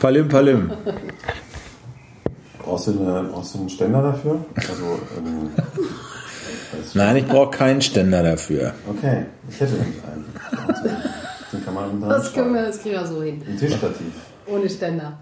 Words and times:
Palim, 0.00 0.28
Palim. 0.28 0.70
Brauchst 2.62 2.88
du, 2.88 2.90
eine, 2.92 3.28
brauchst 3.30 3.54
du 3.54 3.58
einen 3.60 3.68
Ständer 3.68 4.02
dafür? 4.02 4.44
Also, 4.56 4.98
ähm, 5.18 5.50
Nein, 6.94 7.16
ich 7.16 7.26
brauche 7.26 7.50
keinen 7.56 7.80
Ständer 7.80 8.22
dafür. 8.22 8.74
okay, 8.88 9.26
ich 9.48 9.60
hätte 9.60 9.74
nämlich 9.74 9.96
einen. 10.04 10.24
Den 11.52 11.64
kann 11.64 11.74
man 11.74 12.00
Das, 12.08 12.32
können 12.32 12.54
wir, 12.54 12.62
das 12.66 12.80
kriegen 12.82 12.96
wir 12.96 13.06
so 13.06 13.22
hin. 13.22 13.40
Ein 13.46 13.56
Tischstativ. 13.56 14.12
Ohne 14.46 14.68
Ständer. 14.68 15.18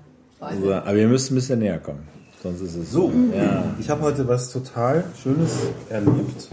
So, 0.60 0.72
aber 0.72 0.94
ihr 0.94 1.08
müsst 1.08 1.30
ein 1.30 1.34
bisschen 1.36 1.58
näher 1.60 1.78
kommen. 1.78 2.06
Sonst 2.42 2.60
ist 2.60 2.74
es 2.76 2.90
So, 2.90 3.10
Ja. 3.34 3.62
ich 3.78 3.88
habe 3.88 4.02
heute 4.02 4.26
was 4.28 4.50
total 4.50 5.04
Schönes 5.22 5.52
erlebt. 5.88 6.48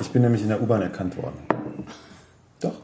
Ich 0.00 0.08
bin 0.10 0.22
nämlich 0.22 0.42
in 0.42 0.48
der 0.48 0.60
U-Bahn 0.62 0.82
erkannt 0.82 1.16
worden. 1.16 1.36
Doch. 2.60 2.74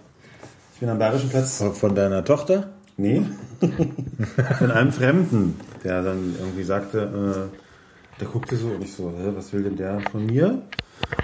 Ich 0.74 0.80
bin 0.80 0.88
am 0.88 0.98
Bayerischen 0.98 1.28
Platz. 1.30 1.62
Von 1.74 1.94
deiner 1.94 2.24
Tochter? 2.24 2.68
Nee. 3.00 3.22
Von 4.58 4.70
einem 4.70 4.92
Fremden, 4.92 5.58
der 5.84 6.02
dann 6.02 6.34
irgendwie 6.38 6.62
sagte, 6.64 7.50
äh, 7.52 8.20
der 8.20 8.28
guckte 8.28 8.56
so 8.56 8.68
und 8.68 8.82
ich 8.82 8.92
so, 8.92 9.10
Hä, 9.16 9.30
was 9.34 9.52
will 9.52 9.62
denn 9.62 9.76
der 9.76 10.00
von 10.12 10.26
mir? 10.26 10.62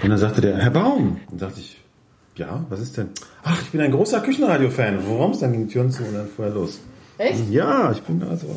Und 0.03 0.09
dann 0.09 0.17
sagte 0.17 0.41
der, 0.41 0.57
Herr 0.57 0.71
Baum. 0.71 1.19
Und 1.31 1.41
dachte 1.41 1.59
ich, 1.59 1.83
ja, 2.35 2.65
was 2.69 2.79
ist 2.79 2.97
denn? 2.97 3.09
Ach, 3.43 3.61
ich 3.61 3.69
bin 3.71 3.81
ein 3.81 3.91
großer 3.91 4.21
Küchenradio-Fan. 4.21 4.99
Worum 5.07 5.39
Dann 5.39 5.51
ging 5.51 5.67
die 5.67 5.73
Türen 5.73 5.91
zu 5.91 6.03
und 6.03 6.13
dann 6.15 6.27
fuhr 6.27 6.45
er 6.45 6.51
los. 6.53 6.79
Echt? 7.19 7.49
Ja, 7.49 7.91
ich 7.91 8.01
bin 8.03 8.21
also 8.23 8.47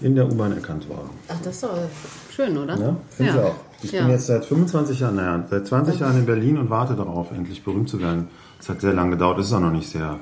in 0.00 0.14
der 0.14 0.26
U-Bahn 0.30 0.52
erkannt 0.52 0.88
worden. 0.88 1.10
Ach, 1.28 1.36
das 1.42 1.54
ist 1.54 1.62
doch 1.64 1.76
schön, 2.34 2.56
oder? 2.58 2.76
Ja, 2.78 2.96
finde 3.10 3.32
ich 3.32 3.38
auch. 3.38 3.54
Ich 3.82 3.92
Ja. 3.92 4.02
bin 4.02 4.10
jetzt 4.10 4.26
seit 4.26 4.44
25 4.44 5.00
Jahren, 5.00 5.16
naja, 5.16 5.44
seit 5.48 5.66
20 5.66 6.00
Jahren 6.00 6.18
in 6.18 6.26
Berlin 6.26 6.58
und 6.58 6.68
warte 6.70 6.94
darauf, 6.94 7.30
endlich 7.32 7.64
berühmt 7.64 7.88
zu 7.88 8.00
werden. 8.00 8.28
Es 8.60 8.68
hat 8.68 8.80
sehr 8.80 8.92
lange 8.92 9.10
gedauert, 9.12 9.38
ist 9.38 9.52
auch 9.52 9.60
noch 9.60 9.72
nicht 9.72 9.88
sehr. 9.88 10.20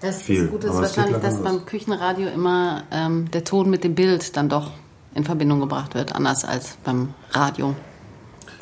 Das, 0.00 0.22
Viel, 0.22 0.48
Gute 0.48 0.66
ist 0.66 0.74
wahrscheinlich, 0.74 1.16
dass 1.18 1.42
beim 1.42 1.64
Küchenradio 1.64 2.28
immer 2.28 2.82
ähm, 2.90 3.30
der 3.30 3.44
Ton 3.44 3.70
mit 3.70 3.84
dem 3.84 3.94
Bild 3.94 4.36
dann 4.36 4.48
doch 4.48 4.72
in 5.14 5.24
Verbindung 5.24 5.60
gebracht 5.60 5.94
wird, 5.94 6.14
anders 6.14 6.44
als 6.44 6.76
beim 6.84 7.14
Radio, 7.30 7.74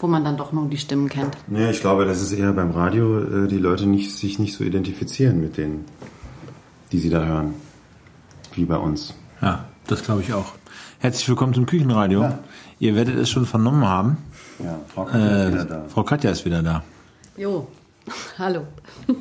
wo 0.01 0.07
man 0.07 0.25
dann 0.25 0.37
doch 0.37 0.53
nur 0.53 0.69
die 0.69 0.77
Stimmen 0.79 1.09
kennt. 1.09 1.37
Nee, 1.49 1.71
ich 1.71 1.81
glaube, 1.81 2.05
das 2.05 2.21
ist 2.21 2.33
eher 2.33 2.53
beim 2.53 2.71
Radio, 2.71 3.19
äh, 3.45 3.49
die 3.49 3.59
Leute 3.59 3.87
nicht, 3.87 4.13
sich 4.15 4.39
nicht 4.39 4.55
so 4.55 4.63
identifizieren 4.63 5.41
mit 5.41 5.57
denen, 5.57 5.85
die 6.93 6.99
sie 6.99 7.11
da 7.11 7.25
hören, 7.25 7.55
wie 8.55 8.65
bei 8.65 8.77
uns. 8.77 9.15
Ja, 9.41 9.65
das 9.87 10.05
glaube 10.05 10.21
ich 10.21 10.33
auch. 10.33 10.53
Herzlich 11.01 11.29
willkommen 11.29 11.55
zum 11.55 11.67
Küchenradio. 11.67 12.23
Ja. 12.23 12.39
Ihr 12.79 12.95
werdet 12.95 13.17
es 13.17 13.31
schon 13.31 13.47
vernommen 13.47 13.85
haben. 13.85 14.19
Ja, 14.63 14.79
Frau 14.95 15.05
Katja 15.05 15.27
ist 15.27 15.33
Äh, 15.49 15.53
wieder 15.53 15.65
da. 15.65 15.85
Frau 15.89 16.03
Katja 16.05 16.31
ist 16.31 16.45
wieder 16.45 16.63
da. 16.63 16.85
Jo, 17.37 17.67
hallo. 18.39 18.67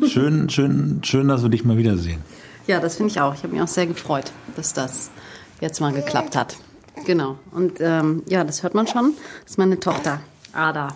Schön, 0.07 0.49
schön, 0.49 1.01
schön, 1.03 1.27
dass 1.27 1.43
wir 1.43 1.49
dich 1.49 1.63
mal 1.63 1.77
wiedersehen. 1.77 2.21
Ja, 2.67 2.79
das 2.79 2.95
finde 2.95 3.11
ich 3.11 3.19
auch. 3.19 3.33
Ich 3.33 3.43
habe 3.43 3.53
mich 3.53 3.61
auch 3.61 3.67
sehr 3.67 3.88
gefreut, 3.88 4.31
dass 4.55 4.73
das 4.73 5.11
jetzt 5.59 5.79
mal 5.79 5.93
geklappt 5.93 6.35
hat. 6.35 6.57
Genau. 7.05 7.38
Und 7.51 7.79
ähm, 7.79 8.23
ja, 8.27 8.43
das 8.43 8.63
hört 8.63 8.75
man 8.75 8.88
schon. 8.88 9.13
Das 9.43 9.51
ist 9.51 9.57
meine 9.57 9.79
Tochter, 9.79 10.21
Ada. 10.53 10.89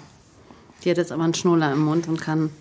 Die 0.83 0.89
hat 0.89 0.97
jetzt 0.97 1.11
aber 1.11 1.23
einen 1.23 1.33
Schnuller 1.33 1.71
im 1.71 1.83
Mund 1.83 2.07
und 2.07 2.21
kann, 2.21 2.51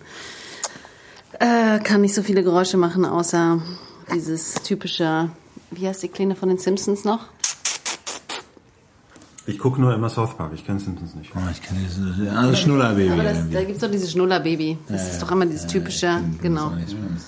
äh, 1.39 1.79
kann 1.79 2.01
nicht 2.01 2.15
so 2.15 2.23
viele 2.23 2.43
Geräusche 2.43 2.77
machen, 2.77 3.05
außer 3.05 3.61
dieses 4.13 4.55
typische, 4.55 5.29
wie 5.71 5.87
heißt 5.87 6.01
die 6.03 6.07
Kleine 6.07 6.35
von 6.35 6.49
den 6.49 6.57
Simpsons 6.57 7.03
noch? 7.03 7.27
Ich 9.47 9.59
gucke 9.59 9.79
nur 9.79 9.93
immer 9.93 10.09
South 10.09 10.35
Park, 10.35 10.53
ich 10.55 10.65
kenne 10.65 10.79
Simpsons 10.79 11.13
nicht. 11.13 11.31
Oh, 11.35 11.39
ich 11.51 11.61
kenne 11.61 11.79
dieses 11.83 12.27
also 12.35 12.55
Schnullerbaby. 12.55 13.11
Aber 13.11 13.23
das, 13.23 13.37
da 13.51 13.59
gibt 13.59 13.75
es 13.75 13.79
doch 13.79 13.91
dieses 13.91 14.11
Schnuller-Baby. 14.11 14.79
Das 14.89 15.13
ist 15.13 15.21
doch 15.21 15.31
immer 15.31 15.45
dieses 15.45 15.67
typische, 15.67 16.19
genau. 16.41 16.71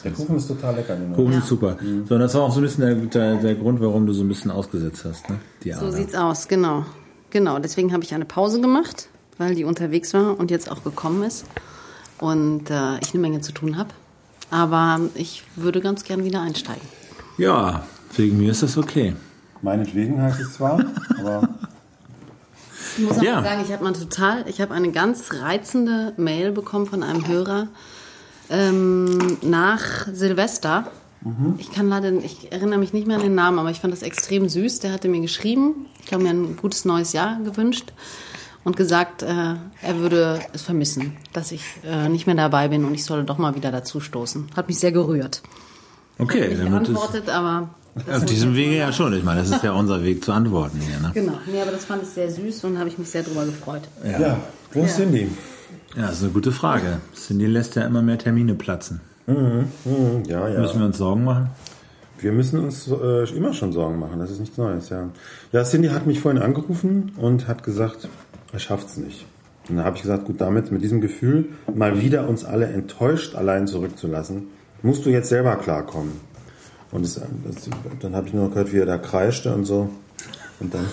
Der 0.04 0.12
Kuchen 0.12 0.38
ist 0.38 0.48
total 0.48 0.76
lecker. 0.76 0.96
Den 0.96 1.14
Kuchen 1.14 1.34
ist 1.34 1.48
super. 1.48 1.78
So, 2.08 2.16
und 2.16 2.20
das 2.22 2.34
war 2.34 2.42
auch 2.42 2.52
so 2.52 2.60
ein 2.60 2.64
bisschen 2.64 2.86
der, 2.86 2.96
der, 2.96 3.36
der 3.42 3.56
Grund, 3.56 3.80
warum 3.82 4.08
du 4.08 4.14
so 4.14 4.24
ein 4.24 4.28
bisschen 4.28 4.50
ausgesetzt 4.50 5.06
hast, 5.06 5.30
ne? 5.30 5.38
Die 5.64 5.72
So 5.74 5.80
Ader. 5.80 5.92
sieht's 5.92 6.16
aus, 6.16 6.48
genau. 6.48 6.86
Genau, 7.30 7.60
deswegen 7.60 7.94
habe 7.94 8.04
ich 8.04 8.16
eine 8.16 8.26
Pause 8.26 8.62
gemacht, 8.62 9.10
weil 9.38 9.54
die 9.54 9.64
unterwegs 9.64 10.14
war 10.16 10.40
und 10.40 10.50
jetzt 10.50 10.72
auch 10.72 10.84
gekommen 10.84 11.22
ist. 11.24 11.46
Und 12.20 12.72
äh, 12.72 12.98
ich 13.00 13.14
eine 13.14 13.22
Menge 13.22 13.42
zu 13.42 13.52
tun 13.52 13.78
habe. 13.78 13.90
Aber 14.50 15.02
ich 15.14 15.44
würde 15.56 15.82
ganz 15.82 16.04
gern 16.04 16.24
wieder 16.24 16.42
einsteigen. 16.42 16.82
Ja, 17.38 17.84
wegen 18.16 18.38
mir 18.40 18.52
ist 18.52 18.64
das 18.64 18.76
okay. 18.76 19.14
Meinetwegen 19.62 20.20
heißt 20.20 20.40
es 20.40 20.54
zwar, 20.54 20.80
aber 21.20 21.48
Ich 22.98 23.04
muss 23.04 23.18
auch 23.20 23.24
Ja. 23.24 23.42
sagen, 23.44 23.62
ich 23.66 23.72
habe 23.72 23.84
mal 23.84 23.94
total, 23.94 24.46
ich 24.48 24.60
habe 24.62 24.74
eine 24.74 24.92
ganz 24.92 25.32
reizende 25.34 26.14
Mail 26.18 26.52
bekommen 26.52 26.86
von 26.88 27.04
einem 27.04 27.28
Hörer 27.28 27.68
ähm, 28.50 29.38
nach 29.42 30.08
Silvester. 30.12 30.86
Ich 31.58 31.72
kann 31.74 31.90
leider, 31.90 32.12
ich 32.14 32.54
erinnere 32.54 32.80
mich 32.80 32.94
nicht 32.94 33.06
mehr 33.06 33.18
an 33.18 33.24
den 33.24 33.36
Namen, 33.36 33.60
aber 33.60 33.70
ich 33.70 33.80
fand 33.82 33.92
das 33.92 34.02
extrem 34.02 34.48
süß. 34.48 34.80
Der 34.80 34.94
hatte 34.94 35.10
mir 35.10 35.20
geschrieben, 35.20 35.88
ich 36.00 36.06
glaube 36.06 36.24
mir 36.24 36.30
ein 36.30 36.56
gutes 36.56 36.86
neues 36.86 37.12
Jahr 37.12 37.40
gewünscht 37.44 37.92
und 38.64 38.78
gesagt, 38.78 39.24
äh, 39.24 39.56
er 39.82 39.98
würde 39.98 40.40
es 40.54 40.62
vermissen, 40.62 41.18
dass 41.34 41.52
ich 41.52 41.64
äh, 41.84 42.08
nicht 42.08 42.28
mehr 42.28 42.36
dabei 42.36 42.70
bin 42.70 42.86
und 42.86 42.94
ich 42.94 43.04
solle 43.04 43.26
doch 43.26 43.40
mal 43.40 43.56
wieder 43.56 43.72
dazu 43.74 44.00
stoßen. 44.00 44.48
Hat 44.56 44.70
mich 44.70 44.80
sehr 44.80 44.94
gerührt. 44.94 45.42
Okay, 46.18 46.48
Nicht 46.48 46.62
damit 46.62 46.84
ist, 46.84 46.88
geantwortet, 46.94 47.30
aber 47.30 47.70
auf 48.12 48.26
diesem 48.26 48.56
Wege 48.56 48.78
ja 48.78 48.92
schon. 48.92 49.14
Ich 49.14 49.24
meine, 49.24 49.42
das 49.42 49.50
ist 49.50 49.64
ja 49.64 49.72
unser 49.72 50.04
Weg 50.04 50.24
zu 50.24 50.32
antworten 50.32 50.80
hier, 50.80 51.00
ne? 51.00 51.12
genau. 51.14 51.38
Nee, 51.52 51.62
aber 51.62 51.72
das 51.72 51.86
fand 51.86 52.04
ich 52.04 52.10
sehr 52.10 52.30
süß 52.30 52.64
und 52.66 52.78
habe 52.78 52.90
ich 52.90 52.98
mich 52.98 53.10
sehr 53.10 53.24
drüber 53.24 53.46
gefreut. 53.46 53.84
ja, 54.04 54.38
wo 54.74 54.84
ist 54.84 54.96
Cindy? 54.96 55.30
Ja, 55.96 56.04
das 56.04 56.18
ist 56.18 56.24
eine 56.24 56.32
gute 56.32 56.52
Frage. 56.52 57.00
Cindy 57.16 57.48
lässt 57.48 57.76
ja 57.76 57.84
immer 57.84 58.02
mehr 58.02 58.18
Termine 58.18 58.54
platzen. 58.54 59.02
Hm, 59.26 59.66
ja, 60.28 60.48
ja. 60.48 60.60
Müssen 60.60 60.80
wir 60.80 60.86
uns 60.86 60.98
Sorgen 60.98 61.24
machen? 61.24 61.50
Wir 62.20 62.32
müssen 62.32 62.60
uns 62.60 62.88
äh, 62.88 63.30
immer 63.36 63.54
schon 63.54 63.74
Sorgen 63.74 64.00
machen, 64.00 64.20
das 64.20 64.32
ist 64.32 64.40
nichts 64.40 64.58
Neues, 64.58 64.90
ja. 64.90 65.10
Ja, 65.52 65.64
Cindy 65.64 65.90
hat 65.90 66.08
mich 66.08 66.20
vorhin 66.20 66.42
angerufen 66.42 67.12
und 67.18 67.48
hat 67.48 67.64
gesagt, 67.64 68.08
er 68.52 68.60
schafft's 68.60 68.98
nicht. 68.98 69.26
Und 69.70 69.78
dann 69.78 69.86
habe 69.86 69.98
ich 69.98 70.02
gesagt, 70.02 70.26
gut, 70.26 70.42
damit, 70.42 70.72
mit 70.72 70.82
diesem 70.82 71.02
Gefühl, 71.02 71.50
mal 71.74 72.02
wieder 72.02 72.28
uns 72.28 72.46
alle 72.46 72.68
enttäuscht 72.68 73.36
allein 73.36 73.68
zurückzulassen, 73.68 74.48
musst 74.82 75.06
du 75.06 75.10
jetzt 75.10 75.30
selber 75.30 75.56
klarkommen. 75.58 76.14
Und 76.92 77.04
das, 77.04 77.16
das, 77.16 77.70
dann 78.00 78.16
habe 78.16 78.28
ich 78.28 78.34
nur 78.34 78.50
gehört, 78.50 78.72
wie 78.72 78.80
er 78.80 78.86
da 78.86 78.98
kreischte 78.98 79.54
und 79.54 79.66
so. 79.66 79.90
Und 80.60 80.74
dann 80.74 80.86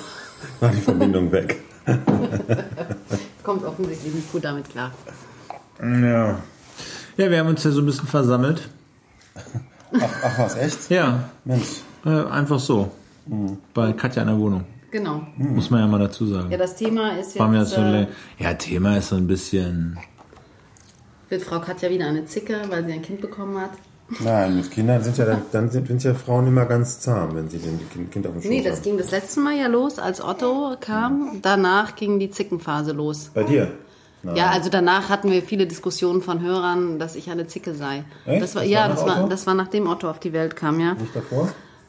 war 0.61 0.71
die 0.71 0.81
Verbindung 0.81 1.31
weg. 1.33 1.61
Kommt 3.43 3.65
offensichtlich 3.65 4.15
nicht 4.15 4.33
gut 4.33 4.45
damit 4.45 4.69
klar. 4.69 4.91
Ja. 5.81 6.39
Ja, 7.17 7.31
wir 7.31 7.39
haben 7.39 7.49
uns 7.49 7.63
ja 7.63 7.71
so 7.71 7.81
ein 7.81 7.87
bisschen 7.87 8.09
versammelt. 8.09 8.69
Ach, 10.01 10.11
ach 10.25 10.39
was, 10.39 10.57
echt? 10.57 10.91
Ja, 10.91 11.29
Mensch. 11.45 11.83
äh, 12.05 12.09
einfach 12.09 12.59
so. 12.59 12.91
Bei 13.73 13.93
Katja 13.93 14.23
in 14.23 14.29
der 14.29 14.39
Wohnung. 14.39 14.65
Genau. 14.91 15.27
Muss 15.37 15.71
man 15.71 15.81
ja 15.81 15.87
mal 15.87 15.99
dazu 15.99 16.27
sagen. 16.27 16.51
Ja, 16.51 16.59
das 16.59 16.77
Thema 16.77 17.17
ist 17.19 17.39
War 17.39 17.49
mir 17.49 17.61
jetzt, 17.61 17.71
so 17.73 17.81
äh, 17.81 18.07
ja, 18.39 18.55
Thema 18.55 18.97
ist 18.97 19.09
so 19.09 19.17
ein 19.17 19.27
bisschen. 19.27 19.99
wird 21.29 21.43
Frau 21.43 21.61
Katja 21.61 21.91
wieder 21.91 22.07
eine 22.07 22.25
Zicke, 22.27 22.61
weil 22.69 22.85
sie 22.85 22.93
ein 22.93 23.03
Kind 23.03 23.21
bekommen 23.21 23.61
hat. 23.61 23.71
Nein, 24.21 24.57
mit 24.57 24.71
Kindern 24.71 25.03
sind 25.03 25.17
ja 25.17 25.25
dann, 25.25 25.43
dann 25.51 25.71
sind, 25.71 25.87
sind 25.89 26.05
ja 26.05 26.13
Frauen 26.15 26.47
immer 26.47 26.67
ganz 26.67 27.01
zahm, 27.01 27.35
wenn 27.35 27.49
sie 27.49 27.59
den 27.59 27.81
Kind- 27.91 28.13
Kind 28.13 28.27
auf 28.27 28.33
dem 28.35 28.43
Schoß 28.43 28.51
Nee, 28.51 28.63
das 28.63 28.77
haben. 28.77 28.83
ging 28.83 28.99
das 28.99 29.11
letzte 29.11 29.41
Mal 29.41 29.55
ja 29.57 29.67
los, 29.67 29.99
als 29.99 30.23
Otto 30.23 30.77
kam. 30.79 31.39
Danach 31.43 31.97
ging 31.97 32.19
die 32.19 32.31
Zickenphase 32.31 32.93
los. 32.93 33.31
Bei 33.33 33.43
dir? 33.45 33.73
Ja, 34.35 34.51
also 34.51 34.71
danach 34.71 35.11
hatten 35.11 35.31
wir 35.31 35.43
viele 35.43 35.67
Diskussionen 35.67 36.23
von 36.23 36.41
Hörern, 36.41 36.99
dass 36.99 37.15
ich 37.15 37.31
eine 37.31 37.47
Zicke 37.47 37.75
sei. 37.75 38.05
Echt? 38.25 38.43
Das 38.43 38.55
war, 38.55 38.63
Das 38.63 38.71
ja, 38.71 38.81
war 38.83 38.89
das 38.89 39.07
war, 39.07 39.29
das 39.29 39.47
war 39.47 39.55
nachdem 39.55 39.87
Otto 39.87 40.09
auf 40.09 40.19
die 40.19 40.33
Welt 40.33 40.57
kam, 40.57 40.81
ja. 40.81 40.95
Nicht 40.95 41.15
davor? 41.15 41.49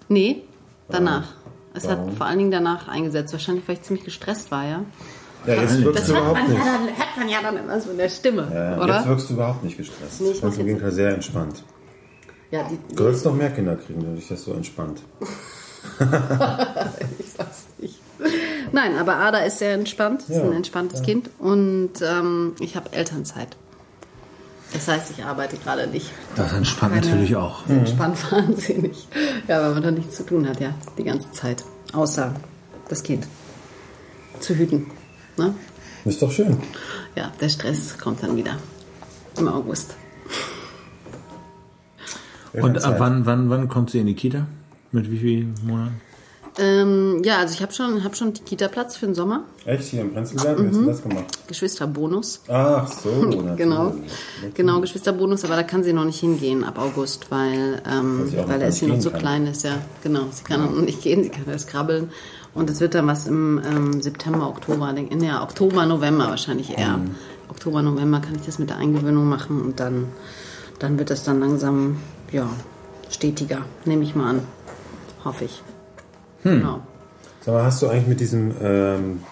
Nee, 0.09 0.43
danach. 0.89 1.33
Es 1.73 1.87
hat 1.87 1.97
Warum? 1.99 2.15
vor 2.15 2.25
allen 2.25 2.37
Dingen 2.39 2.51
danach 2.51 2.87
eingesetzt. 2.89 3.31
Wahrscheinlich, 3.33 3.65
weil 3.67 3.75
ich 3.75 3.81
ziemlich 3.83 4.03
gestresst 4.05 4.51
war, 4.51 4.65
ja. 4.65 4.81
Ja, 5.45 5.53
jetzt 5.61 5.81
wirkst 5.83 5.99
Das 6.01 6.07
du 6.07 6.13
überhaupt 6.13 6.33
man, 6.41 6.53
ja 6.53 6.57
nicht. 6.57 6.65
dann, 6.65 6.97
hat 6.97 7.17
man 7.17 7.29
ja 7.29 7.37
dann 7.41 7.57
immer 7.57 7.79
so 7.79 7.91
in 7.91 7.97
der 7.97 8.09
Stimme, 8.09 8.47
Ja, 8.53 8.83
oder? 8.83 8.97
Jetzt 8.97 9.07
wirkst 9.07 9.29
du 9.29 9.33
überhaupt 9.35 9.63
nicht 9.63 9.77
gestresst. 9.77 10.21
Nee, 10.21 10.31
ich 10.31 10.41
Ganz 10.41 10.57
im 10.57 10.65
Gegenteil 10.65 10.91
sehr 10.91 11.13
entspannt. 11.13 11.63
Ja, 12.51 12.63
die, 12.69 12.77
Du 12.95 13.03
solltest 13.03 13.25
noch 13.25 13.33
mehr 13.35 13.51
Kinder 13.51 13.75
kriegen, 13.75 14.01
wenn 14.03 14.15
dich 14.15 14.27
das 14.27 14.43
so 14.43 14.53
entspannt. 14.53 15.01
ich 17.19 17.31
sag's 17.37 17.65
nicht. 17.77 17.99
Nein, 18.71 18.97
aber 18.97 19.17
Ada 19.17 19.39
ist 19.39 19.59
sehr 19.59 19.73
entspannt, 19.73 20.21
ist 20.21 20.29
Ja, 20.37 20.43
ein 20.43 20.53
entspanntes 20.53 21.01
Kind 21.03 21.29
und 21.39 21.91
ähm, 22.01 22.53
ich 22.59 22.75
habe 22.75 22.91
Elternzeit. 22.93 23.55
Das 24.73 24.87
heißt, 24.87 25.11
ich 25.11 25.23
arbeite 25.23 25.57
gerade 25.57 25.87
nicht. 25.87 26.11
Das 26.35 26.51
entspannt 26.53 26.95
Keine- 26.95 27.07
natürlich 27.07 27.35
auch. 27.35 27.61
Das 27.63 27.77
entspannt 27.77 28.17
wahnsinnig. 28.31 29.07
Ja, 29.47 29.61
weil 29.61 29.73
man 29.73 29.83
da 29.83 29.91
nichts 29.91 30.15
zu 30.17 30.25
tun 30.25 30.47
hat, 30.47 30.59
ja, 30.59 30.73
die 30.97 31.03
ganze 31.03 31.31
Zeit. 31.31 31.63
Außer 31.93 32.33
das 32.89 33.03
Kind 33.03 33.27
zu 34.39 34.55
hüten. 34.55 34.87
Ne? 35.37 35.53
Ist 36.03 36.21
doch 36.21 36.31
schön. 36.31 36.57
Ja, 37.15 37.31
der 37.39 37.49
Stress 37.49 37.97
kommt 37.97 38.21
dann 38.23 38.35
wieder 38.35 38.57
im 39.37 39.47
August. 39.47 39.95
Und 42.63 42.63
ab 42.63 42.75
Elternzeit. 42.75 42.99
wann, 42.99 43.25
wann, 43.25 43.49
wann 43.49 43.67
kommt 43.67 43.89
sie 43.89 43.99
in 43.99 44.07
die 44.07 44.15
Kita? 44.15 44.45
Mit 44.91 45.11
wie 45.11 45.17
vielen 45.17 45.55
Monaten? 45.65 46.01
Ähm, 46.57 47.21
ja, 47.25 47.39
also 47.39 47.53
ich 47.53 47.61
habe 47.61 47.73
schon, 47.73 48.03
hab 48.05 48.15
schon 48.15 48.33
Kita-Platz 48.33 48.95
für 48.95 49.07
den 49.07 49.15
Sommer. 49.15 49.43
Echt? 49.65 49.89
Hier 49.89 50.01
im 50.01 50.13
Prenzlberg? 50.13 50.57
Wie 50.57 50.67
hast 50.67 50.77
du 50.77 50.85
das 50.85 51.03
gemacht? 51.03 51.25
Geschwisterbonus. 51.47 52.41
Ach 52.47 52.87
so. 52.87 53.09
Genau, 53.57 53.93
genau, 54.53 54.79
Geschwisterbonus, 54.79 55.43
aber 55.43 55.55
da 55.55 55.63
kann 55.63 55.83
sie 55.83 55.91
noch 55.91 56.05
nicht 56.05 56.19
hingehen 56.19 56.63
ab 56.63 56.79
August, 56.79 57.29
weil, 57.29 57.81
ähm, 57.89 58.31
Weil 58.47 58.61
er 58.61 58.69
ist 58.69 58.77
hier 58.77 58.87
noch 58.87 59.01
so 59.01 59.09
kann. 59.09 59.19
klein 59.19 59.47
ist, 59.47 59.63
ja. 59.63 59.77
Genau, 60.03 60.27
sie 60.31 60.43
kann 60.43 60.61
noch 60.61 60.81
nicht 60.81 61.01
gehen, 61.01 61.23
sie 61.23 61.29
kann 61.29 61.43
erst 61.47 61.67
krabbeln. 61.67 62.09
Und 62.53 62.69
es 62.69 62.79
wird 62.79 62.95
dann 62.95 63.07
was 63.07 63.27
im 63.27 63.61
ähm, 63.69 64.01
September, 64.01 64.47
Oktober, 64.47 64.93
in 64.95 65.21
ja, 65.21 65.43
Oktober, 65.43 65.85
November 65.85 66.29
wahrscheinlich 66.29 66.77
eher. 66.77 66.97
Mhm. 66.97 67.15
Oktober, 67.49 67.81
November 67.81 68.21
kann 68.21 68.35
ich 68.35 68.45
das 68.45 68.59
mit 68.59 68.69
der 68.69 68.77
Eingewöhnung 68.77 69.27
machen 69.27 69.61
und 69.61 69.79
dann, 69.81 70.05
dann 70.79 70.97
wird 70.97 71.09
das 71.09 71.25
dann 71.25 71.41
langsam, 71.41 71.97
ja, 72.31 72.49
stetiger, 73.09 73.65
nehme 73.85 74.03
ich 74.03 74.15
mal 74.15 74.29
an. 74.29 74.41
Hoffe 75.23 75.45
ich. 75.45 75.63
Hm. 76.43 76.59
Genau. 76.59 76.79
Sag 77.41 77.53
mal, 77.53 77.63
hast 77.63 77.81
du 77.81 77.87
eigentlich 77.87 78.07
mit 78.07 78.19
diesem, 78.19 78.51
ähm, 78.61 79.23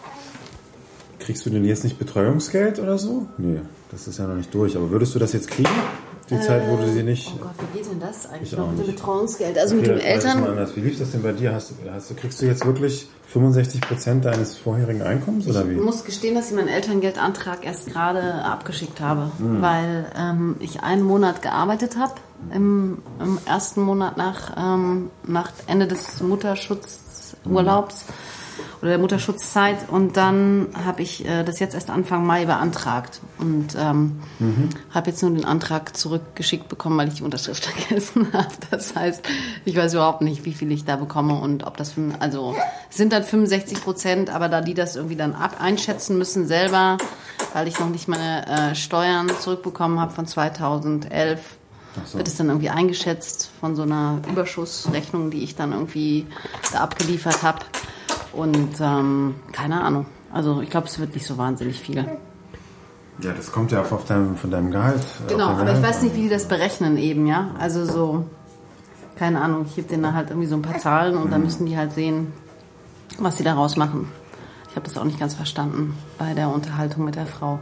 kriegst 1.20 1.46
du 1.46 1.50
denn 1.50 1.66
jetzt 1.66 1.84
nicht 1.84 1.98
Betreuungsgeld 1.98 2.80
oder 2.80 2.98
so? 2.98 3.28
Nee, 3.38 3.62
das 3.92 4.08
ist 4.08 4.20
ja 4.20 4.28
noch 4.28 4.36
nicht 4.36 4.54
durch. 4.54 4.76
Aber 4.76 4.90
würdest 4.92 5.16
du 5.16 5.20
das 5.20 5.34
jetzt 5.34 5.50
kriegen? 5.50 5.70
Die 6.30 6.40
Zeit, 6.40 6.64
du 6.68 6.88
sie 6.92 7.04
nicht... 7.04 7.34
Oh 7.36 7.44
Gott, 7.44 7.52
wie 7.60 7.78
geht 7.78 7.92
denn 7.92 8.00
das 8.00 8.30
eigentlich 8.30 8.54
Ich 8.54 8.58
noch 8.58 8.72
mit 8.72 8.80
dem. 8.80 8.96
Betreuungsgeld? 8.96 9.58
Also 9.58 9.76
mit 9.76 9.84
Okay, 9.86 9.98
mal 9.98 10.02
Eltern, 10.04 10.44
anders. 10.44 10.76
Wie 10.76 10.80
lief 10.80 10.98
das 10.98 11.12
denn 11.12 11.22
bei 11.22 11.34
dir? 11.34 11.54
Hast, 11.54 11.74
hast, 11.94 12.16
kriegst 12.18 12.42
du 12.42 12.46
jetzt 12.46 12.66
wirklich 12.66 13.08
65 13.28 13.82
Prozent 13.82 14.26
deines 14.26 14.56
vorherigen 14.58 15.02
Einkommens 15.02 15.48
oder 15.48 15.68
wie? 15.70 15.74
Ich 15.74 15.82
muss 15.82 16.06
gestehen, 16.06 16.36
dass 16.36 16.50
ich 16.50 16.56
meinen 16.56 16.70
Elterngeldantrag 16.70 17.66
erst 17.66 17.88
gerade 17.88 18.22
abgeschickt 18.46 19.02
habe, 19.02 19.32
Hm. 19.38 19.62
weil 19.62 20.06
ähm, 20.18 20.56
ich 20.60 20.82
einen 20.82 21.04
Monat 21.04 21.42
gearbeitet 21.42 21.98
habe, 21.98 22.14
im, 22.54 23.00
im 23.20 23.38
ersten 23.46 23.82
Monat 23.82 24.18
nach, 24.18 24.56
ähm, 24.58 25.10
nach 25.28 25.52
Ende 25.68 25.88
des 25.88 26.22
Mutterschutzurlaubs 26.22 28.06
oder 28.82 28.92
der 28.92 29.00
Mutterschutzzeit 29.00 29.90
und 29.90 30.18
dann 30.18 30.68
habe 30.86 31.02
ich 31.02 31.26
äh, 31.26 31.44
das 31.44 31.60
jetzt 31.60 31.74
erst 31.74 31.90
Anfang 31.90 32.26
Mai 32.26 32.46
beantragt 32.46 33.22
und 33.40 33.76
ähm, 33.80 34.20
habe 34.92 35.10
jetzt 35.10 35.22
nur 35.22 35.32
den 35.32 35.46
Antrag 35.46 35.96
zurückgeschickt 35.96 36.68
bekommen, 36.68 36.98
weil 36.98 37.08
ich 37.08 37.16
die 37.16 37.24
Unterschrift 37.24 37.66
vergessen 37.66 38.34
habe. 38.34 38.54
Das 38.72 38.96
heißt, 38.96 39.24
ich 39.66 39.76
weiß 39.76 39.94
überhaupt 39.94 40.22
nicht, 40.22 40.46
wie 40.46 40.54
viel 40.54 40.72
ich 40.72 40.86
da 40.86 40.96
bekomme 40.96 41.40
und 41.40 41.66
ob 41.66 41.78
das, 41.78 41.94
also 42.20 42.56
es 42.90 42.98
sind 42.98 43.14
dann 43.14 43.24
65 43.24 43.82
Prozent, 43.82 44.30
aber 44.30 44.50
da 44.50 44.62
die 44.62 44.74
das 44.74 44.96
irgendwie 44.96 45.16
dann 45.16 45.34
ab 45.34 45.58
einschätzen 45.60 46.18
müssen 46.18 46.48
selber, 46.48 46.98
weil 47.54 47.68
ich 47.68 47.80
noch 47.80 47.90
nicht 47.90 48.08
meine 48.08 48.48
äh, 48.48 48.76
Steuern 48.76 49.30
zurückbekommen 49.40 50.00
habe 50.00 50.14
von 50.14 50.28
2011, 50.28 51.40
so. 52.06 52.18
wird 52.18 52.28
es 52.28 52.36
dann 52.36 52.48
irgendwie 52.48 52.70
eingeschätzt 52.70 53.50
von 53.60 53.76
so 53.76 53.84
einer 53.84 54.22
Überschussrechnung, 54.30 55.32
die 55.32 55.44
ich 55.44 55.56
dann 55.56 55.72
irgendwie 55.72 56.26
da 56.72 56.80
abgeliefert 56.80 57.44
habe. 57.44 57.60
Und 58.34 58.80
ähm, 58.82 59.36
keine 59.52 59.82
Ahnung. 59.82 60.06
Also 60.32 60.62
ich 60.62 60.70
glaube, 60.70 60.88
es 60.88 61.00
wird 61.00 61.14
nicht 61.14 61.26
so 61.26 61.38
wahnsinnig 61.38 61.80
viel. 61.80 62.06
Ja, 63.20 63.32
das 63.32 63.52
kommt 63.52 63.72
ja 63.72 63.82
auf 63.82 64.06
deinem, 64.06 64.36
von 64.36 64.50
deinem 64.50 64.72
Gehalt. 64.72 65.04
Genau, 65.28 65.50
aber 65.50 65.72
ich 65.72 65.82
weiß 65.82 66.02
nicht, 66.02 66.16
wie 66.16 66.24
die 66.24 66.30
das 66.30 66.48
berechnen 66.48 66.98
eben, 66.98 67.28
ja. 67.28 67.52
Also 67.60 67.86
so, 67.86 68.26
keine 69.18 69.40
Ahnung, 69.42 69.66
ich 69.68 69.76
gebe 69.76 69.88
denen 69.88 70.04
da 70.04 70.14
halt 70.14 70.30
irgendwie 70.32 70.48
so 70.48 70.56
ein 70.56 70.64
paar 70.64 70.80
Zahlen 70.80 71.16
und 71.16 71.32
dann 71.32 71.44
müssen 71.44 71.68
die 71.68 71.78
halt 71.78 71.94
sehen, 71.94 72.34
was 73.20 73.38
sie 73.38 73.44
daraus 73.44 73.78
machen. 73.78 74.10
Ich 74.70 74.76
habe 74.76 74.88
das 74.88 74.98
auch 74.98 75.04
nicht 75.04 75.20
ganz 75.20 75.36
verstanden 75.36 75.96
bei 76.18 76.34
der 76.34 76.50
Unterhaltung 76.50 77.06
mit 77.06 77.14
der 77.14 77.28
Frau. 77.28 77.60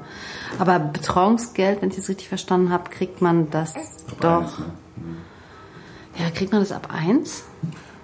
Aber 0.57 0.79
Betreuungsgeld, 0.79 1.81
wenn 1.81 1.89
ich 1.89 1.97
das 1.97 2.07
richtig 2.07 2.29
verstanden 2.29 2.69
habe, 2.71 2.89
kriegt 2.89 3.21
man 3.21 3.49
das 3.49 3.73
doch. 4.21 4.43
Eins, 4.43 4.59
ne? 4.59 4.65
Ja, 6.17 6.29
kriegt 6.29 6.53
man 6.53 6.61
das 6.61 6.71
ab 6.71 6.87
eins? 6.89 7.43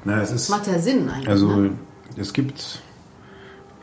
Na, 0.03 0.21
es 0.21 0.31
ist, 0.31 0.49
Macht 0.49 0.67
ja 0.67 0.79
Sinn 0.79 1.09
eigentlich. 1.09 1.29
also 1.29 1.47
ne? 1.47 1.71
Es 2.17 2.33
gibt 2.33 2.81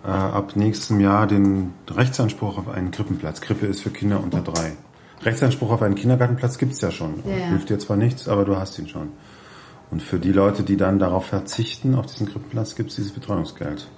äh, 0.05 0.09
ab 0.09 0.57
nächstem 0.57 1.01
Jahr 1.01 1.27
den 1.27 1.73
Rechtsanspruch 1.89 2.59
auf 2.59 2.69
einen 2.69 2.91
Krippenplatz. 2.91 3.41
Krippe 3.41 3.67
ist 3.67 3.83
für 3.83 3.91
Kinder 3.91 4.23
unter 4.23 4.41
drei. 4.41 4.73
Rechtsanspruch 5.23 5.71
auf 5.71 5.83
einen 5.83 5.95
Kindergartenplatz 5.95 6.59
gibt's 6.59 6.81
ja 6.81 6.91
schon. 6.91 7.23
Ja. 7.27 7.35
Hilft 7.47 7.71
dir 7.71 7.79
zwar 7.79 7.97
nichts, 7.97 8.29
aber 8.29 8.45
du 8.45 8.57
hast 8.57 8.79
ihn 8.79 8.89
schon. 8.89 9.09
Und 9.91 10.03
für 10.03 10.19
die 10.19 10.33
Leute, 10.33 10.63
die 10.63 10.77
dann 10.77 10.99
darauf 10.99 11.27
verzichten, 11.27 11.95
auf 11.95 12.07
diesen 12.07 12.27
Krippenplatz, 12.27 12.75
gibt's 12.75 12.97
dieses 12.97 13.13
Betreuungsgeld. 13.13 13.89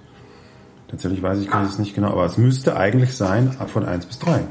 Tatsächlich 0.87 1.21
weiß 1.21 1.39
ich 1.39 1.49
es 1.53 1.79
nicht 1.79 1.95
genau, 1.95 2.11
aber 2.11 2.25
es 2.25 2.37
müsste 2.37 2.77
eigentlich 2.77 3.15
sein, 3.15 3.57
ab 3.59 3.69
von 3.69 3.85
eins 3.85 4.05
bis 4.05 4.19
drei 4.19 4.43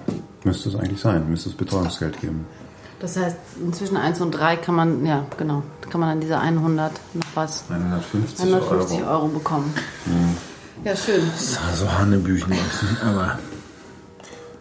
Müsste 0.44 0.68
es 0.68 0.76
eigentlich 0.76 1.00
sein, 1.00 1.28
müsste 1.28 1.48
es 1.48 1.56
Betreuungsgeld 1.56 2.20
geben. 2.20 2.46
Das 3.00 3.16
heißt, 3.16 3.36
zwischen 3.72 3.96
1 3.96 4.20
und 4.22 4.30
3 4.30 4.56
kann 4.56 4.74
man, 4.74 5.04
ja, 5.04 5.26
genau, 5.36 5.62
kann 5.90 6.00
man 6.00 6.10
dann 6.10 6.20
diese 6.20 6.38
100 6.38 6.92
noch 7.14 7.26
was, 7.34 7.64
150, 7.68 8.40
150 8.40 9.00
Euro. 9.02 9.10
Euro, 9.10 9.28
bekommen. 9.28 9.74
Ja, 10.84 10.96
schön. 10.96 11.22
Also 11.68 11.92
Hanebüchen 11.92 12.54
aber 13.04 13.38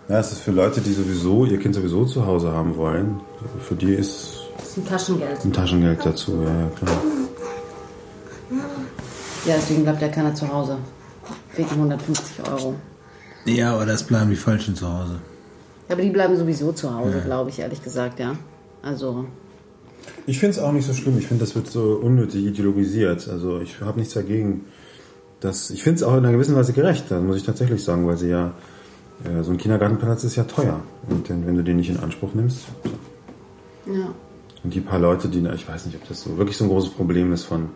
Ja, 0.10 0.20
es 0.20 0.34
ist 0.34 0.42
für 0.42 0.52
Leute, 0.52 0.82
die 0.82 0.92
sowieso 0.94 1.46
ihr 1.46 1.60
Kind 1.60 1.76
sowieso 1.76 2.06
zu 2.06 2.26
Hause 2.26 2.52
haben 2.52 2.76
wollen. 2.76 3.22
Für 3.62 3.76
die 3.76 3.94
ist 3.94 4.40
Das 4.58 4.68
ist 4.70 4.78
ein 4.78 4.86
Taschengeld. 4.86 5.46
ein 5.46 5.54
Taschengeld 5.54 6.06
dazu, 6.06 6.42
ja, 6.44 6.50
ja 6.50 6.70
klar. 6.76 6.98
Ja, 9.46 9.56
deswegen 9.56 9.84
bleibt 9.84 10.02
ja 10.02 10.10
keiner 10.10 10.34
zu 10.34 10.52
Hause. 10.52 10.78
Wegen 11.56 11.70
150 11.70 12.50
Euro. 12.52 12.76
ja, 13.46 13.74
aber 13.74 13.86
das 13.86 14.04
bleiben 14.04 14.30
die 14.30 14.36
Falschen 14.36 14.76
zu 14.76 14.92
Hause. 14.92 15.20
Ja, 15.88 15.94
aber 15.96 16.02
die 16.02 16.10
bleiben 16.10 16.36
sowieso 16.38 16.72
zu 16.72 16.94
Hause, 16.94 17.22
glaube 17.26 17.50
ich, 17.52 17.60
ehrlich 17.60 17.84
gesagt, 17.84 18.20
ja. 18.20 18.36
Also, 18.82 19.26
Ich 20.28 20.40
finde 20.40 20.58
es 20.58 20.60
auch 20.60 20.72
nicht 20.72 20.86
so 20.86 20.94
schlimm. 20.94 21.18
Ich 21.18 21.28
finde, 21.28 21.44
das 21.46 21.56
wird 21.56 21.68
so 21.68 22.00
unnötig 22.02 22.46
ideologisiert. 22.46 23.28
Also 23.28 23.60
ich 23.60 23.82
habe 23.82 24.00
nichts 24.00 24.14
dagegen. 24.14 24.66
Dass, 25.42 25.70
ich 25.70 25.84
finde 25.84 25.98
es 25.98 26.04
auch 26.04 26.14
in 26.14 26.20
einer 26.20 26.32
gewissen 26.32 26.56
Weise 26.56 26.74
gerecht, 26.74 27.06
das 27.10 27.22
muss 27.22 27.38
ich 27.38 27.44
tatsächlich 27.44 27.84
sagen, 27.84 28.08
weil 28.08 28.18
sie 28.18 28.30
ja, 28.30 28.54
äh, 29.26 29.44
so 29.44 29.52
ein 29.52 29.58
Kindergartenplatz 29.58 30.24
ist 30.24 30.36
ja 30.38 30.44
teuer. 30.46 30.80
Und 31.10 31.28
den, 31.30 31.46
wenn 31.46 31.56
du 31.56 31.64
den 31.64 31.78
nicht 31.78 31.90
in 31.90 31.98
Anspruch 32.00 32.34
nimmst, 32.34 32.66
ja. 33.86 34.10
Und 34.64 34.74
die 34.74 34.82
paar 34.82 34.98
Leute, 34.98 35.28
die, 35.28 35.46
ich 35.54 35.68
weiß 35.68 35.86
nicht, 35.86 35.96
ob 36.02 36.08
das 36.08 36.22
so 36.24 36.38
wirklich 36.38 36.58
so 36.58 36.64
ein 36.66 36.70
großes 36.70 36.92
Problem 36.92 37.32
ist 37.34 37.44
von, 37.44 37.70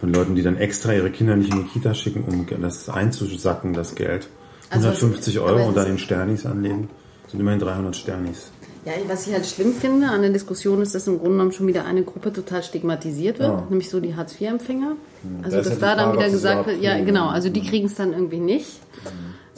von 0.00 0.12
Leuten, 0.12 0.34
die 0.34 0.42
dann 0.42 0.56
extra 0.56 0.94
ihre 0.94 1.10
Kinder 1.10 1.36
nicht 1.36 1.52
in 1.52 1.64
die 1.64 1.68
Kita 1.68 1.92
schicken, 1.92 2.24
um 2.26 2.46
das 2.62 2.88
einzusacken, 2.88 3.74
das 3.74 3.94
Geld. 3.94 4.28
Also 4.70 4.88
was- 4.88 4.96
150 5.02 5.38
aber 5.38 5.46
Euro 5.48 5.68
und 5.68 5.76
das- 5.76 5.84
dann 5.84 5.92
in 5.92 5.98
Sternis 5.98 6.46
anlegen. 6.46 6.88
Das 7.22 7.32
sind 7.32 7.40
immerhin 7.40 7.60
300 7.60 7.96
Sternis. 7.96 8.50
Ja, 8.84 8.92
was 9.06 9.28
ich 9.28 9.32
halt 9.32 9.46
schlimm 9.46 9.72
finde 9.74 10.08
an 10.08 10.22
der 10.22 10.30
Diskussion 10.30 10.82
ist, 10.82 10.94
dass 10.94 11.06
im 11.06 11.18
Grunde 11.18 11.34
genommen 11.34 11.52
schon 11.52 11.68
wieder 11.68 11.84
eine 11.84 12.02
Gruppe 12.02 12.32
total 12.32 12.64
stigmatisiert 12.64 13.38
wird, 13.38 13.48
Ja. 13.48 13.66
nämlich 13.70 13.88
so 13.88 14.00
die 14.00 14.16
Hartz-IV-Empfänger. 14.16 14.96
Also, 15.44 15.56
Da 15.58 15.62
dass 15.62 15.74
die 15.74 15.80
da 15.80 15.94
dann 15.94 16.12
wieder 16.14 16.28
gesagt 16.28 16.66
wird, 16.66 16.82
ja, 16.82 16.98
genau, 17.04 17.28
also 17.28 17.48
die 17.48 17.62
kriegen 17.62 17.86
es 17.86 17.94
dann 17.94 18.12
irgendwie 18.12 18.40
nicht. 18.40 18.80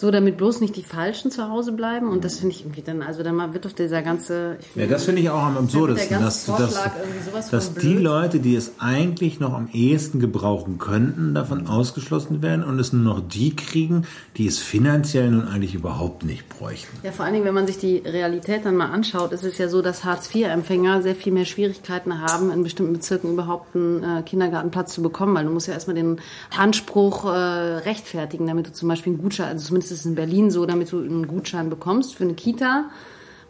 So, 0.04 0.10
damit 0.10 0.36
bloß 0.36 0.60
nicht 0.60 0.76
die 0.76 0.82
Falschen 0.82 1.30
zu 1.30 1.48
Hause 1.48 1.72
bleiben. 1.72 2.10
Und 2.10 2.26
das 2.26 2.38
finde 2.38 2.54
ich 2.54 2.60
irgendwie 2.60 2.82
dann, 2.82 3.00
also 3.00 3.22
dann 3.22 3.36
mal 3.36 3.54
wird 3.54 3.64
doch 3.64 3.72
dieser 3.72 4.02
ganze. 4.02 4.58
Ich 4.60 4.76
Ja, 4.76 4.86
das 4.86 5.04
finde 5.04 5.22
ich 5.22 5.30
auch 5.30 5.42
am 5.42 5.56
absurdesten, 5.56 6.20
dass, 6.20 6.44
dass, 6.44 7.48
dass 7.48 7.72
die. 7.72 7.94
Leute, 7.94 8.38
die 8.38 8.54
es 8.54 8.72
eigentlich 8.80 9.40
noch 9.40 9.54
am 9.54 9.70
ehesten 9.72 10.20
gebrauchen 10.20 10.76
könnten, 10.76 11.32
davon 11.32 11.68
ausgeschlossen 11.68 12.42
werden 12.42 12.62
und 12.62 12.78
es 12.78 12.92
nur 12.92 13.02
noch 13.02 13.22
die 13.26 13.56
kriegen, 13.56 14.04
die 14.36 14.46
es 14.46 14.58
finanziell 14.58 15.30
nun 15.30 15.48
eigentlich 15.48 15.74
überhaupt 15.74 16.22
nicht 16.22 16.50
bräuchten. 16.50 16.98
Ja, 17.02 17.10
vor 17.10 17.24
allen 17.24 17.32
Dingen, 17.32 17.46
wenn 17.46 17.54
man 17.54 17.66
sich 17.66 17.78
die 17.78 17.96
Realität 17.96 18.66
dann 18.66 18.76
mal 18.76 18.90
anschaut, 18.90 19.32
ist 19.32 19.42
es 19.42 19.56
ja 19.56 19.68
so, 19.68 19.80
dass 19.80 20.04
Hartz-IV-Empfänger 20.04 21.00
sehr 21.00 21.14
viel 21.14 21.32
mehr 21.32 21.46
Schwierigkeiten 21.46 22.20
haben, 22.20 22.52
in 22.52 22.62
bestimmten 22.62 22.92
Bezirken 22.92 23.32
überhaupt 23.32 23.74
einen 23.74 24.02
äh, 24.02 24.22
Kindergartenplatz 24.22 24.92
zu 24.92 25.00
bekommen, 25.00 25.34
weil 25.34 25.46
du 25.46 25.50
musst 25.50 25.68
ja 25.68 25.72
erstmal 25.72 25.96
den 25.96 26.20
Anspruch 26.54 27.24
äh, 27.24 27.28
rechtfertigen, 27.28 28.46
damit 28.46 28.66
du 28.66 28.72
zum 28.74 28.90
Beispiel 28.90 29.14
einen 29.14 29.22
Gutschein, 29.22 29.48
also 29.48 29.68
zumindest 29.68 29.93
ist 29.94 30.06
in 30.06 30.14
Berlin 30.14 30.50
so, 30.50 30.66
damit 30.66 30.92
du 30.92 30.98
einen 30.98 31.26
Gutschein 31.26 31.70
bekommst 31.70 32.14
für 32.16 32.24
eine 32.24 32.34
Kita, 32.34 32.90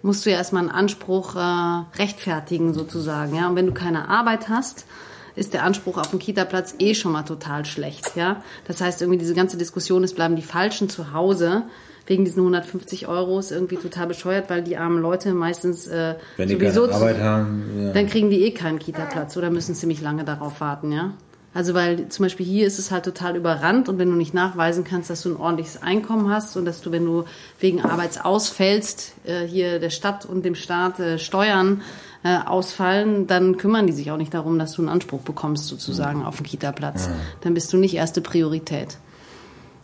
musst 0.02 0.26
du 0.26 0.30
ja 0.30 0.36
erstmal 0.36 0.62
einen 0.62 0.70
Anspruch 0.70 1.34
äh, 1.36 1.98
rechtfertigen 1.98 2.74
sozusagen, 2.74 3.34
ja. 3.34 3.48
Und 3.48 3.56
wenn 3.56 3.66
du 3.66 3.72
keine 3.72 4.08
Arbeit 4.08 4.48
hast, 4.48 4.86
ist 5.34 5.54
der 5.54 5.64
Anspruch 5.64 5.98
auf 5.98 6.10
einen 6.10 6.20
Kita-Platz 6.20 6.76
eh 6.78 6.94
schon 6.94 7.12
mal 7.12 7.22
total 7.22 7.64
schlecht, 7.64 8.14
ja. 8.14 8.42
Das 8.66 8.80
heißt 8.80 9.02
irgendwie 9.02 9.18
diese 9.18 9.34
ganze 9.34 9.56
Diskussion, 9.56 10.04
es 10.04 10.14
bleiben 10.14 10.36
die 10.36 10.42
Falschen 10.42 10.88
zu 10.88 11.12
Hause 11.12 11.64
wegen 12.06 12.24
diesen 12.24 12.40
150 12.40 13.08
Euro 13.08 13.38
ist 13.38 13.50
irgendwie 13.50 13.76
total 13.76 14.06
bescheuert, 14.06 14.50
weil 14.50 14.62
die 14.62 14.76
armen 14.76 15.00
Leute 15.00 15.32
meistens 15.32 15.86
äh, 15.86 16.16
Wenn 16.36 16.48
die 16.48 16.54
sowieso 16.54 16.82
keine 16.82 16.94
Arbeit 16.94 17.18
haben, 17.20 17.64
ja. 17.78 17.92
dann 17.92 18.06
kriegen 18.06 18.30
die 18.30 18.44
eh 18.44 18.50
keinen 18.50 18.78
Kita-Platz 18.78 19.36
oder 19.36 19.50
müssen 19.50 19.74
ziemlich 19.74 20.00
lange 20.00 20.24
darauf 20.24 20.60
warten, 20.60 20.92
ja. 20.92 21.14
Also 21.54 21.72
weil 21.72 22.08
zum 22.08 22.24
Beispiel 22.24 22.44
hier 22.44 22.66
ist 22.66 22.80
es 22.80 22.90
halt 22.90 23.04
total 23.04 23.36
überrannt 23.36 23.88
und 23.88 23.98
wenn 23.98 24.10
du 24.10 24.16
nicht 24.16 24.34
nachweisen 24.34 24.82
kannst, 24.82 25.08
dass 25.08 25.22
du 25.22 25.30
ein 25.30 25.36
ordentliches 25.36 25.80
Einkommen 25.82 26.28
hast 26.28 26.56
und 26.56 26.64
dass 26.64 26.80
du, 26.80 26.90
wenn 26.90 27.04
du 27.04 27.24
wegen 27.60 27.80
Arbeitsausfällst, 27.80 29.14
äh, 29.24 29.46
hier 29.46 29.78
der 29.78 29.90
Stadt 29.90 30.26
und 30.26 30.44
dem 30.44 30.56
Staat 30.56 30.98
äh, 30.98 31.18
Steuern 31.18 31.82
äh, 32.24 32.38
ausfallen, 32.38 33.28
dann 33.28 33.56
kümmern 33.56 33.86
die 33.86 33.92
sich 33.92 34.10
auch 34.10 34.16
nicht 34.16 34.34
darum, 34.34 34.58
dass 34.58 34.72
du 34.72 34.82
einen 34.82 34.88
Anspruch 34.88 35.20
bekommst 35.20 35.68
sozusagen 35.68 36.24
auf 36.24 36.38
einen 36.38 36.46
Kita-Platz. 36.46 37.08
Dann 37.42 37.54
bist 37.54 37.72
du 37.72 37.76
nicht 37.76 37.94
erste 37.94 38.20
Priorität. 38.20 38.98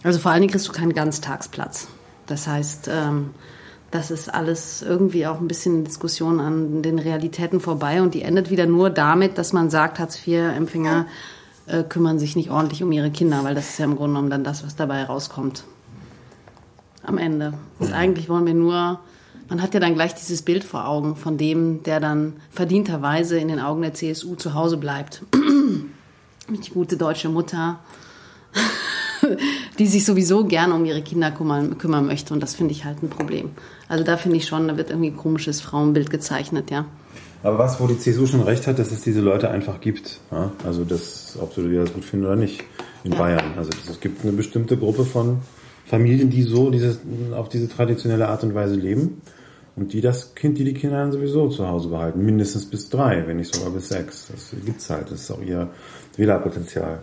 Also 0.03 0.19
vor 0.19 0.33
allen 0.33 0.41
Dingen 0.41 0.50
kriegst 0.50 0.67
du 0.67 0.73
keinen 0.73 0.95
Ganztagsplatz. 0.95 1.87
Das 2.27 2.49
heißt, 2.49 2.89
ähm, 2.93 3.31
das 3.91 4.11
ist 4.11 4.33
alles 4.33 4.83
irgendwie 4.83 5.27
auch 5.27 5.41
ein 5.41 5.49
bisschen 5.49 5.75
eine 5.75 5.85
Diskussion 5.85 6.41
an 6.41 6.83
den 6.83 6.99
Realitäten 6.99 7.61
vorbei 7.61 8.03
und 8.03 8.15
die 8.15 8.23
endet 8.23 8.50
wieder 8.50 8.67
nur 8.67 8.91
damit, 8.91 9.37
dass 9.37 9.53
man 9.53 9.69
sagt, 9.69 9.99
Hartz-IV-Empfänger 9.99 11.07
äh, 11.71 11.85
kümmern 11.85 12.19
sich 12.19 12.37
nicht 12.37 12.50
ordentlich 12.50 12.83
um 12.83 12.93
ihre 12.93 13.11
Kinder, 13.11 13.45
weil 13.45 13.55
das 13.55 13.71
ist 13.71 13.79
ja 13.79 13.85
im 13.85 13.97
Grunde 13.97 14.15
genommen 14.15 14.31
dann 14.31 14.45
das, 14.45 14.65
was 14.65 14.77
dabei 14.77 15.05
rauskommt. 15.05 15.65
Am 17.03 17.19
Ende. 17.19 17.55
Und 17.79 17.93
eigentlich 17.93 18.29
wollen 18.29 18.47
wir 18.47 18.55
nur, 18.55 19.00
man 19.49 19.62
hat 19.62 19.75
ja 19.75 19.81
dann 19.81 19.95
gleich 19.95 20.15
dieses 20.15 20.43
Bild 20.43 20.65
vor 20.65 20.87
Augen 20.87 21.17
von 21.17 21.39
dem, 21.39 21.83
der 21.83 21.99
dann 21.99 22.35
verdienterweise 22.50 23.39
in 23.39 23.49
den 23.49 23.61
Augen 23.61 23.83
der 23.83 23.95
CSU 23.95 24.35
zu 24.35 24.55
Hause 24.55 24.77
bleibt. 24.77 25.23
Die 26.49 26.71
gute 26.71 26.97
deutsche 26.97 27.29
Mutter, 27.29 27.79
die 29.79 29.87
sich 29.87 30.05
sowieso 30.05 30.45
gerne 30.45 30.75
um 30.75 30.85
ihre 30.85 31.00
Kinder 31.00 31.31
kümmern, 31.31 31.79
kümmern 31.79 32.07
möchte. 32.07 32.35
Und 32.35 32.41
das 32.41 32.57
finde 32.57 32.73
ich 32.73 32.85
halt 32.85 33.05
ein 33.05 33.09
Problem. 33.09 33.50
Also 33.89 34.03
da 34.03 34.17
finde 34.17 34.37
ich 34.37 34.47
schon, 34.47 34.67
da 34.67 34.77
wird 34.77 34.91
irgendwie 34.91 35.11
ein 35.11 35.17
komisches 35.17 35.61
Frauenbild 35.61 36.11
gezeichnet, 36.11 36.73
ja. 36.73 36.87
Aber 37.43 37.59
was, 37.59 37.81
wo 37.81 37.87
die 37.87 37.99
CSU 37.99 38.27
schon 38.27 38.43
recht 38.43 38.67
hat, 38.67 38.79
dass 38.79 38.93
es 38.93 39.03
diese 39.03 39.21
Leute 39.21 39.51
einfach 39.51 39.81
gibt. 39.81 40.21
Ja? 40.31 40.53
Also 40.65 40.85
das, 40.85 41.39
ob 41.41 41.55
du 41.55 41.63
das 41.63 41.93
gut 41.93 42.05
findest 42.05 42.29
oder 42.31 42.37
nicht, 42.37 42.65
in 43.05 43.13
Ja. 43.13 43.19
Bayern. 43.19 43.55
Also 43.57 43.71
es 43.89 44.01
gibt 44.01 44.23
eine 44.23 44.33
bestimmte 44.33 44.77
Gruppe 44.77 45.05
von 45.05 45.39
Familien, 45.87 46.31
die 46.31 46.43
so 46.43 46.71
dieses, 46.71 47.01
auf 47.35 47.49
diese 47.49 47.69
traditionelle 47.69 48.29
Art 48.29 48.45
und 48.45 48.55
Weise 48.55 48.75
leben. 48.75 49.23
Und 49.77 49.93
die 49.93 50.01
das 50.01 50.35
Kind, 50.35 50.59
die 50.59 50.65
die 50.65 50.75
Kinder 50.75 50.99
dann 50.99 51.13
sowieso 51.13 51.49
zu 51.49 51.67
Hause 51.67 51.89
behalten. 51.89 52.23
Mindestens 52.25 52.67
bis 52.67 52.91
drei, 52.91 53.27
wenn 53.27 53.39
nicht 53.39 53.55
sogar 53.55 53.71
bis 53.71 53.89
sechs. 53.89 54.29
Das 54.31 54.55
gibt's 54.65 54.91
halt. 54.91 55.11
Das 55.11 55.21
ist 55.21 55.31
auch 55.31 55.41
ihr 55.41 55.71
Wählerpotenzial. 56.17 57.01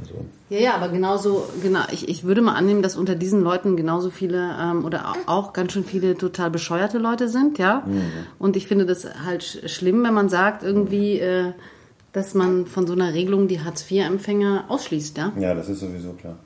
Also, 0.00 0.14
Ja, 0.50 0.58
ja, 0.58 0.74
aber 0.74 0.88
genauso, 0.88 1.48
genau, 1.62 1.80
ich, 1.92 2.08
ich 2.08 2.24
würde 2.24 2.42
mal 2.42 2.54
annehmen, 2.54 2.82
dass 2.82 2.96
unter 2.96 3.14
diesen 3.14 3.40
Leuten 3.42 3.76
genauso 3.76 4.10
viele 4.10 4.50
ähm, 4.60 4.84
oder 4.84 5.10
au- 5.10 5.16
auch 5.32 5.52
ganz 5.52 5.72
schön 5.72 5.84
viele 5.84 6.16
total 6.16 6.50
bescheuerte 6.50 6.98
Leute 6.98 7.28
sind, 7.28 7.58
ja. 7.58 7.86
Und 8.38 8.56
ich 8.56 8.66
finde 8.66 8.86
das 8.86 9.06
halt 9.24 9.42
sch- 9.42 9.68
schlimm, 9.68 10.02
wenn 10.04 10.14
man 10.14 10.28
sagt, 10.28 10.62
irgendwie, 10.62 11.18
äh, 11.18 11.52
dass 12.12 12.34
man 12.34 12.66
von 12.66 12.86
so 12.86 12.92
einer 12.94 13.14
Regelung 13.14 13.46
die 13.48 13.60
Hartz-IV-Empfänger 13.60 14.64
ausschließt, 14.68 15.16
ja. 15.18 15.32
Ja, 15.38 15.54
das 15.54 15.68
ist 15.68 15.80
sowieso 15.80 16.12
klar. 16.14 16.36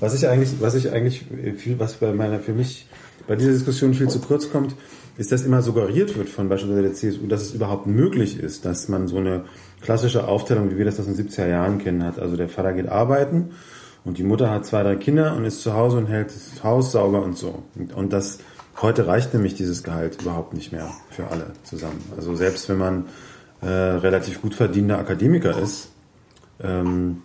Was 0.00 0.14
ich 0.14 0.28
eigentlich, 0.28 0.50
was 0.60 0.74
ich 0.74 0.90
eigentlich 0.92 1.24
viel, 1.56 1.78
was 1.78 1.94
bei 1.94 2.12
meiner, 2.12 2.38
für 2.40 2.52
mich 2.52 2.86
bei 3.26 3.34
dieser 3.36 3.50
Diskussion 3.52 3.94
viel 3.94 4.08
zu 4.08 4.20
kurz 4.20 4.50
kommt, 4.50 4.74
ist, 5.18 5.32
dass 5.32 5.44
immer 5.44 5.60
suggeriert 5.62 6.16
wird 6.16 6.28
von 6.28 6.48
beispielsweise 6.48 6.82
der 6.82 6.92
CSU, 6.94 7.26
dass 7.26 7.42
es 7.42 7.52
überhaupt 7.52 7.86
möglich 7.88 8.38
ist, 8.38 8.64
dass 8.64 8.88
man 8.88 9.08
so 9.08 9.16
eine 9.18 9.44
klassische 9.80 10.26
Aufteilung, 10.26 10.70
wie 10.70 10.78
wir 10.78 10.84
das 10.84 10.98
aus 10.98 11.06
den 11.06 11.16
70er 11.16 11.48
Jahren 11.48 11.78
kennen, 11.78 12.04
hat. 12.04 12.18
Also 12.18 12.36
der 12.36 12.48
Vater 12.48 12.72
geht 12.72 12.88
arbeiten 12.88 13.50
und 14.04 14.18
die 14.18 14.24
Mutter 14.24 14.50
hat 14.50 14.66
zwei, 14.66 14.82
drei 14.82 14.96
Kinder 14.96 15.36
und 15.36 15.44
ist 15.44 15.62
zu 15.62 15.74
Hause 15.74 15.98
und 15.98 16.06
hält 16.06 16.28
das 16.28 16.62
Haus 16.64 16.92
sauber 16.92 17.22
und 17.22 17.36
so. 17.36 17.62
Und, 17.74 17.94
und 17.94 18.12
das, 18.12 18.38
heute 18.80 19.06
reicht 19.06 19.34
nämlich 19.34 19.54
dieses 19.54 19.82
Gehalt 19.82 20.22
überhaupt 20.22 20.54
nicht 20.54 20.72
mehr 20.72 20.90
für 21.10 21.28
alle 21.28 21.52
zusammen. 21.64 22.02
Also 22.16 22.34
selbst 22.34 22.68
wenn 22.68 22.78
man 22.78 23.06
äh, 23.60 23.66
relativ 23.66 24.40
gut 24.40 24.54
verdienender 24.54 24.98
Akademiker 24.98 25.58
ist, 25.58 25.90
ähm, 26.62 27.22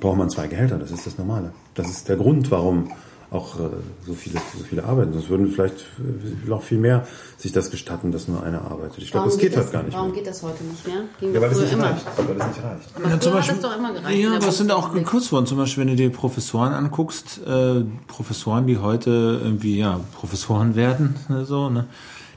braucht 0.00 0.18
man 0.18 0.30
zwei 0.30 0.46
Gehälter. 0.46 0.78
Das 0.78 0.90
ist 0.90 1.06
das 1.06 1.18
Normale. 1.18 1.52
Das 1.74 1.88
ist 1.88 2.08
der 2.08 2.16
Grund, 2.16 2.50
warum 2.50 2.90
auch 3.36 3.56
äh, 3.60 3.62
so 4.06 4.14
viele 4.14 4.40
so 4.56 4.64
viele 4.68 4.84
arbeiten. 4.84 5.12
Sonst 5.12 5.28
würden 5.28 5.48
vielleicht 5.48 5.76
äh, 5.98 6.48
noch 6.48 6.62
viel 6.62 6.78
mehr 6.78 7.06
sich 7.36 7.52
das 7.52 7.70
gestatten, 7.70 8.12
dass 8.12 8.28
nur 8.28 8.42
einer 8.42 8.62
arbeitet. 8.62 8.98
Ich 8.98 9.10
glaube, 9.10 9.26
das 9.26 9.38
geht 9.38 9.56
halt 9.56 9.70
gar 9.72 9.82
nicht 9.82 9.94
Warum 9.94 10.08
mehr. 10.08 10.18
geht 10.18 10.26
das 10.26 10.42
heute 10.42 10.64
nicht 10.64 10.86
mehr? 10.86 11.02
Ging 11.20 11.34
Ja, 11.34 11.40
weil 11.40 11.48
das 11.50 11.58
früher 11.58 11.64
nicht 11.66 11.74
immer. 11.74 11.84
reicht. 11.90 12.06
Weil 12.16 12.34
das 12.36 12.46
nicht 12.48 12.64
reicht. 12.64 12.88
Aber 12.96 13.04
Ja, 13.08 13.10
hat 13.14 13.48
es 13.56 13.60
doch 13.60 13.76
immer 13.76 13.92
gereicht. 13.92 14.18
Ja, 14.18 14.30
der 14.38 14.46
was 14.48 14.56
sind 14.58 14.70
auch 14.72 14.92
gekürzt 14.92 15.32
worden? 15.32 15.46
Zum 15.46 15.58
Beispiel, 15.58 15.82
wenn 15.82 15.88
du 15.90 15.96
dir 15.96 16.10
Professoren 16.10 16.72
anguckst, 16.72 17.40
äh, 17.46 17.84
Professoren, 18.06 18.66
die 18.66 18.78
heute 18.78 19.40
irgendwie, 19.42 19.78
ja, 19.78 20.00
Professoren 20.14 20.74
werden, 20.76 21.14
so, 21.44 21.68
ne? 21.70 21.86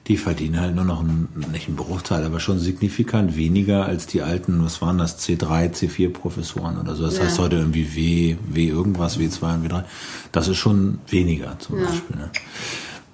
Die 0.10 0.18
verdienen 0.18 0.60
halt 0.60 0.76
nur 0.76 0.84
noch 0.86 1.00
einen, 1.02 1.30
nicht 1.54 1.68
einen 1.68 1.78
Bruchteil, 1.78 2.26
aber 2.26 2.40
schon 2.40 2.58
signifikant 2.60 3.38
weniger 3.38 3.86
als 3.86 4.08
die 4.08 4.22
alten, 4.24 4.66
was 4.66 4.82
waren 4.82 4.98
das, 4.98 5.20
C3, 5.20 5.72
C4 5.72 6.12
Professoren 6.12 6.78
oder 6.80 6.96
so. 6.96 7.06
Das 7.06 7.18
Ja. 7.20 7.26
heißt 7.26 7.38
heute 7.40 7.58
irgendwie 7.58 7.96
W, 7.96 8.38
W 8.50 8.68
irgendwas, 8.68 9.20
W2 9.20 9.54
und 9.54 9.72
W3. 9.72 9.84
Das 10.32 10.48
ist 10.48 10.58
schon 10.58 11.00
weniger 11.08 11.58
zum 11.60 11.78
Ja. 11.80 11.86
Beispiel, 11.86 12.16
ne? 12.18 12.30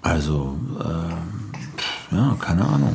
Also, 0.02 0.56
äh, 0.80 2.16
ja, 2.16 2.38
keine 2.40 2.64
Ahnung. 2.66 2.94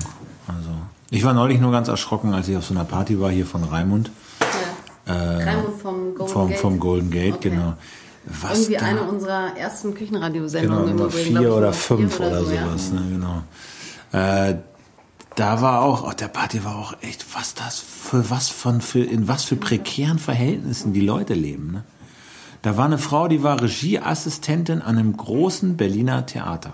Also, 0.49 0.71
ich 1.11 1.23
war 1.23 1.35
neulich 1.35 1.61
nur 1.61 1.71
ganz 1.73 1.89
erschrocken, 1.89 2.33
als 2.33 2.49
ich 2.49 2.57
auf 2.57 2.65
so 2.65 2.73
einer 2.73 2.85
Party 2.85 3.21
war 3.21 3.31
hier 3.31 3.45
von 3.45 3.65
Raimund. 3.65 4.11
Ja. 5.07 5.15
Raimund 5.39 5.81
vom 5.81 6.15
Golden 6.15 6.33
Vom, 6.33 6.49
Gate. 6.49 6.59
vom 6.59 6.81
Golden 6.81 7.11
Gate, 7.11 7.35
Okay. 7.35 7.51
genau. 7.51 7.75
Was 8.43 8.61
Irgendwie 8.61 8.79
da, 8.81 8.87
eine 8.87 9.03
unserer 9.03 9.57
ersten 9.57 9.93
Küchenradiosendungen 9.95 10.87
genau, 10.87 10.97
Nummer 11.05 11.11
vier 11.11 11.55
oder 11.55 11.73
vier 11.73 11.97
fünf 11.99 12.21
oder, 12.21 12.45
so, 12.45 12.53
ja. 12.53 12.65
sowas, 12.67 12.93
ne, 12.93 13.03
genau. 13.11 13.43
Äh, 14.13 14.55
da 15.37 15.63
war 15.63 15.83
auch, 15.83 16.03
auf 16.05 16.17
der 16.17 16.29
Party 16.29 16.65
war 16.65 16.77
auch 16.77 16.95
echt, 17.03 17.35
was 17.35 17.55
das 17.55 17.79
für 17.79 18.31
was 18.31 18.49
von, 18.49 18.81
für, 18.81 19.03
in 19.03 19.29
was 19.29 19.45
für 19.45 19.57
prekären 19.57 20.19
Verhältnissen 20.19 20.93
die 20.93 21.01
Leute 21.01 21.35
leben, 21.35 21.73
ne? 21.73 21.85
Da 22.63 22.77
war 22.77 22.85
eine 22.85 22.99
Frau, 22.99 23.27
die 23.27 23.43
war 23.43 23.63
Regieassistentin 23.63 24.83
an 24.83 24.99
einem 24.99 25.17
großen 25.17 25.79
Berliner 25.79 26.27
Theater. 26.27 26.73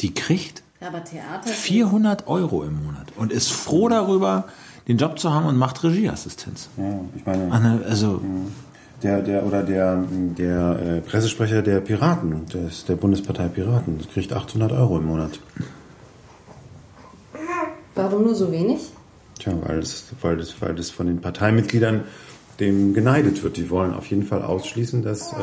Die 0.00 0.14
kriegt 0.14 0.64
aber 0.80 1.04
Theater. 1.04 1.48
400 1.48 2.26
Euro 2.26 2.64
im 2.64 2.84
Monat 2.84 3.12
und 3.16 3.32
ist 3.32 3.52
froh 3.52 3.88
darüber, 3.88 4.46
den 4.88 4.96
Job 4.96 5.18
zu 5.18 5.32
haben 5.32 5.46
und 5.46 5.56
macht 5.56 5.84
Regieassistenz. 5.84 6.70
Ja, 6.76 7.00
ich 7.14 7.24
meine, 7.26 7.52
Anne, 7.52 7.84
Also, 7.88 8.20
der, 9.02 9.22
der 9.22 9.46
oder 9.46 9.62
der, 9.62 10.02
der 10.10 10.80
äh, 10.80 11.00
Pressesprecher 11.02 11.62
der 11.62 11.80
Piraten, 11.80 12.46
des, 12.46 12.84
der 12.84 12.96
Bundespartei 12.96 13.48
Piraten, 13.48 14.00
kriegt 14.12 14.32
800 14.32 14.72
Euro 14.72 14.98
im 14.98 15.06
Monat. 15.06 15.38
Warum 17.98 18.22
nur 18.22 18.36
so 18.36 18.52
wenig? 18.52 18.78
Tja, 19.40 19.52
weil 19.66 19.80
das, 19.80 20.04
weil 20.22 20.36
das, 20.36 20.62
weil 20.62 20.74
das 20.76 20.90
von 20.90 21.08
den 21.08 21.20
Parteimitgliedern 21.20 22.04
dem 22.60 22.94
geneidet 22.94 23.42
wird. 23.42 23.56
Die 23.56 23.70
wollen 23.70 23.92
auf 23.92 24.06
jeden 24.06 24.22
Fall 24.22 24.42
ausschließen, 24.42 25.02
dass 25.02 25.32
äh, 25.32 25.36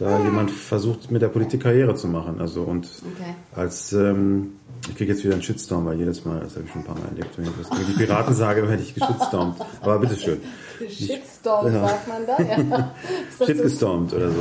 da 0.00 0.18
jemand 0.24 0.50
versucht, 0.50 1.10
mit 1.10 1.22
der 1.22 1.28
Politik 1.28 1.62
Karriere 1.62 1.94
zu 1.94 2.08
machen. 2.08 2.40
Also 2.40 2.62
und 2.62 2.86
Okay. 3.14 3.34
als 3.54 3.92
ähm, 3.92 4.54
ich 4.88 4.96
kriege 4.96 5.12
jetzt 5.12 5.22
wieder 5.24 5.34
einen 5.34 5.42
Shitstorm, 5.42 5.84
weil 5.84 5.98
jedes 5.98 6.24
Mal, 6.24 6.40
das 6.40 6.54
habe 6.56 6.64
ich 6.64 6.72
schon 6.72 6.80
ein 6.80 6.86
paar 6.86 6.98
Mal 6.98 7.08
erlebt, 7.10 7.28
wenn 7.36 7.44
ich 7.44 7.52
gegen 7.70 7.86
die 7.86 8.04
Piraten 8.04 8.34
sage, 8.34 8.66
werde 8.66 8.82
ich 8.82 8.94
geschitstormt. 8.94 9.56
Aber 9.82 9.98
bitteschön. 9.98 10.38
Shitstorm, 10.88 11.66
Ja. 11.72 11.86
sagt 11.88 12.08
man 12.08 12.26
da. 12.26 12.42
Ja. 12.42 12.94
Das 13.38 13.38
so- 13.38 13.44
Shitgestormt 13.46 14.12
oder 14.14 14.30
so. 14.30 14.38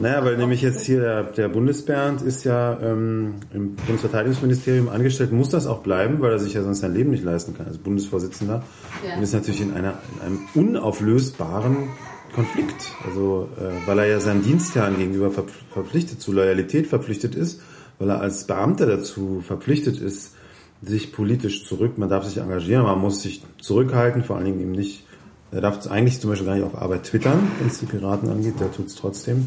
Naja, 0.00 0.24
weil 0.24 0.36
nämlich 0.36 0.62
jetzt 0.62 0.82
hier 0.84 1.00
der, 1.00 1.22
der 1.24 1.48
Bundesbernd 1.48 2.22
ist 2.22 2.44
ja 2.44 2.78
ähm, 2.80 3.34
im 3.52 3.74
Bundesverteidigungsministerium 3.76 4.88
angestellt, 4.88 5.32
muss 5.32 5.48
das 5.48 5.66
auch 5.66 5.78
bleiben, 5.80 6.20
weil 6.20 6.32
er 6.32 6.38
sich 6.38 6.54
ja 6.54 6.62
sonst 6.62 6.80
sein 6.80 6.94
Leben 6.94 7.10
nicht 7.10 7.24
leisten 7.24 7.56
kann 7.56 7.66
als 7.66 7.78
Bundesvorsitzender. 7.78 8.62
Ja. 9.06 9.16
Und 9.16 9.22
ist 9.22 9.32
natürlich 9.34 9.60
in, 9.62 9.74
einer, 9.74 9.94
in 10.20 10.26
einem 10.26 10.38
unauflösbaren 10.54 11.88
Konflikt. 12.34 12.92
Also, 13.06 13.48
äh, 13.58 13.86
weil 13.86 13.98
er 14.00 14.06
ja 14.06 14.20
seinem 14.20 14.42
Dienstherrn 14.42 14.96
gegenüber 14.98 15.30
ver 15.30 15.44
verpflichtet, 15.72 16.20
zu 16.20 16.32
Loyalität 16.32 16.86
verpflichtet 16.86 17.34
ist, 17.34 17.60
weil 17.98 18.10
er 18.10 18.20
als 18.20 18.46
Beamter 18.46 18.86
dazu 18.86 19.42
verpflichtet 19.46 19.98
ist, 19.98 20.34
sich 20.82 21.12
politisch 21.12 21.66
zurück, 21.66 21.98
man 21.98 22.08
darf 22.08 22.24
sich 22.24 22.38
engagieren, 22.38 22.84
man 22.84 23.00
muss 23.00 23.22
sich 23.22 23.42
zurückhalten, 23.60 24.24
vor 24.24 24.36
allen 24.36 24.44
Dingen 24.44 24.60
eben 24.60 24.72
nicht, 24.72 25.06
er 25.50 25.60
darf 25.60 25.86
eigentlich 25.86 26.20
zum 26.20 26.30
Beispiel 26.30 26.46
gar 26.46 26.54
nicht 26.56 26.64
auf 26.64 26.80
Arbeit 26.80 27.04
twittern, 27.04 27.50
wenn 27.58 27.68
es 27.68 27.78
die 27.78 27.86
Piraten 27.86 28.28
angeht, 28.28 28.60
der 28.60 28.70
tut 28.72 28.86
es 28.86 28.94
trotzdem. 28.94 29.46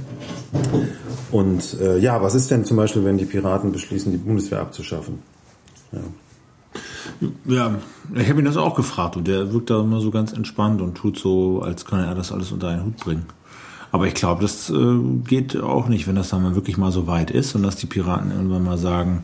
Und 1.31 1.79
äh, 1.79 1.99
ja, 1.99 2.21
was 2.21 2.35
ist 2.35 2.49
denn 2.49 2.65
zum 2.65 2.77
Beispiel, 2.77 3.03
wenn 3.03 3.17
die 3.17 3.25
Piraten 3.25 3.71
beschließen, 3.71 4.11
die 4.11 4.17
Bundeswehr 4.17 4.61
abzuschaffen? 4.61 5.19
Ja. 5.91 5.99
Ja, 7.45 7.75
ich 8.15 8.29
habe 8.29 8.39
ihn 8.39 8.45
das 8.45 8.57
auch 8.57 8.75
gefragt 8.75 9.17
und 9.17 9.27
der 9.27 9.53
wirkt 9.53 9.69
da 9.69 9.81
immer 9.81 10.01
so 10.01 10.11
ganz 10.11 10.33
entspannt 10.33 10.81
und 10.81 10.95
tut 10.95 11.17
so, 11.17 11.61
als 11.61 11.85
könne 11.85 12.05
er 12.05 12.15
das 12.15 12.31
alles 12.31 12.51
unter 12.51 12.69
einen 12.69 12.85
Hut 12.85 12.97
bringen. 12.97 13.25
Aber 13.91 14.07
ich 14.07 14.13
glaube, 14.13 14.41
das 14.41 14.69
äh, 14.69 14.99
geht 15.27 15.59
auch 15.59 15.87
nicht, 15.87 16.07
wenn 16.07 16.15
das 16.15 16.29
dann 16.29 16.43
mal 16.43 16.55
wirklich 16.55 16.77
mal 16.77 16.91
so 16.91 17.07
weit 17.07 17.31
ist 17.31 17.55
und 17.55 17.63
dass 17.63 17.75
die 17.75 17.87
Piraten 17.87 18.31
irgendwann 18.31 18.63
mal 18.63 18.77
sagen, 18.77 19.23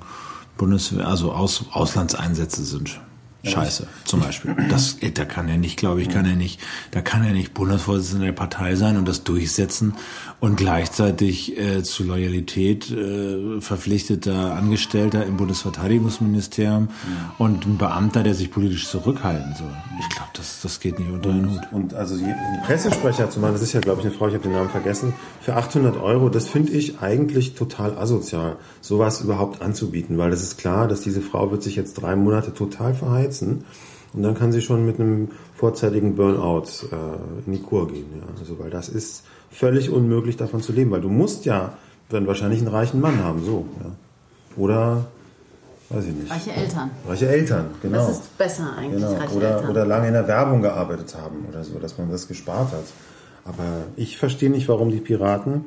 Bundeswehr, 0.58 1.08
also 1.08 1.32
Aus, 1.34 1.66
Auslandseinsätze 1.72 2.64
sind 2.64 3.00
scheiße, 3.46 3.88
zum 4.04 4.22
Beispiel. 4.22 4.56
Das, 4.70 4.98
da 5.14 5.26
kann 5.26 5.48
er 5.48 5.58
nicht, 5.58 5.78
glaube 5.78 6.02
ich, 6.02 6.10
kann 6.10 6.26
er 6.26 6.36
nicht, 6.36 6.60
da 6.92 7.02
kann 7.02 7.24
er 7.24 7.34
nicht 7.34 7.54
Bundesvorsitzender 7.54 8.26
der 8.26 8.34
Partei 8.34 8.76
sein 8.76 8.98
und 8.98 9.08
das 9.08 9.24
durchsetzen 9.24 9.94
und 10.40 10.58
gleichzeitig 10.58 11.58
äh, 11.58 11.84
zu 11.84 12.04
Loyalität 12.04 12.92
äh, 12.92 13.62
verpflichteter 13.62 14.56
Angestellter 14.56 15.26
im 15.26 15.38
Bundesverteidigungsministerium 15.38 16.90
und 17.38 17.66
ein 17.66 17.78
Beamter, 17.78 18.24
der 18.24 18.34
sich 18.34 18.52
politisch 18.52 18.88
zurückhalten 18.88 19.56
soll. 19.58 19.74
Ich 20.00 20.10
glaube, 20.10 20.32
das, 20.34 20.62
das 20.62 20.80
geht 20.80 21.00
nicht 21.00 21.12
unter 21.12 21.32
den 21.32 21.50
Hut. 21.50 21.62
Und 21.72 21.94
also 21.94 22.16
ein 22.16 22.62
Pressesprecher 22.66 23.30
zum 23.30 23.42
Beispiel, 23.42 23.60
das 23.60 23.68
ist 23.68 23.74
ja, 23.74 23.80
glaube 23.80 24.02
ich, 24.02 24.08
eine 24.08 24.16
Frau, 24.16 24.28
ich 24.28 24.34
habe 24.34 24.44
den 24.44 24.54
Namen 24.54 24.70
vergessen, 24.70 25.14
für 25.42 25.56
800 25.56 25.98
Euro, 25.98 26.30
das 26.30 26.48
finde 26.48 26.74
ich 26.74 27.00
eigentlich 27.00 27.56
total 27.56 27.98
asozial, 27.98 28.58
sowas 28.82 29.22
überhaupt 29.22 29.62
anzubieten, 29.62 30.18
weil 30.18 30.32
das 30.32 30.44
ist 30.44 30.58
klar, 30.58 30.88
dass 30.88 31.02
diese 31.02 31.22
Frau 31.22 31.52
wird 31.52 31.64
sich 31.64 31.76
jetzt 31.76 31.96
drei 31.96 32.16
Monate 32.16 32.54
total 32.54 32.94
verheizen 33.36 33.66
und 34.14 34.24
dann 34.24 34.36
kann 34.36 34.52
sie 34.52 34.62
schon 34.62 34.86
mit 34.86 35.00
einem 35.00 35.30
vorzeitigen 35.56 36.16
Burnout 36.16 36.64
äh, 36.92 37.46
in 37.46 37.54
die 37.54 37.62
Kur 37.62 37.88
gehen. 37.88 38.06
Ja. 38.16 38.24
Also, 38.40 38.58
weil 38.60 38.70
das 38.70 38.90
ist 38.90 39.24
völlig 39.52 39.90
unmöglich, 39.90 40.38
davon 40.38 40.62
zu 40.62 40.72
leben, 40.72 40.92
weil 40.92 41.02
du 41.02 41.10
musst 41.10 41.46
ja 41.46 41.74
dann 42.10 42.28
wahrscheinlich 42.28 42.60
einen 42.60 42.70
reichen 42.70 43.02
Mann 43.02 43.24
haben, 43.24 43.44
so. 43.44 43.66
Ja. 43.84 43.92
Oder 44.58 45.06
weiß 45.90 46.06
ich 46.06 46.14
nicht. 46.14 46.32
Reiche 46.32 46.52
Eltern. 46.54 46.92
Reiche 47.08 47.28
Eltern, 47.28 47.66
genau. 47.82 47.98
Das 47.98 48.10
ist 48.12 48.38
besser 48.38 48.74
eigentlich, 48.78 49.04
Genau. 49.04 49.18
reiche 49.20 49.36
Oder, 49.36 49.56
Eltern. 49.56 49.70
oder 49.70 49.86
lange 49.86 50.08
in 50.08 50.14
der 50.14 50.28
Werbung 50.28 50.62
gearbeitet 50.62 51.16
haben 51.22 51.46
oder 51.50 51.64
so, 51.64 51.78
dass 51.80 51.98
man 51.98 52.10
das 52.10 52.28
gespart 52.28 52.72
hat. 52.72 52.86
Aber 53.44 53.64
ich 53.96 54.18
verstehe 54.18 54.50
nicht, 54.50 54.68
warum 54.70 54.90
die 54.92 55.00
Piraten 55.02 55.66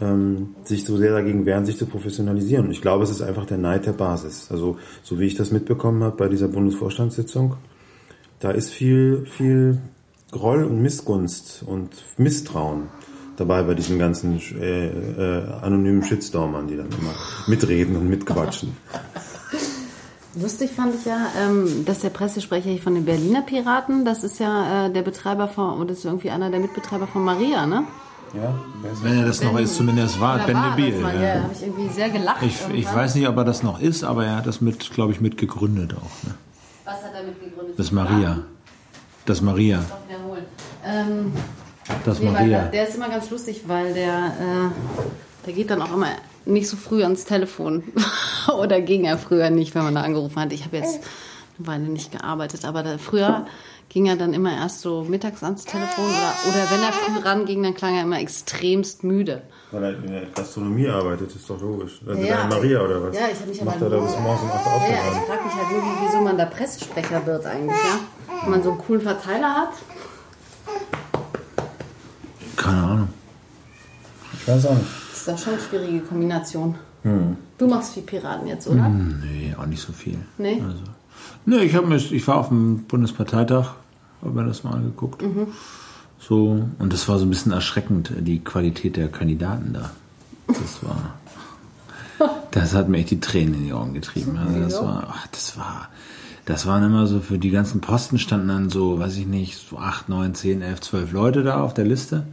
ähm, 0.00 0.54
sich 0.64 0.84
so 0.84 0.96
sehr 0.96 1.12
dagegen 1.12 1.46
wehren, 1.46 1.66
sich 1.66 1.76
zu 1.76 1.86
professionalisieren. 1.86 2.66
Und 2.66 2.72
ich 2.72 2.82
glaube, 2.82 3.04
es 3.04 3.10
ist 3.10 3.22
einfach 3.22 3.46
der 3.46 3.58
Neid 3.58 3.86
der 3.86 3.92
Basis. 3.92 4.48
Also 4.50 4.78
so 5.02 5.18
wie 5.20 5.26
ich 5.26 5.34
das 5.34 5.50
mitbekommen 5.50 6.02
habe 6.02 6.16
bei 6.16 6.28
dieser 6.28 6.48
Bundesvorstandssitzung, 6.48 7.56
da 8.40 8.50
ist 8.50 8.70
viel, 8.70 9.26
viel 9.26 9.78
Groll 10.30 10.64
und 10.64 10.80
Missgunst 10.80 11.62
und 11.66 11.90
Misstrauen 12.16 12.88
dabei 13.36 13.62
bei 13.62 13.74
diesen 13.74 13.98
ganzen 13.98 14.40
äh, 14.60 14.88
äh, 14.88 15.52
anonymen 15.62 16.02
Shitstormern, 16.02 16.68
die 16.68 16.76
dann 16.76 16.88
immer 16.88 17.14
mitreden 17.46 17.96
und 17.96 18.08
mitquatschen. 18.08 18.76
Lustig 20.40 20.70
fand 20.70 20.94
ich 20.94 21.06
ja, 21.06 21.26
ähm, 21.36 21.84
dass 21.84 22.00
der 22.00 22.10
Pressesprecher 22.10 22.76
von 22.78 22.94
den 22.94 23.04
Berliner 23.04 23.42
Piraten, 23.42 24.04
das 24.04 24.22
ist 24.22 24.38
ja 24.38 24.86
äh, 24.86 24.92
der 24.92 25.02
Betreiber 25.02 25.48
von, 25.48 25.80
oder 25.80 25.90
ist 25.90 26.04
irgendwie 26.04 26.30
einer 26.30 26.50
der 26.50 26.60
Mitbetreiber 26.60 27.08
von 27.08 27.24
Maria, 27.24 27.66
ne? 27.66 27.84
Ja, 28.34 28.54
Wenn 29.02 29.18
er 29.18 29.24
das 29.26 29.42
noch 29.42 29.58
ist, 29.58 29.74
zumindest 29.76 30.20
war, 30.20 30.38
Ben 30.46 30.54
war 30.56 30.76
Debil. 30.76 30.92
das 30.92 31.00
mal? 31.02 31.14
Ja. 31.16 31.20
Ja, 31.22 31.42
habe 31.42 31.52
ich 31.52 31.62
irgendwie 31.62 31.88
sehr 31.88 32.10
gelacht. 32.10 32.42
Ich, 32.42 32.56
ich 32.72 32.86
weiß 32.94 33.14
nicht, 33.16 33.26
ob 33.28 33.36
er 33.36 33.44
das 33.44 33.62
noch 33.62 33.80
ist, 33.80 34.04
aber 34.04 34.24
er 34.24 34.36
hat 34.36 34.46
das 34.46 34.60
mit, 34.60 34.90
glaube 34.92 35.12
ich, 35.12 35.20
mit 35.20 35.36
gegründet 35.36 35.94
auch. 35.94 36.26
Ne? 36.28 36.34
Was 36.84 37.02
hat 37.02 37.12
er 37.14 37.24
mit 37.24 37.40
gegründet? 37.42 37.76
Das 37.78 37.90
Maria. 37.90 38.38
Das 39.26 39.40
Maria. 39.42 39.78
Doch, 39.88 40.08
wiederholen. 40.08 40.44
Ähm, 40.84 41.32
Das 42.04 42.20
nee, 42.20 42.26
weil 42.26 42.32
Maria. 42.34 42.58
der, 42.62 42.70
der 42.70 42.88
ist 42.88 42.94
immer 42.94 43.08
ganz 43.08 43.28
lustig, 43.30 43.62
weil 43.66 43.94
der, 43.94 44.16
äh, 44.26 45.46
der 45.46 45.52
geht 45.52 45.70
dann 45.70 45.82
auch 45.82 45.92
immer 45.92 46.06
nicht 46.46 46.68
so 46.68 46.76
früh 46.76 47.02
ans 47.02 47.24
Telefon. 47.24 47.82
Oder 48.56 48.80
ging 48.80 49.04
er 49.04 49.18
früher 49.18 49.50
nicht, 49.50 49.74
wenn 49.74 49.82
man 49.82 49.94
da 49.96 50.02
angerufen 50.02 50.40
hat. 50.40 50.52
Ich 50.52 50.64
habe 50.64 50.76
jetzt 50.76 51.00
eine 51.58 51.66
Weile 51.66 51.84
nicht 51.84 52.12
gearbeitet, 52.12 52.64
aber 52.64 52.82
da, 52.84 52.96
früher 52.98 53.46
ging 53.90 54.06
er 54.06 54.16
dann 54.16 54.32
immer 54.32 54.52
erst 54.54 54.80
so 54.80 55.04
mittags 55.04 55.42
ans 55.42 55.64
Telefon 55.66 56.04
oder, 56.06 56.32
oder 56.48 56.70
wenn 56.70 56.80
er 56.82 56.92
früh 56.92 57.18
ranging, 57.28 57.62
dann 57.62 57.74
klang 57.74 57.96
er 57.96 58.04
immer 58.04 58.20
extremst 58.20 59.04
müde. 59.04 59.42
Weil 59.72 59.82
er 59.84 59.90
in 60.02 60.10
der 60.10 60.22
Gastronomie 60.34 60.88
arbeitet, 60.88 61.34
ist 61.36 61.50
doch 61.50 61.60
logisch. 61.60 62.00
Also 62.06 62.22
Ja, 62.22 62.46
Maria 62.48 62.80
oder 62.80 63.02
was? 63.02 63.14
ja, 63.16 63.22
ich 63.32 63.38
hab 63.40 63.46
mich 63.48 63.62
Macht 63.64 63.76
aber 63.76 63.86
er 63.86 63.90
da 64.00 64.06
bis 64.06 64.18
morgens 64.18 64.42
um 64.42 64.50
8 64.50 64.66
Uhr 64.66 64.72
Ja, 64.88 64.88
ich 65.12 65.26
frage 65.28 65.44
mich 65.44 65.54
halt 65.54 65.70
nur, 65.72 65.82
wie- 65.82 66.06
wieso 66.06 66.20
man 66.22 66.38
da 66.38 66.46
Pressesprecher 66.46 67.26
wird 67.26 67.44
eigentlich, 67.46 67.76
ja? 67.76 67.98
Wenn 68.42 68.50
man 68.52 68.62
so 68.62 68.70
einen 68.70 68.78
coolen 68.80 69.02
Verteiler 69.02 69.54
hat. 69.54 69.72
Keine 72.56 72.82
Ahnung. 72.82 73.08
Ich 74.34 74.48
weiß 74.48 74.66
auch 74.66 74.74
nicht. 74.74 74.86
Das 75.10 75.18
ist 75.18 75.28
doch 75.28 75.38
schon 75.38 75.52
eine 75.54 75.62
schwierige 75.62 76.00
Kombination. 76.00 76.74
Hm. 77.02 77.36
Du 77.58 77.66
machst 77.66 77.94
viel 77.94 78.02
Piraten 78.02 78.46
jetzt, 78.46 78.66
oder? 78.68 78.88
Nee, 78.88 79.54
auch 79.60 79.66
nicht 79.66 79.82
so 79.82 79.92
viel. 79.92 80.18
Nee? 80.38 80.62
Also, 80.66 80.82
nee, 81.46 81.58
ich, 81.58 81.74
hab 81.74 81.84
mir, 81.86 81.96
ich 81.96 82.26
war 82.28 82.36
auf 82.36 82.48
dem 82.48 82.84
Bundesparteitag, 82.84 83.74
habe 84.22 84.32
mir 84.32 84.46
das 84.46 84.64
mal 84.64 84.74
angeguckt. 84.74 85.22
Mhm. 85.22 85.48
So, 86.18 86.66
und 86.78 86.92
das 86.92 87.08
war 87.08 87.18
so 87.18 87.24
ein 87.24 87.30
bisschen 87.30 87.52
erschreckend, 87.52 88.12
die 88.18 88.40
Qualität 88.40 88.96
der 88.96 89.08
Kandidaten 89.08 89.72
da. 89.72 89.90
Das 90.46 90.82
war. 90.82 91.14
Das 92.50 92.74
hat 92.74 92.88
mir 92.90 92.98
echt 92.98 93.12
die 93.12 93.20
Tränen 93.20 93.54
in 93.54 93.64
die 93.64 93.72
Augen 93.72 93.94
getrieben. 93.94 94.36
Also 94.36 94.60
das 94.60 94.82
war, 94.82 95.06
ach, 95.08 95.26
das 95.28 95.56
war, 95.56 95.88
das 96.44 96.66
waren 96.66 96.82
immer 96.82 97.06
so 97.06 97.20
für 97.20 97.38
die 97.38 97.50
ganzen 97.50 97.80
Posten 97.80 98.18
standen 98.18 98.48
dann 98.48 98.70
so, 98.70 98.98
weiß 98.98 99.16
ich 99.16 99.26
nicht, 99.26 99.56
so 99.56 99.78
acht, 99.78 100.08
neun, 100.08 100.34
zehn, 100.34 100.60
elf, 100.60 100.80
zwölf 100.80 101.12
Leute 101.12 101.44
da 101.44 101.62
auf 101.62 101.72
der 101.72 101.86
Liste. 101.86 102.26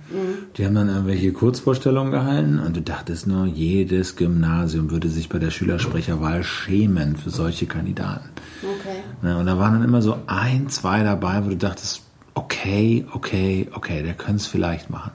Die 0.58 0.66
haben 0.66 0.76
dann 0.76 0.90
irgendwelche 0.90 1.32
Kurzvorstellungen 1.32 2.12
gehalten 2.12 2.60
und 2.60 2.76
du 2.76 2.82
dachtest 2.82 3.28
nur, 3.28 3.46
jedes 3.46 4.16
Gymnasium 4.16 4.92
würde 4.92 5.08
sich 5.08 5.30
bei 5.30 5.40
der 5.40 5.52
Schülersprecherwahl 5.52 6.44
schämen 6.44 7.16
für 7.16 7.30
solche 7.30 7.68
Kandidaten. 7.68 8.30
Okay. 8.64 8.97
Ne, 9.22 9.38
und 9.38 9.46
da 9.46 9.58
waren 9.58 9.74
dann 9.74 9.84
immer 9.84 10.02
so 10.02 10.18
ein, 10.28 10.70
zwei 10.70 11.04
dabei, 11.04 11.44
wo 11.44 11.50
du 11.50 11.58
dachtest, 11.58 12.04
okay, 12.34 13.06
okay, 13.14 13.68
okay, 13.74 14.04
der 14.04 14.14
könnte 14.14 14.38
es 14.38 14.48
vielleicht 14.48 14.90
machen. 14.90 15.12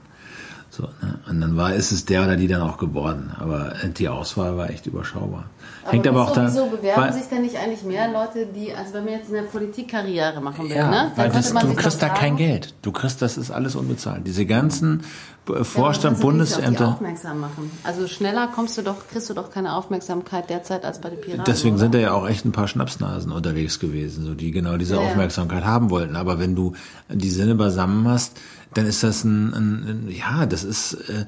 So, 0.75 0.89
ne? 1.03 1.19
Und 1.29 1.39
dann 1.39 1.55
war, 1.55 1.75
ist 1.75 1.91
es 1.91 2.05
der 2.05 2.23
oder 2.23 2.35
die 2.35 2.47
dann 2.47 2.63
auch 2.63 2.79
geworden. 2.79 3.31
Aber 3.39 3.73
die 3.95 4.09
Auswahl 4.09 4.57
war 4.57 4.71
echt 4.71 4.87
überschaubar. 4.87 5.45
Hängt 5.85 6.07
aber 6.07 6.23
auch 6.23 6.33
da. 6.33 6.47
Wieso 6.47 6.65
bewerben 6.65 6.99
weil- 6.99 7.13
sich 7.13 7.25
denn 7.29 7.43
nicht 7.43 7.57
eigentlich 7.57 7.83
mehr 7.83 8.11
Leute, 8.11 8.47
die, 8.47 8.73
also 8.73 8.95
wenn 8.95 9.03
man 9.05 9.13
jetzt 9.13 9.27
in 9.27 9.35
der 9.35 9.43
Politik 9.43 9.89
Karriere 9.89 10.41
machen 10.41 10.67
will, 10.67 10.75
ja, 10.75 10.89
ne? 10.89 11.11
weil 11.15 11.29
das, 11.29 11.53
du 11.53 11.75
kriegst 11.75 12.01
da 12.01 12.09
kein 12.09 12.37
Geld. 12.37 12.73
Du 12.81 12.91
kriegst, 12.91 13.21
das 13.21 13.37
ist 13.37 13.51
alles 13.51 13.75
unbezahlt. 13.75 14.25
Diese 14.25 14.47
ganzen 14.47 15.03
äh, 15.47 15.57
ja, 15.57 15.63
Vorstand, 15.63 16.15
aber 16.15 16.21
die 16.21 16.21
Bundesämter. 16.23 16.87
aufmerksam 16.87 17.39
machen. 17.39 17.69
Also 17.83 18.07
schneller 18.07 18.47
kommst 18.47 18.75
du 18.75 18.81
doch, 18.81 19.07
kriegst 19.11 19.29
du 19.29 19.35
doch 19.35 19.51
keine 19.51 19.75
Aufmerksamkeit 19.75 20.49
derzeit 20.49 20.85
als 20.85 20.99
bei 21.01 21.11
den 21.11 21.21
Piraten. 21.21 21.43
Deswegen 21.45 21.75
oder? 21.75 21.81
sind 21.81 21.93
da 21.93 21.99
ja 21.99 22.13
auch 22.13 22.27
echt 22.27 22.45
ein 22.45 22.51
paar 22.51 22.67
Schnapsnasen 22.67 23.31
unterwegs 23.31 23.79
gewesen, 23.79 24.25
so 24.25 24.33
die 24.33 24.49
genau 24.49 24.77
diese 24.77 24.95
Ja, 24.95 25.01
ja. 25.03 25.07
Aufmerksamkeit 25.09 25.65
haben 25.65 25.91
wollten. 25.91 26.15
Aber 26.15 26.39
wenn 26.39 26.55
du 26.55 26.73
die 27.09 27.29
Sinne 27.29 27.53
beisammen 27.53 28.07
hast, 28.07 28.39
dann 28.73 28.85
ist 28.85 29.03
das 29.03 29.23
ein, 29.23 29.53
ein, 29.53 29.87
ein 29.87 30.09
ja, 30.09 30.45
das 30.45 30.63
ist, 30.63 30.93
äh, 31.09 31.25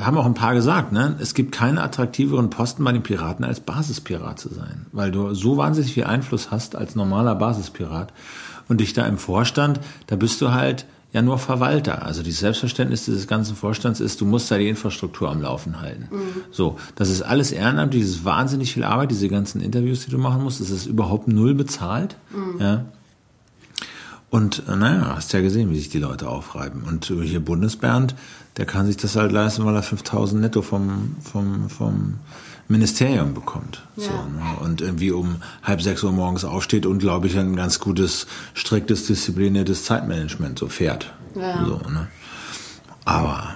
haben 0.00 0.18
auch 0.18 0.26
ein 0.26 0.34
paar 0.34 0.54
gesagt, 0.54 0.92
ne? 0.92 1.16
Es 1.20 1.34
gibt 1.34 1.52
keinen 1.52 1.78
attraktiveren 1.78 2.50
Posten 2.50 2.84
bei 2.84 2.92
den 2.92 3.02
Piraten 3.02 3.44
als 3.44 3.60
Basispirat 3.60 4.38
zu 4.38 4.52
sein, 4.52 4.86
weil 4.92 5.10
du 5.10 5.32
so 5.34 5.56
wahnsinnig 5.56 5.92
viel 5.92 6.04
Einfluss 6.04 6.50
hast 6.50 6.76
als 6.76 6.94
normaler 6.94 7.34
Basispirat 7.34 8.12
und 8.68 8.80
dich 8.80 8.92
da 8.92 9.06
im 9.06 9.18
Vorstand, 9.18 9.80
da 10.06 10.16
bist 10.16 10.40
du 10.40 10.52
halt 10.52 10.86
ja 11.12 11.22
nur 11.22 11.38
Verwalter. 11.38 12.04
Also 12.04 12.22
das 12.22 12.38
Selbstverständnis 12.38 13.04
dieses 13.04 13.28
ganzen 13.28 13.54
Vorstands 13.54 14.00
ist, 14.00 14.20
du 14.20 14.26
musst 14.26 14.50
da 14.50 14.58
die 14.58 14.68
Infrastruktur 14.68 15.30
am 15.30 15.40
Laufen 15.40 15.80
halten. 15.80 16.08
So, 16.50 16.76
das 16.96 17.08
ist 17.08 17.22
alles 17.22 17.52
ehrenamtlich, 17.52 18.02
das 18.02 18.10
ist 18.10 18.24
wahnsinnig 18.24 18.74
viel 18.74 18.82
Arbeit, 18.82 19.12
diese 19.12 19.28
ganzen 19.28 19.60
Interviews, 19.60 20.04
die 20.04 20.10
du 20.10 20.18
machen 20.18 20.42
musst, 20.42 20.60
das 20.60 20.70
ist 20.70 20.86
überhaupt 20.86 21.28
null 21.28 21.54
bezahlt. 21.54 22.16
Ja. 22.58 22.84
Und 24.34 24.64
äh, 24.68 24.74
naja, 24.74 25.14
hast 25.14 25.32
ja 25.32 25.40
gesehen, 25.42 25.70
wie 25.70 25.76
sich 25.76 25.90
die 25.90 26.00
Leute 26.00 26.28
aufreiben. 26.28 26.82
Und 26.82 27.08
äh, 27.08 27.22
hier 27.22 27.38
Bundesbernd, 27.38 28.16
der 28.56 28.66
kann 28.66 28.84
sich 28.84 28.96
das 28.96 29.14
halt 29.14 29.30
leisten, 29.30 29.64
weil 29.64 29.76
er 29.76 29.84
5000 29.84 30.40
netto 30.42 30.60
vom, 30.60 31.14
vom, 31.22 31.70
vom 31.70 32.14
Ministerium 32.66 33.32
bekommt. 33.32 33.82
So, 33.96 34.10
Ja. 34.10 34.24
ne? 34.26 34.58
Und 34.60 34.80
irgendwie 34.80 35.12
um 35.12 35.36
halb 35.62 35.82
sechs 35.82 36.02
Uhr 36.02 36.10
morgens 36.10 36.44
aufsteht 36.44 36.84
und, 36.84 36.98
glaube 36.98 37.28
ich, 37.28 37.38
ein 37.38 37.54
ganz 37.54 37.78
gutes, 37.78 38.26
striktes, 38.54 39.06
diszipliniertes 39.06 39.84
Zeitmanagement 39.84 40.58
so 40.58 40.66
fährt. 40.68 41.14
Ja. 41.36 41.64
So, 41.64 41.76
ne? 41.88 42.08
Aber 43.04 43.54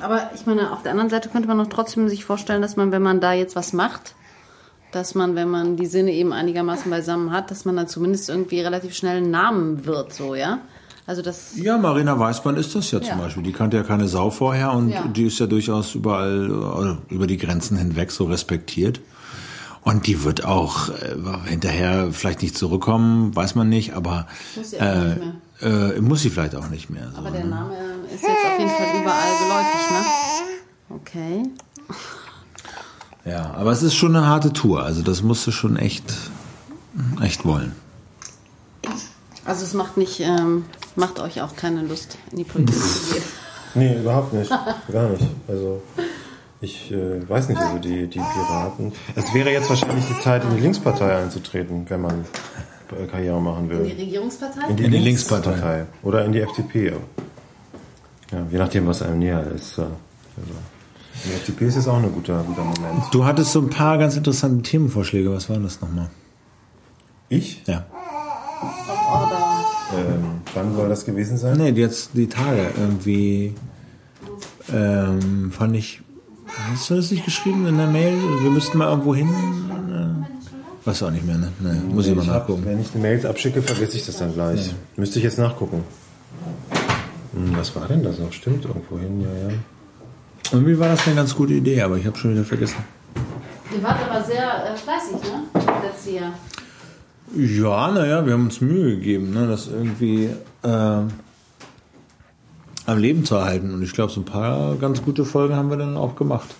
Aber 0.00 0.30
ich 0.34 0.46
meine, 0.46 0.72
auf 0.72 0.82
der 0.82 0.92
anderen 0.92 1.10
Seite 1.10 1.28
könnte 1.28 1.48
man 1.48 1.58
doch 1.58 1.68
trotzdem 1.68 2.08
sich 2.08 2.24
vorstellen, 2.24 2.62
dass 2.62 2.76
man, 2.76 2.92
wenn 2.92 3.02
man 3.02 3.20
da 3.20 3.34
jetzt 3.34 3.56
was 3.56 3.74
macht, 3.74 4.14
dass 4.92 5.14
man, 5.14 5.34
wenn 5.34 5.50
man 5.50 5.76
die 5.76 5.86
Sinne 5.86 6.12
eben 6.12 6.32
einigermaßen 6.32 6.90
beisammen 6.90 7.32
hat, 7.32 7.50
dass 7.50 7.64
man 7.64 7.76
dann 7.76 7.88
zumindest 7.88 8.28
irgendwie 8.28 8.60
relativ 8.60 8.94
schnell 8.94 9.18
einen 9.18 9.30
Namen 9.30 9.84
wird, 9.84 10.12
so, 10.12 10.34
ja? 10.34 10.58
Also 11.06 11.22
das, 11.22 11.52
Ja, 11.56 11.78
Marina 11.78 12.18
Weißmann 12.18 12.56
ist 12.56 12.74
das 12.74 12.90
ja 12.90 13.00
zum 13.00 13.10
Ja. 13.10 13.16
Beispiel. 13.16 13.42
Die 13.44 13.52
kannte 13.52 13.76
ja 13.76 13.84
keine 13.84 14.08
Sau 14.08 14.30
vorher 14.30 14.72
und 14.72 14.88
Ja. 14.90 15.06
die 15.06 15.26
ist 15.26 15.38
ja 15.38 15.46
durchaus 15.46 15.94
überall 15.94 16.98
äh, 17.10 17.14
über 17.14 17.26
die 17.28 17.36
Grenzen 17.36 17.76
hinweg 17.76 18.10
so 18.10 18.24
respektiert. 18.24 19.00
Und 19.82 20.08
die 20.08 20.24
wird 20.24 20.44
auch 20.44 20.88
äh, 20.88 21.14
hinterher 21.48 22.08
vielleicht 22.10 22.42
nicht 22.42 22.58
zurückkommen, 22.58 23.36
weiß 23.36 23.54
man 23.54 23.68
nicht, 23.68 23.92
aber 23.94 24.26
Muss 24.56 24.70
sie 24.70 24.80
auch 24.80 24.94
nicht 24.94 25.18
äh, 25.62 26.00
muss 26.00 26.22
sie 26.22 26.30
vielleicht 26.30 26.56
auch 26.56 26.68
nicht 26.70 26.90
mehr. 26.90 27.08
So, 27.12 27.18
aber 27.18 27.30
der 27.30 27.44
ne? 27.44 27.50
Name 27.50 27.72
ist 28.12 28.22
jetzt 28.22 28.44
auf 28.44 28.58
jeden 28.58 28.70
Fall 28.70 28.86
überall 29.00 29.32
geläufig, 29.38 29.90
ne? 29.92 30.96
Okay. 30.96 31.42
Ja, 33.26 33.52
aber 33.54 33.72
es 33.72 33.82
ist 33.82 33.94
schon 33.94 34.14
eine 34.16 34.26
harte 34.26 34.52
Tour. 34.52 34.82
Also 34.84 35.02
das 35.02 35.22
musst 35.22 35.46
du 35.46 35.50
schon 35.50 35.76
echt, 35.76 36.04
echt 37.22 37.44
wollen. 37.44 37.72
Also 39.44 39.64
es 39.64 39.74
macht 39.74 39.96
nicht, 39.96 40.20
ähm, 40.20 40.64
macht 40.96 41.20
euch 41.20 41.40
auch 41.42 41.54
keine 41.56 41.82
Lust, 41.82 42.18
in 42.30 42.38
die 42.38 42.44
Politik 42.44 42.74
zu 42.76 43.14
gehen. 43.14 43.22
Nee, 43.74 43.94
überhaupt 44.00 44.32
nicht. 44.32 44.50
Gar 44.90 45.10
nicht. 45.10 45.24
Also 45.46 45.82
ich 46.62 46.90
äh, 46.90 47.28
weiß 47.28 47.50
nicht, 47.50 47.60
also 47.60 47.76
die, 47.78 48.06
die 48.06 48.18
Piraten. 48.20 48.90
Es 49.14 49.34
wäre 49.34 49.50
jetzt 49.50 49.68
wahrscheinlich 49.68 50.06
die 50.06 50.18
Zeit, 50.22 50.44
in 50.44 50.54
die 50.56 50.62
Linkspartei 50.62 51.14
einzutreten, 51.14 51.84
wenn 51.90 52.00
man 52.00 52.24
äh, 52.98 53.04
Karriere 53.06 53.38
machen 53.38 53.64
In 53.70 53.84
die 53.84 53.90
will. 53.90 53.96
Regierungspartei? 53.98 54.68
In 54.70 54.76
die, 54.76 54.84
In 54.84 54.90
die 54.92 54.96
Linkspartei. 54.98 55.84
Oder 56.02 56.24
in 56.24 56.32
die 56.32 56.40
FDP. 56.40 56.94
Ja, 58.32 58.46
je 58.50 58.56
nachdem, 58.56 58.86
was 58.86 59.02
einem 59.02 59.18
näher 59.18 59.46
ist. 59.54 59.76
äh, 59.76 59.82
Also, 59.82 60.54
die 61.24 61.32
FDP 61.32 61.66
ist 61.66 61.76
jetzt 61.76 61.88
auch 61.88 61.96
ein 61.96 62.12
guter, 62.12 62.42
guter 62.44 62.62
Moment. 62.64 63.04
Du 63.12 63.24
hattest 63.24 63.52
so 63.52 63.60
ein 63.60 63.70
paar 63.70 63.98
ganz 63.98 64.16
interessante 64.16 64.62
Themenvorschläge. 64.62 65.32
Was 65.32 65.48
waren 65.48 65.62
das 65.62 65.80
nochmal? 65.80 66.10
Ich? 67.28 67.62
Ja. 67.66 67.86
Ähm, 69.96 70.40
wann 70.54 70.74
soll 70.74 70.88
das 70.88 71.04
gewesen 71.04 71.36
sein? 71.38 71.56
Nee, 71.58 71.70
jetzt 71.70 72.10
die 72.14 72.28
Tage 72.28 72.66
irgendwie 72.78 73.54
ähm, 74.72 75.50
fand 75.52 75.76
ich. 75.76 76.02
Hast 76.72 76.90
du 76.90 76.94
das 76.96 77.10
nicht 77.10 77.24
geschrieben 77.24 77.66
in 77.66 77.76
der 77.76 77.86
Mail? 77.88 78.14
Wir 78.42 78.50
müssten 78.50 78.78
mal 78.78 78.88
irgendwo 78.88 79.14
hin. 79.14 79.28
Äh, 79.28 80.86
weiß 80.86 81.02
auch 81.02 81.10
nicht 81.10 81.26
mehr, 81.26 81.36
ne? 81.38 81.52
Nee, 81.60 81.92
muss 81.94 82.06
ich 82.06 82.14
mal 82.14 82.22
Ich 82.22 82.28
hab, 82.28 82.40
nachgucken. 82.48 82.64
wenn 82.64 82.80
ich 82.80 82.90
die 82.92 82.98
Mails 82.98 83.24
abschicke, 83.24 83.62
vergesse 83.62 83.96
ich 83.96 84.06
das 84.06 84.18
dann 84.18 84.32
gleich. 84.32 84.74
Müsste 84.96 85.18
ich 85.18 85.24
jetzt 85.24 85.38
nachgucken. 85.38 85.82
Hm, 87.32 87.56
was 87.56 87.74
war 87.74 87.86
denn 87.88 88.02
das 88.02 88.18
noch? 88.18 88.32
Stimmt, 88.32 88.64
irgendwo 88.64 88.98
hin, 88.98 89.20
ja, 89.20 89.48
ja. 89.48 89.54
Irgendwie 90.52 90.78
war 90.78 90.88
das 90.88 91.06
eine 91.06 91.16
ganz 91.16 91.34
gute 91.34 91.54
Idee, 91.54 91.82
aber 91.82 91.96
ich 91.96 92.06
habe 92.06 92.16
schon 92.16 92.32
wieder 92.32 92.44
vergessen. 92.44 92.76
Ihr 93.74 93.82
wart 93.82 93.98
aber 94.08 94.24
sehr 94.24 94.72
äh, 94.72 94.76
fleißig, 94.76 95.16
ne? 95.22 95.62
Letztes 95.82 96.14
Jahr. 96.14 96.32
Ja, 97.34 97.90
naja, 97.90 98.24
wir 98.24 98.32
haben 98.32 98.44
uns 98.44 98.60
Mühe 98.60 98.96
gegeben, 98.96 99.32
ne, 99.32 99.48
das 99.48 99.66
irgendwie 99.66 100.30
äh, 100.62 100.68
am 102.86 102.98
Leben 102.98 103.24
zu 103.24 103.34
erhalten. 103.34 103.74
Und 103.74 103.82
ich 103.82 103.92
glaube, 103.92 104.12
so 104.12 104.20
ein 104.20 104.24
paar 104.24 104.76
ganz 104.76 105.02
gute 105.02 105.24
Folgen 105.24 105.56
haben 105.56 105.70
wir 105.70 105.76
dann 105.76 105.96
auch 105.96 106.14
gemacht. 106.14 106.54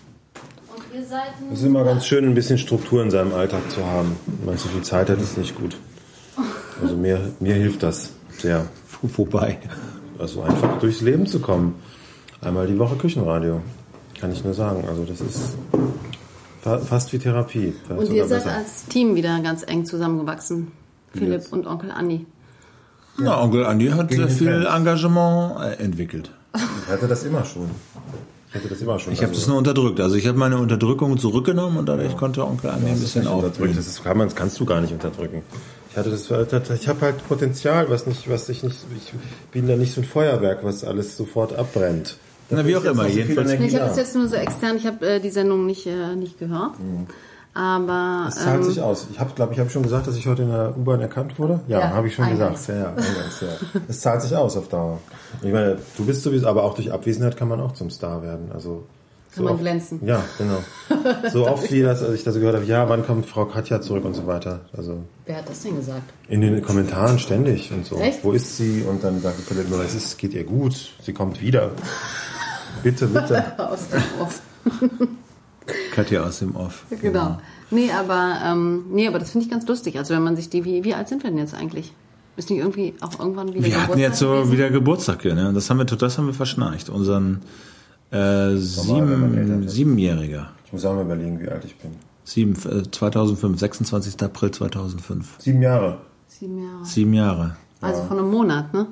Und 0.74 0.82
ihr 0.92 1.04
seid 1.06 1.28
Es 1.52 1.60
ist 1.60 1.64
immer 1.64 1.84
ganz 1.84 2.04
schön, 2.04 2.24
ein 2.24 2.34
bisschen 2.34 2.58
Struktur 2.58 3.02
in 3.02 3.10
seinem 3.10 3.32
Alltag 3.32 3.70
zu 3.70 3.84
haben. 3.86 4.16
Wenn 4.26 4.46
man 4.46 4.58
so 4.58 4.68
viel 4.68 4.82
Zeit 4.82 5.08
hat, 5.08 5.20
ist 5.20 5.38
nicht 5.38 5.56
gut. 5.56 5.76
Also 6.82 6.94
mir, 6.94 7.32
mir 7.40 7.54
hilft 7.54 7.82
das 7.82 8.10
sehr. 8.36 8.66
Wobei. 9.00 9.56
Also 10.18 10.42
einfach 10.42 10.78
durchs 10.78 11.00
Leben 11.00 11.26
zu 11.26 11.40
kommen. 11.40 11.76
Einmal 12.46 12.66
die 12.66 12.78
Woche 12.78 12.96
Küchenradio. 12.96 13.60
Kann 14.20 14.32
ich 14.32 14.44
nur 14.44 14.54
sagen. 14.54 14.84
Also 14.88 15.04
das 15.04 15.20
ist 15.20 15.56
fa- 16.62 16.78
fast 16.78 17.12
wie 17.12 17.18
Therapie. 17.18 17.74
Und 17.88 18.10
ihr 18.10 18.26
seid 18.26 18.44
besser. 18.44 18.56
als 18.56 18.86
Team 18.86 19.14
wieder 19.14 19.40
ganz 19.42 19.62
eng 19.66 19.84
zusammengewachsen. 19.84 20.72
Philipp 21.12 21.32
Jetzt. 21.32 21.52
und 21.52 21.66
Onkel 21.66 21.90
Andi. 21.90 22.24
Ja, 23.22 23.40
Onkel 23.42 23.64
Andi 23.66 23.88
hat 23.88 24.12
sehr 24.12 24.28
viel 24.28 24.62
Trend. 24.62 24.66
Engagement 24.76 25.60
äh, 25.62 25.82
entwickelt. 25.82 26.30
Ich 26.54 26.92
hatte 26.92 27.08
das 27.08 27.24
immer 27.24 27.44
schon. 27.44 27.70
Ich 28.48 28.54
hatte 28.54 28.68
das 28.68 28.80
immer 28.80 28.98
schon. 28.98 29.12
Ich 29.12 29.22
habe 29.22 29.32
das 29.34 29.46
nur 29.46 29.58
unterdrückt. 29.58 30.00
Also 30.00 30.16
ich 30.16 30.26
habe 30.26 30.38
meine 30.38 30.56
Unterdrückung 30.58 31.18
zurückgenommen 31.18 31.76
und 31.78 31.86
dadurch 31.88 32.16
konnte 32.16 32.46
Onkel 32.46 32.70
Andi 32.70 32.86
ein 32.90 33.00
bisschen 33.00 33.26
aufbringen. 33.26 33.74
Das 33.76 33.86
ist, 33.86 34.04
kann 34.04 34.16
man, 34.16 34.28
das 34.28 34.36
kannst 34.36 34.58
du 34.60 34.64
gar 34.64 34.80
nicht 34.80 34.92
unterdrücken. 34.92 35.42
Ich 35.90 35.96
hatte 35.96 36.10
das, 36.10 36.30
ich 36.80 36.88
habe 36.88 37.00
halt 37.00 37.26
Potenzial, 37.26 37.88
was 37.90 38.06
nicht, 38.06 38.28
was 38.30 38.48
ich 38.50 38.62
nicht, 38.62 38.76
ich 38.96 39.12
bin 39.50 39.66
da 39.66 39.76
nicht 39.76 39.94
so 39.94 40.02
ein 40.02 40.04
Feuerwerk, 40.06 40.62
was 40.62 40.84
alles 40.84 41.16
sofort 41.16 41.54
abbrennt. 41.58 42.18
Na, 42.50 42.64
wie 42.66 42.76
auch 42.76 42.84
immer, 42.84 43.04
so 43.04 43.08
jedenfalls- 43.08 43.50
ich 43.52 43.58
habe 43.60 43.70
da. 43.70 43.78
das 43.88 43.96
jetzt 43.96 44.14
nur 44.14 44.28
so 44.28 44.36
extern, 44.36 44.76
ich 44.76 44.86
habe 44.86 45.06
äh, 45.06 45.20
die 45.20 45.30
Sendung 45.30 45.66
nicht, 45.66 45.86
äh, 45.86 46.14
nicht 46.14 46.38
gehört. 46.38 46.72
Aber 47.54 48.26
Es 48.28 48.34
zahlt 48.36 48.56
ähm, 48.62 48.62
sich 48.64 48.80
aus. 48.82 49.06
Ich 49.10 49.18
habe, 49.18 49.32
glaube 49.34 49.54
ich, 49.54 49.58
habe 49.58 49.70
schon 49.70 49.82
gesagt, 49.82 50.06
dass 50.06 50.16
ich 50.16 50.26
heute 50.26 50.42
in 50.42 50.50
der 50.50 50.76
U-Bahn 50.76 51.00
erkannt 51.00 51.38
wurde. 51.38 51.60
Ja, 51.68 51.80
Ja, 51.80 51.90
habe 51.90 52.08
ich 52.08 52.14
schon 52.14 52.26
eingangs. 52.26 52.66
gesagt. 52.66 52.78
Ja, 52.78 52.84
ja, 52.84 52.88
eingangs, 52.90 53.40
ja. 53.40 53.80
Es 53.88 54.00
zahlt 54.00 54.20
sich 54.22 54.36
aus 54.36 54.56
auf 54.58 54.68
Dauer. 54.68 54.98
Ich 55.42 55.52
meine, 55.52 55.78
du 55.96 56.04
bist 56.04 56.22
sowieso, 56.22 56.48
aber 56.48 56.64
auch 56.64 56.74
durch 56.74 56.92
Abwesenheit 56.92 57.36
kann 57.38 57.48
man 57.48 57.60
auch 57.60 57.72
zum 57.72 57.88
Star 57.88 58.22
werden. 58.22 58.50
Also 58.52 58.84
Kann 59.34 59.44
man 59.44 59.58
glänzen. 59.58 60.00
Ja, 60.04 60.22
genau. 60.36 60.58
So 61.32 61.46
oft 61.48 61.70
wie 61.72 61.80
das, 61.82 62.02
als 62.02 62.12
ich 62.14 62.24
das 62.24 62.34
so 62.34 62.40
gehört 62.40 62.56
habe, 62.56 62.66
ja, 62.66 62.88
wann 62.90 63.06
kommt 63.06 63.24
Frau 63.26 63.46
Katja 63.46 63.80
zurück 63.80 64.04
und 64.04 64.12
so 64.14 64.26
weiter. 64.26 64.60
Also 64.76 64.98
wer 65.24 65.36
hat 65.38 65.48
das 65.48 65.62
denn 65.62 65.76
gesagt? 65.76 66.02
in 66.28 66.42
den 66.42 66.60
Kommentaren 66.62 67.18
ständig 67.18 67.72
und 67.72 67.86
so. 67.86 67.96
Echt? 67.96 68.22
Wo 68.22 68.32
ist 68.32 68.56
sie? 68.58 68.82
Und 68.86 69.02
dann 69.02 69.20
sagt 69.22 69.38
die 69.38 69.42
Palette 69.42 69.70
nur, 69.70 69.82
es 69.82 69.94
ist, 69.94 70.18
geht 70.18 70.34
ihr 70.34 70.44
gut, 70.44 70.74
sie 71.02 71.14
kommt 71.14 71.40
wieder. 71.40 71.70
Bitte, 72.82 73.06
bitte. 73.06 73.58
Aus 73.58 73.88
dem 73.88 74.02
Off. 74.20 74.40
Katja 75.92 76.22
aus 76.22 76.38
dem 76.38 76.54
Off. 76.54 76.84
Genau. 77.00 77.38
Nee, 77.70 77.90
aber, 77.90 78.38
ähm, 78.44 78.84
nee, 78.92 79.08
aber 79.08 79.18
das 79.18 79.30
finde 79.30 79.46
ich 79.46 79.50
ganz 79.50 79.66
lustig. 79.66 79.98
Also 79.98 80.14
wenn 80.14 80.22
man 80.22 80.36
sich 80.36 80.48
die, 80.48 80.64
wie, 80.64 80.84
wie 80.84 80.94
alt 80.94 81.08
sind 81.08 81.24
wir 81.24 81.30
denn 81.30 81.38
jetzt 81.40 81.54
eigentlich? 81.54 81.92
Ist 82.36 82.50
nicht 82.50 82.60
irgendwie 82.60 82.94
auch 83.00 83.18
irgendwann 83.18 83.52
wieder 83.52 83.64
Wir 83.64 83.82
hatten 83.82 83.98
jetzt 83.98 84.18
so 84.18 84.30
gewesen? 84.30 84.52
wieder 84.52 84.70
Geburtstag, 84.70 85.24
ja, 85.24 85.34
ne? 85.34 85.52
Das 85.52 85.68
haben 85.70 85.78
wir, 85.78 85.84
das 85.84 86.18
haben 86.18 86.26
wir 86.26 86.34
verschnarcht. 86.34 86.88
Unseren 86.88 87.40
äh, 88.10 88.54
sieben, 88.56 89.66
siebenjähriger. 89.68 90.50
Ich 90.66 90.72
muss 90.72 90.84
auch 90.84 90.94
mal 90.94 91.02
überlegen, 91.02 91.40
wie 91.40 91.48
alt 91.48 91.64
ich 91.64 91.76
bin. 91.76 91.92
Sieben, 92.24 92.52
äh, 92.70 92.88
2005, 92.90 93.58
26. 93.58 94.22
April 94.22 94.50
2005. 94.50 95.36
Sieben 95.38 95.62
Jahre. 95.62 95.98
Sieben 96.28 96.62
Jahre. 96.62 96.84
Sieben 96.84 97.14
Jahre. 97.14 97.56
Also 97.80 98.02
von 98.04 98.18
einem 98.18 98.30
Monat, 98.30 98.72
ne? 98.74 98.86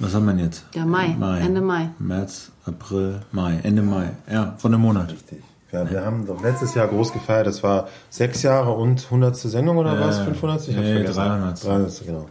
Was 0.00 0.14
haben 0.14 0.24
wir 0.24 0.32
denn 0.32 0.44
jetzt? 0.46 0.64
Ja, 0.74 0.86
Mai. 0.86 1.14
Ende 1.40 1.60
Mai. 1.60 1.90
März, 1.98 2.50
April, 2.64 3.20
Mai. 3.32 3.60
Ende 3.62 3.82
Mai. 3.82 4.10
Ja, 4.32 4.54
von 4.56 4.72
einem 4.72 4.82
Monat. 4.82 5.12
Richtig. 5.12 5.42
Ja, 5.72 5.88
wir 5.88 6.04
haben 6.04 6.26
doch 6.26 6.42
letztes 6.42 6.74
Jahr 6.74 6.88
groß 6.88 7.12
gefeiert. 7.12 7.46
Das 7.46 7.62
war 7.62 7.88
sechs 8.08 8.42
Jahre 8.42 8.72
und 8.72 9.04
100. 9.04 9.36
Sendung 9.36 9.76
oder 9.76 10.00
was? 10.00 10.18
500? 10.20 10.68
Ich 10.68 10.74
hab's 10.74 10.86
nee, 10.86 10.94
vergessen. 10.94 11.16
300. 11.16 11.64
300, 11.64 12.06
genau. 12.06 12.26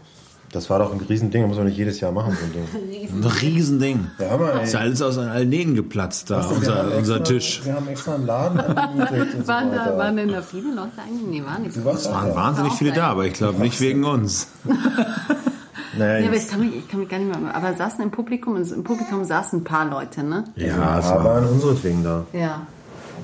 Das 0.52 0.68
war 0.72 0.80
doch 0.80 0.92
ein 0.92 1.00
Riesending. 1.00 1.44
Das 1.44 1.50
muss 1.50 1.58
man 1.58 1.68
nicht 1.68 1.78
jedes 1.78 2.00
Jahr 2.00 2.12
machen, 2.12 2.36
so 2.36 2.44
ein 2.44 2.54
Ding. 2.54 3.10
Ein 3.24 3.24
Riesending. 3.24 4.08
Ja, 4.18 4.36
ey. 4.36 4.64
Ist 4.64 4.74
ja 4.74 4.80
alles 4.80 5.02
aus 5.04 5.20
allen 5.20 5.48
Nähen 5.48 5.76
geplatzt 5.76 6.32
da, 6.32 6.42
unser, 6.48 6.76
haben 6.76 6.92
unser 6.94 7.18
extra, 7.18 7.34
Tisch. 7.34 7.62
Wir 7.64 7.76
haben 7.76 7.88
extra 7.88 8.16
einen 8.16 8.26
Laden 8.26 8.60
angemietet 8.60 9.36
und 9.36 9.42
so 9.42 9.48
Waren, 9.48 9.72
da, 9.72 9.96
waren 9.96 10.16
denn 10.18 10.30
da 10.30 10.42
viele 10.42 10.74
Leute 10.74 10.94
eigentlich? 11.06 11.42
Nee, 11.42 11.46
waren 11.46 11.62
nicht 11.62 11.78
auch 11.78 12.12
Waren 12.14 12.30
da. 12.30 12.36
wahnsinnig 12.36 12.74
viele 12.74 12.94
da, 12.94 13.10
aber 13.10 13.28
ich 13.28 13.34
glaube 13.34 13.62
nicht 13.62 13.80
wegen 13.80 14.04
uns. 14.04 14.48
Naja, 15.98 16.20
Ja, 16.20 16.28
aber 16.28 16.36
ich 16.36 16.42
jetzt, 16.42 16.52
kann, 16.52 16.60
mich, 16.62 16.76
ich 16.76 16.88
kann 16.88 17.00
mich 17.00 17.10
gar 17.10 17.20
nicht 17.20 17.40
mehr. 17.40 17.56
Aber 17.56 17.74
saßen 17.74 18.04
im 18.04 18.12
Publikum, 18.12 18.56
im 18.58 18.84
Publikum 18.84 19.24
saßen 19.24 19.60
ein 19.60 19.64
paar 19.64 19.86
Leute, 19.86 20.24
ne? 20.24 20.44
Ja, 20.56 20.94
ein 20.94 21.00
es 21.00 21.06
paar 21.06 21.24
war, 21.24 21.26
waren 21.26 21.48
unseretwegen 21.48 22.04
da. 22.04 22.26
Ja. 22.34 22.62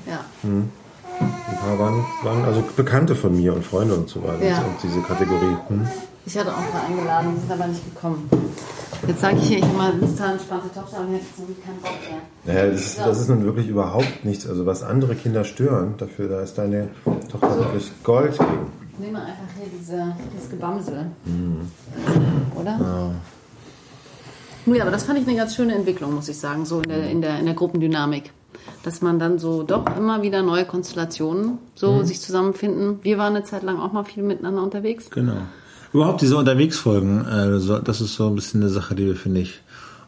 Ja. 0.06 0.20
Ein 0.42 0.70
paar 1.60 1.78
waren, 1.78 2.04
waren 2.22 2.44
also 2.44 2.62
Bekannte 2.76 3.14
von 3.14 3.36
mir 3.36 3.54
und 3.54 3.64
Freunde 3.64 3.94
und 3.94 4.08
so 4.08 4.22
weiter. 4.22 4.44
Ja. 4.44 4.58
Und 4.58 4.76
diese 4.82 5.00
Kategorie. 5.00 5.56
Hm? 5.68 5.86
Ich 6.26 6.36
hatte 6.36 6.50
auch 6.50 6.56
mal 6.56 6.82
eingeladen, 6.88 7.34
die 7.36 7.40
sind 7.40 7.52
aber 7.52 7.68
nicht 7.68 7.84
gekommen. 7.94 8.28
Jetzt 9.06 9.20
sage 9.20 9.36
ich 9.36 9.44
hier, 9.44 9.58
ich 9.58 9.64
habe 9.64 9.76
mal 9.76 9.92
eine 9.92 10.00
total 10.00 10.32
entspannte 10.32 10.72
Tochter 10.74 11.00
und 11.00 11.12
jetzt 11.12 11.26
habe 11.38 11.52
ich 11.52 11.64
keinen 11.64 11.80
Bock 11.80 11.92
mehr. 12.10 12.54
Naja, 12.54 12.70
das 12.72 12.80
ist, 12.80 12.98
das 12.98 13.20
ist 13.20 13.28
nun 13.28 13.44
wirklich 13.44 13.68
überhaupt 13.68 14.24
nichts. 14.24 14.48
Also 14.48 14.66
was 14.66 14.82
andere 14.82 15.14
Kinder 15.14 15.44
stören, 15.44 15.94
dafür 15.98 16.28
da 16.28 16.40
ist 16.40 16.58
deine 16.58 16.88
Tochter 17.30 17.58
wirklich 17.58 17.92
Gold 18.02 18.32
gegen. 18.38 18.85
Nehmen 18.98 19.12
wir 19.14 19.22
einfach 19.22 19.48
hier 19.58 19.66
diese, 19.78 20.14
dieses 20.34 20.48
Gebamsel. 20.50 21.06
Mhm. 21.24 21.70
Oder? 22.58 23.12
Ja. 24.66 24.74
ja, 24.74 24.82
aber 24.82 24.90
das 24.90 25.04
fand 25.04 25.18
ich 25.18 25.26
eine 25.28 25.36
ganz 25.36 25.54
schöne 25.54 25.74
Entwicklung, 25.74 26.14
muss 26.14 26.28
ich 26.28 26.38
sagen, 26.38 26.64
so 26.64 26.80
in 26.80 26.88
der, 26.88 27.10
in 27.10 27.20
der, 27.20 27.38
in 27.38 27.44
der 27.46 27.54
Gruppendynamik. 27.54 28.32
Dass 28.82 29.02
man 29.02 29.18
dann 29.18 29.38
so 29.38 29.62
doch 29.62 29.84
immer 29.96 30.22
wieder 30.22 30.42
neue 30.42 30.64
Konstellationen 30.64 31.58
so 31.74 31.92
Mhm. 31.92 32.04
sich 32.04 32.20
zusammenfinden. 32.20 32.98
Wir 33.02 33.18
waren 33.18 33.34
eine 33.36 33.44
Zeit 33.44 33.62
lang 33.62 33.78
auch 33.78 33.92
mal 33.92 34.04
viel 34.04 34.22
miteinander 34.22 34.62
unterwegs. 34.62 35.10
genau. 35.10 35.36
Überhaupt 35.92 36.20
diese 36.20 36.36
Unterwegsfolgen, 36.36 37.24
äh, 37.26 37.80
das 37.82 38.00
ist 38.00 38.16
so 38.16 38.26
ein 38.26 38.34
bisschen 38.34 38.60
eine 38.60 38.70
Sache, 38.70 38.94
die 38.94 39.06
wir, 39.06 39.16
finde 39.16 39.40
ich, 39.40 39.60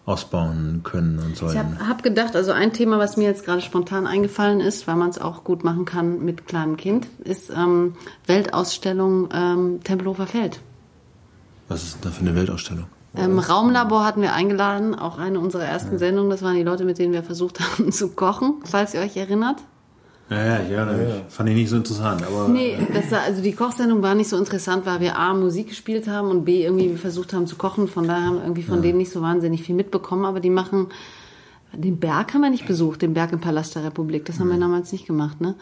ausbauen 0.09 0.81
können 0.85 1.19
und 1.19 1.33
Ich 1.33 1.39
sollen. 1.39 1.57
habe 1.59 1.89
hab 1.89 2.03
gedacht, 2.03 2.35
also 2.35 2.53
ein 2.53 2.73
Thema, 2.73 2.99
was 2.99 3.17
mir 3.17 3.25
jetzt 3.25 3.45
gerade 3.45 3.61
spontan 3.61 4.07
eingefallen 4.07 4.61
ist, 4.61 4.87
weil 4.87 4.97
man 4.97 5.11
es 5.11 5.21
auch 5.21 5.45
gut 5.45 5.65
machen 5.65 5.85
kann 5.85 6.25
mit 6.25 6.47
kleinem 6.47 6.77
Kind, 6.77 7.07
ist 7.25 7.51
ähm, 7.51 7.95
Weltausstellung 8.27 9.29
ähm, 9.33 9.81
Tempelhofer 9.85 10.27
Feld. 10.27 10.61
Was 11.69 11.83
ist 11.85 11.95
denn 11.97 12.03
da 12.05 12.11
für 12.11 12.23
eine 12.23 12.35
Weltausstellung? 12.35 12.87
Ähm, 13.15 13.39
Raumlabor 13.39 14.05
hatten 14.05 14.23
wir 14.23 14.33
eingeladen, 14.33 14.95
auch 14.95 15.19
eine 15.19 15.41
unserer 15.41 15.65
ersten 15.65 15.99
Sendungen. 15.99 16.31
Das 16.31 16.43
waren 16.43 16.55
die 16.55 16.63
Leute, 16.63 16.85
mit 16.85 16.99
denen 16.99 17.13
wir 17.13 17.23
versucht 17.23 17.61
haben 17.61 17.93
zu 17.93 18.11
kochen, 18.11 18.55
falls 18.65 18.95
ihr 18.95 19.01
euch 19.01 19.17
erinnert. 19.17 19.59
Ja, 20.31 20.45
ja, 20.45 20.63
ja, 20.63 20.93
ja. 20.93 21.15
fand 21.29 21.49
ich 21.49 21.57
nicht 21.57 21.71
so 21.71 21.77
interessant, 21.77 22.23
aber 22.23 22.49
Nee, 22.49 22.77
das 22.93 23.11
war, 23.11 23.23
also 23.23 23.41
die 23.41 23.53
Kochsendung 23.53 24.03
war 24.03 24.15
nicht 24.15 24.29
so 24.29 24.37
interessant, 24.37 24.85
weil 24.85 25.01
wir 25.01 25.19
A, 25.19 25.33
Musik 25.33 25.69
gespielt 25.69 26.07
haben 26.07 26.29
und 26.29 26.45
B, 26.45 26.65
irgendwie 26.65 26.97
versucht 26.97 27.33
haben 27.33 27.47
zu 27.47 27.57
kochen. 27.57 27.89
Von 27.89 28.07
daher 28.07 28.27
haben 28.27 28.37
wir 28.37 28.43
irgendwie 28.43 28.63
von 28.63 28.83
denen 28.83 28.99
nicht 28.99 29.11
so 29.11 29.23
wahnsinnig 29.23 29.63
viel 29.63 29.75
mitbekommen. 29.75 30.27
Aber 30.27 30.41
die 30.41 30.51
machen, 30.51 30.89
den 31.73 31.99
Berg 31.99 32.35
haben 32.35 32.43
wir 32.43 32.51
nicht 32.51 32.67
besucht, 32.67 33.01
den 33.01 33.15
Berg 33.15 33.33
im 33.33 33.41
Palast 33.41 33.75
der 33.75 33.85
Republik. 33.85 34.27
Das 34.27 34.39
haben 34.39 34.51
wir 34.51 34.59
damals 34.59 34.93
nicht 34.93 35.07
gemacht, 35.07 35.41
ne? 35.41 35.55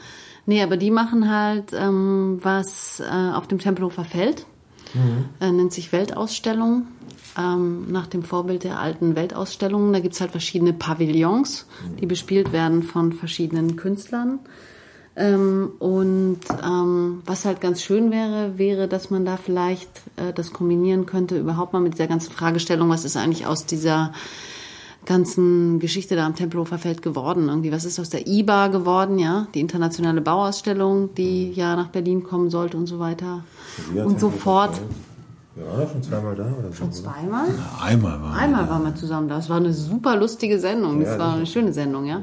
Nee, 0.46 0.62
aber 0.62 0.76
die 0.76 0.90
machen 0.90 1.30
halt 1.30 1.72
ähm, 1.72 2.38
was 2.42 3.00
äh, 3.00 3.34
auf 3.34 3.46
dem 3.46 3.58
Tempelhofer 3.58 4.04
Feld. 4.04 4.46
Äh, 5.40 5.52
nennt 5.52 5.72
sich 5.72 5.92
Weltausstellung. 5.92 6.86
Ähm, 7.38 7.90
nach 7.90 8.06
dem 8.06 8.22
Vorbild 8.22 8.64
der 8.64 8.80
alten 8.80 9.14
Weltausstellungen. 9.14 9.92
Da 9.92 10.00
gibt's 10.00 10.20
halt 10.20 10.30
verschiedene 10.30 10.72
Pavillons, 10.72 11.66
die 12.00 12.06
bespielt 12.06 12.52
werden 12.52 12.82
von 12.82 13.12
verschiedenen 13.12 13.76
Künstlern. 13.76 14.38
Ähm, 15.16 15.72
und 15.78 16.40
ähm, 16.62 17.22
was 17.24 17.46
halt 17.46 17.62
ganz 17.62 17.82
schön 17.82 18.10
wäre, 18.10 18.58
wäre, 18.58 18.86
dass 18.86 19.10
man 19.10 19.24
da 19.24 19.38
vielleicht 19.38 19.88
äh, 20.16 20.32
das 20.34 20.52
kombinieren 20.52 21.06
könnte, 21.06 21.38
überhaupt 21.38 21.72
mal 21.72 21.80
mit 21.80 21.94
dieser 21.94 22.06
ganzen 22.06 22.32
Fragestellung, 22.32 22.90
was 22.90 23.06
ist 23.06 23.16
eigentlich 23.16 23.46
aus 23.46 23.64
dieser 23.64 24.12
ganzen 25.06 25.78
Geschichte 25.78 26.16
da 26.16 26.26
am 26.26 26.34
Tempelhofer 26.34 26.78
Feld 26.78 27.00
geworden? 27.00 27.48
Irgendwie, 27.48 27.72
was 27.72 27.86
ist 27.86 27.98
aus 27.98 28.10
der 28.10 28.26
IBA 28.26 28.68
geworden, 28.68 29.18
ja? 29.18 29.46
Die 29.54 29.60
internationale 29.60 30.20
Bauausstellung, 30.20 31.14
die 31.14 31.52
ja 31.52 31.76
nach 31.76 31.88
Berlin 31.88 32.22
kommen 32.22 32.50
sollte 32.50 32.76
und 32.76 32.86
so 32.86 32.98
weiter. 32.98 33.44
Und 33.94 34.20
so 34.20 34.30
fort. 34.30 34.80
Wir 35.56 35.66
waren 35.66 35.80
doch 35.80 35.90
schon 35.92 36.02
zweimal 36.02 36.36
da 36.36 36.44
oder 36.58 36.70
so. 36.70 36.84
oder? 36.84 36.92
Zweimal? 36.92 37.46
einmal 37.82 38.22
war. 38.22 38.34
Einmal 38.34 38.68
waren 38.68 38.84
wir 38.84 38.94
zusammen 38.94 39.28
da. 39.28 39.38
Es 39.38 39.48
war 39.48 39.56
eine 39.56 39.72
super 39.72 40.14
lustige 40.16 40.58
Sendung. 40.58 41.00
Das 41.00 41.08
Ja, 41.14 41.18
war 41.18 41.26
das 41.28 41.36
eine 41.36 41.46
schöne 41.46 41.72
Sendung, 41.72 42.04
ja. 42.04 42.20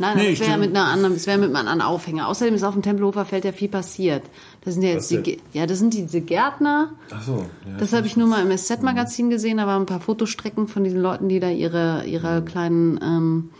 Nein, 0.00 0.16
Nee, 0.16 0.34
das 0.34 0.40
wäre 0.48 0.58
mit 0.58 0.70
einer 0.70 0.86
anderen, 0.86 1.14
das 1.14 1.28
wäre 1.28 1.38
mit 1.38 1.46
einem 1.46 1.56
anderen 1.56 1.80
Aufhänger. 1.80 2.26
Außerdem 2.26 2.52
ist 2.54 2.64
auf 2.64 2.74
dem 2.74 2.82
Tempelhofer 2.82 3.24
Feld 3.24 3.44
ja 3.44 3.52
viel 3.52 3.68
passiert. 3.68 4.24
Das 4.64 4.74
sind 4.74 4.82
ja 4.82 4.88
jetzt 4.90 5.08
die, 5.08 5.38
ja, 5.52 5.66
das 5.66 5.78
sind 5.78 5.94
diese 5.94 6.20
Gärtner. 6.20 6.94
Ach 7.14 7.22
so. 7.22 7.46
Ja. 7.64 7.76
Das 7.78 7.92
habe 7.92 8.08
ich 8.08 8.16
nur 8.16 8.26
mal 8.26 8.44
im 8.44 8.56
SZ-Magazin 8.56 9.30
gesehen. 9.30 9.58
Da 9.58 9.68
waren 9.68 9.82
ein 9.82 9.86
paar 9.86 10.00
Fotostrecken 10.00 10.66
von 10.66 10.82
diesen 10.82 11.00
Leuten, 11.00 11.28
die 11.28 11.38
da 11.38 11.48
ihre, 11.48 12.04
ihre 12.06 12.42
kleinen, 12.42 12.98
ähm, 13.04 13.50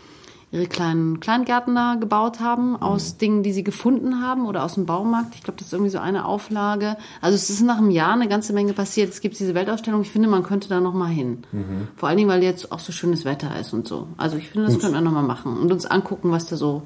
ihre 0.55 0.67
kleinen 0.67 1.19
Kleingärten 1.19 1.75
da 1.75 1.95
gebaut 1.95 2.39
haben 2.39 2.75
aus 2.81 3.17
Dingen, 3.17 3.43
die 3.43 3.51
sie 3.51 3.63
gefunden 3.63 4.21
haben 4.21 4.45
oder 4.45 4.63
aus 4.63 4.75
dem 4.75 4.85
Baumarkt. 4.85 5.35
Ich 5.35 5.43
glaube, 5.43 5.57
das 5.57 5.67
ist 5.67 5.73
irgendwie 5.73 5.91
so 5.91 5.99
eine 5.99 6.25
Auflage. 6.25 6.97
Also 7.21 7.35
es 7.35 7.49
ist 7.49 7.61
nach 7.61 7.77
einem 7.77 7.91
Jahr 7.91 8.13
eine 8.13 8.27
ganze 8.27 8.53
Menge 8.53 8.73
passiert. 8.73 9.09
Es 9.09 9.21
gibt 9.21 9.37
diese 9.37 9.53
Weltausstellung. 9.53 10.01
Ich 10.01 10.11
finde, 10.11 10.29
man 10.29 10.43
könnte 10.43 10.69
da 10.69 10.79
noch 10.79 10.93
mal 10.93 11.09
hin. 11.09 11.43
Vor 11.97 12.09
allen 12.09 12.17
Dingen, 12.17 12.29
weil 12.29 12.41
jetzt 12.41 12.71
auch 12.71 12.79
so 12.79 12.91
schönes 12.91 13.25
Wetter 13.25 13.59
ist 13.59 13.73
und 13.73 13.87
so. 13.87 14.07
Also 14.17 14.37
ich 14.37 14.49
finde, 14.49 14.67
das 14.67 14.79
könnten 14.79 14.95
wir 14.95 15.01
noch 15.01 15.11
mal 15.11 15.23
machen 15.23 15.57
und 15.57 15.71
uns 15.71 15.85
angucken, 15.85 16.31
was 16.31 16.47
da 16.47 16.55
so 16.55 16.83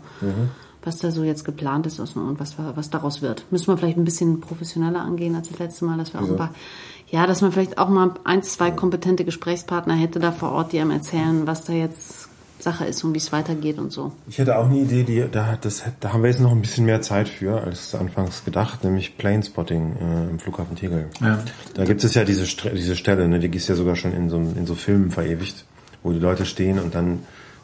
was 0.83 0.97
da 0.99 1.11
so 1.11 1.23
jetzt 1.23 1.43
geplant 1.43 1.85
ist 1.85 1.99
und 1.99 2.39
was, 2.39 2.55
was 2.57 2.89
daraus 2.89 3.21
wird. 3.21 3.45
Müssen 3.51 3.67
wir 3.67 3.77
vielleicht 3.77 3.97
ein 3.97 4.05
bisschen 4.05 4.39
professioneller 4.39 5.01
angehen 5.01 5.35
als 5.35 5.49
das 5.49 5.59
letzte 5.59 5.85
Mal, 5.85 5.97
dass 5.97 6.13
wir 6.13 6.21
auch 6.21 6.27
ein 6.27 6.37
paar, 6.37 6.53
ja, 7.09 7.27
dass 7.27 7.41
man 7.41 7.51
vielleicht 7.51 7.77
auch 7.77 7.89
mal 7.89 8.13
ein, 8.23 8.43
zwei 8.43 8.71
kompetente 8.71 9.25
Gesprächspartner 9.25 9.95
hätte 9.95 10.19
da 10.19 10.31
vor 10.31 10.51
Ort, 10.51 10.71
die 10.71 10.79
einem 10.79 10.91
erzählen, 10.91 11.47
was 11.47 11.65
da 11.65 11.73
jetzt 11.73 12.18
Sache 12.59 12.85
ist 12.85 13.03
und 13.03 13.13
wie 13.13 13.17
es 13.17 13.31
weitergeht 13.31 13.77
und 13.77 13.91
so. 13.91 14.11
Ich 14.27 14.37
hätte 14.37 14.57
auch 14.57 14.65
eine 14.65 14.79
Idee, 14.79 15.03
die, 15.03 15.25
da, 15.31 15.57
das, 15.59 15.83
da 15.99 16.13
haben 16.13 16.23
wir 16.23 16.29
jetzt 16.29 16.41
noch 16.41 16.51
ein 16.51 16.61
bisschen 16.61 16.85
mehr 16.85 17.01
Zeit 17.01 17.29
für, 17.29 17.61
als 17.61 17.95
anfangs 17.95 18.43
gedacht, 18.43 18.83
nämlich 18.83 19.17
Planespotting 19.17 19.95
äh, 19.95 20.29
im 20.29 20.39
Flughafen 20.39 20.75
Tegel. 20.75 21.07
Ja. 21.21 21.39
Da 21.73 21.85
gibt 21.85 22.03
es 22.03 22.13
ja 22.13 22.25
diese, 22.25 22.45
diese 22.45 22.95
Stelle, 22.95 23.27
ne, 23.27 23.39
die 23.39 23.55
ist 23.55 23.67
ja 23.67 23.75
sogar 23.75 23.95
schon 23.95 24.13
in 24.13 24.29
so, 24.29 24.37
in 24.37 24.65
so 24.65 24.75
Filmen 24.75 25.11
verewigt, 25.11 25.65
wo 26.03 26.11
die 26.11 26.19
Leute 26.19 26.45
stehen 26.45 26.79
und 26.79 26.95
dann 26.95 27.19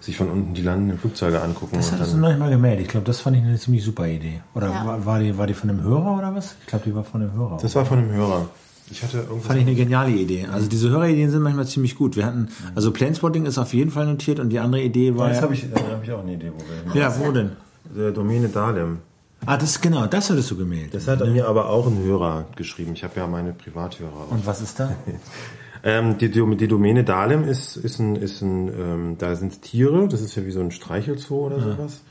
sich 0.06 0.18
von 0.18 0.30
unten 0.30 0.54
die 0.54 0.62
landenden 0.62 1.00
Flugzeuge 1.00 1.42
angucken. 1.42 1.78
Das 1.78 1.92
hast 1.92 2.14
du 2.14 2.18
noch 2.18 2.30
nicht 2.30 2.40
mal 2.40 2.50
gemeldet. 2.50 2.86
Ich 2.86 2.90
glaube, 2.90 3.06
das 3.06 3.22
fand 3.22 3.38
ich 3.38 3.44
eine 3.44 3.58
ziemlich 3.58 3.84
super 3.84 4.08
Idee. 4.08 4.42
Oder 4.54 4.70
ja. 4.70 4.86
war, 4.86 5.06
war, 5.06 5.20
die, 5.20 5.38
war 5.38 5.48
die 5.48 5.54
von 5.54 5.70
einem 5.70 5.82
Hörer 5.82 6.18
oder 6.18 6.36
was? 6.36 6.56
Ich 6.62 6.68
glaube, 6.68 6.86
die 6.86 6.96
war 6.96 7.04
von 7.04 7.22
einem 7.22 7.34
Hörer. 7.34 7.58
Das 7.62 7.76
war 7.76 7.86
von 7.86 7.98
einem 7.98 8.12
Hörer. 8.12 8.48
Ich 8.92 9.04
hatte 9.04 9.24
Fand 9.24 9.60
ich 9.60 9.66
eine 9.66 9.76
geniale 9.76 10.12
Idee. 10.12 10.48
Also 10.52 10.68
diese 10.68 10.90
Hörerideen 10.90 11.32
sind 11.32 11.42
manchmal 11.42 11.66
ziemlich 11.66 11.96
gut. 11.96 12.16
Wir 12.16 12.26
hatten, 12.26 12.50
also 12.76 12.92
Planespotting 12.92 13.46
ist 13.46 13.58
auf 13.58 13.74
jeden 13.74 13.90
Fall 13.90 14.06
notiert 14.06 14.40
und 14.40 14.50
die 14.50 14.60
andere 14.60 14.84
Idee 14.84 15.18
war. 15.18 15.28
Ja, 15.28 15.34
jetzt 15.34 15.42
habe 15.42 15.54
ich, 15.54 15.66
hab 15.74 16.04
ich 16.04 16.12
auch 16.12 16.22
eine 16.22 16.34
Idee, 16.34 16.52
wo 16.56 16.94
wir. 16.94 17.02
Ja, 17.02 17.14
wo 17.20 17.32
denn? 17.32 17.52
Der 17.96 18.12
Domäne 18.12 18.50
Dahlem. 18.50 19.00
Ah, 19.46 19.58
das 19.58 19.82
genau, 19.82 20.08
das 20.08 20.30
hattest 20.30 20.50
du 20.52 20.58
gemeldet. 20.58 20.94
Das 20.94 21.08
hat 21.08 21.20
mir 21.28 21.48
aber 21.48 21.70
auch 21.70 21.88
ein 21.88 21.98
Hörer 22.04 22.46
geschrieben. 22.56 22.94
Ich 22.94 23.04
habe 23.04 23.14
ja 23.18 23.28
meine 23.28 23.54
Privathörer. 23.54 24.32
Und 24.32 24.46
was 24.46 24.62
ist 24.62 24.80
da? 24.80 24.96
ähm, 25.84 26.18
die, 26.18 26.30
die 26.30 26.68
Domäne 26.68 27.04
Dahlem 27.04 27.44
ist, 27.44 27.78
ist 27.78 28.00
ein, 28.00 28.16
ist 28.16 28.42
ein 28.42 28.68
ähm, 28.70 29.16
da 29.18 29.36
sind 29.36 29.62
Tiere, 29.62 30.08
das 30.08 30.22
ist 30.22 30.36
ja 30.36 30.46
wie 30.46 30.52
so 30.52 30.62
ein 30.62 30.72
Streichelzoo 30.72 31.48
oder 31.48 31.58
ja. 31.58 31.64
sowas. 31.64 32.02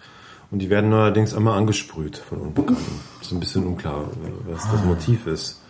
Und 0.51 0.61
die 0.61 0.71
werden 0.71 0.93
allerdings 0.93 1.33
immer 1.33 1.55
angesprüht 1.55 2.19
von 2.19 2.39
Unbekannten. 2.41 3.01
Ist 3.21 3.33
ein 3.33 3.41
bisschen 3.41 3.67
unklar, 3.67 4.05
was 4.47 4.65
ah. 4.65 4.73
das 4.73 4.85
Motiv 4.85 5.27
ist. 5.27 5.61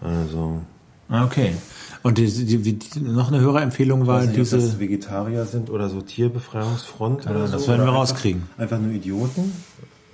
Also. 0.00 0.60
Ah, 1.08 1.24
okay. 1.24 1.54
Und 2.02 2.18
die, 2.18 2.26
die, 2.30 2.78
die, 2.78 3.00
noch 3.00 3.28
eine 3.28 3.40
Hörerempfehlung 3.40 4.06
war 4.06 4.22
nicht, 4.22 4.36
diese. 4.36 4.56
Ob 4.56 4.62
das 4.62 4.78
Vegetarier 4.78 5.44
sind 5.44 5.68
oder 5.70 5.88
so 5.90 6.00
Tierbefreiungsfront 6.00 7.24
ja, 7.24 7.30
oder 7.32 7.46
so. 7.46 7.52
Das 7.54 7.68
werden 7.68 7.84
wir 7.84 7.92
rauskriegen. 7.92 8.42
Einfach, 8.56 8.78
nur 8.78 8.92
Idioten. 8.92 9.52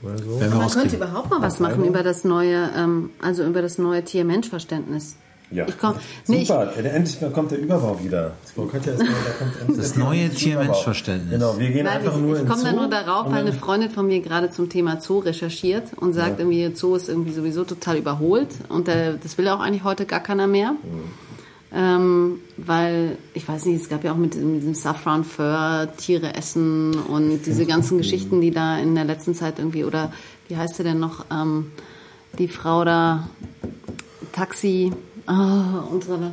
Oder 0.02 0.18
so. 0.18 0.56
Man 0.56 0.70
könnte 0.70 0.96
überhaupt 0.96 1.30
mal 1.30 1.40
was 1.40 1.60
machen 1.60 1.84
über 1.84 2.02
das 2.02 2.24
neue, 2.24 2.70
ähm, 2.76 3.10
also 3.20 3.44
über 3.44 3.62
das 3.62 3.78
neue 3.78 4.04
Tier-Mensch-Verständnis. 4.04 5.16
Ja, 5.50 5.66
ich 5.68 5.78
komm, 5.78 5.94
nee, 6.26 6.44
super. 6.44 6.72
Ich, 6.76 6.84
endlich 6.84 7.32
kommt 7.32 7.52
der 7.52 7.58
Überbau 7.58 8.02
wieder. 8.02 8.32
Das, 8.56 9.76
das 9.76 9.96
neue 9.96 10.28
Tier-Mensch-Verständnis. 10.28 11.30
Genau, 11.30 11.56
wir 11.56 11.70
gehen 11.70 11.84
Nein, 11.84 11.98
einfach 11.98 12.16
ich, 12.16 12.20
nur 12.20 12.40
Ich 12.40 12.48
komme 12.48 12.64
da 12.64 12.72
nur 12.72 12.88
darauf, 12.88 13.30
weil 13.30 13.42
eine 13.42 13.52
Freundin 13.52 13.90
von 13.90 14.06
mir 14.06 14.20
gerade 14.20 14.50
zum 14.50 14.68
Thema 14.68 15.00
Zoo 15.00 15.20
recherchiert 15.20 15.92
und 15.96 16.14
sagt, 16.14 16.40
ja. 16.40 16.46
irgendwie 16.46 16.74
Zoo 16.74 16.96
ist 16.96 17.08
irgendwie 17.08 17.32
sowieso 17.32 17.62
total 17.62 17.98
überholt 17.98 18.48
und 18.68 18.88
äh, 18.88 19.14
das 19.22 19.38
will 19.38 19.46
auch 19.48 19.60
eigentlich 19.60 19.84
heute 19.84 20.04
gar 20.04 20.20
keiner 20.20 20.48
mehr. 20.48 20.72
Mhm. 20.72 21.26
Ähm, 21.72 22.40
weil, 22.56 23.18
ich 23.34 23.46
weiß 23.46 23.66
nicht, 23.66 23.82
es 23.82 23.88
gab 23.88 24.02
ja 24.02 24.12
auch 24.12 24.16
mit, 24.16 24.34
mit 24.34 24.62
diesem 24.62 24.74
Saffron 24.74 25.24
Fur, 25.24 25.88
Tiere 25.96 26.34
essen 26.34 26.94
und 26.94 27.42
diese 27.44 27.66
ganzen 27.66 27.98
Geschichten, 27.98 28.40
die 28.40 28.50
da 28.50 28.78
in 28.78 28.94
der 28.94 29.04
letzten 29.04 29.34
Zeit 29.34 29.58
irgendwie, 29.58 29.84
oder 29.84 30.12
wie 30.48 30.56
heißt 30.56 30.76
sie 30.76 30.84
denn 30.84 30.98
noch, 30.98 31.26
ähm, 31.30 31.72
die 32.38 32.48
Frau 32.48 32.84
da, 32.84 33.28
Taxi, 34.32 34.92
oh, 35.28 35.92
unsere, 35.92 36.32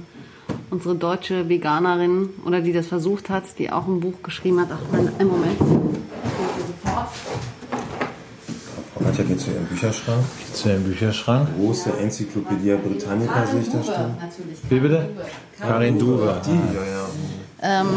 unsere 0.69 0.95
deutsche 0.95 1.49
Veganerin 1.49 2.29
oder 2.45 2.61
die 2.61 2.73
das 2.73 2.87
versucht 2.87 3.29
hat, 3.29 3.43
die 3.59 3.71
auch 3.71 3.87
ein 3.87 3.99
Buch 3.99 4.21
geschrieben 4.23 4.59
hat. 4.61 4.69
Ach, 4.71 4.93
einen 4.93 5.27
Moment. 5.27 5.57
Frau 8.93 9.05
Katja 9.05 9.23
geht 9.23 9.39
zu 9.39 9.51
ihrem 9.51 9.65
Bücherschrank. 9.65 10.23
Zu 10.53 10.69
ihrem 10.69 10.83
Bücherschrank. 10.83 11.49
Große 11.57 11.97
Enzyklopädie 11.97 12.75
Britannica 12.75 13.45
sehe 13.47 13.61
ich 13.61 13.69
da 13.69 13.83
stehen. 13.83 14.17
Wie 14.69 14.79
bitte? 14.79 15.09
Karin 15.59 15.99
Duwe. 15.99 16.41
Die, 16.45 16.75
ja, 16.75 16.83
ja. 16.83 17.05
Ähm, 17.63 17.87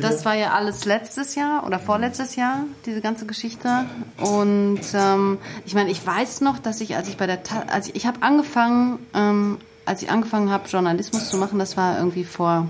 das 0.00 0.24
war 0.24 0.34
ja 0.34 0.54
alles 0.54 0.84
letztes 0.84 1.36
Jahr 1.36 1.64
oder 1.64 1.78
vorletztes 1.78 2.34
Jahr, 2.34 2.64
diese 2.84 3.00
ganze 3.00 3.26
Geschichte. 3.26 3.84
Und 4.18 4.80
ähm, 4.92 5.38
ich 5.64 5.74
meine, 5.74 5.90
ich 5.90 6.04
weiß 6.04 6.40
noch, 6.40 6.58
dass 6.58 6.80
ich, 6.80 6.96
als 6.96 7.08
ich 7.08 7.16
bei 7.16 7.26
der, 7.26 7.44
Ta 7.44 7.64
als 7.68 7.88
ich, 7.88 7.94
ich 7.94 8.06
habe 8.06 8.22
angefangen, 8.22 8.98
ähm, 9.14 9.58
als 9.88 10.02
ich 10.02 10.10
angefangen 10.10 10.50
habe, 10.50 10.68
Journalismus 10.68 11.30
zu 11.30 11.38
machen, 11.38 11.58
das 11.58 11.76
war 11.76 11.96
irgendwie 11.98 12.24
vor 12.24 12.68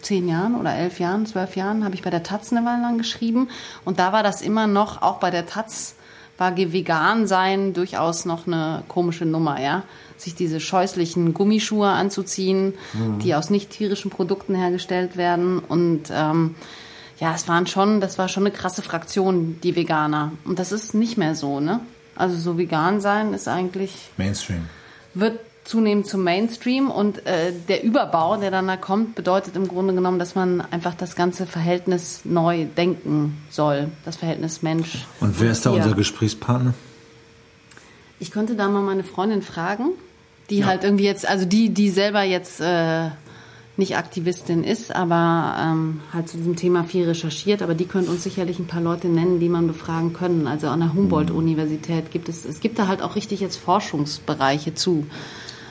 zehn 0.00 0.28
Jahren 0.28 0.54
oder 0.54 0.74
elf 0.74 1.00
Jahren, 1.00 1.26
zwölf 1.26 1.56
Jahren, 1.56 1.84
habe 1.84 1.96
ich 1.96 2.02
bei 2.02 2.10
der 2.10 2.22
Taz 2.22 2.52
eine 2.52 2.64
Weile 2.64 2.82
lang 2.82 2.98
geschrieben. 2.98 3.48
Und 3.84 3.98
da 3.98 4.12
war 4.12 4.22
das 4.22 4.40
immer 4.40 4.68
noch, 4.68 5.02
auch 5.02 5.18
bei 5.18 5.30
der 5.30 5.46
Taz 5.46 5.96
war 6.38 6.56
vegan 6.56 7.26
sein 7.26 7.74
durchaus 7.74 8.24
noch 8.24 8.46
eine 8.46 8.84
komische 8.86 9.24
Nummer, 9.24 9.60
ja. 9.60 9.82
Sich 10.16 10.36
diese 10.36 10.60
scheußlichen 10.60 11.34
Gummischuhe 11.34 11.88
anzuziehen, 11.88 12.74
mhm. 12.92 13.18
die 13.18 13.34
aus 13.34 13.50
nicht 13.50 13.70
tierischen 13.70 14.12
Produkten 14.12 14.54
hergestellt 14.54 15.16
werden. 15.16 15.58
Und 15.58 16.10
ähm, 16.12 16.54
ja, 17.18 17.34
es 17.34 17.48
waren 17.48 17.66
schon, 17.66 18.00
das 18.00 18.18
war 18.18 18.28
schon 18.28 18.44
eine 18.44 18.52
krasse 18.52 18.82
Fraktion, 18.82 19.58
die 19.64 19.74
Veganer. 19.74 20.30
Und 20.44 20.60
das 20.60 20.70
ist 20.70 20.94
nicht 20.94 21.18
mehr 21.18 21.34
so, 21.34 21.58
ne? 21.58 21.80
Also 22.14 22.36
so 22.36 22.56
vegan 22.56 23.00
sein 23.00 23.34
ist 23.34 23.48
eigentlich. 23.48 24.10
Mainstream. 24.16 24.68
Wird 25.14 25.40
zunehmend 25.68 26.06
zum 26.06 26.24
Mainstream 26.24 26.90
und 26.90 27.26
äh, 27.26 27.52
der 27.68 27.84
Überbau, 27.84 28.38
der 28.38 28.50
dann 28.50 28.66
da 28.66 28.78
kommt, 28.78 29.14
bedeutet 29.14 29.54
im 29.54 29.68
Grunde 29.68 29.94
genommen, 29.94 30.18
dass 30.18 30.34
man 30.34 30.62
einfach 30.62 30.94
das 30.94 31.14
ganze 31.14 31.46
Verhältnis 31.46 32.22
neu 32.24 32.64
denken 32.64 33.36
soll, 33.50 33.88
das 34.06 34.16
Verhältnis 34.16 34.62
Mensch. 34.62 35.06
Und 35.20 35.38
wer 35.40 35.50
ist 35.50 35.66
da 35.66 35.70
unser 35.70 35.92
Gesprächspartner? 35.92 36.72
Ich 38.18 38.30
könnte 38.30 38.56
da 38.56 38.68
mal 38.68 38.80
meine 38.80 39.04
Freundin 39.04 39.42
fragen, 39.42 39.90
die 40.48 40.60
ja. 40.60 40.66
halt 40.66 40.84
irgendwie 40.84 41.04
jetzt, 41.04 41.28
also 41.28 41.44
die, 41.44 41.68
die 41.68 41.90
selber 41.90 42.22
jetzt 42.22 42.60
äh, 42.60 43.10
nicht 43.76 43.98
Aktivistin 43.98 44.64
ist, 44.64 44.94
aber 44.94 45.54
ähm, 45.60 46.00
halt 46.14 46.30
zu 46.30 46.38
diesem 46.38 46.56
Thema 46.56 46.84
viel 46.84 47.04
recherchiert, 47.04 47.60
aber 47.60 47.74
die 47.74 47.84
könnte 47.84 48.10
uns 48.10 48.24
sicherlich 48.24 48.58
ein 48.58 48.66
paar 48.66 48.80
Leute 48.80 49.08
nennen, 49.08 49.38
die 49.38 49.50
man 49.50 49.66
befragen 49.66 50.14
können. 50.14 50.46
Also 50.46 50.68
an 50.68 50.80
der 50.80 50.94
Humboldt-Universität 50.94 52.10
gibt 52.10 52.30
es, 52.30 52.46
es 52.46 52.60
gibt 52.60 52.78
da 52.78 52.88
halt 52.88 53.02
auch 53.02 53.16
richtig 53.16 53.40
jetzt 53.40 53.56
Forschungsbereiche 53.56 54.74
zu 54.74 55.06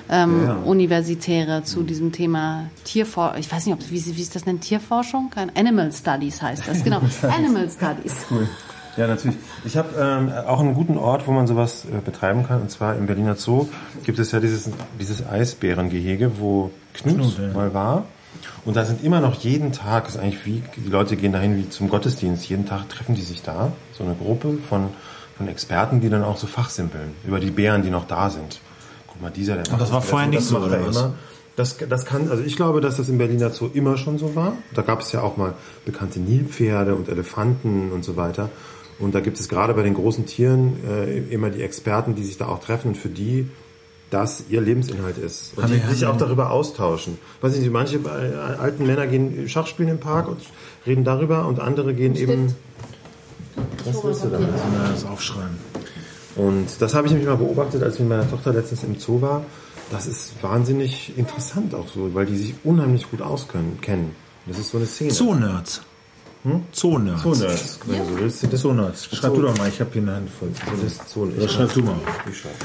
ähm, 0.09 0.45
ja. 0.45 0.55
Universitäre 0.57 1.63
zu 1.63 1.83
diesem 1.83 2.11
Thema 2.11 2.69
Tierforschung. 2.83 3.39
Ich 3.39 3.51
weiß 3.51 3.65
nicht, 3.65 3.75
ob, 3.75 3.91
wie, 3.91 4.17
wie 4.17 4.21
ist 4.21 4.35
das 4.35 4.43
denn? 4.43 4.59
Tierforschung? 4.59 5.29
Kein 5.29 5.55
Animal 5.55 5.91
Studies 5.91 6.41
heißt 6.41 6.67
das, 6.67 6.83
genau. 6.83 7.01
Animal 7.21 7.69
Studies. 7.69 8.25
Cool. 8.29 8.47
Ja, 8.95 9.05
natürlich. 9.05 9.37
Ich 9.63 9.77
habe 9.77 9.89
ähm, 9.99 10.31
auch 10.47 10.59
einen 10.59 10.73
guten 10.73 10.97
Ort, 10.97 11.27
wo 11.27 11.31
man 11.31 11.45
sowas 11.45 11.85
äh, 11.85 12.01
betreiben 12.03 12.47
kann. 12.47 12.61
Und 12.61 12.71
zwar 12.71 12.95
im 12.95 13.05
Berliner 13.05 13.35
Zoo 13.35 13.67
gibt 14.03 14.17
es 14.17 14.31
ja 14.31 14.39
dieses, 14.39 14.69
dieses 14.99 15.25
Eisbärengehege, 15.27 16.39
wo 16.39 16.71
Knut, 16.95 17.15
Knut 17.15 17.53
mal 17.53 17.73
war. 17.75 18.05
Und 18.65 18.75
da 18.75 18.85
sind 18.85 19.03
immer 19.03 19.19
noch 19.19 19.35
jeden 19.35 19.71
Tag, 19.71 20.07
ist 20.07 20.17
eigentlich 20.17 20.45
wie, 20.45 20.63
die 20.75 20.89
Leute 20.89 21.15
gehen 21.15 21.31
dahin 21.31 21.57
wie 21.57 21.69
zum 21.69 21.89
Gottesdienst. 21.89 22.49
Jeden 22.49 22.65
Tag 22.65 22.89
treffen 22.89 23.13
die 23.13 23.21
sich 23.21 23.43
da. 23.43 23.71
So 23.93 24.03
eine 24.03 24.15
Gruppe 24.15 24.57
von, 24.67 24.89
von 25.37 25.47
Experten, 25.47 26.01
die 26.01 26.09
dann 26.09 26.23
auch 26.23 26.37
so 26.37 26.47
fachsimpeln 26.47 27.13
über 27.25 27.39
die 27.39 27.51
Bären, 27.51 27.83
die 27.83 27.91
noch 27.91 28.07
da 28.07 28.29
sind 28.31 28.61
guck 29.17 29.21
mal, 29.21 29.31
dieser, 29.31 29.55
der 29.55 29.69
macht 29.71 29.81
das 29.81 29.91
war 29.91 29.99
das, 29.99 30.09
vorher 30.09 30.27
nicht 30.27 30.43
so, 30.43 30.57
oder 30.57 30.77
immer. 30.79 31.13
Das, 31.55 31.77
das 31.77 32.05
kann, 32.05 32.29
also 32.29 32.43
ich 32.43 32.55
glaube, 32.55 32.81
dass 32.81 32.97
das 32.97 33.09
im 33.09 33.17
Berliner 33.17 33.49
Zoo 33.49 33.69
immer 33.73 33.97
schon 33.97 34.19
so 34.19 34.35
war. 34.35 34.53
Da 34.75 34.83
gab 34.83 35.01
es 35.01 35.11
ja 35.11 35.21
auch 35.21 35.37
mal 35.37 35.55
bekannte 35.85 36.19
Nilpferde 36.19 36.93
und 36.93 37.09
Elefanten 37.09 37.91
und 37.91 38.03
so 38.03 38.15
weiter. 38.15 38.49
Und 38.99 39.15
da 39.15 39.21
gibt 39.21 39.39
es 39.39 39.49
gerade 39.49 39.73
bei 39.73 39.81
den 39.81 39.95
großen 39.95 40.27
Tieren 40.27 40.77
äh, 40.87 41.17
immer 41.33 41.49
die 41.49 41.63
Experten, 41.63 42.13
die 42.13 42.23
sich 42.23 42.37
da 42.37 42.47
auch 42.47 42.59
treffen 42.59 42.89
und 42.89 42.97
für 42.97 43.09
die 43.09 43.49
das 44.09 44.45
ihr 44.49 44.61
Lebensinhalt 44.61 45.17
ist. 45.17 45.57
Und 45.57 45.63
haben 45.63 45.73
die 45.73 45.93
sich 45.93 46.05
auch 46.05 46.17
darüber 46.17 46.51
austauschen. 46.51 47.17
Weiß 47.41 47.57
nicht, 47.57 47.71
manche 47.71 47.97
äh, 47.97 48.59
alten 48.59 48.85
Männer 48.85 49.07
gehen 49.07 49.49
Schachspielen 49.49 49.91
im 49.91 49.99
Park 49.99 50.29
und 50.29 50.39
reden 50.85 51.03
darüber 51.03 51.47
und 51.47 51.59
andere 51.59 51.93
gehen 51.93 52.15
eben. 52.15 52.55
Was 53.83 54.03
willst 54.03 54.23
du 54.23 54.29
da? 54.29 54.39
Das 54.91 55.05
aufschreiben. 55.05 55.57
Und 56.37 56.67
das 56.79 56.93
habe 56.93 57.07
ich 57.07 57.13
nämlich 57.13 57.27
mal 57.27 57.37
beobachtet, 57.37 57.81
als 57.83 57.95
ich 57.95 58.01
mit 58.01 58.09
meiner 58.09 58.29
Tochter 58.29 58.53
letztens 58.53 58.83
im 58.83 58.99
Zoo 58.99 59.21
war. 59.21 59.43
Das 59.89 60.05
ist 60.05 60.33
wahnsinnig 60.41 61.17
interessant 61.17 61.73
auch 61.73 61.87
so, 61.87 62.13
weil 62.13 62.25
die 62.25 62.37
sich 62.37 62.53
unheimlich 62.63 63.09
gut 63.09 63.21
auskennen, 63.21 63.79
kennen. 63.81 64.15
Das 64.45 64.59
ist 64.59 64.69
so 64.69 64.77
eine 64.77 64.85
Szene. 64.85 65.11
Zoo-Nerds. 65.11 65.81
Hm? 66.43 66.63
Zoo-Nerds. 66.71 67.23
Zoo-Nerds, 67.23 67.79
wenn 67.85 67.95
ja. 67.95 68.03
du 68.03 68.09
so 68.09 68.19
willst. 68.19 68.57
Zoo-Nerds. 68.57 69.05
Schreib 69.15 69.33
du 69.33 69.41
doch 69.41 69.57
mal, 69.57 69.69
ich 69.69 69.79
habe 69.79 69.89
hier 69.93 70.01
eine 70.01 70.15
Hand 70.15 70.29
voll. 70.29 70.49
Das 70.71 70.83
ist 70.83 71.09
Zoo 71.09 71.27
Oder 71.35 71.47
schreib 71.47 71.73
du 71.73 71.81
mal. 71.81 71.95
Ich 72.29 72.37
schreibe. 72.37 72.55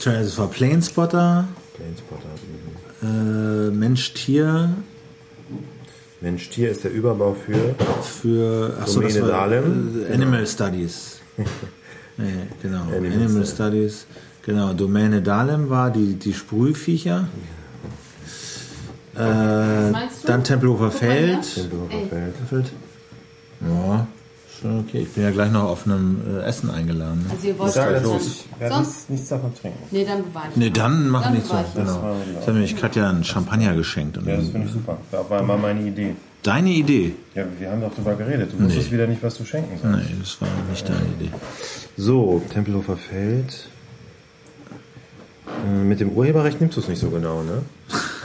Tja, 0.00 0.12
es 0.14 0.36
war 0.38 0.48
Planespotter. 0.48 1.46
Planespotter. 1.74 2.28
Äh, 3.02 3.70
Mensch-Tier. 3.70 4.74
Mensch-Tier 6.20 6.70
ist 6.70 6.84
der 6.84 6.92
Überbau 6.92 7.34
für, 7.34 7.74
für 8.02 8.76
achso, 8.80 9.00
Domäne 9.00 9.20
das 9.20 9.28
war. 9.28 9.52
Äh, 9.52 10.12
Animal 10.12 10.46
Studies. 10.46 11.20
Ja, 12.22 12.28
genau. 12.62 12.82
Animal, 12.96 13.12
Animal 13.12 13.46
Studies. 13.46 14.06
Genau. 14.44 14.72
Domäne 14.72 15.22
Dahlem 15.22 15.68
war 15.70 15.90
die, 15.90 16.14
die 16.14 16.32
Sprühviecher. 16.34 17.28
Äh, 19.14 19.18
dann 20.26 20.42
Tempelhofer 20.44 20.90
Feld. 20.90 21.54
Tempelhofer 21.54 22.46
Feld. 22.48 22.72
Ja, 23.60 24.06
schon 24.60 24.80
okay. 24.80 25.02
Ich 25.02 25.10
bin 25.10 25.22
ja 25.24 25.30
gleich 25.30 25.52
noch 25.52 25.64
auf 25.64 25.84
einem 25.86 26.20
äh, 26.26 26.42
Essen 26.44 26.70
eingeladen. 26.70 27.20
Ne? 27.24 27.30
Also 27.30 27.46
ihr 27.46 27.58
wollt 27.58 27.76
dazu, 27.76 28.16
ich 28.16 28.46
Sonst? 28.68 28.78
nichts, 28.88 29.08
nichts 29.10 29.28
davon 29.28 29.54
trinken. 29.54 29.78
Nee, 29.90 30.04
dann 30.04 30.24
bewahre 30.24 30.46
ich. 30.50 30.56
Nee, 30.56 30.70
dann 30.70 31.08
mach 31.08 31.24
Dann 31.24 31.34
nicht 31.34 31.46
so. 31.46 31.54
ich 31.54 31.74
Genau. 31.74 32.02
habe 32.40 32.52
nämlich 32.52 32.76
Katja 32.76 33.10
einen 33.10 33.22
Champagner 33.22 33.74
geschenkt. 33.74 34.16
Und 34.18 34.26
Ja, 34.26 34.36
das 34.36 34.48
finde 34.48 34.66
ich 34.66 34.72
super. 34.72 34.96
Das 35.10 35.28
war 35.28 35.42
mal 35.42 35.58
meine 35.58 35.82
Idee. 35.82 36.16
Deine 36.42 36.70
Idee? 36.70 37.14
Ja, 37.34 37.44
wir 37.58 37.70
haben 37.70 37.80
doch 37.80 37.94
drüber 37.94 38.14
geredet. 38.14 38.52
Du 38.52 38.64
wusstest 38.64 38.90
wieder 38.92 39.06
nicht, 39.06 39.22
was 39.22 39.36
du 39.38 39.44
schenken 39.44 39.78
sollst. 39.80 40.08
Nee, 40.10 40.16
das 40.20 40.40
war 40.40 40.48
nicht 40.70 40.88
deine 40.88 41.00
Idee. 41.20 41.30
So, 41.96 42.42
Tempelhofer 42.52 42.96
Feld. 42.96 43.68
Äh, 45.66 45.84
Mit 45.84 46.00
dem 46.00 46.10
Urheberrecht 46.10 46.60
nimmst 46.60 46.76
du 46.76 46.80
es 46.80 46.88
nicht 46.88 47.00
so 47.00 47.10
genau, 47.10 47.42
ne? 47.42 47.62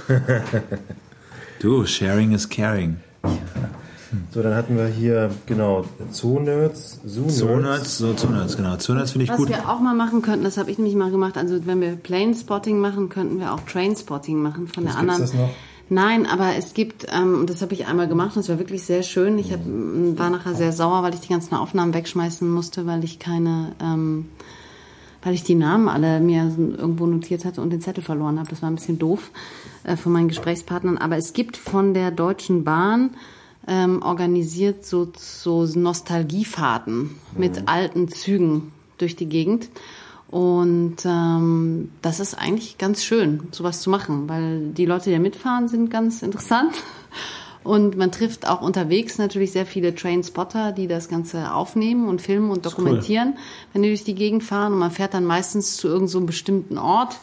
Du, 1.59 1.85
sharing 1.85 2.33
is 2.33 2.47
caring. 2.47 2.97
So, 4.31 4.41
dann 4.43 4.53
hatten 4.55 4.77
wir 4.77 4.85
hier, 4.87 5.31
genau, 5.47 5.85
Zoo-Nerds, 6.11 7.01
Zoo-Nerds. 7.05 7.37
Zoonerts, 7.37 7.97
so 7.97 8.13
Zoonerts, 8.13 8.55
genau. 8.55 8.77
Zoonerts 8.77 9.11
finde 9.11 9.23
ich 9.25 9.29
Was 9.31 9.37
gut. 9.37 9.49
wir 9.49 9.67
auch 9.67 9.79
mal 9.79 9.95
machen 9.95 10.21
könnten, 10.21 10.43
das 10.43 10.57
habe 10.57 10.69
ich 10.71 10.77
nämlich 10.77 10.95
mal 10.95 11.09
gemacht, 11.11 11.35
also 11.35 11.65
wenn 11.65 11.81
wir 11.81 11.95
Plane-Spotting 11.95 12.79
machen, 12.79 13.09
könnten 13.09 13.39
wir 13.39 13.53
auch 13.53 13.59
Train-Spotting 13.61 14.37
machen 14.41 14.67
von 14.67 14.83
der 14.85 14.93
gibt's 14.93 14.97
anderen. 14.97 15.21
das 15.21 15.33
noch? 15.33 15.49
Nein, 15.89 16.25
aber 16.25 16.55
es 16.55 16.73
gibt, 16.73 17.07
ähm, 17.13 17.41
und 17.41 17.49
das 17.49 17.61
habe 17.61 17.73
ich 17.73 17.87
einmal 17.87 18.07
gemacht 18.07 18.35
und 18.35 18.41
es 18.41 18.49
war 18.49 18.59
wirklich 18.59 18.83
sehr 18.83 19.03
schön. 19.03 19.37
Ich 19.39 19.53
hab, 19.53 19.61
war 19.65 20.29
nachher 20.29 20.53
sehr 20.53 20.73
sauer, 20.73 21.01
weil 21.03 21.13
ich 21.13 21.21
die 21.21 21.29
ganzen 21.29 21.55
Aufnahmen 21.55 21.93
wegschmeißen 21.93 22.49
musste, 22.49 22.85
weil 22.85 23.03
ich 23.05 23.19
keine, 23.19 23.73
ähm, 23.81 24.27
weil 25.23 25.33
ich 25.33 25.43
die 25.43 25.55
Namen 25.55 25.87
alle 25.87 26.19
mir 26.19 26.51
irgendwo 26.77 27.05
notiert 27.05 27.45
hatte 27.45 27.61
und 27.61 27.69
den 27.69 27.79
Zettel 27.79 28.03
verloren 28.03 28.37
habe. 28.37 28.49
Das 28.49 28.61
war 28.61 28.69
ein 28.69 28.75
bisschen 28.75 28.99
doof 28.99 29.31
äh, 29.83 29.95
von 29.95 30.11
meinen 30.11 30.27
Gesprächspartnern. 30.27 30.97
Aber 30.97 31.15
es 31.15 31.31
gibt 31.31 31.55
von 31.55 31.93
der 31.93 32.11
Deutschen 32.11 32.65
Bahn 32.65 33.11
ähm, 33.65 34.01
organisiert 34.01 34.85
so, 34.85 35.11
so 35.15 35.65
Nostalgiefahrten 35.65 37.11
mit 37.37 37.67
alten 37.67 38.09
Zügen 38.09 38.73
durch 38.97 39.15
die 39.15 39.27
Gegend. 39.27 39.69
Und 40.29 40.97
ähm, 41.05 41.91
das 42.01 42.19
ist 42.19 42.33
eigentlich 42.33 42.77
ganz 42.77 43.03
schön, 43.03 43.47
sowas 43.51 43.81
zu 43.81 43.89
machen, 43.89 44.27
weil 44.27 44.71
die 44.71 44.85
Leute, 44.85 45.05
die 45.05 45.13
da 45.13 45.19
mitfahren, 45.19 45.67
sind 45.67 45.89
ganz 45.89 46.21
interessant. 46.21 46.73
Und 47.63 47.97
man 47.97 48.13
trifft 48.13 48.47
auch 48.47 48.61
unterwegs 48.61 49.17
natürlich 49.17 49.51
sehr 49.51 49.65
viele 49.65 49.93
Trainspotter, 49.93 50.71
die 50.71 50.87
das 50.87 51.09
Ganze 51.09 51.53
aufnehmen 51.53 52.07
und 52.07 52.21
filmen 52.21 52.49
und 52.49 52.65
dokumentieren, 52.65 53.37
wenn 53.73 53.83
die 53.83 53.89
durch 53.89 54.05
die 54.05 54.15
Gegend 54.15 54.45
fahren. 54.45 54.71
Und 54.71 54.79
man 54.79 54.91
fährt 54.91 55.13
dann 55.13 55.25
meistens 55.25 55.75
zu 55.75 55.87
irgendeinem 55.87 56.07
so 56.07 56.21
bestimmten 56.21 56.77
Ort, 56.77 57.17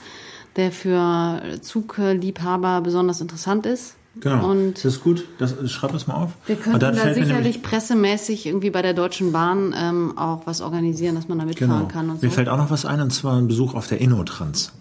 der 0.56 0.70
für 0.70 1.40
Zugliebhaber 1.62 2.82
besonders 2.82 3.22
interessant 3.22 3.64
ist. 3.64 3.96
Genau. 4.20 4.50
Und 4.50 4.74
das 4.76 4.84
ist 4.84 5.02
gut. 5.02 5.24
Das, 5.38 5.54
schreib 5.70 5.92
das 5.92 6.06
mal 6.06 6.14
auf. 6.14 6.30
wir 6.46 6.56
Und 6.56 6.62
könnten 6.62 6.78
da 6.80 6.92
mir 6.92 7.14
sicherlich 7.14 7.62
pressemäßig 7.62 8.46
irgendwie 8.46 8.70
bei 8.70 8.80
der 8.82 8.94
Deutschen 8.94 9.32
Bahn 9.32 9.74
ähm, 9.76 10.16
auch 10.16 10.42
was 10.46 10.60
organisieren, 10.60 11.16
dass 11.16 11.26
man 11.28 11.38
da 11.38 11.44
mitfahren 11.44 11.78
Genau. 11.80 11.88
kann 11.88 12.10
und 12.10 12.22
Mir 12.22 12.28
so. 12.28 12.34
fällt 12.34 12.48
auch 12.48 12.56
noch 12.56 12.70
was 12.70 12.84
ein, 12.86 13.00
und 13.00 13.10
zwar 13.12 13.36
ein 13.36 13.48
Besuch 13.48 13.74
auf 13.74 13.86
der 13.88 14.00
Innotrans. 14.00 14.72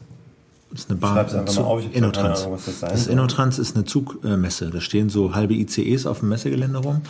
Das 0.71 0.81
ist 0.81 0.89
eine 0.89 0.99
Bahn. 0.99 1.13
Schreib's 1.15 1.33
einfach 1.35 1.55
mal 1.55 1.61
auf, 1.63 1.79
ich 1.81 1.95
Innotrans. 1.95 2.41
Ahnung, 2.41 2.53
was 2.53 2.65
das 2.65 2.79
sein 2.79 2.89
das 2.91 3.03
soll. 3.05 3.13
Innotrans 3.13 3.59
ist 3.59 3.75
eine 3.75 3.85
Zugmesse. 3.85 4.69
Da 4.71 4.81
stehen 4.81 5.09
so 5.09 5.33
halbe 5.35 5.53
ICEs 5.55 6.05
auf 6.05 6.19
dem 6.19 6.29
Messegelände 6.29 6.79
rum 6.79 7.01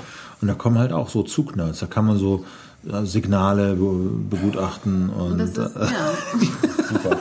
und 0.42 0.48
da 0.48 0.54
kommen 0.54 0.78
halt 0.78 0.92
auch 0.94 1.10
so 1.10 1.24
Zugnerds. 1.24 1.80
Da 1.80 1.86
kann 1.88 2.06
man 2.06 2.18
so 2.18 2.44
ja, 2.84 3.06
Signale 3.06 3.76
be- 3.76 4.10
begutachten 4.30 5.10
und. 5.10 5.38
Das 5.38 5.50
ist, 5.52 5.58
äh, 5.58 5.80
ja. 5.80 6.12
Super. 6.90 7.18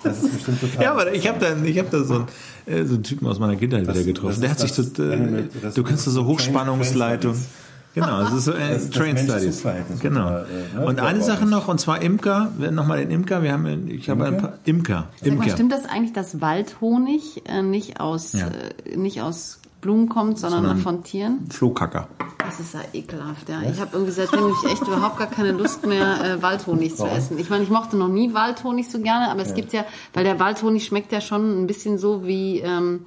Das 0.04 0.22
ist 0.22 0.32
bestimmt 0.32 0.60
total. 0.60 0.82
ja, 0.82 0.92
aber 0.92 1.12
ich 1.12 1.28
habe 1.28 1.38
da, 1.38 1.56
ich 1.64 1.78
hab 1.78 1.90
da 1.90 2.02
so, 2.04 2.14
einen, 2.14 2.26
äh, 2.66 2.84
so 2.84 2.94
einen 2.94 3.02
Typen 3.02 3.26
aus 3.26 3.38
meiner 3.38 3.56
Kindheit 3.56 3.86
Das- 3.86 3.94
wieder 3.96 4.06
getroffen. 4.06 4.28
das 4.30 4.40
Der 4.40 4.50
hat 4.50 4.60
sich 4.60 4.72
so, 4.72 4.82
das- 4.82 4.98
äh, 4.98 5.16
du 5.16 5.48
das- 5.62 5.74
kannst 5.84 6.04
so 6.04 6.12
Train- 6.20 6.26
Hochspannungsleitung. 6.28 7.32
Train 7.32 7.44
Genau, 7.92 8.22
es 8.22 8.32
ist 8.32 8.44
so 8.44 8.52
äh, 8.52 8.58
Das 8.72 8.82
ist 8.84 8.94
das 8.94 9.02
Train 9.02 9.18
Studies. 9.18 9.62
Genau. 10.00 10.26
oder, 10.28 10.46
äh, 10.46 10.78
ne? 10.78 10.86
Und 10.86 11.00
eine 11.00 11.22
Sache 11.24 11.44
noch, 11.44 11.66
und 11.66 11.80
zwar 11.80 12.00
Imker, 12.02 12.52
nochmal 12.70 12.98
den 12.98 13.10
Imker, 13.10 13.42
wir 13.42 13.52
haben, 13.52 13.88
ich 13.90 14.08
habe 14.08 14.26
ein 14.26 14.38
paar, 14.38 14.52
Imker, 14.64 15.08
Sag 15.20 15.26
mal, 15.34 15.42
Imker. 15.42 15.50
stimmt 15.54 15.72
das 15.72 15.86
eigentlich, 15.86 16.12
dass 16.12 16.40
Waldhonig 16.40 17.42
äh, 17.48 17.62
nicht 17.62 17.98
aus 17.98 18.32
Ja. 18.34 18.46
äh, 18.46 18.96
nicht 18.96 19.22
aus 19.22 19.58
Blumen 19.80 20.08
kommt, 20.08 20.38
sondern, 20.38 20.60
Sondern- 20.62 20.78
von 20.82 21.02
Tieren? 21.02 21.46
Flohkacker. 21.50 22.06
Das 22.50 22.58
ist 22.58 22.74
ja 22.74 22.80
ekelhaft, 22.92 23.48
ja. 23.48 23.62
Ich 23.62 23.80
habe 23.80 23.90
irgendwie 23.92 24.12
seitdem 24.12 24.40
ich 24.48 24.70
echt 24.72 24.82
überhaupt 24.82 25.18
gar 25.18 25.28
keine 25.28 25.52
Lust 25.52 25.86
mehr, 25.86 26.24
äh, 26.24 26.42
Waldhonig 26.42 26.96
zu 26.96 27.06
essen. 27.06 27.38
Ich 27.38 27.48
meine, 27.48 27.62
ich 27.62 27.70
mochte 27.70 27.96
noch 27.96 28.08
nie 28.08 28.34
Waldhonig 28.34 28.90
so 28.90 28.98
gerne, 28.98 29.30
aber 29.30 29.42
es 29.42 29.54
gibt 29.54 29.72
ja, 29.72 29.84
weil 30.14 30.24
der 30.24 30.40
Waldhonig 30.40 30.84
schmeckt 30.84 31.12
ja 31.12 31.20
schon 31.20 31.62
ein 31.62 31.66
bisschen 31.68 31.96
so 31.96 32.26
wie, 32.26 32.58
ähm, 32.58 33.06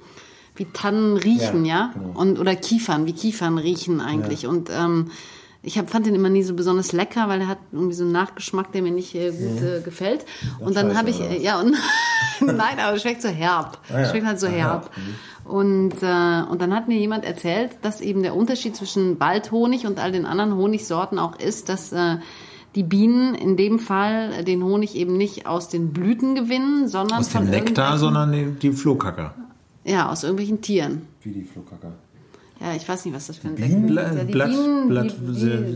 wie 0.56 0.64
Tannen 0.66 1.18
riechen, 1.18 1.66
ja. 1.66 1.74
Ja, 1.74 1.90
genau. 1.92 2.18
Und, 2.18 2.38
oder 2.38 2.56
Kiefern, 2.56 3.06
wie 3.06 3.12
Kiefern 3.12 3.58
riechen 3.58 4.00
eigentlich. 4.00 4.46
Und 4.46 4.70
ähm, 4.70 5.10
ich 5.64 5.78
hab, 5.78 5.90
fand 5.90 6.06
den 6.06 6.14
immer 6.14 6.28
nie 6.28 6.42
so 6.42 6.54
besonders 6.54 6.92
lecker, 6.92 7.28
weil 7.28 7.40
er 7.40 7.48
hat 7.48 7.58
irgendwie 7.72 7.94
so 7.94 8.04
einen 8.04 8.12
Nachgeschmack, 8.12 8.72
der 8.72 8.82
mir 8.82 8.90
nicht 8.92 9.14
äh, 9.14 9.30
gut 9.32 9.62
äh, 9.62 9.80
gefällt. 9.80 10.24
Und 10.60 10.76
dann 10.76 10.96
habe 10.96 11.10
ich, 11.10 11.20
äh, 11.20 11.40
ja, 11.42 11.58
und 11.60 11.74
nein, 12.40 12.78
aber 12.78 12.96
es 12.96 13.02
schmeckt 13.02 13.22
so 13.22 13.28
herb. 13.28 13.78
Ah, 13.92 14.00
ja. 14.00 14.08
Schmeckt 14.10 14.26
halt 14.26 14.38
so 14.40 14.46
Ah, 14.46 14.50
herb. 14.50 14.90
ja. 14.96 15.50
Und, 15.50 15.94
äh, 16.02 16.42
und 16.50 16.60
dann 16.62 16.74
hat 16.74 16.88
mir 16.88 16.98
jemand 16.98 17.24
erzählt, 17.24 17.72
dass 17.82 18.00
eben 18.00 18.22
der 18.22 18.34
Unterschied 18.34 18.76
zwischen 18.76 19.18
Waldhonig 19.20 19.86
und 19.86 19.98
all 19.98 20.12
den 20.12 20.24
anderen 20.26 20.54
Honigsorten 20.56 21.18
auch 21.18 21.38
ist, 21.38 21.68
dass 21.68 21.92
äh, 21.92 22.16
die 22.74 22.82
Bienen 22.82 23.34
in 23.34 23.56
dem 23.56 23.78
Fall 23.78 24.42
den 24.44 24.62
Honig 24.64 24.94
eben 24.96 25.16
nicht 25.16 25.46
aus 25.46 25.68
den 25.68 25.92
Blüten 25.92 26.34
gewinnen, 26.34 26.88
sondern 26.88 27.18
Aus 27.20 27.28
von 27.28 27.42
dem 27.42 27.50
Nektar, 27.50 27.98
sondern 27.98 28.32
die, 28.32 28.46
die 28.52 28.72
Flohkacker. 28.72 29.34
ja 29.84 30.08
aus 30.10 30.24
irgendwelchen 30.24 30.60
Tieren. 30.62 31.02
Wie 31.22 31.30
die 31.32 31.44
Flohkacker. 31.44 31.92
Ja, 32.66 32.74
ich 32.74 32.88
weiß 32.88 33.04
nicht, 33.04 33.14
was 33.14 33.26
das 33.26 33.36
für 33.36 33.48
ein 33.48 33.56
Bienen? 33.56 33.88
Insekten 33.88 34.08
sind. 34.08 34.16
Ja, 34.18 34.24
die 34.24 34.32
Blatt- 34.32 34.48
Bienen, 34.50 34.88
Blatt- 34.88 35.14
die, 35.20 35.32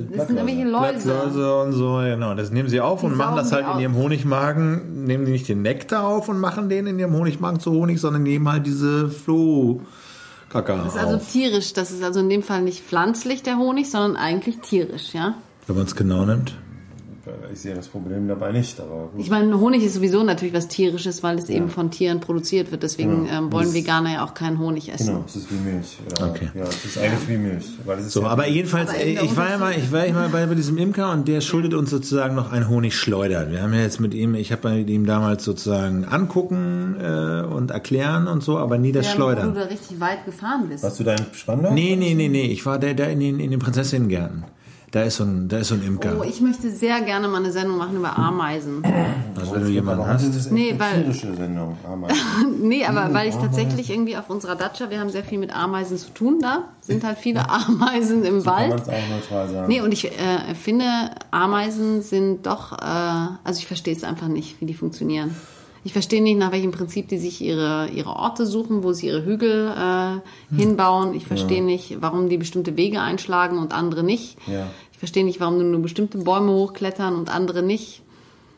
die, 0.09 0.17
das 0.17 0.27
sind 0.27 0.37
irgendwelche 0.39 0.65
Läuse. 0.71 1.09
Blattläuse 1.09 1.55
und 1.63 1.73
so, 1.73 1.97
genau. 1.99 2.35
Das 2.35 2.51
nehmen 2.51 2.69
sie 2.71 2.81
auf 2.81 3.01
Die 3.01 3.07
und 3.07 3.17
machen 3.17 3.37
das 3.37 3.53
halt 3.53 3.67
in 3.75 3.81
ihrem 3.81 3.95
Honigmagen, 3.97 5.05
nehmen 5.05 5.27
die 5.27 5.33
nicht 5.33 5.47
den 5.49 5.61
Nektar 5.61 6.05
auf 6.07 6.31
und 6.31 6.39
machen 6.41 6.71
den 6.71 6.87
in 6.87 6.99
ihrem 6.99 7.13
Honigmagen 7.13 7.61
zu 7.61 7.73
Honig, 7.73 8.01
sondern 8.01 8.23
nehmen 8.23 8.51
halt 8.51 8.67
diese 8.67 9.11
Flohkacker 9.11 10.77
Das 10.85 10.95
ist 10.95 10.99
also 11.01 11.17
auf. 11.17 11.31
tierisch. 11.31 11.73
Das 11.75 11.91
ist 11.91 12.03
also 12.03 12.21
in 12.21 12.31
dem 12.31 12.43
Fall 12.43 12.63
nicht 12.63 12.83
pflanzlich 12.85 13.43
der 13.43 13.59
Honig, 13.59 13.91
sondern 13.91 14.17
eigentlich 14.17 14.59
tierisch, 14.61 15.13
ja. 15.15 15.35
Wenn 15.67 15.77
man 15.77 15.85
es 15.87 15.95
genau 15.95 16.25
nimmt. 16.25 16.55
Ich 17.53 17.61
sehe 17.61 17.75
das 17.75 17.89
Problem 17.89 18.29
dabei 18.29 18.53
nicht, 18.53 18.79
aber 18.81 19.09
gut. 19.13 19.21
Ich 19.21 19.31
meine, 19.31 19.59
Honig 19.59 19.83
ist 19.83 19.95
sowieso 19.95 20.23
natürlich 20.23 20.55
was 20.55 20.69
tierisches, 20.69 21.23
weil 21.23 21.39
es 21.39 21.49
eben 21.49 21.69
von 21.69 21.91
Tieren 21.91 22.21
produziert 22.21 22.71
wird. 22.71 22.83
Deswegen 22.83 23.27
Genau. 23.27 23.39
ähm, 23.39 23.53
wollen 23.53 23.67
Das- 23.67 23.75
Veganer 23.75 24.13
ja 24.15 24.25
auch 24.25 24.35
keinen 24.35 24.59
Honig 24.59 24.93
essen. 24.93 25.07
Genau, 25.09 25.25
es 25.27 25.37
ist 25.37 25.49
wie 25.51 25.57
Milch. 25.71 25.99
Ja, 26.19 26.27
Okay. 26.27 26.49
ja, 26.55 26.65
es 26.65 26.85
ist 26.85 26.99
eigentlich 26.99 27.29
wie 27.29 27.37
Milch. 27.39 27.65
Weil 27.85 27.99
es 27.99 28.07
ist 28.07 28.13
So, 28.13 28.23
ja, 28.23 28.29
aber 28.29 28.47
jedenfalls, 28.49 28.91
Aber 28.91 28.99
der 28.99 29.23
ich 29.23 29.37
war 29.37 29.51
ja 29.51 29.59
mal, 29.59 29.73
ich 29.77 29.91
war 29.93 30.07
ja 30.07 30.13
mal 30.13 30.29
bei, 30.29 30.47
bei 30.47 30.55
diesem 30.55 30.79
Imker 30.79 31.13
und 31.13 31.27
der 31.29 31.41
schuldet 31.41 31.75
uns 31.75 31.91
sozusagen 31.91 32.35
noch 32.35 32.53
ein 32.53 32.69
Honigschleudern. 32.69 33.51
Wir 33.51 33.63
haben 33.63 33.73
ja 33.75 33.81
jetzt 33.81 34.01
mit 34.01 34.15
ihm, 34.15 34.35
ich 34.35 34.53
habe 34.53 34.71
mit 34.71 34.89
ihm 34.91 35.07
damals 35.07 35.45
sozusagen 35.45 36.05
angucken 36.05 36.97
äh, 37.01 37.43
und 37.43 37.71
erklären 37.71 38.27
und 38.29 38.43
so, 38.43 38.59
aber 38.59 38.79
nie 38.79 38.93
das 38.93 39.07
Ja, 39.07 39.13
Wo 39.13 39.17
Schleudern. 39.17 39.55
du 39.55 39.61
da 39.61 39.67
richtig 39.67 40.01
weit 40.01 40.25
gefahren 40.25 40.67
bist. 40.69 40.83
Warst 40.85 41.01
du 41.01 41.05
dein 41.05 41.21
Spandau? 41.33 41.73
Nee, 41.73 41.97
nee, 41.97 42.15
nee, 42.15 42.29
nee. 42.29 42.47
Ich 42.47 42.65
war 42.67 42.79
der, 42.79 42.95
der 42.95 43.11
in 43.11 43.21
den, 43.21 43.41
in 43.41 43.51
den 43.51 43.61
Prinzessinnengärten. 43.61 44.45
Da 44.91 45.03
ist 45.03 45.17
so 45.17 45.25
ein, 45.25 45.49
da 45.49 45.59
ist 45.59 45.69
so 45.69 45.75
ein 45.75 45.83
Imker. 45.83 46.17
Oh, 46.19 46.23
ich 46.23 46.41
möchte 46.41 46.71
sehr 46.71 47.03
gerne 47.03 47.29
mal 47.29 47.39
eine 47.39 47.53
Sendung 47.53 47.77
machen 47.77 47.97
über 47.97 48.17
Ameisen. 48.19 48.83
also 49.39 49.55
wenn 49.55 49.63
du 49.65 49.69
jemanden 49.69 50.07
hast. 50.07 50.27
Das 50.27 50.35
ist 50.37 50.51
Nee, 50.53 50.73
nee, 50.73 50.81
weil- 50.81 50.95
eine 50.95 51.03
tierische 51.05 51.35
Sendung. 51.37 51.77
Ameisen. 51.87 52.17
nee, 52.69 52.87
aber 52.87 53.13
weil 53.13 53.29
ich 53.29 53.35
tatsächlich 53.35 53.91
irgendwie 53.91 54.17
auf 54.17 54.31
unserer 54.31 54.57
Datscha, 54.57 54.89
wir 54.89 54.99
haben 54.99 55.11
sehr 55.11 55.25
viel 55.25 55.37
mit 55.39 55.55
Ameisen 55.55 55.99
zu 55.99 56.11
tun 56.15 56.39
da, 56.41 56.65
sind 56.81 57.05
halt 57.05 57.19
viele 57.19 57.49
Ameisen 57.51 58.25
im 58.25 58.43
Kann 58.43 58.71
man 58.71 58.71
Wald. 58.71 58.81
es 58.83 58.89
auch 58.89 59.09
neutral 59.11 59.49
sagen. 59.51 59.69
Nee, 59.69 59.83
und 59.83 59.93
ich 59.93 60.07
äh, 60.07 60.55
finde, 60.55 60.85
Ameisen 61.31 62.01
sind 62.01 62.47
doch, 62.47 62.73
äh, 62.73 62.85
also 63.45 63.59
ich 63.59 63.67
verstehe 63.67 63.95
es 63.95 64.05
einfach 64.05 64.29
nicht, 64.29 64.59
wie 64.63 64.65
die 64.67 64.75
funktionieren. 64.75 65.35
Ich 65.85 65.93
verstehe 65.93 66.23
nicht, 66.23 66.39
nach 66.39 66.53
welchem 66.53 66.71
Prinzip 66.73 67.09
die 67.09 67.19
sich 67.19 67.41
ihre, 67.41 67.89
ihre 67.89 68.11
Orte 68.11 68.47
suchen, 68.47 68.83
wo 68.83 68.93
sie 68.93 69.07
ihre 69.07 69.25
Hügel 69.25 69.73
äh, 69.77 70.57
hinbauen. 70.57 71.15
Ich 71.15 71.27
verstehe 71.27 71.63
nicht, 71.63 71.99
warum 72.01 72.29
die 72.29 72.37
bestimmte 72.37 72.77
Wege 72.77 73.01
einschlagen 73.01 73.59
und 73.59 73.73
andere 73.73 74.03
nicht. 74.03 74.37
Ja. 74.47 74.67
Ich 74.93 74.99
verstehe 74.99 75.25
nicht, 75.25 75.41
warum 75.41 75.71
nur 75.71 75.81
bestimmte 75.81 76.19
Bäume 76.19 76.53
hochklettern 76.53 77.15
und 77.15 77.33
andere 77.35 77.63
nicht. 77.63 78.03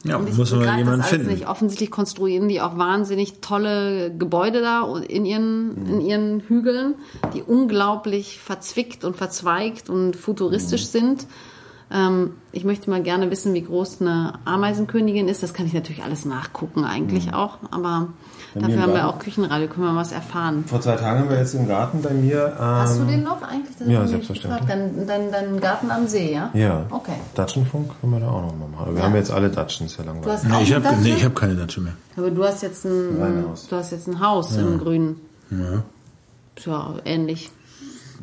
Ja, 0.02 0.16
Und 0.16 0.30
ich 0.30 0.34
muss 0.38 0.50
man 0.50 0.78
jemanden 0.78 1.02
finden. 1.02 1.26
nicht. 1.28 1.46
Offensichtlich 1.46 1.90
konstruieren 1.90 2.48
die 2.48 2.62
auch 2.62 2.78
wahnsinnig 2.78 3.40
tolle 3.42 4.10
Gebäude 4.10 4.62
da 4.62 4.96
in 4.96 5.26
ihren, 5.26 5.86
in 5.86 6.00
ihren 6.00 6.40
Hügeln, 6.40 6.94
die 7.34 7.42
unglaublich 7.42 8.38
verzwickt 8.40 9.04
und 9.04 9.14
verzweigt 9.16 9.90
und 9.90 10.16
futuristisch 10.16 10.84
Mhm. 10.84 10.86
sind. 10.86 11.26
Ähm, 11.92 12.32
ich 12.52 12.64
möchte 12.64 12.88
mal 12.88 13.02
gerne 13.02 13.30
wissen, 13.32 13.52
wie 13.52 13.62
groß 13.62 14.00
eine 14.00 14.34
Ameisenkönigin 14.44 15.26
ist. 15.28 15.42
Das 15.42 15.54
kann 15.54 15.66
ich 15.66 15.72
natürlich 15.72 16.04
alles 16.04 16.24
nachgucken, 16.24 16.84
eigentlich 16.84 17.26
Mhm. 17.26 17.34
auch. 17.34 17.58
Aber 17.72 18.08
mir 18.54 18.62
dafür 18.62 18.82
haben 18.82 18.92
wir 18.92 19.08
auch 19.08 19.18
Küchenradio, 19.18 19.66
können 19.68 19.86
wir 19.86 19.96
was 19.96 20.12
erfahren. 20.12 20.64
Vor 20.68 20.80
zwei 20.80 20.94
Tagen 20.96 21.20
haben 21.20 21.28
wir 21.30 21.38
jetzt 21.38 21.54
im 21.54 21.66
Garten 21.66 22.00
bei 22.00 22.10
mir. 22.12 22.46
Ähm, 22.58 22.64
Hast 22.64 22.98
du 23.00 23.04
den 23.04 23.24
noch 23.24 23.42
eigentlich? 23.42 23.76
Das 23.76 23.88
ja, 23.88 24.06
selbstverständlich. 24.06 24.60
gefragt. 24.68 24.80
Dein, 24.98 25.06
dein, 25.06 25.32
dein 25.32 25.60
Garten 25.60 25.90
am 25.90 26.06
See, 26.06 26.32
ja? 26.32 26.50
Ja. 26.54 26.86
Okay. 26.90 27.14
Datschenfunk 27.34 27.90
können 28.00 28.12
wir 28.12 28.20
da 28.20 28.28
auch 28.28 28.42
noch 28.42 28.56
mal 28.56 28.68
machen. 28.68 28.92
Wir 28.94 29.00
Ja. 29.00 29.06
haben 29.06 29.16
jetzt 29.16 29.32
alle 29.32 29.48
Datschen, 29.50 29.86
ist 29.86 29.96
ja 29.98 30.04
Du 30.04 30.10
langweilig. 30.10 30.32
hast 30.32 30.44
Nee, 30.44 30.54
auch 30.54 30.60
ich 30.62 30.74
habe 30.74 30.96
nee, 31.02 31.16
hab 31.24 31.34
keine 31.34 31.56
Datsche 31.56 31.80
mehr. 31.80 31.94
Aber 32.16 32.30
du 32.30 32.44
hast 32.44 32.62
jetzt 32.62 32.84
ein, 32.84 33.20
Reihenhaus. 33.20 33.66
du 33.68 33.74
hast 33.76 33.90
jetzt 33.90 34.06
ein 34.06 34.20
Haus 34.20 34.56
im 34.56 34.78
Grünen. 34.78 35.16
Ja. 35.50 36.94
ähnlich. 37.04 37.50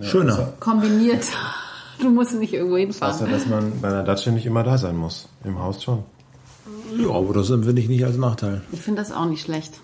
Schöner. 0.01 0.53
Kombiniert. 0.61 1.25
Du 2.01 2.09
musst 2.09 2.33
nicht 2.35 2.53
irgendwo 2.53 2.77
hinfahren. 2.77 3.15
Außer, 3.15 3.27
dass 3.27 3.47
man 3.47 3.73
bei 3.81 3.87
einer 3.89 4.03
Datsche 4.03 4.31
nicht 4.31 4.45
immer 4.45 4.63
da 4.63 4.77
sein 4.77 4.95
muss. 4.95 5.27
Im 5.43 5.59
Haus 5.59 5.83
schon. 5.83 6.03
Ja, 6.97 7.09
aber 7.09 7.33
das 7.33 7.49
empfinde 7.49 7.81
ich 7.81 7.89
nicht 7.89 8.05
als 8.05 8.17
Nachteil. 8.17 8.61
Ich 8.71 8.81
finde 8.81 9.01
das 9.01 9.11
auch 9.11 9.25
nicht 9.25 9.41
schlecht. 9.41 9.79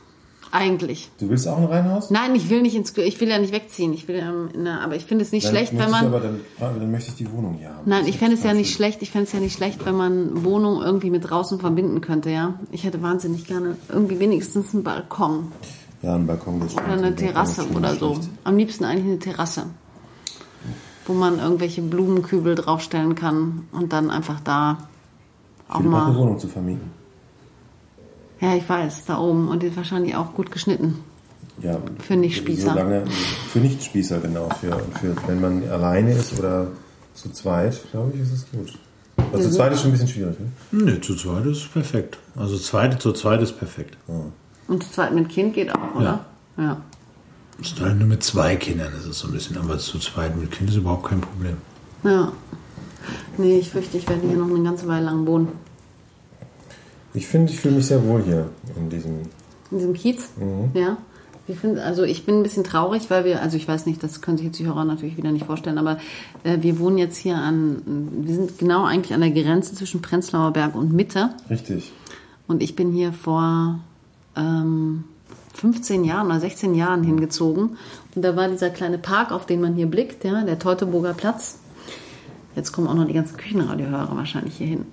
Eigentlich. 0.51 1.09
Du 1.19 1.29
willst 1.29 1.47
auch 1.47 1.57
ein 1.57 1.65
Reihenhaus? 1.65 2.11
Nein, 2.11 2.35
ich 2.35 2.47
will 2.51 2.61
nicht 2.61 2.75
ins, 2.75 2.95
ich 2.95 3.19
will 3.19 3.27
ja 3.27 3.39
nicht 3.39 3.51
wegziehen. 3.51 3.91
Ich 3.91 4.07
will, 4.07 4.17
ähm, 4.17 4.49
in 4.53 4.67
einer, 4.67 4.81
aber 4.81 4.95
ich 4.95 5.03
finde 5.03 5.25
es 5.25 5.31
nicht 5.31 5.45
Dann 5.45 5.51
schlecht, 5.51 5.73
möchte 5.73 5.91
wenn 5.91 5.95
ich 5.95 6.01
man. 6.03 6.13
Aber 6.13 6.19
dann, 6.19 6.39
dann 6.79 6.91
möchte 6.91 7.09
ich 7.09 7.15
die 7.15 7.31
Wohnung 7.31 7.55
hier 7.57 7.69
haben. 7.69 7.81
Nein, 7.85 8.01
Das 8.01 8.09
ich 8.09 8.19
fände 8.19 8.35
es 8.35 8.43
ja 8.43 8.53
nicht 8.53 8.71
schlecht. 8.71 9.01
Ich 9.01 9.09
fände 9.09 9.25
es 9.25 9.33
ja 9.33 9.39
nicht 9.39 9.57
schlecht, 9.57 9.83
wenn 9.83 9.95
man 9.95 10.43
Wohnung 10.43 10.83
irgendwie 10.83 11.09
mit 11.09 11.27
draußen 11.27 11.59
verbinden 11.59 12.01
könnte, 12.01 12.29
ja. 12.29 12.59
Ich 12.71 12.83
hätte 12.83 13.01
wahnsinnig 13.01 13.47
gerne 13.47 13.77
irgendwie 13.89 14.19
wenigstens 14.19 14.75
einen 14.75 14.83
Balkon 14.83 15.51
Ja, 16.03 16.13
ein 16.13 16.27
Balkon 16.27 16.61
oder 16.61 16.85
eine 16.85 17.15
Terrasse 17.15 17.65
oder 17.73 17.95
so. 17.95 18.19
Am 18.43 18.55
liebsten 18.55 18.85
eigentlich 18.85 19.07
eine 19.07 19.19
Terrasse, 19.19 19.63
wo 21.05 21.13
man 21.13 21.39
irgendwelche 21.39 21.81
Blumenkübel 21.81 22.55
draufstellen 22.55 23.15
kann 23.15 23.67
und 23.71 23.93
dann 23.93 24.09
einfach 24.09 24.39
da 24.39 24.77
auch 25.67 25.77
Philipp 25.77 25.93
hat 25.93 26.03
eine 26.03 26.13
mal. 26.13 26.15
Wohnung 26.17 26.39
zu 26.39 26.47
vermieten. 26.47 26.91
Ja, 28.39 28.55
ich 28.55 28.67
weiß, 28.67 29.05
da 29.05 29.19
oben 29.19 29.47
und 29.47 29.63
die 29.63 29.67
ist 29.67 29.77
wahrscheinlich 29.77 30.15
auch 30.15 30.33
gut 30.33 30.51
geschnitten. 30.51 30.99
Ja, 31.61 31.77
Für 31.99 32.15
Nichtspießer. 32.15 32.71
So 32.71 32.75
lange, 32.75 33.05
für 33.07 33.59
Nichtspießer, 33.59 34.19
genau. 34.19 34.49
Für, 34.59 34.79
für, 34.99 35.15
wenn 35.27 35.39
man 35.39 35.69
alleine 35.69 36.13
ist 36.13 36.37
oder 36.37 36.67
zu 37.13 37.31
zweit, 37.31 37.79
glaube 37.91 38.11
ich, 38.15 38.21
ist 38.21 38.31
es 38.33 38.51
gut. 38.51 38.77
Also 39.31 39.49
zu 39.49 39.55
zweit 39.55 39.73
ist 39.73 39.81
schon 39.81 39.89
ein 39.89 39.93
bisschen 39.93 40.07
schwierig. 40.07 40.35
Ne? 40.39 40.83
Nee, 40.83 40.99
zu 40.99 41.15
zweit 41.15 41.45
ist 41.45 41.71
perfekt. 41.71 42.17
Also 42.35 42.57
zweite 42.57 42.97
zu 42.97 43.13
zweit 43.13 43.41
ist 43.41 43.53
perfekt. 43.53 43.97
Und 44.67 44.83
zu 44.83 44.91
zweit 44.91 45.13
mit 45.13 45.29
Kind 45.29 45.53
geht 45.53 45.73
auch, 45.73 45.95
oder? 45.95 46.25
Ja. 46.57 46.77
Ist 47.59 47.79
halt 47.79 47.97
nur 47.97 48.07
mit 48.07 48.23
zwei 48.23 48.55
Kindern 48.55 48.93
ist 48.93 49.05
es 49.05 49.19
so 49.19 49.27
ein 49.27 49.33
bisschen, 49.33 49.57
aber 49.57 49.77
zu 49.77 49.99
zweit 49.99 50.35
mit 50.35 50.51
Kind 50.51 50.69
ist 50.69 50.75
überhaupt 50.75 51.07
kein 51.07 51.21
Problem. 51.21 51.57
Ja. 52.03 52.31
Nee, 53.37 53.59
ich 53.59 53.69
fürchte, 53.69 53.97
ich 53.97 54.07
werde 54.07 54.27
hier 54.27 54.37
noch 54.37 54.49
eine 54.49 54.63
ganze 54.63 54.87
Weile 54.87 55.05
lang 55.05 55.25
wohnen. 55.27 55.49
Ich 57.13 57.27
finde, 57.27 57.51
ich 57.51 57.59
fühle 57.59 57.75
mich 57.75 57.85
sehr 57.85 58.03
wohl 58.05 58.23
hier 58.23 58.49
in 58.75 58.89
diesem. 58.89 59.21
In 59.71 59.77
diesem 59.77 59.93
Kiez? 59.93 60.29
Ja. 60.73 60.97
Wir 61.45 61.55
finden, 61.55 61.79
also 61.79 62.03
ich 62.03 62.25
bin 62.25 62.37
ein 62.37 62.43
bisschen 62.43 62.63
traurig, 62.63 63.09
weil 63.09 63.25
wir, 63.25 63.41
also 63.41 63.57
ich 63.57 63.67
weiß 63.67 63.85
nicht, 63.85 64.01
das 64.01 64.21
können 64.21 64.37
sich 64.37 64.45
jetzt 64.45 64.59
die 64.59 64.65
Hörer 64.65 64.85
natürlich 64.85 65.17
wieder 65.17 65.31
nicht 65.31 65.45
vorstellen, 65.45 65.77
aber 65.77 65.97
äh, 66.43 66.61
wir 66.61 66.79
wohnen 66.79 66.97
jetzt 66.97 67.17
hier 67.17 67.35
an, 67.35 67.81
wir 68.21 68.33
sind 68.33 68.57
genau 68.57 68.85
eigentlich 68.85 69.13
an 69.13 69.19
der 69.19 69.31
Grenze 69.31 69.75
zwischen 69.75 70.01
Prenzlauer 70.01 70.51
Berg 70.51 70.73
und 70.73 70.93
Mitte. 70.93 71.31
Richtig. 71.49 71.91
Und 72.47 72.63
ich 72.63 72.75
bin 72.77 72.91
hier 72.91 73.11
vor 73.11 73.79
ähm, 74.37 75.03
15 75.63 76.03
Jahren 76.03 76.27
oder 76.27 76.41
16 76.41 76.75
Jahren 76.75 77.03
hingezogen. 77.03 77.77
Und 78.15 78.21
da 78.21 78.35
war 78.35 78.49
dieser 78.49 78.69
kleine 78.69 78.97
Park, 78.97 79.31
auf 79.31 79.45
den 79.45 79.61
man 79.61 79.75
hier 79.75 79.87
blickt, 79.87 80.25
ja, 80.25 80.43
der 80.43 80.59
Teutoburger 80.59 81.13
Platz. 81.13 81.59
Jetzt 82.53 82.73
kommen 82.73 82.89
auch 82.89 82.95
noch 82.95 83.07
die 83.07 83.13
ganzen 83.13 83.37
Küchenradiohörer 83.37 84.13
wahrscheinlich 84.13 84.57
hier 84.57 84.67
hin. 84.67 84.85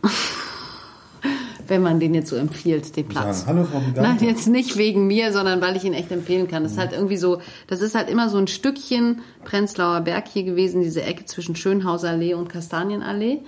Wenn 1.66 1.82
man 1.82 1.98
den 1.98 2.14
jetzt 2.14 2.30
so 2.30 2.36
empfiehlt, 2.36 2.96
den 2.96 3.08
Platz. 3.08 3.40
Sagen, 3.40 3.58
Hallo, 3.58 3.68
Frau. 3.68 3.82
Nein, 4.00 4.18
jetzt 4.20 4.46
nicht 4.46 4.76
wegen 4.76 5.08
mir, 5.08 5.32
sondern 5.32 5.60
weil 5.60 5.74
ich 5.76 5.82
ihn 5.82 5.92
echt 5.92 6.12
empfehlen 6.12 6.46
kann. 6.46 6.62
Das 6.62 6.72
ist 6.72 6.78
halt 6.78 6.92
irgendwie 6.92 7.16
so, 7.16 7.40
das 7.66 7.80
ist 7.80 7.96
halt 7.96 8.08
immer 8.08 8.28
so 8.28 8.38
ein 8.38 8.46
Stückchen 8.46 9.22
Prenzlauer 9.44 10.02
Berg 10.02 10.28
hier 10.28 10.44
gewesen, 10.44 10.82
diese 10.82 11.02
Ecke 11.02 11.24
zwischen 11.24 11.56
Schönhausallee 11.56 12.34
und 12.34 12.48
Kastanienallee. 12.48 13.40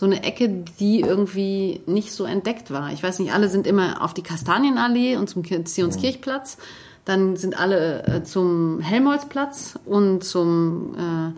So 0.00 0.06
eine 0.06 0.22
Ecke, 0.22 0.48
die 0.48 1.00
irgendwie 1.00 1.82
nicht 1.84 2.12
so 2.12 2.24
entdeckt 2.24 2.70
war. 2.70 2.90
Ich 2.90 3.02
weiß 3.02 3.18
nicht, 3.18 3.34
alle 3.34 3.50
sind 3.50 3.66
immer 3.66 4.02
auf 4.02 4.14
die 4.14 4.22
Kastanienallee 4.22 5.18
und 5.18 5.28
zum 5.28 5.44
Zionskirchplatz. 5.44 6.56
Dann 7.04 7.36
sind 7.36 7.60
alle 7.60 8.04
äh, 8.04 8.22
zum 8.22 8.80
Helmholtzplatz 8.80 9.78
und 9.84 10.24
zum 10.24 11.34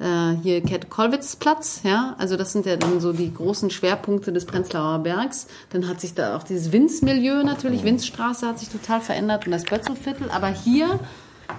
äh, 0.00 0.04
äh, 0.04 0.36
hier 0.42 0.60
Kett-Kollwitz-Platz, 0.62 1.82
ja, 1.84 2.16
also 2.18 2.36
das 2.36 2.50
sind 2.50 2.66
ja 2.66 2.74
dann 2.74 2.98
so 2.98 3.12
die 3.12 3.32
großen 3.32 3.70
Schwerpunkte 3.70 4.32
des 4.32 4.44
Prenzlauer 4.44 4.98
Bergs. 4.98 5.46
Dann 5.70 5.86
hat 5.86 6.00
sich 6.00 6.14
da 6.14 6.36
auch 6.36 6.42
dieses 6.42 6.72
Winzmilieu 6.72 7.44
natürlich, 7.44 7.84
Winzstraße 7.84 8.48
hat 8.48 8.58
sich 8.58 8.70
total 8.70 9.02
verändert 9.02 9.46
und 9.46 9.52
das 9.52 9.62
Bötzelviertel, 9.62 10.30
aber 10.30 10.48
hier 10.48 10.98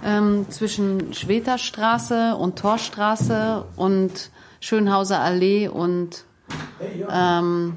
ähm, 0.03 0.47
zwischen 0.49 1.13
Schweterstraße 1.13 2.35
und 2.35 2.59
Torstraße 2.59 3.63
und 3.77 4.31
Schönhauser 4.59 5.19
Allee 5.19 5.67
und 5.67 6.25
ähm, 7.09 7.73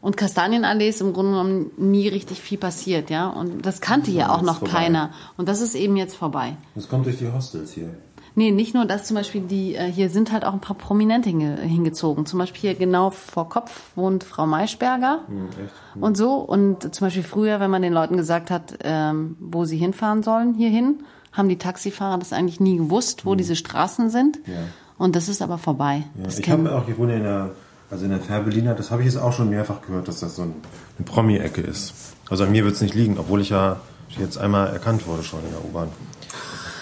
und 0.00 0.18
Kastanienallee 0.18 0.90
ist 0.90 1.00
im 1.00 1.14
Grunde 1.14 1.30
genommen 1.32 1.70
nie 1.78 2.08
richtig 2.08 2.42
viel 2.42 2.58
passiert, 2.58 3.08
ja. 3.08 3.26
Und 3.26 3.64
das 3.64 3.80
kannte 3.80 4.10
hier 4.10 4.30
auch 4.30 4.42
noch 4.42 4.58
vorbei. 4.58 4.74
keiner. 4.74 5.10
Und 5.38 5.48
das 5.48 5.62
ist 5.62 5.74
eben 5.74 5.96
jetzt 5.96 6.14
vorbei. 6.14 6.58
Das 6.74 6.90
kommt 6.90 7.06
durch 7.06 7.16
die 7.16 7.32
Hostels 7.32 7.72
hier. 7.72 7.88
Nee, 8.34 8.50
nicht 8.50 8.74
nur 8.74 8.84
das, 8.84 9.04
zum 9.04 9.14
Beispiel 9.14 9.40
die, 9.40 9.76
äh, 9.76 9.90
hier 9.90 10.10
sind 10.10 10.30
halt 10.30 10.44
auch 10.44 10.52
ein 10.52 10.60
paar 10.60 10.76
Prominente 10.76 11.30
hinge 11.30 11.56
hingezogen. 11.56 12.26
Zum 12.26 12.38
Beispiel 12.38 12.60
hier 12.60 12.74
genau 12.74 13.10
vor 13.10 13.48
Kopf 13.48 13.92
wohnt 13.94 14.24
Frau 14.24 14.46
Maischberger 14.46 15.20
echt? 15.62 16.02
und 16.02 16.18
so. 16.18 16.34
Und 16.34 16.94
zum 16.94 17.06
Beispiel 17.06 17.22
früher, 17.22 17.60
wenn 17.60 17.70
man 17.70 17.80
den 17.80 17.92
Leuten 17.92 18.18
gesagt 18.18 18.50
hat, 18.50 18.74
ähm, 18.82 19.36
wo 19.40 19.64
sie 19.64 19.78
hinfahren 19.78 20.22
sollen, 20.22 20.52
hierhin, 20.54 21.04
haben 21.32 21.48
die 21.48 21.58
Taxifahrer 21.58 22.18
das 22.18 22.32
eigentlich 22.32 22.60
nie 22.60 22.76
gewusst, 22.76 23.24
wo 23.24 23.36
diese 23.36 23.56
Straßen 23.56 24.10
sind. 24.10 24.38
Ja. 24.46 24.52
Und 24.98 25.16
das 25.16 25.28
ist 25.28 25.42
aber 25.42 25.58
vorbei. 25.58 26.04
Ja, 26.22 26.28
ich 26.28 26.50
habe 26.50 26.74
auch, 26.74 26.88
ich 26.88 26.96
wohne 26.96 27.16
in 27.16 27.22
der, 27.22 27.50
also 27.90 28.04
in 28.04 28.10
der 28.10 28.20
Färbeliner, 28.20 28.74
das 28.74 28.90
habe 28.90 29.02
ich 29.02 29.06
jetzt 29.06 29.16
auch 29.16 29.32
schon 29.32 29.50
mehrfach 29.50 29.82
gehört, 29.82 30.08
dass 30.08 30.20
das 30.20 30.36
so 30.36 30.42
ein, 30.42 30.54
eine 30.98 31.04
Promi-Ecke 31.04 31.60
ist. 31.60 31.94
Also 32.30 32.44
an 32.44 32.52
mir 32.52 32.64
wird 32.64 32.74
es 32.74 32.80
nicht 32.80 32.94
liegen, 32.94 33.18
obwohl 33.18 33.40
ich 33.40 33.50
ja 33.50 33.80
jetzt 34.18 34.38
einmal 34.38 34.68
erkannt 34.68 35.06
wurde 35.06 35.22
schon 35.22 35.40
in 35.44 35.50
der 35.50 35.64
U-Bahn. 35.64 35.88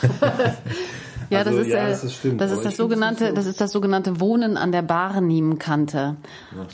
Ja, 1.33 1.39
Also, 1.41 1.51
das 1.59 1.66
ist, 1.66 1.72
ja, 1.72 1.78
äh, 1.78 1.91
das 1.91 2.05
ist 2.05 2.24
das, 2.39 2.53
ist 2.53 2.64
das 2.64 2.76
sogenannte, 2.76 3.28
so. 3.28 3.35
das 3.35 3.47
ist 3.47 3.61
das 3.61 3.72
sogenannte 3.72 4.20
Wohnen 4.20 4.57
an 4.57 4.70
der 4.72 4.83
Barnimkante. 4.83 6.16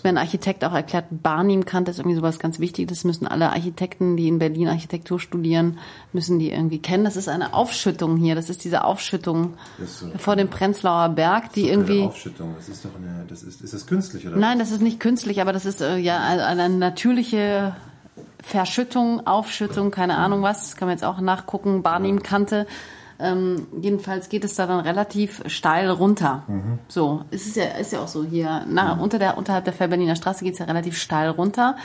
Wenn 0.03 0.17
ein 0.17 0.23
Architekt 0.23 0.65
auch 0.65 0.73
erklärt, 0.73 1.07
Barnimkante 1.11 1.91
ist 1.91 1.99
irgendwie 1.99 2.17
sowas 2.17 2.39
ganz 2.39 2.59
Wichtiges. 2.59 2.99
Das 2.99 3.05
müssen 3.05 3.27
alle 3.27 3.51
Architekten, 3.51 4.17
die 4.17 4.29
in 4.29 4.39
Berlin 4.39 4.69
Architektur 4.69 5.21
studieren, 5.21 5.79
müssen 6.13 6.39
die 6.39 6.51
irgendwie 6.51 6.79
kennen. 6.81 7.05
Das 7.05 7.17
ist 7.17 7.29
eine 7.29 7.55
Aufschüttung 7.55 8.17
hier. 8.17 8.35
Das 8.35 8.51
ist 8.51 8.65
diese 8.65 8.85
Aufschüttung 8.85 9.55
ist 9.83 10.01
so- 10.01 10.07
vor 10.17 10.37
dem 10.37 10.49
Prenzlauer 10.49 11.09
Berg, 11.11 11.53
die 11.53 11.63
Eine 11.65 11.71
irgendwie, 11.73 12.03
Aufschüttung, 12.03 12.55
das 12.57 12.69
ist 12.69 12.85
doch 12.85 12.91
eine, 12.97 13.25
das 13.29 13.43
ist, 13.43 13.61
ist 13.61 13.73
das 13.75 13.87
künstlich 13.87 14.27
oder? 14.27 14.37
nein, 14.37 14.59
das 14.59 14.71
ist 14.71 14.83
nicht 14.83 15.01
künstlich, 15.01 15.41
aber 15.41 15.53
das 15.53 15.65
ist 15.67 15.81
äh, 15.81 15.97
ja 15.97 16.21
eine, 16.23 16.45
eine 16.47 16.69
natürliche 16.69 17.75
Verschüttung, 18.43 19.27
Aufschüttung, 19.27 19.91
keine 19.91 20.17
Ahnung 20.17 20.43
was, 20.43 20.61
das 20.71 20.77
kann 20.77 20.89
man 20.89 20.97
jetzt 20.97 21.05
auch 21.05 21.21
nachgucken, 21.21 21.83
Barnimkante. 21.83 22.67
Ähm, 23.21 23.67
jedenfalls 23.81 24.29
geht 24.29 24.45
es 24.45 24.55
da 24.55 24.67
dann 24.67 24.81
relativ 24.81 25.43
steil 25.47 25.91
runter. 25.91 26.45
So, 26.89 27.25
es 27.31 27.47
ist 27.47 27.57
ja, 27.57 27.65
ist 27.65 27.93
ja 27.93 28.01
auch 28.01 28.09
so 28.09 28.25
hier. 28.25 28.65
Na, 28.69 28.93
unter 28.93 29.19
der, 29.19 29.37
unterhalb 29.37 29.65
der 29.65 29.73
Fellberliner 29.73 30.15
Straße 30.15 30.45
geht 30.45 30.53
es 30.53 30.61
ja 30.61 30.67
relativ 30.67 30.97
steil 30.97 31.31
runter. 31.31 31.77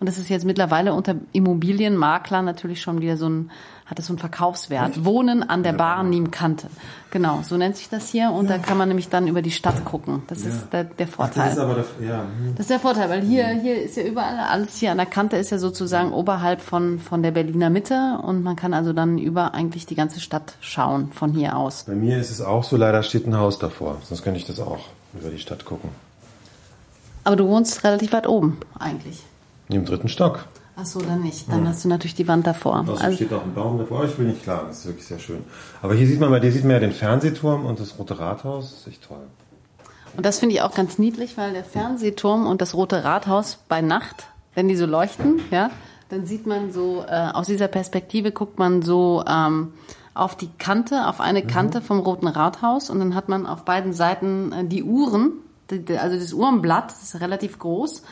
Und 0.00 0.06
das 0.06 0.18
ist 0.18 0.28
jetzt 0.28 0.44
mittlerweile 0.44 0.92
unter 0.92 1.14
Immobilienmaklern 1.32 2.44
natürlich 2.44 2.82
schon 2.82 3.00
wieder 3.00 3.16
so 3.16 3.28
ein, 3.28 3.50
hat 3.92 3.98
es 3.98 4.06
so 4.06 4.14
einen 4.14 4.18
Verkaufswert. 4.18 5.04
Wohnen 5.04 5.42
an 5.42 5.62
der 5.62 5.74
Barnimkante. 5.74 6.68
Genau, 7.10 7.40
so 7.42 7.58
nennt 7.58 7.76
sich 7.76 7.90
das 7.90 8.08
hier. 8.08 8.30
Und 8.30 8.48
da 8.48 8.56
kann 8.56 8.78
man 8.78 8.88
nämlich 8.88 9.10
dann 9.10 9.28
über 9.28 9.42
die 9.42 9.50
Stadt 9.50 9.84
gucken. 9.84 10.22
Das 10.28 10.46
ist 10.46 10.72
der, 10.72 10.84
der 10.84 11.06
Vorteil. 11.06 11.44
Das 11.44 11.52
ist 11.52 11.58
aber, 11.58 11.74
der, 11.74 11.84
ja, 12.08 12.20
hm. 12.22 12.54
Das 12.54 12.60
ist 12.60 12.70
der 12.70 12.80
Vorteil, 12.80 13.10
weil 13.10 13.20
hier, 13.20 13.48
hier 13.48 13.82
ist 13.82 13.98
ja 13.98 14.04
überall, 14.04 14.38
alles 14.38 14.76
hier 14.76 14.92
an 14.92 14.96
der 14.96 15.04
Kante 15.04 15.36
ist 15.36 15.50
ja 15.50 15.58
sozusagen 15.58 16.10
oberhalb 16.10 16.62
von, 16.62 17.00
von 17.00 17.22
der 17.22 17.32
Berliner 17.32 17.68
Mitte 17.68 18.18
und 18.22 18.42
man 18.42 18.56
kann 18.56 18.72
also 18.72 18.94
dann 18.94 19.18
über 19.18 19.52
eigentlich 19.52 19.84
die 19.84 19.94
ganze 19.94 20.20
Stadt 20.20 20.54
schauen 20.62 21.12
von 21.12 21.32
hier 21.32 21.58
aus. 21.58 21.84
bei 21.84 21.94
mir 21.94 22.16
ist 22.16 22.30
es 22.30 22.40
auch 22.40 22.64
so, 22.64 22.78
leider 22.78 23.02
steht 23.02 23.26
ein 23.26 23.36
Haus 23.36 23.58
davor, 23.58 23.98
sonst 24.04 24.22
könnte 24.22 24.38
ich 24.38 24.46
das 24.46 24.58
auch 24.58 24.86
über 25.12 25.28
die 25.28 25.38
Stadt 25.38 25.66
gucken. 25.66 25.90
Aber 27.24 27.36
du 27.36 27.46
wohnst 27.46 27.84
relativ 27.84 28.14
weit 28.14 28.26
oben 28.26 28.56
eigentlich. 28.78 29.22
Im 29.68 29.84
dritten 29.84 30.08
Stock. 30.08 30.46
Ach 30.74 30.86
so, 30.86 31.00
dann 31.00 31.22
nicht. 31.22 31.50
Dann 31.52 31.68
hast 31.68 31.84
du 31.84 31.88
natürlich 31.88 32.14
die 32.14 32.26
Wand 32.28 32.46
davor. 32.46 32.80
Außerdem 32.80 33.02
Also, 33.02 33.16
steht 33.16 33.32
auch 33.32 33.42
ein 33.42 33.54
Baum 33.54 33.78
davor, 33.78 34.04
ich 34.04 34.18
will 34.18 34.26
nicht 34.26 34.42
klagen, 34.42 34.68
das 34.68 34.78
ist 34.78 34.86
wirklich 34.86 35.06
sehr 35.06 35.18
schön. 35.18 35.44
Aber 35.82 35.94
hier 35.94 36.06
sieht 36.06 36.18
man, 36.18 36.30
bei 36.30 36.40
dir 36.40 36.50
sieht 36.50 36.62
man 36.62 36.72
ja 36.72 36.78
den 36.80 36.92
Fernsehturm 36.92 37.66
und 37.66 37.78
das 37.78 37.98
Rote 37.98 38.18
Rathaus, 38.18 38.70
das 38.70 38.80
ist 38.80 38.86
echt 38.86 39.04
toll. 39.04 39.18
und 40.16 40.24
das 40.24 40.38
finde 40.38 40.54
ich 40.54 40.62
auch 40.62 40.74
ganz 40.74 40.98
niedlich, 40.98 41.36
weil 41.36 41.52
der 41.52 41.64
Fernsehturm 41.64 42.46
und 42.46 42.60
das 42.62 42.74
Rote 42.74 43.04
Rathaus 43.04 43.58
bei 43.68 43.82
Nacht, 43.82 44.28
wenn 44.54 44.68
die 44.68 44.76
so 44.76 44.86
leuchten, 44.86 45.40
ja, 45.50 45.70
dann 46.08 46.26
sieht 46.26 46.46
man 46.46 46.72
so, 46.72 47.04
äh, 47.06 47.28
aus 47.32 47.46
dieser 47.46 47.68
Perspektive 47.68 48.32
guckt 48.32 48.58
man 48.58 48.82
so 48.82 49.24
ähm, 49.26 49.72
auf 50.14 50.36
die 50.36 50.50
Kante, 50.58 51.06
auf 51.06 51.20
eine 51.20 51.42
Kante 51.42 51.80
vom 51.80 52.00
Roten 52.00 52.28
Rathaus 52.28 52.90
und 52.90 52.98
dann 52.98 53.14
hat 53.14 53.28
man 53.28 53.46
auf 53.46 53.64
beiden 53.64 53.92
Seiten 53.92 54.52
äh, 54.52 54.64
die 54.64 54.82
Uhren, 54.82 55.32
die, 55.70 55.98
also 55.98 56.18
das 56.18 56.32
Uhrenblatt, 56.32 56.90
das 56.90 57.02
ist 57.02 57.20
relativ 57.20 57.58
groß 57.58 58.02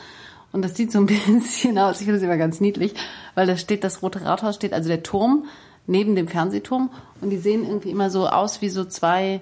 und 0.51 0.61
das 0.63 0.75
sieht 0.75 0.91
so 0.91 0.99
ein 0.99 1.05
bisschen 1.27 1.77
aus, 1.77 1.99
ich 1.99 2.05
finde 2.05 2.19
das 2.19 2.23
immer 2.23 2.37
ganz 2.37 2.59
niedlich, 2.61 2.93
weil 3.35 3.47
da 3.47 3.57
steht, 3.57 3.83
das 3.83 4.01
Rote 4.01 4.23
Rathaus 4.25 4.55
steht, 4.55 4.73
also 4.73 4.89
der 4.89 5.03
Turm 5.03 5.45
neben 5.87 6.15
dem 6.15 6.27
Fernsehturm 6.27 6.89
und 7.21 7.29
die 7.29 7.37
sehen 7.37 7.65
irgendwie 7.65 7.89
immer 7.89 8.09
so 8.09 8.27
aus 8.27 8.61
wie 8.61 8.69
so 8.69 8.85
zwei 8.85 9.41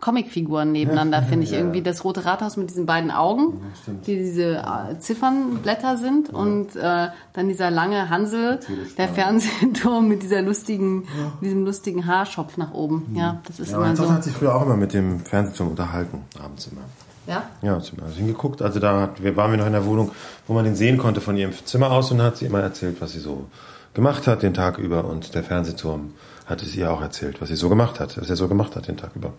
Comicfiguren 0.00 0.72
nebeneinander, 0.72 1.22
finde 1.22 1.44
ich 1.44 1.52
irgendwie. 1.52 1.82
Das 1.82 2.04
Rote 2.04 2.24
Rathaus 2.24 2.56
mit 2.56 2.70
diesen 2.70 2.86
beiden 2.86 3.10
Augen, 3.10 3.60
die 4.06 4.16
diese 4.16 4.56
äh, 4.56 4.98
Ziffernblätter 4.98 5.98
sind 5.98 6.30
und 6.30 6.74
äh, 6.74 7.08
dann 7.34 7.48
dieser 7.48 7.70
lange 7.70 8.08
Hansel, 8.08 8.60
der 8.96 9.08
Fernsehturm 9.08 10.08
mit 10.08 10.22
dieser 10.22 10.42
lustigen, 10.42 11.06
diesem 11.42 11.64
lustigen 11.64 12.06
Haarschopf 12.06 12.56
nach 12.56 12.72
oben. 12.72 13.14
Ja, 13.14 13.40
das 13.46 13.60
ist 13.60 13.70
Ja, 13.70 13.76
immer 13.76 13.86
meine 13.86 13.96
so. 13.96 14.10
Hat 14.10 14.24
sich 14.24 14.32
früher 14.32 14.54
auch 14.54 14.62
immer 14.62 14.76
mit 14.76 14.94
dem 14.94 15.20
Fernsehturm 15.20 15.68
unterhalten, 15.70 16.22
abends 16.42 16.68
immer. 16.68 16.82
Ja? 17.26 17.48
Ja, 17.62 17.76
hat 17.76 17.84
sie 17.84 17.96
mal 17.96 18.10
hingeguckt. 18.10 18.62
Also 18.62 18.80
da 18.80 19.10
waren 19.34 19.50
wir 19.50 19.58
noch 19.58 19.66
in 19.66 19.72
der 19.72 19.86
Wohnung, 19.86 20.12
wo 20.46 20.54
man 20.54 20.64
den 20.64 20.74
sehen 20.74 20.98
konnte 20.98 21.20
von 21.20 21.36
ihrem 21.36 21.52
Zimmer 21.64 21.90
aus 21.90 22.10
und 22.10 22.22
hat 22.22 22.36
sie 22.36 22.46
immer 22.46 22.60
erzählt, 22.60 23.00
was 23.00 23.12
sie 23.12 23.20
so 23.20 23.46
gemacht 23.94 24.26
hat 24.26 24.42
den 24.42 24.54
Tag 24.54 24.78
über 24.78 25.04
und 25.04 25.34
der 25.34 25.42
Fernsehturm 25.42 26.14
hat 26.46 26.62
es 26.62 26.74
ihr 26.74 26.90
auch 26.90 27.00
erzählt, 27.00 27.40
was 27.40 27.48
sie 27.48 27.56
so 27.56 27.68
gemacht 27.68 28.00
hat, 28.00 28.20
was 28.20 28.28
er 28.28 28.36
so 28.36 28.48
gemacht 28.48 28.74
hat 28.76 28.88
den 28.88 28.96
Tag 28.96 29.12
über. 29.14 29.32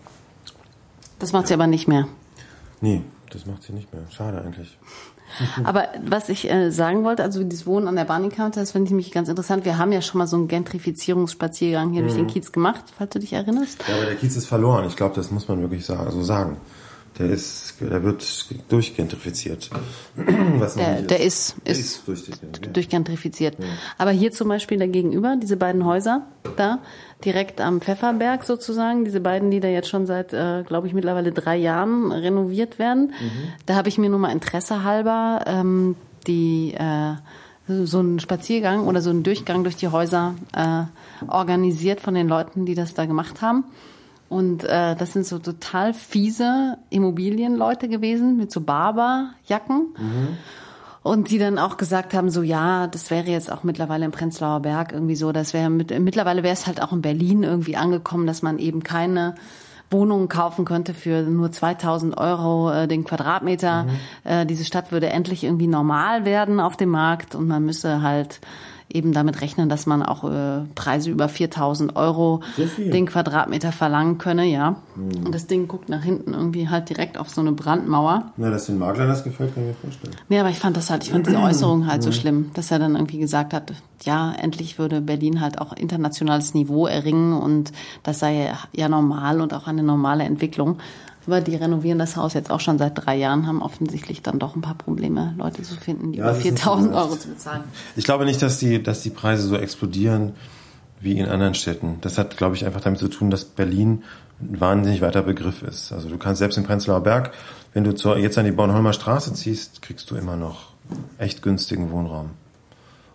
Das 1.18 1.32
macht 1.32 1.46
sie 1.46 1.54
aber 1.54 1.66
nicht 1.66 1.88
mehr. 1.88 2.06
Nee, 2.80 3.02
das 3.30 3.46
macht 3.46 3.62
sie 3.62 3.72
nicht 3.72 3.92
mehr. 3.92 4.02
Schade 4.10 4.42
eigentlich. 4.42 4.78
Aber 5.64 5.88
was 6.04 6.28
ich 6.28 6.50
äh, 6.50 6.70
sagen 6.70 7.04
wollte, 7.04 7.22
also 7.22 7.42
dieses 7.42 7.66
Wohnen 7.66 7.88
an 7.88 7.96
der 7.96 8.04
Barney-Kante, 8.04 8.60
das 8.60 8.72
finde 8.72 8.88
ich 8.88 8.94
mich 8.94 9.12
ganz 9.12 9.28
interessant. 9.28 9.64
Wir 9.64 9.78
haben 9.78 9.92
ja 9.92 10.02
schon 10.02 10.18
mal 10.18 10.26
so 10.26 10.36
einen 10.36 10.48
Gentrifizierungsspaziergang 10.48 11.92
hier 11.92 12.02
durch 12.02 12.14
den 12.14 12.26
Kiez 12.26 12.52
gemacht, 12.52 12.84
falls 12.96 13.10
du 13.12 13.18
dich 13.18 13.32
erinnerst. 13.32 13.82
Ja, 13.88 13.94
aber 13.94 14.04
der 14.04 14.16
Kiez 14.16 14.36
ist 14.36 14.46
verloren. 14.46 14.86
Ich 14.86 14.96
glaube, 14.96 15.14
das 15.14 15.30
muss 15.30 15.48
man 15.48 15.60
wirklich 15.60 15.86
so 15.86 16.22
sagen. 16.22 16.58
Der 17.18 17.28
ist, 17.28 17.74
der 17.80 18.02
wird 18.02 18.46
durchgentrifiziert. 18.70 19.70
Was 20.58 20.74
Der, 20.74 20.96
nicht 20.96 21.10
der 21.10 21.20
ist, 21.20 21.56
Der 21.66 21.72
ist, 21.72 21.80
ist 21.80 22.08
durchgentrifiziert. 22.08 22.76
durchgentrifiziert. 22.76 23.56
Aber 23.98 24.10
hier 24.12 24.32
zum 24.32 24.48
Beispiel 24.48 24.78
dagegenüber, 24.78 25.36
diese 25.40 25.56
beiden 25.56 25.84
Häuser 25.84 26.22
da, 26.56 26.78
direkt 27.24 27.60
am 27.60 27.80
Pfefferberg 27.80 28.44
sozusagen, 28.44 29.04
diese 29.04 29.20
beiden, 29.20 29.50
die 29.50 29.60
da 29.60 29.68
jetzt 29.68 29.88
schon 29.88 30.06
seit, 30.06 30.32
äh, 30.32 30.62
glaube 30.66 30.86
ich, 30.86 30.94
mittlerweile 30.94 31.32
drei 31.32 31.56
Jahren 31.56 32.12
renoviert 32.12 32.78
werden, 32.78 33.12
da 33.66 33.74
habe 33.74 33.88
ich 33.88 33.98
mir 33.98 34.08
nur 34.08 34.18
mal 34.18 34.32
Interesse 34.32 34.82
halber 34.82 35.44
ähm, 35.46 35.96
die 36.26 36.74
äh, 36.74 37.14
so 37.84 37.98
einen 38.00 38.20
Spaziergang 38.20 38.86
oder 38.86 39.00
so 39.00 39.10
einen 39.10 39.22
Durchgang 39.22 39.62
durch 39.64 39.76
die 39.76 39.88
Häuser 39.88 40.34
äh, 40.54 40.84
organisiert 41.28 42.00
von 42.00 42.14
den 42.14 42.28
Leuten, 42.28 42.66
die 42.66 42.74
das 42.74 42.94
da 42.94 43.06
gemacht 43.06 43.40
haben. 43.42 43.64
Und 44.32 44.64
äh, 44.64 44.96
das 44.96 45.12
sind 45.12 45.26
so 45.26 45.38
total 45.38 45.92
fiese 45.92 46.78
Immobilienleute 46.88 47.86
gewesen 47.86 48.38
mit 48.38 48.50
so 48.50 48.62
Barberjacken. 48.62 49.94
Und 51.02 51.30
die 51.30 51.38
dann 51.38 51.58
auch 51.58 51.76
gesagt 51.76 52.14
haben, 52.14 52.30
so 52.30 52.40
ja, 52.40 52.86
das 52.86 53.10
wäre 53.10 53.28
jetzt 53.28 53.52
auch 53.52 53.62
mittlerweile 53.62 54.06
im 54.06 54.10
Prenzlauer 54.10 54.60
Berg 54.60 54.92
irgendwie 54.92 55.16
so, 55.16 55.32
das 55.32 55.52
wäre 55.52 55.68
mit, 55.68 55.90
mittlerweile 56.00 56.42
wäre 56.42 56.54
es 56.54 56.66
halt 56.66 56.80
auch 56.80 56.92
in 56.92 57.02
Berlin 57.02 57.42
irgendwie 57.42 57.76
angekommen, 57.76 58.26
dass 58.26 58.40
man 58.40 58.58
eben 58.58 58.82
keine 58.82 59.34
Wohnungen 59.90 60.28
kaufen 60.28 60.64
könnte 60.64 60.94
für 60.94 61.20
nur 61.24 61.52
2000 61.52 62.16
Euro 62.16 62.72
äh, 62.72 62.88
den 62.88 63.04
Quadratmeter. 63.04 63.86
Äh, 64.24 64.46
diese 64.46 64.64
Stadt 64.64 64.92
würde 64.92 65.10
endlich 65.10 65.44
irgendwie 65.44 65.66
normal 65.66 66.24
werden 66.24 66.58
auf 66.58 66.78
dem 66.78 66.88
Markt 66.88 67.34
und 67.34 67.48
man 67.48 67.66
müsse 67.66 68.00
halt 68.00 68.40
eben 68.94 69.12
damit 69.12 69.40
rechnen, 69.40 69.68
dass 69.68 69.86
man 69.86 70.02
auch 70.02 70.24
äh, 70.24 70.64
Preise 70.74 71.10
über 71.10 71.28
4000 71.28 71.96
Euro 71.96 72.42
So 72.56 72.64
den 72.78 73.06
Quadratmeter 73.06 73.72
verlangen 73.72 74.18
könne, 74.18 74.44
ja. 74.46 74.76
Und 74.96 75.34
das 75.34 75.46
Ding 75.46 75.68
guckt 75.68 75.88
nach 75.88 76.02
hinten 76.02 76.34
irgendwie 76.34 76.68
halt 76.68 76.88
direkt 76.88 77.18
auf 77.18 77.30
so 77.30 77.40
eine 77.40 77.52
Brandmauer. 77.52 78.32
Na, 78.36 78.50
dass 78.50 78.66
den 78.66 78.78
Maklern 78.78 79.08
das 79.08 79.24
gefällt, 79.24 79.54
kann 79.54 79.64
ich 79.64 79.70
mir 79.70 79.74
vorstellen. 79.74 80.14
Nee, 80.28 80.38
aber 80.38 80.50
ich 80.50 80.58
fand 80.58 80.76
das 80.76 80.90
halt, 80.90 81.04
ich 81.04 81.10
fand 81.10 81.26
diese 81.26 81.38
Äußerung 81.38 81.86
halt 81.86 82.02
so 82.02 82.12
schlimm, 82.12 82.50
dass 82.54 82.70
er 82.70 82.78
dann 82.78 82.94
irgendwie 82.94 83.18
gesagt 83.18 83.54
hat, 83.54 83.72
ja, 84.02 84.32
endlich 84.32 84.78
würde 84.78 85.00
Berlin 85.00 85.40
halt 85.40 85.60
auch 85.60 85.72
internationales 85.72 86.54
Niveau 86.54 86.86
erringen 86.86 87.32
und 87.32 87.72
das 88.02 88.18
sei 88.18 88.52
ja 88.72 88.88
normal 88.88 89.40
und 89.40 89.54
auch 89.54 89.66
eine 89.66 89.82
normale 89.82 90.24
Entwicklung. 90.24 90.78
Aber 91.26 91.40
die 91.40 91.54
renovieren 91.54 91.98
das 91.98 92.16
Haus 92.16 92.34
jetzt 92.34 92.50
auch 92.50 92.60
schon 92.60 92.78
seit 92.78 92.92
drei 92.94 93.16
Jahren, 93.16 93.46
haben 93.46 93.62
offensichtlich 93.62 94.22
dann 94.22 94.38
doch 94.38 94.56
ein 94.56 94.60
paar 94.60 94.74
Probleme, 94.74 95.34
Leute 95.38 95.62
zu 95.62 95.76
finden, 95.76 96.12
die 96.12 96.18
Ja, 96.18 96.24
über 96.24 96.32
das 96.32 96.38
ist 96.38 96.44
nicht 96.44 96.58
4000 96.60 96.92
so 96.92 96.98
Euro 96.98 97.16
zu 97.16 97.28
bezahlen. 97.28 97.64
Ich 97.96 98.04
glaube 98.04 98.24
nicht, 98.24 98.42
dass 98.42 98.58
die, 98.58 98.82
dass 98.82 99.02
die 99.02 99.10
Preise 99.10 99.46
so 99.46 99.56
explodieren 99.56 100.32
wie 101.00 101.18
in 101.18 101.26
anderen 101.26 101.54
Städten. 101.54 101.98
Das 102.00 102.18
hat, 102.18 102.36
glaube 102.36 102.56
ich, 102.56 102.64
einfach 102.64 102.80
damit 102.80 102.98
zu 102.98 103.08
tun, 103.08 103.30
dass 103.30 103.44
Berlin 103.44 104.04
ein 104.40 104.60
wahnsinnig 104.60 105.00
weiter 105.00 105.22
Begriff 105.22 105.62
ist. 105.62 105.92
Also 105.92 106.08
du 106.08 106.18
kannst 106.18 106.38
selbst 106.40 106.56
in 106.58 106.64
Prenzlauer 106.64 107.02
Berg, 107.02 107.32
wenn 107.72 107.84
du 107.84 107.94
zur, 107.94 108.18
jetzt 108.18 108.38
an 108.38 108.44
die 108.44 108.52
Bornholmer 108.52 108.92
Straße 108.92 109.32
ziehst, 109.34 109.82
kriegst 109.82 110.10
du 110.10 110.16
immer 110.16 110.36
noch 110.36 110.72
echt 111.18 111.42
günstigen 111.42 111.90
Wohnraum. 111.90 112.30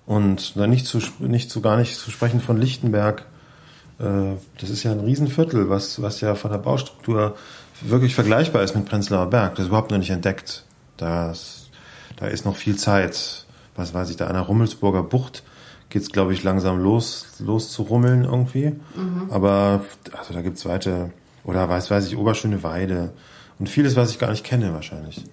Und 0.06 0.56
dann 0.56 0.70
nicht 0.70 0.86
zu, 0.86 1.00
nicht 1.20 1.52
zu, 1.52 1.62
gar 1.62 1.78
nicht 1.78 1.98
zu 1.98 2.12
sprechen 2.12 2.40
von 2.40 2.58
Lichtenberg. 2.58 3.26
Äh, 4.00 4.36
Das 4.60 4.70
ist 4.70 4.84
ja 4.84 4.92
ein 4.92 5.02
Riesenviertel, 5.02 5.70
was, 5.70 6.02
was 6.02 6.22
ja 6.22 6.36
von 6.36 6.52
der 6.52 6.60
Baustruktur 6.60 7.36
wirklich 7.82 8.16
vergleichbar 8.16 8.64
ist 8.64 8.76
mit 8.76 8.86
Prenzlauer 8.86 9.30
Berg. 9.30 9.56
Das 9.56 9.64
ist 9.64 9.68
überhaupt 9.70 9.92
noch 9.92 9.98
nicht 9.98 10.10
entdeckt. 10.10 10.64
Das, 10.98 11.70
da 12.18 12.28
ist 12.28 12.46
noch 12.46 12.56
viel 12.56 12.76
Zeit. 12.76 13.46
Was 13.76 13.94
weiß 13.94 14.10
ich, 14.10 14.18
da 14.18 14.28
an 14.28 14.34
der 14.34 14.42
Rummelsburger 14.44 15.04
Bucht 15.04 15.44
geht's, 15.90 16.12
glaube 16.12 16.34
ich, 16.34 16.44
langsam 16.44 16.80
los, 16.82 17.28
los 17.40 17.72
zu 17.72 17.84
rummeln 17.84 18.24
irgendwie. 18.24 18.74
Aber 19.30 19.82
also 20.18 20.34
da 20.34 20.42
gibt's 20.42 20.66
weite, 20.66 21.12
oder 21.44 21.70
weiß, 21.70 21.92
weiß 21.92 22.08
ich, 22.08 22.18
Oberschöne 22.18 22.64
Weide 22.64 23.14
und 23.60 23.70
vieles, 23.70 23.96
was 23.96 24.10
ich 24.12 24.20
gar 24.20 24.32
nicht 24.32 24.44
kenne 24.44 24.74
wahrscheinlich. 24.74 25.24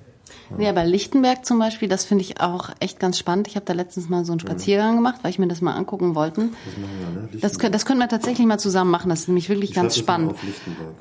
Nee, 0.57 0.69
aber 0.69 0.85
Lichtenberg 0.85 1.45
zum 1.45 1.59
Beispiel, 1.59 1.89
das 1.89 2.05
finde 2.05 2.23
ich 2.23 2.41
auch 2.41 2.71
echt 2.81 3.01
ganz 3.01 3.19
spannend. 3.19 3.49
Ich 3.49 3.57
habe 3.57 3.65
da 3.65 3.73
letztens 3.73 4.09
mal 4.09 4.25
so 4.25 4.33
einen 4.33 4.41
Spaziergang 4.41 4.97
gemacht, 4.97 5.21
weil 5.23 5.31
ich 5.31 5.39
mir 5.39 5.49
das 5.49 5.61
mal 5.61 5.75
angucken 5.75 6.15
wollte. 6.15 6.49
Das 6.65 6.77
machen 6.77 6.91
wir, 6.99 7.23
ne? 7.23 7.29
Das, 7.41 7.59
das 7.59 7.87
können 7.87 8.01
wir 8.01 8.09
tatsächlich 8.09 8.47
mal 8.47 8.59
zusammen 8.59 8.91
machen. 8.91 9.09
Das 9.09 9.21
ist 9.21 9.29
nämlich 9.29 9.49
wirklich 9.49 9.73
ganz 9.73 9.95
das 9.95 9.99
mal 9.99 10.03
spannend. 10.03 10.35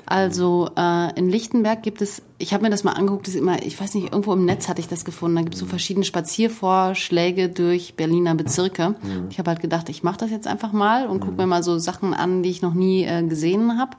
Also 0.06 0.70
äh, 0.76 1.18
in 1.18 1.28
Lichtenberg 1.28 1.82
gibt 1.82 2.02
es, 2.02 2.22
ich 2.38 2.52
habe 2.52 2.64
mir 2.64 2.70
das 2.70 2.84
mal 2.84 2.92
angeguckt, 2.92 3.26
das 3.26 3.34
ist 3.34 3.40
immer, 3.40 3.62
ich 3.62 3.80
weiß 3.80 3.94
nicht, 3.94 4.12
irgendwo 4.12 4.32
im 4.32 4.44
Netz 4.44 4.68
hatte 4.68 4.80
ich 4.80 4.88
das 4.88 5.04
gefunden. 5.04 5.36
Da 5.36 5.42
gibt 5.42 5.54
es 5.54 5.60
so 5.60 5.66
verschiedene 5.66 6.04
Spaziervorschläge 6.04 7.48
durch 7.48 7.94
Berliner 7.94 8.34
Bezirke. 8.34 8.94
Ich 9.30 9.38
habe 9.38 9.50
halt 9.50 9.60
gedacht, 9.60 9.88
ich 9.88 10.02
mache 10.02 10.18
das 10.18 10.30
jetzt 10.30 10.46
einfach 10.46 10.72
mal 10.72 11.06
und 11.06 11.20
gucke 11.20 11.36
mir 11.36 11.46
mal 11.46 11.62
so 11.62 11.78
Sachen 11.78 12.14
an, 12.14 12.42
die 12.42 12.50
ich 12.50 12.62
noch 12.62 12.74
nie 12.74 13.04
äh, 13.04 13.22
gesehen 13.22 13.78
habe. 13.78 13.96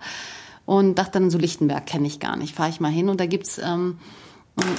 Und 0.66 0.96
dachte 0.96 1.20
dann 1.20 1.30
so, 1.30 1.38
Lichtenberg 1.38 1.86
kenne 1.86 2.08
ich 2.08 2.20
gar 2.20 2.36
nicht, 2.36 2.56
fahre 2.56 2.70
ich 2.70 2.80
mal 2.80 2.92
hin. 2.92 3.10
Und 3.10 3.20
da 3.20 3.28
gibt's 3.28 3.60
ähm, 3.64 4.00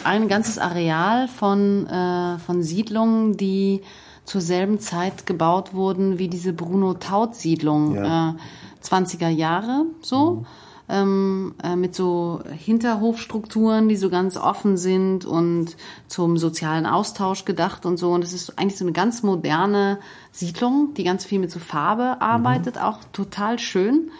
ein 0.04 0.28
ganzes 0.28 0.58
Areal 0.58 1.28
von, 1.28 1.86
äh, 1.86 2.38
von 2.38 2.62
Siedlungen, 2.62 3.36
die 3.36 3.82
zur 4.24 4.40
selben 4.40 4.80
Zeit 4.80 5.26
gebaut 5.26 5.74
wurden 5.74 6.18
wie 6.18 6.28
diese 6.28 6.52
Bruno-Taut-Siedlung, 6.52 7.94
Ja. 7.94 8.30
äh, 8.30 8.34
20er 8.80 9.28
Jahre 9.28 9.86
so. 10.00 10.44
Ähm, 10.88 11.56
äh, 11.64 11.74
mit 11.74 11.96
so 11.96 12.42
Hinterhofstrukturen, 12.48 13.88
die 13.88 13.96
so 13.96 14.08
ganz 14.08 14.36
offen 14.36 14.76
sind 14.76 15.24
und 15.24 15.76
zum 16.06 16.38
sozialen 16.38 16.86
Austausch 16.86 17.44
gedacht 17.44 17.84
und 17.86 17.96
so. 17.96 18.12
Und 18.12 18.22
es 18.22 18.32
ist 18.32 18.56
eigentlich 18.56 18.78
so 18.78 18.84
eine 18.84 18.92
ganz 18.92 19.24
moderne 19.24 19.98
Siedlung, 20.30 20.94
die 20.94 21.02
ganz 21.02 21.24
viel 21.24 21.40
mit 21.40 21.50
so 21.50 21.58
Farbe 21.58 22.20
arbeitet, 22.20 22.78
auch 22.80 22.98
total 23.12 23.58
schön. 23.58 24.10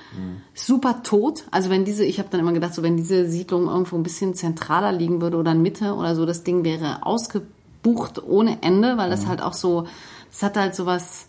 Super 0.54 1.04
tot. 1.04 1.44
Also 1.52 1.70
wenn 1.70 1.84
diese, 1.84 2.04
ich 2.04 2.18
habe 2.18 2.30
dann 2.30 2.40
immer 2.40 2.52
gedacht, 2.52 2.74
so 2.74 2.82
wenn 2.82 2.96
diese 2.96 3.28
Siedlung 3.28 3.68
irgendwo 3.68 3.94
ein 3.96 4.02
bisschen 4.02 4.34
zentraler 4.34 4.90
liegen 4.90 5.20
würde 5.20 5.36
oder 5.36 5.52
in 5.52 5.62
Mitte 5.62 5.94
oder 5.94 6.16
so, 6.16 6.26
das 6.26 6.42
Ding 6.42 6.64
wäre 6.64 7.06
ausgebucht 7.06 8.22
ohne 8.24 8.62
Ende, 8.62 8.96
weil 8.96 9.10
das 9.10 9.26
halt 9.26 9.40
auch 9.40 9.52
so, 9.52 9.86
das 10.32 10.42
hat 10.42 10.56
halt 10.56 10.74
sowas 10.74 11.28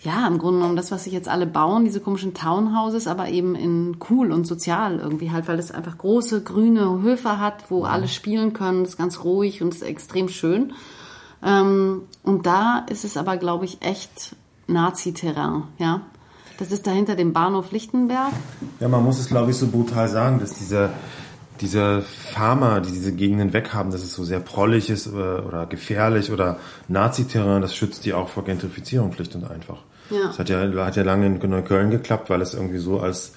ja, 0.00 0.26
im 0.28 0.38
Grunde 0.38 0.60
genommen 0.60 0.76
das, 0.76 0.92
was 0.92 1.04
sich 1.04 1.12
jetzt 1.12 1.28
alle 1.28 1.46
bauen, 1.46 1.84
diese 1.84 2.00
komischen 2.00 2.32
Townhouses, 2.32 3.08
aber 3.08 3.28
eben 3.28 3.56
in 3.56 3.96
cool 4.10 4.30
und 4.30 4.46
sozial 4.46 5.00
irgendwie 5.00 5.32
halt, 5.32 5.48
weil 5.48 5.58
es 5.58 5.72
einfach 5.72 5.98
große 5.98 6.42
grüne 6.42 7.02
Höfe 7.02 7.40
hat, 7.40 7.70
wo 7.70 7.84
alle 7.84 8.06
spielen 8.06 8.52
können, 8.52 8.84
ist 8.84 8.96
ganz 8.96 9.24
ruhig 9.24 9.60
und 9.60 9.74
ist 9.74 9.82
extrem 9.82 10.28
schön. 10.28 10.72
Ähm, 11.42 12.02
und 12.22 12.46
da 12.46 12.86
ist 12.88 13.04
es 13.04 13.16
aber, 13.16 13.36
glaube 13.36 13.64
ich, 13.64 13.82
echt 13.82 14.36
Nazi-Terrain, 14.68 15.64
ja. 15.78 16.02
Das 16.58 16.72
ist 16.72 16.86
da 16.86 16.90
hinter 16.90 17.14
dem 17.14 17.32
Bahnhof 17.32 17.70
Lichtenberg. 17.70 18.32
Ja, 18.80 18.88
man 18.88 19.04
muss 19.04 19.20
es, 19.20 19.28
glaube 19.28 19.52
ich, 19.52 19.56
so 19.56 19.68
brutal 19.68 20.08
sagen, 20.08 20.40
dass 20.40 20.54
diese, 20.54 20.90
diese 21.60 22.02
Farmer, 22.02 22.80
die 22.80 22.92
diese 22.92 23.12
Gegenden 23.12 23.52
weghaben, 23.52 23.92
dass 23.92 24.02
es 24.02 24.14
so 24.14 24.24
sehr 24.24 24.40
prollig 24.40 24.90
ist 24.90 25.08
oder, 25.08 25.46
oder 25.46 25.66
gefährlich 25.66 26.30
oder 26.30 26.58
Nazi-Terrain, 26.88 27.62
das 27.62 27.74
schützt 27.74 28.04
die 28.04 28.14
auch 28.14 28.28
vor 28.28 28.44
Gentrifizierung 28.44 29.12
schlicht 29.12 29.34
und 29.34 29.50
einfach. 29.50 29.78
Ja. 30.10 30.28
Das 30.28 30.38
hat 30.38 30.48
ja, 30.48 30.60
hat 30.84 30.96
ja 30.96 31.02
lange 31.02 31.26
in 31.26 31.38
Neukölln 31.38 31.90
geklappt, 31.90 32.30
weil 32.30 32.40
es 32.40 32.54
irgendwie 32.54 32.78
so 32.78 33.00
als 33.00 33.32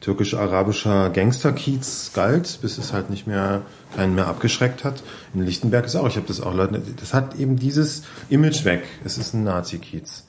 türkisch-arabischer 0.00 1.10
Gangsterkiez 1.10 2.10
galt, 2.12 2.58
bis 2.60 2.76
es 2.78 2.92
halt 2.92 3.08
nicht 3.08 3.26
mehr 3.26 3.62
keinen 3.94 4.14
mehr 4.14 4.26
abgeschreckt 4.26 4.84
hat. 4.84 5.02
In 5.32 5.42
Lichtenberg 5.42 5.86
ist 5.86 5.96
auch, 5.96 6.08
ich 6.08 6.16
habe 6.16 6.26
das 6.26 6.40
auch 6.40 6.54
Leuten, 6.54 6.82
das 6.98 7.14
hat 7.14 7.36
eben 7.36 7.56
dieses 7.56 8.02
Image 8.28 8.64
weg. 8.64 8.84
Es 9.04 9.16
ist 9.16 9.32
ein 9.32 9.44
Nazi-Kiez. 9.44 10.24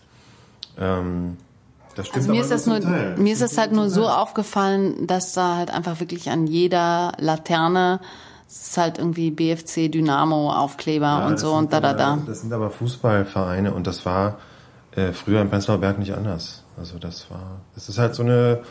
Ähm, 0.77 1.37
das 1.95 2.07
stimmt 2.07 2.17
Also 2.23 2.31
mir 2.31 2.41
ist 2.41 2.51
das 2.51 2.65
nur 2.65 2.79
Teil. 2.81 3.15
mir 3.17 3.33
ist 3.33 3.41
das 3.41 3.57
halt 3.57 3.71
nur 3.71 3.89
so 3.89 4.07
aufgefallen, 4.07 5.07
dass 5.07 5.33
da 5.33 5.55
halt 5.57 5.71
einfach 5.71 5.99
wirklich 5.99 6.29
an 6.29 6.47
jeder 6.47 7.13
Laterne 7.17 7.99
es 8.47 8.67
ist 8.67 8.77
halt 8.77 8.99
irgendwie 8.99 9.31
BFC 9.31 9.91
Dynamo 9.91 10.51
Aufkleber 10.51 11.05
Ja, 11.07 11.27
und 11.27 11.39
so 11.39 11.53
und 11.53 11.73
da 11.73 11.79
da 11.81 11.93
da. 11.93 12.19
Das 12.27 12.41
sind 12.41 12.53
aber 12.53 12.69
Fußballvereine 12.69 13.73
und 13.73 13.87
das 13.87 14.05
war 14.05 14.37
äh, 14.95 15.11
früher 15.11 15.41
im 15.41 15.49
Prenzlauer 15.49 15.79
Berg 15.79 15.97
nicht 15.97 16.13
anders. 16.13 16.63
Also 16.77 16.99
das 16.99 17.31
war, 17.31 17.61
es 17.75 17.89
ist 17.89 17.97
halt 17.97 18.13
so 18.13 18.21
eine 18.21 18.61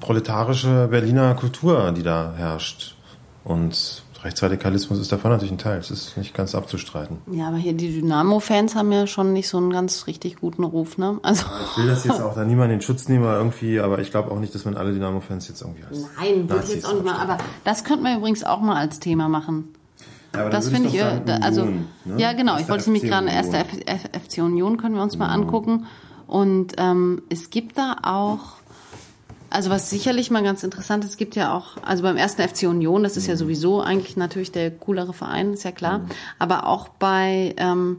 proletarische 0.00 0.88
Berliner 0.90 1.34
Kultur, 1.34 1.92
die 1.92 2.02
da 2.02 2.34
herrscht. 2.36 2.96
Und 3.44 4.02
Rechtsradikalismus 4.22 4.98
ist 4.98 5.10
davon 5.12 5.30
natürlich 5.30 5.52
ein 5.52 5.58
Teil. 5.58 5.78
Das 5.78 5.90
ist 5.90 6.16
nicht 6.16 6.34
ganz 6.34 6.54
abzustreiten. 6.54 7.18
Ja, 7.30 7.48
aber 7.48 7.56
hier 7.56 7.72
die 7.72 8.00
Dynamo-Fans 8.00 8.74
haben 8.74 8.92
ja 8.92 9.06
schon 9.06 9.32
nicht 9.32 9.48
so 9.48 9.56
einen 9.56 9.70
ganz 9.70 10.06
richtig 10.06 10.36
guten 10.36 10.64
Ruf, 10.64 10.98
ne? 10.98 11.18
Also 11.22 11.46
Ich 11.72 11.78
will 11.78 11.86
das 11.88 12.04
jetzt 12.04 12.20
auch 12.20 12.34
da 12.34 12.44
niemand 12.44 12.72
in 12.72 12.80
Schutz 12.82 13.08
nehmen, 13.08 13.24
irgendwie, 13.24 13.80
aber 13.80 13.98
ich 14.00 14.10
glaube 14.10 14.30
auch 14.30 14.38
nicht, 14.38 14.54
dass 14.54 14.64
man 14.64 14.76
alle 14.76 14.92
Dynamo-Fans 14.92 15.48
jetzt 15.48 15.62
irgendwie 15.62 15.84
als 15.84 16.06
Nein, 16.18 16.48
würde 16.48 16.64
ich 16.64 16.74
jetzt 16.74 16.86
auch 16.86 16.94
nicht 16.94 17.04
mal. 17.04 17.16
Aber 17.16 17.38
das 17.64 17.84
könnten 17.84 18.04
wir 18.04 18.16
übrigens 18.16 18.44
auch 18.44 18.60
mal 18.60 18.76
als 18.76 19.00
Thema 19.00 19.28
machen. 19.28 19.74
Ja, 20.34 20.42
aber 20.42 20.50
Das 20.50 20.68
finde 20.68 20.88
ich, 20.88 20.94
äh, 20.96 20.98
sagen, 20.98 21.42
also, 21.42 21.62
Union, 21.62 21.86
ne? 22.04 22.20
ja 22.20 22.32
genau, 22.34 22.58
ich 22.58 22.68
wollte 22.68 22.82
es 22.82 22.86
nämlich 22.86 23.02
gerade, 23.04 23.28
erste 23.28 23.58
FC 23.58 24.38
Union 24.42 24.76
können 24.76 24.94
wir 24.94 25.02
uns 25.02 25.18
mal 25.18 25.28
angucken. 25.28 25.86
Und 26.26 26.74
ähm, 26.78 27.22
es 27.28 27.50
gibt 27.50 27.76
da 27.76 27.96
auch, 28.04 28.59
also 29.50 29.68
was 29.70 29.90
sicherlich 29.90 30.30
mal 30.30 30.42
ganz 30.42 30.62
interessant 30.62 31.04
ist, 31.04 31.10
es 31.10 31.16
gibt 31.16 31.36
ja 31.36 31.52
auch, 31.54 31.76
also 31.82 32.02
beim 32.02 32.16
ersten 32.16 32.40
FC 32.42 32.62
Union, 32.68 33.02
das 33.02 33.16
ist 33.16 33.24
Mhm. 33.24 33.30
ja 33.30 33.36
sowieso 33.36 33.80
eigentlich 33.82 34.16
natürlich 34.16 34.52
der 34.52 34.70
coolere 34.70 35.12
Verein, 35.12 35.52
ist 35.52 35.64
ja 35.64 35.72
klar. 35.72 36.02
Aber 36.38 36.66
auch 36.66 36.88
bei, 36.88 37.54
ähm, 37.58 37.98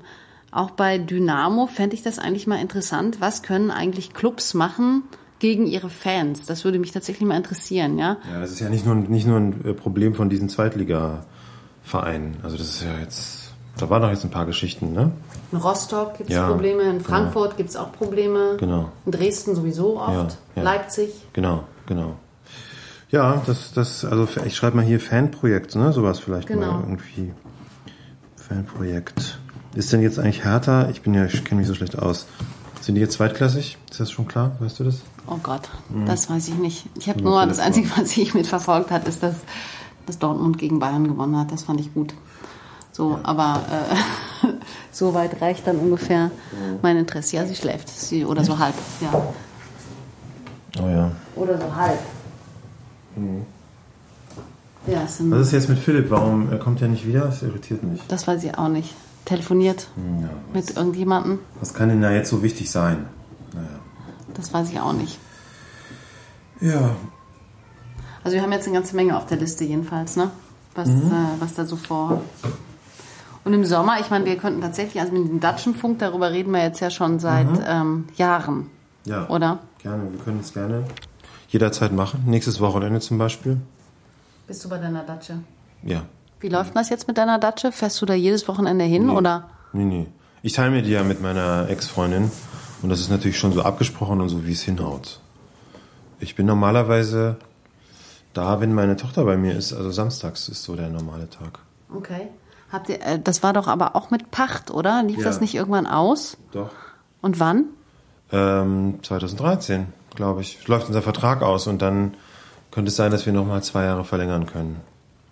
auch 0.51 0.71
bei 0.71 0.97
Dynamo 0.97 1.67
fände 1.67 1.95
ich 1.95 2.03
das 2.03 2.19
eigentlich 2.19 2.47
mal 2.47 2.59
interessant. 2.61 3.21
Was 3.21 3.43
können 3.43 3.69
eigentlich 3.71 4.13
Clubs 4.13 4.53
machen 4.53 5.03
gegen 5.39 5.65
ihre 5.67 5.89
Fans? 5.89 6.45
Das 6.45 6.63
würde 6.65 6.79
mich 6.79 6.91
tatsächlich 6.91 7.27
mal 7.27 7.37
interessieren, 7.37 7.97
ja. 7.97 8.17
Ja, 8.31 8.39
das 8.41 8.51
ist 8.51 8.59
ja 8.59 8.69
nicht 8.69 8.85
nur, 8.85 8.95
nicht 8.95 9.27
nur 9.27 9.37
ein 9.37 9.65
äh, 9.65 9.73
Problem 9.73 10.13
von 10.15 10.29
diesen 10.29 10.49
Zweitliga-Vereinen. 10.49 12.37
Also 12.43 12.57
das 12.57 12.67
ist 12.69 12.83
ja 12.83 12.99
jetzt, 12.99 13.53
da 13.77 13.89
waren 13.89 14.01
doch 14.01 14.09
jetzt 14.09 14.23
ein 14.23 14.31
paar 14.31 14.45
Geschichten, 14.45 14.93
ne? 14.93 15.11
In 15.51 15.57
Rostock 15.57 16.17
gibt 16.17 16.29
es 16.29 16.35
Ja, 16.35 16.47
Probleme, 16.47 16.83
in 16.83 17.01
Frankfurt 17.01 17.57
gibt 17.57 17.69
es 17.69 17.75
auch 17.75 17.91
Probleme. 17.91 18.55
Genau. 18.57 18.89
In 19.05 19.11
Dresden 19.11 19.55
sowieso 19.55 19.99
oft. 19.99 20.11
Ja, 20.11 20.27
ja. 20.55 20.63
Leipzig. 20.63 21.09
Genau, 21.33 21.63
genau. 21.85 22.15
Ja, 23.09 23.41
das, 23.45 23.73
das, 23.73 24.05
also 24.05 24.27
ich 24.45 24.55
schreibe 24.55 24.77
mal 24.77 24.85
hier 24.85 24.99
Fanprojekt, 25.01 25.75
ne? 25.75 25.91
Sowas 25.91 26.19
vielleicht 26.19 26.47
Genau. 26.47 26.71
mal 26.73 26.79
irgendwie. 26.83 27.33
Fanprojekt. 28.37 29.39
Ist 29.75 29.91
denn 29.91 30.01
jetzt 30.01 30.19
eigentlich 30.19 30.43
Hertha? 30.43 30.89
Ich 30.89 31.01
bin 31.01 31.13
ja, 31.13 31.25
ich 31.25 31.43
kenne 31.43 31.59
mich 31.59 31.67
so 31.67 31.73
schlecht 31.75 31.97
aus. 31.99 32.25
Sind 32.81 32.95
die 32.95 33.01
jetzt 33.01 33.13
zweitklassig? 33.13 33.77
Ist 33.89 33.99
das 33.99 34.11
schon 34.11 34.27
klar? 34.27 34.51
Weißt 34.59 34.79
du 34.79 34.83
das? 34.85 35.01
Oh 35.27 35.37
Gott, 35.43 35.69
das 36.07 36.29
weiß 36.29 36.47
ich 36.47 36.55
nicht. 36.55 36.85
Ich 36.97 37.07
habe 37.09 37.21
Nur 37.21 37.45
das 37.45 37.59
Einzige, 37.59 37.89
was 37.95 38.17
ich 38.17 38.33
mitverfolgt 38.33 38.89
hat, 38.91 39.07
ist, 39.07 39.21
dass, 39.21 39.35
dass 40.07 40.17
Dortmund 40.17 40.57
gegen 40.57 40.79
Bayern 40.79 41.07
gewonnen 41.07 41.37
hat. 41.37 41.51
Das 41.51 41.63
fand 41.63 41.79
ich 41.79 41.93
gut. 41.93 42.13
So, 42.93 43.19
aber 43.23 43.61
äh, 44.43 44.47
so 44.91 45.13
weit 45.13 45.41
reicht 45.41 45.65
dann 45.67 45.77
ungefähr 45.77 46.29
mein 46.81 46.97
Interesse. 46.97 47.37
Ja, 47.37 47.45
sie 47.45 47.55
schläft. 47.55 47.87
Sie, 47.89 48.25
oder 48.25 48.43
so 48.43 48.57
halb. 48.59 48.75
Ja. 48.99 49.33
Oh 50.81 50.87
ja. 50.89 51.11
Oder 51.35 51.57
so 51.59 51.75
halb. 51.75 51.99
Ja, 54.87 55.03
es 55.03 55.17
sind, 55.17 55.31
Was 55.31 55.47
ist 55.47 55.53
jetzt 55.53 55.69
mit 55.69 55.79
Philipp? 55.79 56.09
Warum 56.09 56.51
er 56.51 56.57
kommt 56.59 56.81
er 56.81 56.87
nicht 56.87 57.05
wieder? 57.05 57.21
Das 57.21 57.41
irritiert 57.43 57.83
mich. 57.83 58.01
das 58.07 58.27
weiß 58.27 58.43
ich 58.43 58.57
auch 58.57 58.67
nicht. 58.69 58.93
Telefoniert 59.25 59.87
Ja, 60.21 60.29
mit 60.53 60.75
irgendjemandem. 60.75 61.39
was 61.59 61.73
kann 61.75 61.89
denn 61.89 62.01
da 62.01 62.11
jetzt 62.11 62.29
so 62.29 62.41
wichtig 62.41 62.71
sein? 62.71 63.05
Naja. 63.53 63.67
Das 64.33 64.51
weiß 64.53 64.69
ich 64.71 64.79
auch 64.79 64.93
nicht. 64.93 65.19
Ja, 66.59 66.95
Also 68.23 68.35
wir 68.35 68.41
haben 68.43 68.51
jetzt 68.51 68.65
eine 68.67 68.75
ganze 68.75 68.95
Menge 68.95 69.15
auf 69.17 69.25
der 69.27 69.37
Liste 69.37 69.63
jedenfalls, 69.63 70.15
ne? 70.15 70.31
Was, 70.75 70.87
Mhm. 70.87 71.11
äh, 71.11 71.39
was 71.41 71.53
da 71.53 71.65
so 71.65 71.75
vor. 71.75 72.21
Und 73.43 73.53
im 73.53 73.65
Sommer, 73.65 73.99
ich 73.99 74.09
meine, 74.09 74.25
wir 74.25 74.37
könnten 74.37 74.61
tatsächlich, 74.61 75.01
also 75.01 75.13
mit 75.13 75.27
dem 75.27 75.39
Datschenfunk, 75.39 75.99
darüber 75.99 76.31
reden 76.31 76.51
wir 76.51 76.61
jetzt 76.61 76.79
ja 76.79 76.89
schon 76.91 77.19
seit 77.19 77.47
ähm, 77.65 78.05
Jahren, 78.15 78.57
Mhm. 79.05 79.11
ja. 79.11 79.27
oder? 79.29 79.59
Gerne, 79.79 80.11
wir 80.11 80.19
können 80.19 80.39
es 80.41 80.53
gerne 80.53 80.83
jederzeit 81.49 81.91
machen. 81.91 82.23
Nächstes 82.27 82.59
Wochenende 82.61 82.99
zum 82.99 83.17
Beispiel. 83.17 83.57
Bist 84.47 84.63
du 84.63 84.69
bei 84.69 84.77
deiner 84.77 85.03
Datsche? 85.03 85.39
Ja. 85.83 86.03
Wie 86.39 86.49
läuft 86.49 86.75
das 86.75 86.89
jetzt 86.89 87.07
mit 87.07 87.17
deiner 87.17 87.39
Datsche? 87.39 87.71
Fährst 87.71 87.99
du 88.01 88.05
da 88.05 88.13
jedes 88.13 88.47
Wochenende 88.47 88.85
hin, 88.85 89.09
oder? 89.09 89.49
Nee, 89.73 89.85
nee. 89.85 90.07
Ich 90.43 90.53
teile 90.53 90.71
mir 90.71 90.81
die 90.81 90.91
ja 90.91 91.03
mit 91.03 91.21
meiner 91.21 91.67
Ex-Freundin 91.69 92.31
und 92.81 92.89
das 92.89 92.99
ist 92.99 93.09
natürlich 93.09 93.37
schon 93.39 93.53
so 93.53 93.61
abgesprochen 93.63 94.21
und 94.21 94.29
so, 94.29 94.45
wie 94.45 94.51
es 94.53 94.61
hinhaut. 94.61 95.19
Ich 96.19 96.35
bin 96.35 96.45
normalerweise 96.45 97.37
da, 98.33 98.59
wenn 98.61 98.73
meine 98.73 98.95
Tochter 98.97 99.23
bei 99.25 99.37
mir 99.37 99.55
ist, 99.55 99.73
also 99.73 99.91
samstags 99.91 100.47
ist 100.49 100.63
so 100.63 100.75
der 100.75 100.89
normale 100.89 101.29
Tag. 101.29 101.59
Okay. 101.95 102.27
Habt 102.71 102.89
ihr, 102.89 103.01
äh, 103.01 103.19
das 103.19 103.43
war 103.43 103.53
doch 103.53 103.67
aber 103.67 103.95
auch 103.95 104.11
mit 104.11 104.31
Pacht, 104.31 104.71
oder? 104.71 105.03
Lief 105.03 105.17
Ja. 105.19 105.23
das 105.25 105.41
nicht 105.41 105.55
irgendwann 105.55 105.87
aus? 105.87 106.37
Doch. 106.51 106.69
Und 107.21 107.39
wann? 107.39 107.65
Ähm, 108.31 108.99
2013, 109.03 109.87
glaube 110.15 110.41
ich, 110.41 110.65
läuft 110.67 110.87
unser 110.87 111.01
Vertrag 111.01 111.41
aus 111.41 111.67
und 111.67 111.81
dann 111.81 112.13
könnte 112.71 112.89
es 112.89 112.95
sein, 112.95 113.11
dass 113.11 113.25
wir 113.25 113.33
nochmal 113.33 113.61
zwei 113.63 113.83
Jahre 113.85 114.05
verlängern 114.05 114.45
können. 114.45 114.77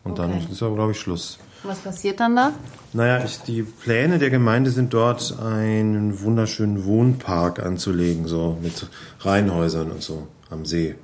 Und 0.03 0.19
dann 0.19 0.31
Okay. 0.31 0.47
ist 0.51 0.61
aber, 0.63 0.75
glaube 0.75 0.91
ich, 0.91 0.99
Schluss. 0.99 1.39
Was 1.63 1.79
passiert 1.79 2.19
dann 2.21 2.35
da? 2.35 2.51
Naja, 2.93 3.23
ich, 3.23 3.39
die 3.41 3.63
Pläne 3.63 4.17
der 4.17 4.29
Gemeinde 4.29 4.71
sind 4.71 4.93
dort 4.93 5.37
einen 5.41 6.21
wunderschönen 6.21 6.85
Wohnpark 6.85 7.59
anzulegen, 7.59 8.27
so 8.27 8.57
mit 8.61 8.87
Reihenhäusern 9.21 9.91
und 9.91 10.01
so 10.01 10.27
am 10.49 10.65
See. 10.65 10.95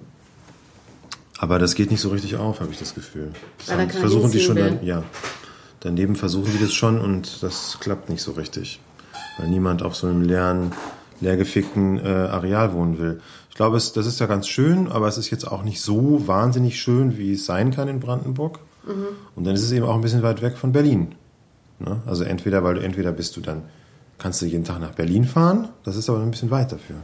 Aber 1.37 1.59
das 1.59 1.75
geht 1.75 1.91
nicht 1.91 1.99
so 1.99 2.09
richtig 2.09 2.37
auf, 2.37 2.61
habe 2.61 2.71
ich 2.71 2.79
das 2.79 2.95
Gefühl. 2.95 3.33
Das 3.57 3.71
haben- 3.75 3.89
versuchen 3.89 4.31
die 4.31 4.39
schon 4.39 4.55
dann, 4.55 4.83
ja. 4.83 5.03
Daneben 5.81 6.15
versuchen 6.15 6.51
sie 6.51 6.59
das 6.59 6.73
schon 6.73 6.99
und 6.99 7.43
das 7.43 7.77
klappt 7.79 8.09
nicht 8.09 8.21
so 8.21 8.31
richtig. 8.31 8.79
Weil 9.37 9.49
niemand 9.49 9.83
auf 9.83 9.95
so 9.95 10.07
einem 10.07 10.21
leeren, 10.21 10.71
leergefickten 11.21 11.99
äh, 11.99 12.09
Areal 12.09 12.73
wohnen 12.73 12.97
will. 12.97 13.21
Ich 13.49 13.55
glaube, 13.55 13.77
es, 13.77 13.93
das 13.93 14.05
ist 14.05 14.19
ja 14.19 14.25
ganz 14.25 14.47
schön, 14.47 14.91
aber 14.91 15.07
es 15.07 15.17
ist 15.17 15.29
jetzt 15.29 15.45
auch 15.45 15.63
nicht 15.63 15.81
so 15.81 16.27
wahnsinnig 16.27 16.81
schön, 16.81 17.17
wie 17.17 17.33
es 17.33 17.45
sein 17.45 17.71
kann 17.71 17.87
in 17.87 17.99
Brandenburg. 17.99 18.59
Und 19.35 19.45
dann 19.45 19.55
ist 19.55 19.63
es 19.63 19.71
eben 19.71 19.85
auch 19.85 19.95
ein 19.95 20.01
bisschen 20.01 20.21
weit 20.21 20.41
weg 20.41 20.57
von 20.57 20.71
Berlin. 20.71 21.15
Ne? 21.79 22.01
Also 22.05 22.23
entweder, 22.23 22.63
weil 22.63 22.75
du 22.75 22.81
entweder 22.81 23.11
bist 23.11 23.35
du 23.35 23.41
dann, 23.41 23.63
kannst 24.17 24.41
du 24.41 24.45
jeden 24.45 24.63
Tag 24.63 24.79
nach 24.79 24.91
Berlin 24.91 25.23
fahren, 25.23 25.69
das 25.83 25.95
ist 25.95 26.09
aber 26.09 26.19
ein 26.19 26.31
bisschen 26.31 26.51
weit 26.51 26.71
dafür. 26.71 26.97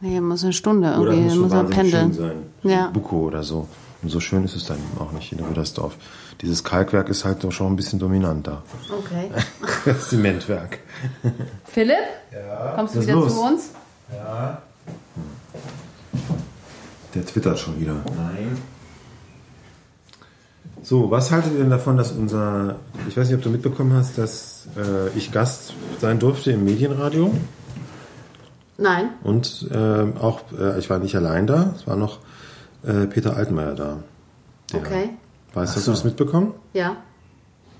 Nee, 0.00 0.20
muss 0.20 0.44
eine 0.44 0.52
Stunde 0.52 0.96
Oder 0.98 1.12
irgendwie, 1.12 1.30
muss 1.30 1.38
muss 1.38 1.52
man 1.52 1.70
pendeln. 1.70 2.14
schön 2.14 2.22
sein. 2.22 2.36
Ja. 2.62 2.88
Buko 2.88 3.22
oder 3.22 3.42
so. 3.42 3.68
Und 4.02 4.10
so 4.10 4.20
schön 4.20 4.44
ist 4.44 4.54
es 4.54 4.66
dann 4.66 4.76
eben 4.76 5.00
auch 5.00 5.12
nicht 5.12 5.32
in 5.32 5.40
Rüdersdorf. 5.40 5.96
Dieses 6.40 6.62
Kalkwerk 6.64 7.08
ist 7.08 7.24
halt 7.24 7.42
doch 7.44 7.52
schon 7.52 7.72
ein 7.72 7.76
bisschen 7.76 7.98
dominanter. 7.98 8.62
Okay. 8.90 9.30
Das 9.84 10.08
Zementwerk. 10.08 10.78
Philipp? 11.66 11.96
Ja. 12.32 12.72
Kommst 12.76 12.94
du 12.94 13.02
wieder 13.02 13.14
los? 13.14 13.34
zu 13.34 13.40
uns? 13.42 13.70
Der 17.14 17.24
twittert 17.26 17.58
schon 17.58 17.78
wieder. 17.80 17.94
Nein. 18.16 18.58
So, 20.82 21.10
was 21.10 21.30
haltet 21.30 21.52
ihr 21.52 21.58
denn 21.60 21.70
davon, 21.70 21.96
dass 21.96 22.12
unser, 22.12 22.76
ich 23.08 23.16
weiß 23.16 23.28
nicht, 23.28 23.36
ob 23.36 23.42
du 23.42 23.50
mitbekommen 23.50 23.92
hast, 23.94 24.18
dass 24.18 24.66
äh, 24.76 25.08
ich 25.16 25.32
Gast 25.32 25.72
sein 26.00 26.18
durfte 26.18 26.50
im 26.52 26.64
Medienradio 26.64 27.32
Nein. 28.76 29.10
und 29.22 29.68
äh, 29.70 30.04
auch, 30.20 30.40
äh, 30.58 30.78
ich 30.78 30.90
war 30.90 30.98
nicht 30.98 31.14
allein 31.16 31.46
da, 31.46 31.72
es 31.76 31.86
war 31.86 31.96
noch 31.96 32.18
äh, 32.86 33.06
Peter 33.06 33.36
Altmaier 33.36 33.74
da. 33.74 33.98
Der- 34.72 34.80
Okay. 34.80 35.10
Weißt 35.54 35.74
du, 35.74 35.76
hast 35.78 35.86
du 35.86 35.90
das 35.92 36.04
mitbekommen? 36.04 36.52
Ja. 36.72 36.96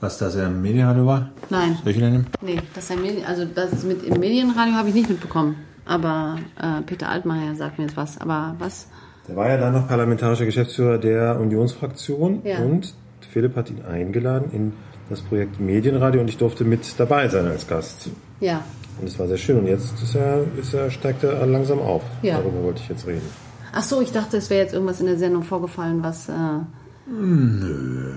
Was 0.00 0.18
das 0.18 0.34
ja 0.34 0.46
im 0.46 0.60
Medienradio 0.62 1.06
war? 1.06 1.30
Nein. 1.50 1.78
Soll 1.82 1.92
ich 1.92 1.98
ihn 1.98 2.10
nehmen? 2.10 2.26
Nee, 2.40 2.60
das 2.74 2.84
ist 2.84 2.90
ja 2.90 2.96
Medien, 2.96 3.24
also 3.24 3.44
das 3.44 3.82
mit 3.84 4.02
im 4.02 4.20
Medienradio 4.20 4.74
habe 4.74 4.88
ich 4.88 4.94
nicht 4.94 5.08
mitbekommen. 5.08 5.56
Aber 5.86 6.36
äh, 6.60 6.82
Peter 6.82 7.08
Altmaier 7.08 7.54
sagt 7.54 7.78
mir 7.78 7.84
jetzt 7.86 7.96
was. 7.96 8.18
Aber 8.20 8.54
was? 8.58 8.88
Der 9.28 9.36
war 9.36 9.48
ja 9.48 9.56
dann 9.56 9.72
noch 9.72 9.88
parlamentarischer 9.88 10.44
Geschäftsführer 10.44 10.98
der 10.98 11.40
Unionsfraktion 11.40 12.42
Ja. 12.44 12.58
und 12.58 12.94
Philipp 13.32 13.56
hat 13.56 13.70
ihn 13.70 13.82
eingeladen 13.84 14.50
in 14.52 14.72
das 15.10 15.20
Projekt 15.22 15.60
Medienradio 15.60 16.20
und 16.20 16.28
ich 16.28 16.36
durfte 16.36 16.64
mit 16.64 16.98
dabei 16.98 17.28
sein 17.28 17.46
als 17.46 17.66
Gast. 17.66 18.08
Ja. 18.40 18.62
Und 19.00 19.08
es 19.08 19.18
war 19.18 19.26
sehr 19.26 19.36
schön 19.38 19.58
und 19.58 19.66
jetzt 19.66 20.00
ist 20.02 20.14
er, 20.14 20.42
ist 20.58 20.72
er, 20.74 20.90
steigt 20.90 21.24
er 21.24 21.44
langsam 21.46 21.78
auf. 21.80 22.02
Ja. 22.22 22.38
Darüber 22.38 22.62
wollte 22.62 22.80
ich 22.82 22.88
jetzt 22.88 23.06
reden. 23.06 23.22
Ach 23.72 23.82
so, 23.82 24.00
ich 24.00 24.12
dachte, 24.12 24.36
es 24.36 24.50
wäre 24.50 24.62
jetzt 24.62 24.72
irgendwas 24.74 25.00
in 25.00 25.06
der 25.06 25.18
Sendung 25.18 25.42
vorgefallen, 25.42 26.02
was. 26.02 26.28
Äh, 26.28 26.32
Nö, 27.06 28.14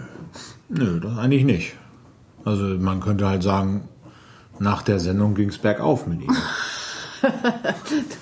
das 0.99 1.17
eigentlich 1.17 1.43
nicht. 1.45 1.73
Also 2.45 2.63
man 2.79 2.99
könnte 3.01 3.27
halt 3.27 3.43
sagen, 3.43 3.87
nach 4.59 4.81
der 4.81 4.99
Sendung 4.99 5.35
ging 5.35 5.49
es 5.49 5.57
bergauf 5.57 6.07
mit 6.07 6.21
ihm. 6.21 6.29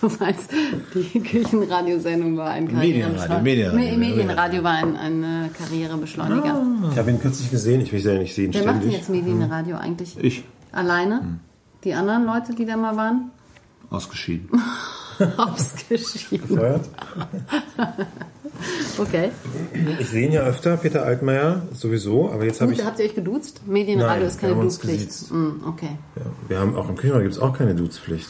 du 0.01 0.09
meinst, 0.19 0.49
die 0.93 1.19
Kirchenradiosendung 1.19 2.37
war 2.37 2.51
ein 2.51 2.65
Medienradio, 2.65 3.41
Medienradio. 3.41 3.77
Me- 3.91 3.97
Medienradio 3.97 4.63
war 4.63 4.71
ein, 4.71 4.95
ein 4.95 5.23
äh, 5.23 5.49
Karrierebeschleuniger. 5.49 6.61
Ich 6.91 6.97
habe 6.97 7.11
ihn 7.11 7.19
kürzlich 7.19 7.51
gesehen, 7.51 7.81
ich 7.81 7.91
will 7.91 7.99
ja 7.99 8.17
nicht 8.17 8.33
sehen 8.33 8.53
Wer 8.53 8.61
macht 8.61 8.75
denn 8.75 8.91
ständig. 8.91 8.99
jetzt 8.99 9.09
Medienradio 9.09 9.75
eigentlich? 9.77 10.17
Ich, 10.23 10.43
Alleine? 10.71 11.39
Die 11.83 11.93
anderen 11.93 12.25
Leute, 12.25 12.53
die 12.55 12.65
da 12.65 12.77
mal 12.77 12.95
waren? 12.95 13.31
ausgeschieden. 13.91 14.49
Ausgeschieden. 15.37 16.47
Gefeuert? 16.47 16.89
Okay. 18.97 19.31
Ich 19.99 20.07
sehe 20.07 20.25
ihn 20.25 20.31
ja 20.31 20.43
öfter, 20.43 20.77
Peter 20.77 21.03
Altmaier, 21.03 21.63
sowieso, 21.73 22.31
aber 22.31 22.45
jetzt 22.45 22.61
habe 22.61 22.71
ich. 22.71 22.85
Habt 22.85 22.97
ihr 22.99 23.05
euch 23.05 23.15
geduzt? 23.15 23.61
Medienradio 23.67 24.21
Nein, 24.21 24.27
ist 24.27 24.39
keine 24.39 24.55
Duzpflicht. 24.55 25.31
Mm, 25.31 25.67
okay. 25.67 25.97
Ja, 26.15 26.21
wir 26.47 26.59
haben 26.59 26.77
auch 26.77 26.87
im 26.87 26.95
Küchenradio 26.95 27.23
gibt 27.23 27.35
es 27.35 27.41
auch 27.41 27.57
keine 27.57 27.75
Duzpflicht. 27.75 28.29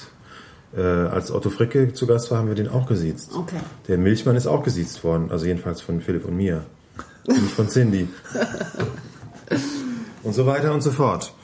Äh, 0.76 0.82
als 0.82 1.32
Otto 1.32 1.52
Fricke 1.52 1.94
zu 1.94 2.08
Gast 2.08 2.32
war, 2.32 2.40
haben 2.40 2.48
wir 2.48 2.56
den 2.56 2.68
auch 2.68 2.88
gesiezt. 2.88 3.32
Okay. 3.36 3.60
Der 3.88 4.00
Milchmann 4.00 4.36
ist 4.36 4.48
auch 4.48 4.64
gesiezt 4.64 5.04
worden, 5.04 5.30
also 5.30 5.46
jedenfalls 5.46 5.82
von 5.82 6.02
Philipp 6.02 6.26
und 6.26 6.36
mir. 6.36 6.66
Nicht 7.28 7.52
von 7.52 7.70
Cindy. 7.70 8.08
und 10.24 10.34
so 10.34 10.48
weiter 10.48 10.74
und 10.74 10.82
so 10.82 10.92
fort. 10.92 11.35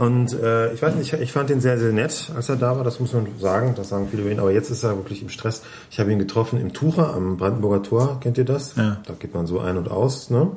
Und 0.00 0.32
äh, 0.32 0.72
ich 0.72 0.80
weiß 0.80 0.94
nicht, 0.94 1.12
ich, 1.12 1.20
ich 1.20 1.30
fand 1.30 1.50
ihn 1.50 1.60
sehr, 1.60 1.78
sehr 1.78 1.92
nett, 1.92 2.32
als 2.34 2.48
er 2.48 2.56
da 2.56 2.74
war, 2.74 2.84
das 2.84 3.00
muss 3.00 3.12
man 3.12 3.26
sagen, 3.38 3.74
das 3.76 3.90
sagen 3.90 4.08
viele 4.10 4.22
über 4.22 4.30
ihn, 4.30 4.40
aber 4.40 4.50
jetzt 4.50 4.70
ist 4.70 4.82
er 4.82 4.96
wirklich 4.96 5.20
im 5.20 5.28
Stress. 5.28 5.60
Ich 5.90 6.00
habe 6.00 6.10
ihn 6.10 6.18
getroffen 6.18 6.58
im 6.58 6.72
Tucher 6.72 7.12
am 7.12 7.36
Brandenburger 7.36 7.82
Tor, 7.82 8.18
kennt 8.20 8.38
ihr 8.38 8.46
das? 8.46 8.76
Ja. 8.76 8.96
Da 9.06 9.12
geht 9.12 9.34
man 9.34 9.46
so 9.46 9.60
ein 9.60 9.76
und 9.76 9.90
aus, 9.90 10.30
ne? 10.30 10.52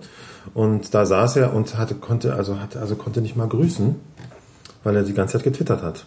Und 0.53 0.93
da 0.93 1.05
saß 1.05 1.35
er 1.35 1.53
und 1.53 1.77
hatte, 1.77 1.95
konnte, 1.95 2.35
also 2.35 2.57
hatte, 2.61 2.79
also 2.79 2.95
konnte 2.95 3.19
nicht 3.19 3.35
mal 3.35 3.49
grüßen, 3.49 3.95
weil 4.85 4.95
er 4.95 5.03
die 5.03 5.13
ganze 5.13 5.33
Zeit 5.33 5.43
getwittert 5.43 5.81
hat. 5.81 6.05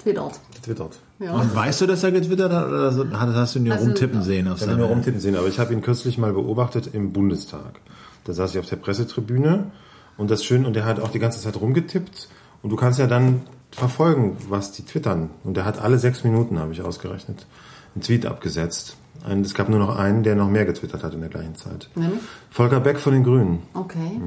Twittert. 0.00 0.38
Getwittert. 0.54 1.00
Ja. 1.18 1.32
Und 1.32 1.52
weißt 1.52 1.80
du, 1.80 1.86
dass 1.86 2.04
er 2.04 2.12
getwittert 2.12 2.52
hat 2.52 2.68
oder 2.68 2.92
hast 2.92 3.34
hast 3.34 3.54
du 3.56 3.58
ihn 3.58 3.64
nur 3.64 3.74
Also, 3.74 3.86
rumtippen 3.86 4.22
sehen 4.22 4.46
auf 4.46 4.58
Ich 4.58 4.62
habe 4.62 4.74
ihn 4.74 4.78
nur 4.78 4.88
rumtippen 4.88 5.20
sehen, 5.20 5.34
aber 5.34 5.48
ich 5.48 5.58
habe 5.58 5.72
ihn 5.72 5.82
kürzlich 5.82 6.16
mal 6.16 6.32
beobachtet 6.32 6.90
im 6.92 7.12
Bundestag. 7.12 7.80
Da 8.22 8.32
saß 8.32 8.52
ich 8.52 8.60
auf 8.60 8.66
der 8.66 8.76
Pressetribüne 8.76 9.72
und 10.16 10.30
das 10.30 10.44
schön, 10.44 10.64
und 10.66 10.76
er 10.76 10.84
hat 10.84 11.00
auch 11.00 11.10
die 11.10 11.18
ganze 11.18 11.40
Zeit 11.40 11.60
rumgetippt 11.60 12.28
und 12.62 12.70
du 12.70 12.76
kannst 12.76 12.98
ja 12.98 13.06
dann 13.06 13.42
verfolgen, 13.70 14.36
was 14.48 14.72
die 14.72 14.84
twittern. 14.84 15.30
Und 15.42 15.56
er 15.56 15.64
hat 15.64 15.80
alle 15.80 15.98
sechs 15.98 16.24
Minuten, 16.24 16.58
habe 16.58 16.72
ich 16.72 16.82
ausgerechnet, 16.82 17.46
einen 17.94 18.02
Tweet 18.02 18.26
abgesetzt. 18.26 18.96
Ein, 19.26 19.40
es 19.42 19.54
gab 19.54 19.68
nur 19.68 19.78
noch 19.78 19.96
einen, 19.96 20.22
der 20.22 20.36
noch 20.36 20.48
mehr 20.48 20.64
getwittert 20.64 21.02
hat 21.02 21.14
in 21.14 21.20
der 21.20 21.30
gleichen 21.30 21.54
Zeit. 21.54 21.88
Nämlich? 21.94 22.20
Volker 22.50 22.80
Beck 22.80 22.98
von 22.98 23.12
den 23.12 23.24
Grünen. 23.24 23.62
Okay. 23.74 24.20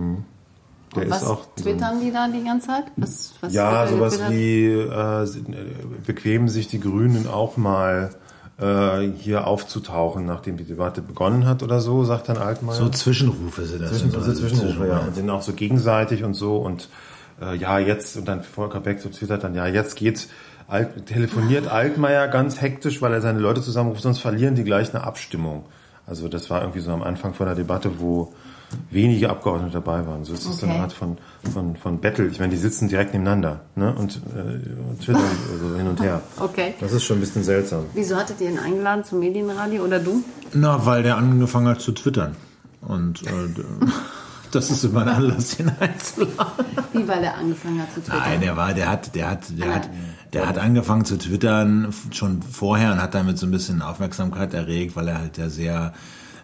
Der 0.96 1.04
Und 1.04 1.10
was 1.10 1.22
ist 1.22 1.28
auch 1.28 1.44
so 1.56 1.64
twittern 1.64 2.00
die 2.02 2.12
da 2.12 2.28
die 2.28 2.44
ganze 2.44 2.68
Zeit? 2.68 2.86
Was, 2.96 3.34
was 3.42 3.54
Ja, 3.54 3.88
sowas 3.88 4.14
getwittert? 4.18 4.34
wie 4.34 4.66
äh, 4.72 6.02
bequemen 6.06 6.48
sich 6.50 6.68
die 6.68 6.80
Grünen 6.80 7.28
auch 7.28 7.58
mal 7.58 8.12
äh, 8.60 9.08
hier 9.20 9.47
aufzutauchen, 9.47 10.26
nachdem 10.26 10.58
die 10.58 10.64
Debatte 10.64 11.01
begonnen 11.01 11.45
hat 11.45 11.64
oder 11.64 11.80
so, 11.80 12.03
sagt 12.03 12.30
dann 12.30 12.38
Altmaier. 12.38 12.76
So 12.76 12.89
Zwischenrufe 12.89 13.66
sind 13.66 13.82
das. 13.82 13.91
Zwischen, 13.91 14.12
sind 14.12 14.20
also 14.20 14.34
so 14.34 14.39
Zwischenrufe, 14.39 14.88
ja. 14.88 14.99
Und 14.99 15.18
dann 15.18 15.30
auch 15.30 15.41
so 15.41 15.53
gegenseitig 15.53 16.24
und 16.24 16.34
so 16.34 16.58
und 16.58 16.89
äh, 17.41 17.55
ja, 17.55 17.80
jetzt, 17.80 18.18
und 18.18 18.28
dann 18.28 18.43
Volker 18.43 18.80
Beck 18.80 18.99
so 18.99 19.10
twittert 19.10 19.43
dann, 19.43 19.55
ja, 19.55 19.68
jetzt 19.68 19.95
geht, 19.95 20.28
Alt, 20.68 21.05
telefoniert 21.05 21.68
Altmaier 21.68 22.28
ganz 22.28 22.60
hektisch, 22.60 23.01
weil 23.01 23.14
er 23.14 23.22
seine 23.22 23.39
Leute 23.39 23.62
zusammenruft, 23.62 24.01
sonst 24.01 24.20
verlieren 24.20 24.55
die 24.55 24.66
gleich 24.66 24.93
eine 24.93 25.03
Abstimmung. 25.03 25.66
Also 26.05 26.28
das 26.28 26.49
war 26.49 26.62
irgendwie 26.62 26.80
so 26.80 26.91
am 26.91 27.03
Anfang 27.03 27.34
von 27.34 27.45
der 27.45 27.55
Debatte, 27.55 27.99
wo 27.99 28.34
wenige 28.89 29.30
Abgeordnete 29.30 29.74
dabei 29.74 30.05
waren. 30.05 30.26
So 30.26 30.34
ist 30.34 30.45
es 30.45 30.59
so 30.59 30.65
eine 30.65 30.76
Okay. 30.76 30.84
Art 30.84 30.93
von, 30.93 31.18
von, 31.53 31.76
von 31.76 31.99
Battle. 31.99 32.28
Ich 32.28 32.39
meine, 32.39 32.51
die 32.51 32.57
sitzen 32.57 32.89
direkt 32.89 33.13
nebeneinander 33.13 33.61
ne? 33.76 33.93
und, 33.93 34.22
äh, 34.36 34.89
und 34.89 35.01
twittern 35.01 35.24
so 35.61 35.76
hin 35.76 35.88
und 35.88 36.01
her. 36.01 36.22
Okay. 36.39 36.74
Das 36.80 36.91
ist 36.91 37.03
schon 37.03 37.18
ein 37.18 37.22
bisschen 37.22 37.43
seltsam. 37.43 37.86
Wieso 37.93 38.15
hattet 38.15 38.41
ihr 38.41 38.49
ihn 38.49 38.59
eingeladen 38.59 39.03
zum 39.03 39.20
Medienradio 39.20 39.84
oder 39.84 39.99
du? 39.99 40.24
Na, 40.53 40.86
weil 40.86 41.03
der 41.03 41.18
angefangen 41.18 41.68
hat 41.68 41.82
zu 41.82 41.91
twittern. 41.93 42.36
Und 42.82 43.24
äh, 43.24 43.30
das 44.51 44.70
ist 44.70 44.84
immer 44.84 45.01
ein 45.01 45.09
Anlass, 45.09 45.59
ihn 45.59 45.72
einzuladen. 45.80 46.65
Wie, 46.93 47.07
weil 47.07 47.24
er 47.24 47.36
angefangen 47.36 47.82
hat 47.82 47.93
zu 47.93 48.01
twittern? 48.01 48.20
Nein, 48.20 48.41
der 48.41 48.57
war, 48.57 48.74
der 48.74 48.89
hat, 48.89 49.15
der 49.15 49.30
hat, 49.30 49.43
der 49.57 49.76
hat, 49.76 49.89
der 50.34 50.47
hat 50.47 50.57
angefangen 50.57 51.05
zu 51.05 51.18
twittern 51.18 51.93
schon 52.11 52.41
vorher 52.41 52.91
und 52.91 53.01
hat 53.01 53.13
damit 53.13 53.38
so 53.38 53.45
ein 53.45 53.51
bisschen 53.51 53.82
Aufmerksamkeit 53.82 54.53
erregt, 54.53 54.95
weil 54.95 55.07
er 55.07 55.20
halt 55.20 55.38
ja 55.38 55.49
sehr, 55.49 55.93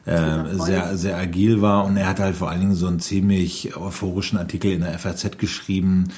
äh, 0.06 0.56
sehr, 0.56 0.98
sehr 0.98 1.18
agil 1.18 1.62
war 1.62 1.86
und 1.86 1.98
er 1.98 2.08
hat 2.08 2.20
halt 2.20 2.36
vor 2.36 2.50
allen 2.50 2.60
Dingen 2.60 2.76
so 2.76 2.88
einen 2.88 3.00
ziemlich 3.00 3.76
euphorischen 3.78 4.38
Artikel 4.38 4.72
in 4.72 4.82
der 4.82 4.98
FAZ 5.00 5.38
geschrieben, 5.38 6.10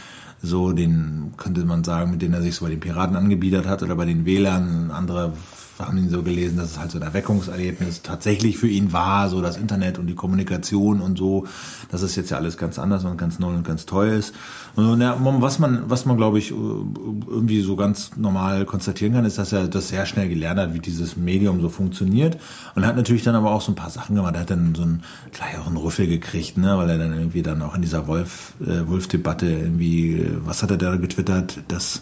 so 0.41 0.71
den 0.71 1.33
könnte 1.38 1.65
man 1.65 1.83
sagen, 1.83 2.11
mit 2.11 2.21
dem 2.21 2.33
er 2.33 2.41
sich 2.41 2.55
so 2.55 2.65
bei 2.65 2.71
den 2.71 2.79
Piraten 2.79 3.15
angebiedert 3.15 3.67
hat 3.67 3.83
oder 3.83 3.95
bei 3.95 4.05
den 4.05 4.25
Wählern. 4.25 4.91
Andere 4.91 5.33
haben 5.80 5.97
ihn 5.97 6.09
so 6.09 6.23
gelesen, 6.23 6.57
dass 6.57 6.71
es 6.71 6.80
halt 6.80 6.91
so 6.91 6.97
ein 6.97 7.03
Erweckungserlebnis 7.03 8.01
tatsächlich 8.01 8.57
für 8.57 8.67
ihn 8.67 8.93
war, 8.93 9.30
so 9.30 9.41
das 9.41 9.57
Internet 9.57 9.99
und 9.99 10.07
die 10.07 10.15
Kommunikation 10.15 11.01
und 11.01 11.17
so, 11.17 11.47
dass 11.91 12.01
es 12.01 12.15
jetzt 12.15 12.30
ja 12.32 12.38
alles 12.38 12.57
ganz 12.57 12.80
anders 12.80 13.03
und 13.05 13.17
ganz 13.17 13.39
neu 13.39 13.53
und 13.53 13.65
ganz 13.65 13.86
toll 13.86 14.07
ist. 14.07 14.34
Und 14.76 14.99
was 14.99 15.59
man, 15.59 15.89
was 15.89 16.05
man 16.05 16.17
glaube 16.17 16.39
ich 16.39 16.51
irgendwie 16.51 17.61
so 17.61 17.76
ganz 17.76 18.11
normal 18.17 18.65
konstatieren 18.65 19.13
kann, 19.13 19.26
ist, 19.26 19.38
dass 19.38 19.53
er 19.53 19.67
das 19.67 19.89
sehr 19.89 20.05
schnell 20.05 20.30
gelernt 20.30 20.59
hat, 20.59 20.73
wie 20.73 20.80
dieses 20.80 21.17
Medium 21.17 21.61
so 21.61 21.69
funktioniert 21.69 22.38
und 22.76 22.86
hat 22.86 22.95
natürlich 22.95 23.23
dann 23.23 23.36
aber 23.36 23.51
auch 23.51 23.61
so 23.61 23.71
ein 23.71 23.76
paar 23.76 23.89
Sachen 23.89 24.15
gemacht. 24.15 24.36
Er 24.36 24.41
hat 24.41 24.51
dann 24.51 24.76
so 24.76 24.84
einen 24.84 25.78
Rüffel 25.78 26.07
gekriegt, 26.07 26.57
ne, 26.57 26.78
weil 26.78 26.89
er 26.89 26.97
dann 26.97 27.13
irgendwie 27.13 27.41
dann 27.41 27.61
auch 27.61 27.76
in 27.76 27.82
dieser 27.82 28.07
Wolf 28.07 28.53
äh, 28.61 28.88
Wolf-Debatte 28.88 29.45
irgendwie, 29.45 30.19
äh, 30.19 30.38
was 30.45 30.63
hat 30.63 30.71
er 30.71 30.78
da 30.78 30.95
getwittert, 30.95 31.59
dass 31.67 32.01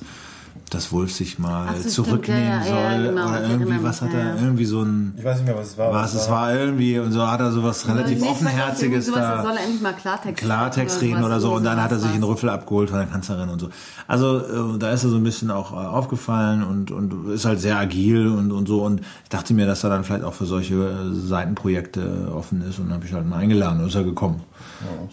dass 0.73 0.91
Wolf 0.91 1.13
sich 1.13 1.39
mal 1.39 1.67
Ach 1.69 1.75
so, 1.75 1.79
stimmt, 1.81 1.93
zurücknehmen 1.93 2.43
ja, 2.43 2.57
ja, 2.57 2.63
soll 2.63 2.75
ja, 2.75 3.09
genau, 3.09 3.29
oder 3.29 3.43
ich 3.43 3.49
irgendwie 3.51 3.83
was 3.83 4.01
hat 4.01 4.13
er 4.13 4.19
ja, 4.19 4.35
irgendwie 4.35 4.65
so 4.65 4.81
ein 4.81 5.13
Ich 5.17 5.23
weiß 5.23 5.37
nicht 5.37 5.47
mehr, 5.47 5.57
was 5.57 5.67
es 5.67 5.77
war. 5.77 5.93
was 5.93 6.13
es 6.13 6.29
war 6.29 6.53
irgendwie 6.53 6.99
und 6.99 7.11
so 7.11 7.27
hat 7.27 7.39
er 7.39 7.51
sowas 7.51 7.87
relativ 7.87 8.21
Nee, 8.21 8.27
offenherziges 8.27 9.05
sowas, 9.05 9.19
da 9.19 9.43
soll 9.43 9.57
er 9.57 9.63
endlich 9.63 9.81
mal 9.81 9.93
Klartext, 9.93 10.43
Klartext 10.43 11.01
reden 11.01 11.23
oder 11.23 11.39
so 11.39 11.47
irgendwie 11.47 11.57
und 11.57 11.63
dann 11.65 11.83
hat 11.83 11.91
er 11.91 11.99
sich 11.99 12.11
einen. 12.11 12.23
Rüffel 12.23 12.49
abgeholt 12.49 12.89
von 12.89 12.99
der 12.99 13.07
Kanzlerin 13.07 13.49
und 13.49 13.59
so. 13.59 13.69
Also 14.07 14.39
äh, 14.39 14.79
da 14.79 14.91
ist 14.91 15.03
er 15.03 15.09
so 15.09 15.17
ein 15.17 15.23
bisschen 15.23 15.51
auch 15.51 15.73
äh, 15.73 15.75
aufgefallen 15.75 16.63
und, 16.63 16.91
und 16.91 17.29
ist 17.31 17.45
halt 17.45 17.59
sehr 17.59 17.77
agil 17.77 18.27
und, 18.27 18.51
und 18.51 18.67
so 18.67 18.83
und 18.83 19.01
ich 19.01 19.29
dachte 19.29 19.53
mir, 19.53 19.65
dass 19.65 19.83
er 19.83 19.89
dann 19.89 20.03
vielleicht 20.03 20.23
auch 20.23 20.33
für 20.33 20.45
solche 20.45 20.75
äh, 20.75 21.13
Seitenprojekte 21.13 22.31
offen 22.33 22.61
ist 22.67 22.79
und 22.79 22.85
dann 22.85 22.95
habe 22.95 23.05
ich 23.05 23.13
halt 23.13 23.27
mal 23.27 23.37
eingeladen 23.37 23.81
und 23.81 23.87
ist 23.87 23.95
er 23.95 24.03
gekommen. 24.03 24.41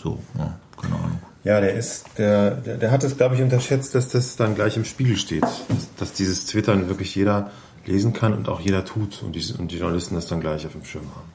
So, 0.03 0.19
ja, 0.39 0.53
keine 0.81 0.95
Ahnung. 0.95 1.30
Ja, 1.43 1.61
der 1.61 1.72
ist, 1.74 2.05
der, 2.18 2.51
der, 2.51 2.76
der 2.76 2.91
hat 2.91 3.03
es, 3.03 3.16
glaube 3.16 3.34
ich, 3.34 3.43
unterschätzt, 3.43 3.95
dass 3.95 4.09
das 4.09 4.36
dann 4.36 4.55
gleich 4.55 4.76
im 4.76 4.84
Spiegel 4.84 5.16
steht. 5.16 5.43
Dass, 5.43 5.61
dass 5.99 6.12
dieses 6.12 6.47
Twittern 6.47 6.88
wirklich 6.88 7.14
jeder 7.14 7.51
lesen 7.86 8.12
kann 8.12 8.34
und 8.34 8.49
auch 8.49 8.61
jeder 8.61 8.84
tut 8.84 9.22
und 9.22 9.32
die, 9.34 9.53
und 9.59 9.70
die 9.72 9.78
Journalisten 9.78 10.14
das 10.14 10.26
dann 10.26 10.41
gleich 10.41 10.66
auf 10.66 10.72
dem 10.72 10.84
Schirm 10.84 11.05
haben. 11.16 11.30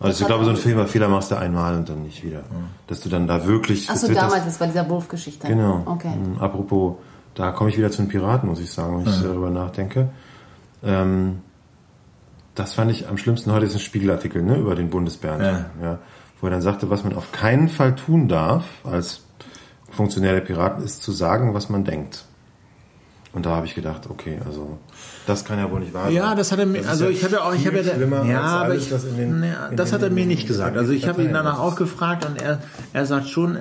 Also 0.00 0.22
ich 0.22 0.26
glaube, 0.26 0.44
so 0.44 0.50
ein 0.50 0.56
Fehler, 0.56 0.86
Fehler 0.88 1.08
machst 1.08 1.30
du 1.30 1.36
einmal 1.36 1.76
und 1.76 1.88
dann 1.88 2.02
nicht 2.02 2.24
wieder. 2.24 2.42
Dass 2.88 3.00
du 3.02 3.08
dann 3.08 3.28
da 3.28 3.46
wirklich 3.46 3.86
Ach 3.88 3.94
so, 3.94 4.08
getwittert- 4.08 4.22
damals, 4.30 4.44
das 4.44 4.58
war 4.58 4.66
dieser 4.66 4.88
Wolf-Geschichte. 4.90 5.46
Genau. 5.46 5.82
Okay. 5.86 6.10
Mhm. 6.16 6.38
Apropos, 6.40 6.96
da 7.36 7.52
komme 7.52 7.70
ich 7.70 7.78
wieder 7.78 7.92
zu 7.92 8.02
den 8.02 8.08
Piraten, 8.08 8.48
muss 8.48 8.58
ich 8.58 8.72
sagen, 8.72 8.98
wenn 9.06 9.12
ich 9.12 9.22
darüber 9.22 9.50
nachdenke. 9.50 10.08
Ähm, 10.82 11.38
das 12.56 12.74
fand 12.74 12.90
ich 12.90 13.08
am 13.08 13.16
schlimmsten 13.16 13.52
heute 13.52 13.66
ist 13.66 13.74
ein 13.74 13.80
Spiegelartikel 13.80 14.42
ne, 14.42 14.56
über 14.56 14.74
den 14.74 14.90
Bundesbernd, 14.90 15.42
Ja. 15.42 15.66
ja, 15.80 15.98
wo 16.42 16.48
er 16.48 16.50
dann 16.50 16.60
sagte, 16.60 16.90
was 16.90 17.02
man 17.04 17.14
auf 17.14 17.32
keinen 17.32 17.68
Fall 17.70 17.94
tun 17.94 18.28
darf 18.28 18.64
als 18.84 19.22
Funktionär 19.90 20.34
der 20.34 20.40
Piraten, 20.42 20.84
ist 20.84 21.02
zu 21.02 21.12
sagen, 21.12 21.54
was 21.54 21.68
man 21.70 21.84
denkt. 21.84 22.24
Und 23.34 23.46
da 23.46 23.56
habe 23.56 23.64
ich 23.64 23.74
gedacht, 23.74 24.10
okay, 24.10 24.38
also 24.44 24.78
das 25.26 25.46
kann 25.46 25.58
ja 25.58 25.70
wohl 25.70 25.80
nicht 25.80 25.94
wahr 25.94 26.04
sein. 26.04 26.12
Ja, 26.14 26.34
das 26.34 26.52
hat 26.52 26.58
er 26.58 26.66
mir, 26.66 26.86
also 26.86 27.04
ja 27.04 27.10
ich 27.10 27.24
habe 27.24 27.34
ja 27.36 27.40
auch, 27.44 27.54
ich 27.54 27.66
habe 27.66 27.78
ja, 27.80 28.24
ja, 28.24 28.40
aber 28.42 28.74
ich, 28.74 28.90
in 28.92 29.16
den- 29.16 29.44
ja, 29.44 29.70
das 29.74 29.94
hat 29.94 30.02
er 30.02 30.10
mir 30.10 30.26
nicht 30.26 30.46
gesagt. 30.46 30.76
Also 30.76 30.92
ich 30.92 31.08
habe 31.08 31.22
ihn 31.22 31.32
danach 31.32 31.58
auch 31.58 31.76
gefragt 31.76 32.26
und 32.26 32.42
er, 32.42 32.58
er 32.92 33.06
sagt 33.06 33.28
schon, 33.28 33.56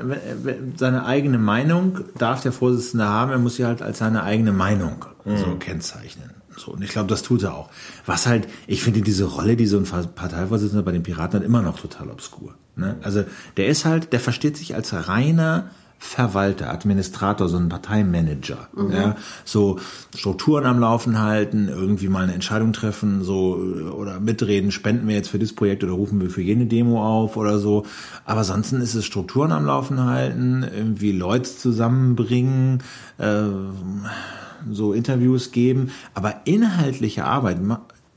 seine 0.76 1.06
eigene 1.06 1.38
Meinung 1.38 2.00
darf 2.18 2.42
der 2.42 2.52
Vorsitzende 2.52 3.06
haben, 3.08 3.32
er 3.32 3.38
muss 3.40 3.56
sie 3.56 3.66
halt 3.66 3.82
als 3.82 4.00
seine 4.00 4.24
eigene 4.24 4.52
Meinung 4.52 5.06
Mhm. 5.24 5.38
so 5.38 5.56
kennzeichnen. 5.56 6.32
So, 6.58 6.72
und 6.74 6.84
ich 6.84 6.90
glaube, 6.90 7.08
das 7.08 7.22
tut 7.22 7.44
er 7.44 7.54
auch. 7.56 7.70
Was 8.06 8.28
halt, 8.28 8.48
ich 8.68 8.84
finde 8.84 9.02
diese 9.02 9.24
Rolle, 9.26 9.56
die 9.56 9.68
so 9.68 9.78
ein 9.78 9.86
Parteivorsitzender 9.86 10.84
bei 10.84 10.92
den 10.92 11.04
Piraten 11.04 11.40
hat, 11.40 11.46
immer 11.46 11.62
noch 11.62 11.80
total 11.80 12.10
obskur. 12.10 12.56
Ne? 12.76 12.98
Also 13.02 13.24
der 13.58 13.68
ist 13.68 13.86
halt, 13.86 14.14
der 14.14 14.20
versteht 14.20 14.58
sich 14.58 14.76
als 14.76 14.94
reiner 15.08 15.70
Verwalter, 16.04 16.74
Administrator, 16.74 17.48
so 17.48 17.58
ein 17.58 17.70
Parteimanager. 17.70 18.70
Ja, 18.92 19.16
so 19.46 19.78
Strukturen 20.18 20.66
am 20.66 20.80
Laufen 20.80 21.20
halten, 21.20 21.68
irgendwie 21.70 22.08
mal 22.08 22.24
eine 22.24 22.34
Entscheidung 22.34 22.74
treffen, 22.74 23.24
so 23.24 23.54
oder 23.96 24.20
mitreden, 24.20 24.72
spenden 24.72 25.08
wir 25.08 25.14
jetzt 25.14 25.30
für 25.30 25.38
das 25.38 25.54
Projekt 25.54 25.84
oder 25.84 25.94
rufen 25.94 26.20
wir 26.20 26.32
für 26.32 26.42
jene 26.42 26.66
Demo 26.66 27.06
auf 27.06 27.38
oder 27.38 27.60
so. 27.60 27.86
Aber 28.26 28.40
ansonsten 28.40 28.82
ist 28.82 28.96
es 28.96 29.06
Strukturen 29.06 29.52
am 29.52 29.64
Laufen 29.68 30.04
halten, 30.04 30.64
irgendwie 30.64 31.12
Leute 31.12 31.56
zusammenbringen, 31.56 32.82
äh, 33.20 33.44
so 34.72 34.94
Interviews 34.94 35.52
geben, 35.52 35.92
aber 36.16 36.42
inhaltliche 36.46 37.26
Arbeit 37.26 37.62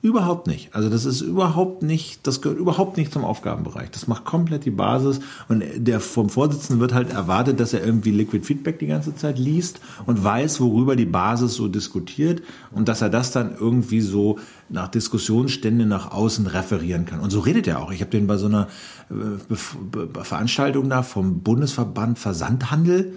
überhaupt 0.04 0.48
nicht. 0.48 0.74
Also 0.74 0.90
das 0.90 1.06
ist 1.06 1.22
überhaupt 1.22 1.82
nicht, 1.82 2.26
das 2.26 2.42
gehört 2.42 2.58
überhaupt 2.58 2.98
nicht 2.98 3.10
zum 3.10 3.24
Aufgabenbereich. 3.24 3.90
Das 3.90 4.06
macht 4.06 4.26
komplett 4.26 4.66
die 4.66 4.70
Basis 4.70 5.20
und 5.48 5.64
der 5.76 5.98
vom 5.98 6.28
Vorsitzenden 6.28 6.78
wird 6.78 6.92
halt 6.92 7.10
erwartet, 7.10 7.58
dass 7.58 7.72
er 7.72 7.82
irgendwie 7.82 8.10
Liquid 8.10 8.44
Feedback 8.44 8.78
die 8.78 8.86
ganze 8.86 9.16
Zeit 9.16 9.38
liest 9.38 9.80
und 10.04 10.22
weiß, 10.22 10.60
worüber 10.60 10.94
die 10.94 11.06
Basis 11.06 11.54
so 11.54 11.68
diskutiert 11.68 12.42
und 12.70 12.86
dass 12.88 13.00
er 13.00 13.08
das 13.08 13.30
dann 13.30 13.56
irgendwie 13.58 14.02
so 14.02 14.38
nach 14.68 14.88
Diskussionsstände 14.88 15.86
nach 15.86 16.12
außen 16.12 16.46
referieren 16.48 17.06
kann. 17.06 17.20
Und 17.20 17.30
so 17.30 17.40
redet 17.40 17.66
er 17.66 17.80
auch. 17.80 17.90
Ich 17.90 18.02
habe 18.02 18.10
den 18.10 18.26
bei 18.26 18.36
so 18.36 18.44
einer 18.44 18.68
äh, 19.08 19.54
Veranstaltung 20.22 20.90
da 20.90 21.02
vom 21.02 21.40
Bundesverband 21.40 22.18
Versandhandel 22.18 23.14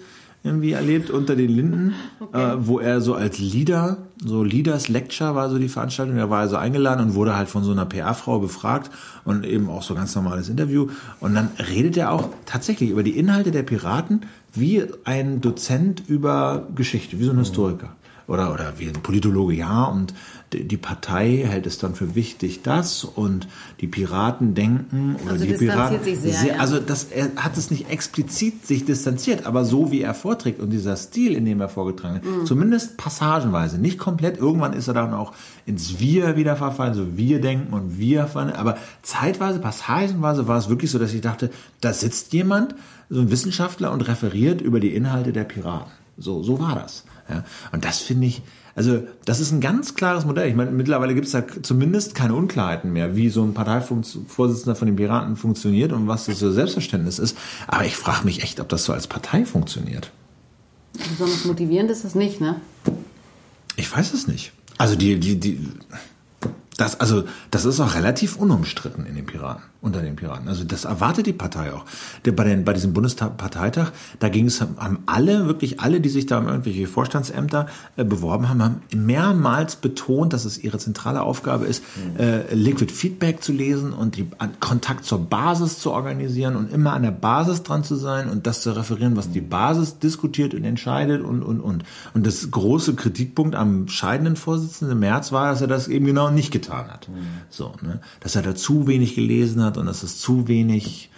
irgendwie 0.48 0.72
erlebt 0.72 1.10
unter 1.10 1.36
den 1.36 1.50
Linden, 1.50 1.94
äh, 2.34 2.56
wo 2.60 2.80
er 2.80 3.02
so 3.02 3.14
als 3.14 3.38
Leader, 3.38 3.98
so 4.24 4.44
Leaders 4.44 4.88
Lecture 4.88 5.36
war 5.36 5.50
so 5.50 5.60
die 5.60 5.70
Veranstaltung, 5.70 6.18
da 6.18 6.30
war 6.30 6.42
er 6.42 6.48
so 6.50 6.56
eingeladen 6.56 7.06
und 7.06 7.14
wurde 7.14 7.36
halt 7.36 7.50
von 7.50 7.64
so 7.64 7.72
einer 7.72 7.86
PR-Frau 7.86 8.40
befragt 8.40 8.90
und 9.26 9.46
eben 9.46 9.70
auch 9.70 9.84
so 9.84 9.94
ganz 9.94 10.16
normales 10.16 10.50
Interview. 10.50 10.88
Und 11.20 11.36
dann 11.36 11.50
redet 11.70 11.98
er 11.98 12.12
auch 12.12 12.30
tatsächlich 12.46 12.90
über 12.90 13.04
die 13.04 13.18
Inhalte 13.18 13.52
der 13.52 13.64
Piraten 13.64 14.22
wie 14.54 14.84
ein 15.04 15.42
Dozent 15.42 16.04
über 16.08 16.68
Geschichte, 16.74 17.20
wie 17.20 17.26
so 17.26 17.32
ein 17.32 17.38
Historiker. 17.38 17.96
oder, 18.28 18.54
oder 18.54 18.74
wie 18.78 18.88
ein 18.88 19.02
Politologe, 19.04 19.54
ja, 19.54 19.84
und 19.86 20.14
die 20.54 20.78
Partei 20.78 21.44
hält 21.46 21.68
es 21.68 21.78
dann 21.78 21.94
für 21.94 22.16
wichtig, 22.16 22.62
das 22.64 23.04
und 23.04 23.48
die 23.82 23.88
Piraten 23.88 24.54
denken 24.54 25.18
oder 25.22 25.34
Also 25.34 25.46
die 25.46 25.54
Piraten. 25.54 26.00
sehr, 26.16 26.46
ja. 26.46 26.60
Also 26.60 26.80
das, 26.80 27.06
er 27.06 27.32
hat 27.36 27.58
es 27.58 27.70
nicht 27.70 27.90
explizit 27.90 28.66
sich 28.66 28.86
distanziert, 28.86 29.46
aber 29.46 29.66
so 29.66 29.92
wie 29.92 30.02
er 30.02 30.14
vorträgt 30.14 30.62
und 30.62 30.70
dieser 30.70 30.96
Stil, 30.96 31.34
in 31.34 31.44
dem 31.44 31.60
er 31.60 31.68
vorgetragen 31.68 32.16
hat, 32.16 32.24
Mhm. 32.26 32.46
zumindest 32.46 32.96
passagenweise, 32.98 33.78
nicht 33.78 33.98
komplett. 33.98 34.38
Irgendwann 34.38 34.72
ist 34.74 34.88
er 34.88 34.94
dann 34.94 35.14
auch 35.14 35.34
ins 35.66 36.00
Wir 36.00 36.38
wieder 36.38 36.56
verfallen, 36.56 36.94
so 36.94 37.18
wir 37.18 37.42
denken 37.42 37.74
und 37.74 37.98
wir, 38.00 38.28
fallen, 38.28 38.54
aber 38.54 38.78
zeitweise, 39.02 39.60
passagenweise 39.60 40.48
war 40.48 40.58
es 40.58 40.70
wirklich 40.70 40.92
so, 40.92 40.98
dass 41.00 41.14
ich 41.14 41.22
dachte, 41.22 41.50
da 41.82 41.92
sitzt 41.92 42.32
jemand, 42.32 42.74
so 43.10 43.20
ein 43.22 43.32
Wissenschaftler 43.32 43.92
und 43.92 44.02
referiert 44.08 44.62
über 44.62 44.80
die 44.80 44.94
Inhalte 44.96 45.32
der 45.34 45.44
Piraten. 45.46 45.92
So, 46.18 46.44
so 46.44 46.60
war 46.60 46.76
das. 46.76 47.04
Ja. 47.30 47.44
Und 47.72 47.86
das 47.86 48.00
finde 48.00 48.28
ich, 48.28 48.42
also 48.76 49.04
das 49.26 49.40
ist 49.40 49.52
ein 49.52 49.62
ganz 49.62 49.96
klares 49.96 50.26
Modell. 50.26 50.50
Ich 50.50 50.56
meine, 50.56 50.72
mittlerweile 50.72 51.14
gibt 51.14 51.26
es 51.28 51.34
da 51.34 51.44
zumindest 51.62 52.16
keine 52.16 52.36
Unklarheiten 52.36 52.94
mehr, 52.94 53.16
wie 53.16 53.30
so 53.30 53.44
ein 53.44 53.54
Parteivorsitzender 53.54 54.76
von 54.76 54.86
den 54.88 54.96
Piraten 54.96 55.36
funktioniert 55.36 55.92
und 55.94 56.08
was 56.08 56.26
das 56.26 56.40
für 56.40 56.52
Selbstverständnis 56.52 57.20
ist. 57.20 57.38
Aber 57.68 57.86
ich 57.86 57.96
frage 57.96 58.26
mich 58.26 58.44
echt, 58.44 58.60
ob 58.60 58.70
das 58.70 58.86
so 58.86 58.94
als 58.94 59.08
Partei 59.08 59.46
funktioniert. 59.46 60.12
Besonders 60.94 61.46
motivierend 61.46 61.92
ist 61.92 62.04
das 62.04 62.16
nicht, 62.16 62.42
ne? 62.42 62.62
Ich 63.76 63.96
weiß 63.96 64.14
es 64.14 64.28
nicht. 64.28 64.54
Also 64.78 64.96
die, 64.96 65.20
die, 65.20 65.40
die, 65.40 65.60
das, 66.78 67.00
also 67.00 67.24
das 67.50 67.66
ist 67.66 67.80
auch 67.80 67.96
relativ 67.96 68.38
unumstritten 68.38 69.08
in 69.08 69.16
den 69.16 69.26
Piraten, 69.26 69.64
unter 69.82 70.02
den 70.04 70.16
Piraten. 70.16 70.48
Also 70.48 70.64
das 70.64 70.86
erwartet 70.86 71.26
die 71.26 71.34
Partei 71.34 71.74
auch. 71.74 71.86
Der, 72.24 72.34
bei, 72.34 72.44
den, 72.44 72.66
bei 72.66 72.74
diesem 72.74 72.94
Bundesparteitag, 72.94 73.92
da 74.20 74.30
ging 74.30 74.46
es, 74.46 74.62
haben 74.62 75.00
alle, 75.08 75.48
wirklich 75.48 75.80
alle, 75.80 76.00
die 76.00 76.10
sich 76.10 76.28
da 76.28 76.38
um 76.38 76.48
irgendwelche 76.48 76.86
Vorstandsämter 76.86 77.66
äh, 77.96 78.04
beworben 78.04 78.48
haben, 78.48 78.62
haben 78.62 78.82
mehrmals 78.96 79.78
betont, 79.78 80.34
dass 80.34 80.46
es 80.46 80.64
ihre 80.64 80.78
zentrale 80.78 81.24
Aufgabe 81.24 81.66
ist, 81.66 81.84
äh, 82.20 82.54
Liquid 82.54 82.94
Feedback 82.94 83.42
zu 83.42 83.54
lesen 83.54 83.92
und 83.92 84.16
die 84.16 84.28
Kontakt 84.60 85.04
zur 85.04 85.20
Basis 85.20 85.80
zu 85.80 85.92
organisieren 85.92 86.56
und 86.56 86.72
immer 86.72 86.94
an 86.94 87.02
der 87.02 87.12
Basis 87.12 87.64
dran 87.64 87.84
zu 87.84 87.96
sein 87.96 88.30
und 88.30 88.46
das 88.46 88.62
zu 88.62 88.76
referieren, 88.76 89.16
was 89.16 89.32
die 89.32 89.42
Basis 89.42 89.98
diskutiert 89.98 90.54
und 90.54 90.64
entscheidet 90.64 91.24
und, 91.24 91.42
und, 91.42 91.60
und. 91.60 91.84
Und 92.14 92.28
das 92.28 92.52
große 92.52 92.94
Kritikpunkt 92.94 93.56
am 93.56 93.88
scheidenden 93.88 94.36
Vorsitzenden 94.36 94.98
im 94.98 95.00
März 95.00 95.32
war, 95.32 95.50
dass 95.50 95.62
er 95.62 95.68
das 95.68 95.88
eben 95.88 96.06
genau 96.06 96.30
nicht 96.30 96.52
getan 96.52 96.67
hat. 96.70 97.08
So, 97.50 97.74
ne? 97.82 98.00
Dass 98.20 98.36
er 98.36 98.42
da 98.42 98.56
zu 98.56 98.88
wenig 98.88 99.16
gelesen 99.16 99.64
hat 99.64 99.78
und 99.78 99.86
dass 99.86 100.04
es 100.04 100.20
zu 100.20 100.48
wenig 100.48 101.10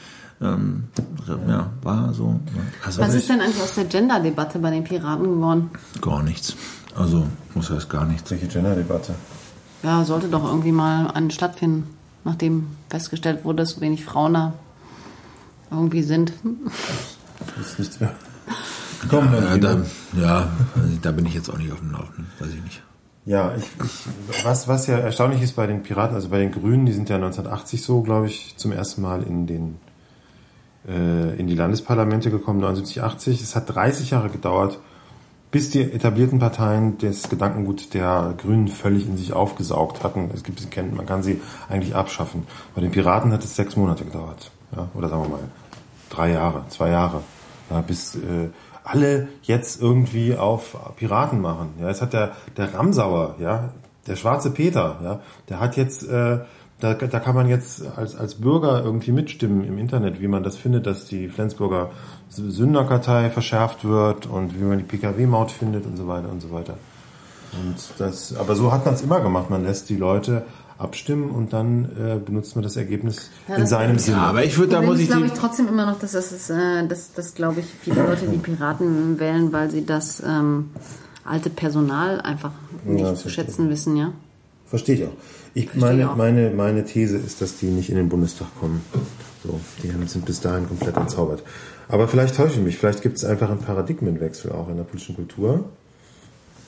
ähm, 0.42 0.86
ja, 1.48 1.70
war 1.82 2.14
so. 2.14 2.32
ne? 2.34 2.42
Also 2.86 3.02
Was 3.02 3.14
ist 3.14 3.28
denn 3.30 3.42
eigentlich 3.42 3.62
aus 3.62 3.76
der 3.76 3.86
Gender-Debatte 3.86 4.60
bei 4.60 4.72
den 4.72 4.84
Piraten 4.84 5.26
geworden? 5.26 5.70
gar 6.02 6.24
nichts. 6.24 6.56
Also 6.96 7.28
muss 7.56 7.70
heißt 7.70 7.90
gar 7.90 8.06
nichts. 8.06 8.30
Welche 8.32 8.48
Gender-Debatte? 8.48 9.16
Ja, 9.84 10.04
sollte 10.06 10.28
doch 10.28 10.44
irgendwie 10.46 10.72
mal 10.72 11.08
eine 11.12 11.32
stattfinden, 11.32 11.88
nachdem 12.24 12.68
festgestellt 12.90 13.44
wurde, 13.46 13.64
dass 13.64 13.72
so 13.72 13.82
wenig 13.82 14.04
Frauen 14.06 14.34
da 14.34 14.54
irgendwie 15.72 16.04
sind. 16.04 16.34
Ist 17.60 17.80
nichts 17.80 18.00
mehr. 18.00 18.14
Komm, 19.10 19.32
Ja, 19.34 19.40
dann 19.42 19.62
da, 19.62 19.78
wieder. 19.78 19.86
ja, 20.22 20.50
also 20.76 20.98
da 21.02 21.12
bin 21.12 21.26
ich 21.26 21.34
jetzt 21.34 21.50
auch 21.50 21.58
nicht 21.58 21.72
auf 21.72 21.80
dem 21.80 21.92
Laufenden, 21.92 22.28
weiß 22.40 22.50
ich 22.50 22.64
nicht. 22.64 22.82
Ja, 23.30 23.54
ich, 23.56 23.64
ich, 23.64 24.44
was, 24.44 24.68
was 24.68 24.88
ja 24.88 24.98
erstaunlich 24.98 25.44
ist 25.44 25.56
bei 25.56 25.68
den 25.68 25.84
Piraten, 25.84 26.16
also 26.16 26.30
bei 26.30 26.40
den 26.40 26.52
Grünen, 26.52 26.88
die 26.88 26.94
sind 26.94 27.10
ja 27.10 27.18
1980 27.18 27.84
so, 27.84 28.02
glaube 28.02 28.26
ich, 28.26 28.56
zum 28.58 28.72
ersten 28.72 29.04
Mal 29.04 29.22
in 29.22 29.46
den 29.46 29.78
äh, 30.88 31.40
in 31.40 31.46
die 31.46 31.54
Landesparlamente 31.54 32.32
gekommen, 32.32 32.60
79, 32.60 33.04
80. 33.04 33.40
Es 33.40 33.56
hat 33.56 33.76
30 33.76 34.10
Jahre 34.10 34.30
gedauert, 34.30 34.80
bis 35.52 35.70
die 35.70 35.80
etablierten 35.80 36.40
Parteien 36.40 36.98
das 36.98 37.30
Gedankengut 37.30 37.94
der 37.94 38.34
Grünen 38.36 38.68
völlig 38.68 39.06
in 39.06 39.16
sich 39.16 39.32
aufgesaugt 39.32 40.04
hatten. 40.04 40.32
Es 40.34 40.44
gibt, 40.44 40.66
man 40.96 41.06
kann 41.06 41.22
sie 41.22 41.40
eigentlich 41.70 41.94
abschaffen. 41.94 42.48
Bei 42.74 42.82
den 42.82 42.90
Piraten 42.90 43.32
hat 43.32 43.44
es 43.44 43.56
sechs 43.56 43.76
Monate 43.76 44.06
gedauert, 44.06 44.50
ja, 44.76 44.88
oder 44.96 45.08
sagen 45.08 45.22
wir 45.22 45.30
mal 45.30 45.44
drei 46.10 46.32
Jahre, 46.32 46.64
zwei 46.70 46.90
Jahre, 46.90 47.22
ja, 47.70 47.82
bis 47.82 48.16
äh, 48.16 48.50
alle 48.90 49.28
jetzt 49.44 49.82
irgendwie 49.82 50.36
auf 50.36 50.78
Piraten 50.98 51.42
machen. 51.42 51.74
Ja, 51.80 51.88
jetzt 51.88 52.02
hat 52.02 52.14
der 52.14 52.32
der 52.58 52.74
Ramsauer, 52.74 53.36
ja, 53.40 53.70
der 54.08 54.16
schwarze 54.16 54.52
Peter, 54.52 54.98
ja, 55.04 55.20
der 55.50 55.60
hat 55.60 55.78
jetzt 55.78 56.08
äh, 56.08 56.40
da, 56.80 56.94
da 56.94 57.20
kann 57.20 57.36
man 57.36 57.50
jetzt 57.50 57.84
als, 57.98 58.16
als 58.16 58.36
Bürger 58.36 58.82
irgendwie 58.84 59.12
mitstimmen 59.12 59.66
im 59.66 59.78
Internet, 59.78 60.22
wie 60.22 60.28
man 60.28 60.44
das 60.44 60.56
findet, 60.56 60.86
dass 60.86 61.06
die 61.06 61.28
Flensburger 61.28 61.92
Sünderkartei 62.30 63.30
verschärft 63.30 63.84
wird 63.84 64.28
und 64.28 64.58
wie 64.58 64.64
man 64.64 64.78
die 64.78 64.86
Pkw-Maut 64.86 65.52
findet 65.52 65.86
und 65.86 65.98
so 65.98 66.08
weiter 66.08 66.30
und 66.30 66.42
so 66.42 66.52
weiter. 66.52 66.76
Und 67.52 67.76
das, 67.98 68.36
aber 68.36 68.56
so 68.56 68.72
hat 68.72 68.86
man 68.86 68.94
es 68.94 69.02
immer 69.02 69.20
gemacht. 69.20 69.50
Man 69.50 69.64
lässt 69.64 69.90
die 69.90 69.98
Leute 69.98 70.46
abstimmen 70.80 71.30
und 71.32 71.54
dann 71.54 71.86
äh, 71.86 72.18
benutzt 72.24 72.56
man 72.56 72.64
das 72.64 72.76
Ergebnis 72.78 73.30
Ja, 73.48 73.56
in 73.56 73.62
das- 73.62 73.70
seinem 73.70 74.00
Sinne. 74.00 74.18
Aber 74.18 74.44
ich 74.44 74.58
würde, 74.58 74.72
da 74.72 74.82
muss 74.82 75.00
ich 75.00 75.08
glaube 75.10 75.26
ich, 75.28 75.34
trotzdem 75.34 75.68
immer 75.68 75.86
noch, 75.86 76.00
dass 76.00 76.14
das 76.14 76.32
ist, 76.32 76.50
äh, 76.50 76.88
dass, 76.88 77.14
dass 77.14 77.36
glaube 77.36 77.60
ich, 77.60 77.66
viele 77.68 78.02
Leute 78.04 78.26
die 78.28 78.38
Piraten 78.38 79.20
wählen, 79.20 79.52
weil 79.52 79.70
sie 79.70 79.86
das 79.86 80.24
ähm, 80.26 80.70
alte 81.26 81.50
Personal 81.50 82.22
einfach 82.22 82.52
nicht 82.86 83.02
Ja, 83.04 83.12
das 83.12 83.22
zu 83.22 83.30
schätzen 83.30 83.70
wissen, 83.70 83.98
ja. 83.98 84.14
Verstehe 84.66 84.96
ich 84.96 85.04
auch. 85.04 85.12
Ich, 85.54 85.66
Verstehe 85.70 85.82
meine, 85.92 86.12
auch. 86.12 86.16
meine, 86.16 86.50
meine 86.52 86.86
These 86.86 87.18
ist, 87.18 87.42
dass 87.42 87.58
die 87.58 87.66
nicht 87.68 87.90
in 87.90 87.96
den 87.98 88.08
Bundestag 88.08 88.48
kommen. 88.60 88.82
So, 89.44 89.60
die 89.84 89.90
sind 90.08 90.26
bis 90.26 90.40
dahin 90.42 90.68
komplett 90.68 90.96
entzaubert. 90.96 91.44
Aber 91.88 92.08
vielleicht 92.08 92.36
täusche 92.36 92.60
ich 92.60 92.62
mich. 92.64 92.78
Vielleicht 92.78 93.02
gibt 93.02 93.18
es 93.18 93.26
einfach 93.26 93.50
einen 93.50 93.60
Paradigmenwechsel 93.62 94.52
auch 94.52 94.70
in 94.70 94.78
der 94.78 94.84
politischen 94.84 95.16
Kultur. 95.16 95.66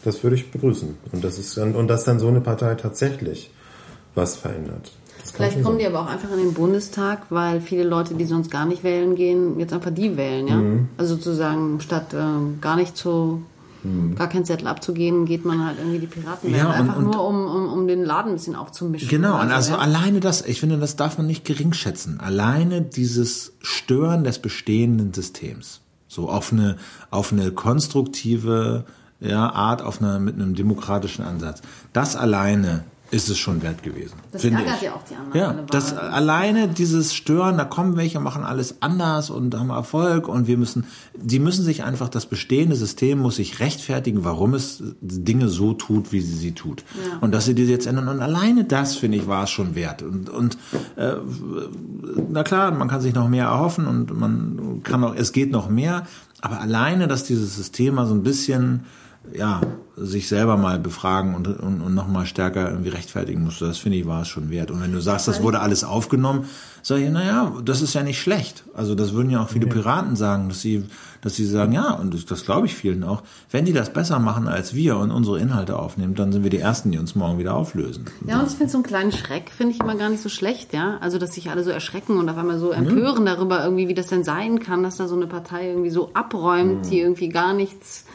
Das 0.04 0.24
würde 0.24 0.36
ich 0.36 0.52
begrüßen. 0.52 0.98
Und 1.12 1.24
das 1.24 1.38
ist 1.38 1.56
dann, 1.58 1.76
und 1.76 1.88
dass 1.88 2.04
dann 2.06 2.20
so 2.20 2.28
eine 2.28 2.42
Partei 2.42 2.74
tatsächlich 2.76 3.52
was 4.16 4.36
verändert. 4.36 4.92
Vielleicht 5.34 5.64
kommen 5.64 5.78
die 5.80 5.86
aber 5.86 6.02
auch 6.02 6.08
einfach 6.08 6.32
in 6.32 6.40
den 6.40 6.54
Bundestag, 6.54 7.24
weil 7.30 7.62
viele 7.62 7.84
Leute, 7.84 8.16
die 8.16 8.26
sonst 8.26 8.50
gar 8.52 8.66
nicht 8.66 8.84
wählen 8.84 9.16
gehen, 9.16 9.60
jetzt 9.60 9.72
einfach 9.72 9.92
die 9.92 10.18
wählen, 10.18 10.48
ja. 10.48 10.56
Mhm. 10.56 10.90
Also 10.98 11.16
sozusagen 11.16 11.80
statt 11.80 12.08
ähm, 12.14 12.58
gar 12.62 12.76
nicht 12.76 12.98
zu 12.98 13.44
Mhm. 13.84 14.14
gar 14.14 14.30
keinen 14.30 14.46
Zettel 14.46 14.68
abzugehen, 14.68 15.26
geht 15.26 15.44
man 15.44 15.66
halt 15.66 15.80
irgendwie 15.80 15.98
die 15.98 16.06
Piraten 16.06 16.54
Ja, 16.54 16.68
und- 16.68 16.72
Einfach 16.74 16.98
und- 16.98 17.06
nur 17.06 17.28
um, 17.28 17.46
um, 17.48 17.74
um 17.74 17.88
den 17.88 18.04
Laden 18.06 18.30
ein 18.34 18.36
bisschen 18.36 18.56
aufzumischen. 18.56 19.10
Genau, 19.10 19.34
oder 19.34 19.42
und 19.42 19.50
so, 19.50 19.56
also 19.56 19.72
ja. 19.74 19.78
alleine 19.80 20.20
das, 20.20 20.46
ich 20.46 20.60
finde, 20.60 20.78
das 20.78 20.98
darf 20.98 21.18
man 21.18 21.26
nicht 21.26 21.46
gering 21.46 21.74
schätzen. 21.74 22.20
Alleine 22.20 22.84
dieses 22.84 23.54
Stören 23.60 24.24
des 24.24 24.38
bestehenden 24.38 25.16
Systems. 25.16 25.82
So 26.08 26.30
auf 26.30 26.52
eine, 26.54 26.76
auf 27.10 27.32
eine 27.32 27.52
konstruktive 27.52 28.86
ja, 29.20 29.50
Art, 29.52 29.82
auf 29.82 30.00
eine, 30.02 30.20
mit 30.20 30.36
einem 30.36 30.54
demokratischen 30.54 31.24
Ansatz. 31.26 31.62
Das 31.94 32.16
alleine 32.16 32.84
ist 33.12 33.30
es 33.30 33.38
schon 33.38 33.62
wert 33.62 33.84
gewesen. 33.84 34.14
Das 34.32 34.42
finde 34.42 34.60
ärgert 34.60 34.78
ich. 34.78 34.84
ja 34.84 34.94
auch 34.94 35.04
die 35.04 35.16
anderen 35.16 35.38
Ja, 35.40 35.64
das 35.70 35.94
alleine 35.94 36.70
dieses 36.70 37.14
Stören, 37.14 37.58
da 37.58 37.66
kommen 37.66 37.98
welche, 37.98 38.20
machen 38.22 38.44
alles 38.44 38.82
anders 38.82 39.30
und 39.30 39.54
haben 39.54 39.70
Erfolg 39.70 40.30
und 40.30 40.48
wir 40.48 40.58
müssen, 40.58 40.86
die 41.16 41.40
müssen 41.40 41.64
sich 41.66 41.84
einfach, 41.84 42.08
das 42.08 42.26
bestehende 42.26 42.76
System 42.76 43.20
muss 43.20 43.36
sich 43.36 43.60
rechtfertigen, 43.60 44.24
warum 44.24 44.54
es 44.54 44.82
Dinge 45.02 45.50
so 45.50 45.74
tut, 45.74 46.14
wie 46.14 46.22
sie 46.22 46.38
sie 46.38 46.54
tut. 46.54 46.84
Ja. 47.06 47.18
Und 47.20 47.34
dass 47.34 47.46
sie 47.46 47.54
diese 47.54 47.72
jetzt 47.72 47.86
ändern. 47.86 48.08
Und 48.08 48.22
alleine 48.22 48.64
das, 48.64 48.96
finde 48.96 49.18
ich, 49.18 49.28
war 49.28 49.44
es 49.44 49.50
schon 49.50 49.76
wert. 49.76 50.02
Und, 50.04 50.30
und 50.30 50.58
äh, 50.96 51.16
na 52.30 52.44
klar, 52.44 52.72
man 52.72 52.88
kann 52.88 53.02
sich 53.02 53.14
noch 53.14 53.28
mehr 53.28 53.46
erhoffen 53.46 53.88
und 53.88 54.18
man 54.18 54.82
kann 54.84 55.04
auch, 55.04 55.16
es 55.16 55.34
geht 55.34 55.52
noch 55.52 55.70
mehr. 55.70 56.08
Aber 56.40 56.62
alleine, 56.62 57.08
dass 57.08 57.26
dieses 57.26 57.56
System 57.56 57.96
mal 57.96 58.08
so 58.08 58.14
ein 58.14 58.24
bisschen, 58.24 58.86
ja, 59.34 59.62
sich 59.96 60.28
selber 60.28 60.58
mal 60.58 60.80
befragen 60.80 61.36
und, 61.36 61.48
und, 61.48 61.82
und 61.82 61.94
noch 61.94 62.08
mal 62.08 62.26
stärker 62.26 62.72
irgendwie 62.72 62.90
rechtfertigen 62.90 63.44
musste, 63.44 63.66
das 63.66 63.78
finde 63.78 63.98
ich, 63.98 64.08
war 64.08 64.24
es 64.24 64.28
schon 64.28 64.50
wert. 64.50 64.72
Und 64.72 64.82
wenn 64.82 64.92
du 64.92 65.02
sagst, 65.02 65.28
das 65.28 65.44
wurde 65.44 65.60
alles 65.60 65.84
aufgenommen, 65.84 66.46
sage 66.82 67.04
ich, 67.04 67.12
naja, 67.12 67.54
das 67.64 67.82
ist 67.82 67.94
ja 67.94 68.02
nicht 68.02 68.20
schlecht. 68.20 68.64
Also 68.74 68.96
das 68.96 69.14
würden 69.14 69.30
ja 69.30 69.44
auch 69.44 69.50
viele 69.50 69.68
Piraten 69.68 70.16
sagen, 70.16 70.50
dass 70.50 70.62
sie, 70.62 70.86
dass 71.22 71.36
sie 71.36 71.46
sagen, 71.46 71.74
ja, 71.74 71.92
und 71.92 72.14
das, 72.14 72.26
das 72.26 72.46
glaube 72.46 72.66
ich 72.66 72.74
vielen 72.74 73.04
auch, 73.04 73.22
wenn 73.52 73.66
die 73.66 73.74
das 73.74 73.94
besser 73.94 74.18
machen 74.18 74.48
als 74.48 74.74
wir 74.74 74.98
und 74.98 75.12
unsere 75.12 75.40
Inhalte 75.40 75.78
aufnehmen, 75.78 76.16
dann 76.16 76.32
sind 76.32 76.44
wir 76.44 76.50
die 76.50 76.60
Ersten, 76.60 76.92
die 76.92 76.98
uns 76.98 77.14
morgen 77.14 77.38
wieder 77.38 77.54
auflösen. 77.54 78.06
Ja, 78.26 78.40
und 78.40 78.48
ich 78.48 78.56
finde 78.56 78.72
so 78.72 78.78
einen 78.78 78.86
kleinen 78.86 79.12
Schreck, 79.12 79.52
finde 79.56 79.74
ich 79.74 79.80
immer 79.80 79.96
gar 79.96 80.10
nicht 80.10 80.24
so 80.24 80.30
schlecht, 80.30 80.74
ja. 80.74 80.98
Also, 81.00 81.20
dass 81.20 81.34
sich 81.34 81.52
alle 81.52 81.64
so 81.64 81.70
erschrecken 81.70 82.18
und 82.18 82.28
auf 82.28 82.38
einmal 82.38 82.58
so 82.58 82.72
empören 82.72 83.26
darüber 83.26 83.64
irgendwie, 83.64 83.88
wie 83.88 83.94
das 83.94 84.08
denn 84.08 84.24
sein 84.24 84.60
kann, 84.60 84.82
dass 84.82 84.98
da 84.98 85.08
so 85.08 85.16
eine 85.16 85.28
Partei 85.28 85.68
irgendwie 85.70 85.92
so 85.92 86.12
abräumt, 86.14 86.90
die 86.90 87.00
irgendwie 87.00 87.30
gar 87.30 87.54
nichts 87.54 88.06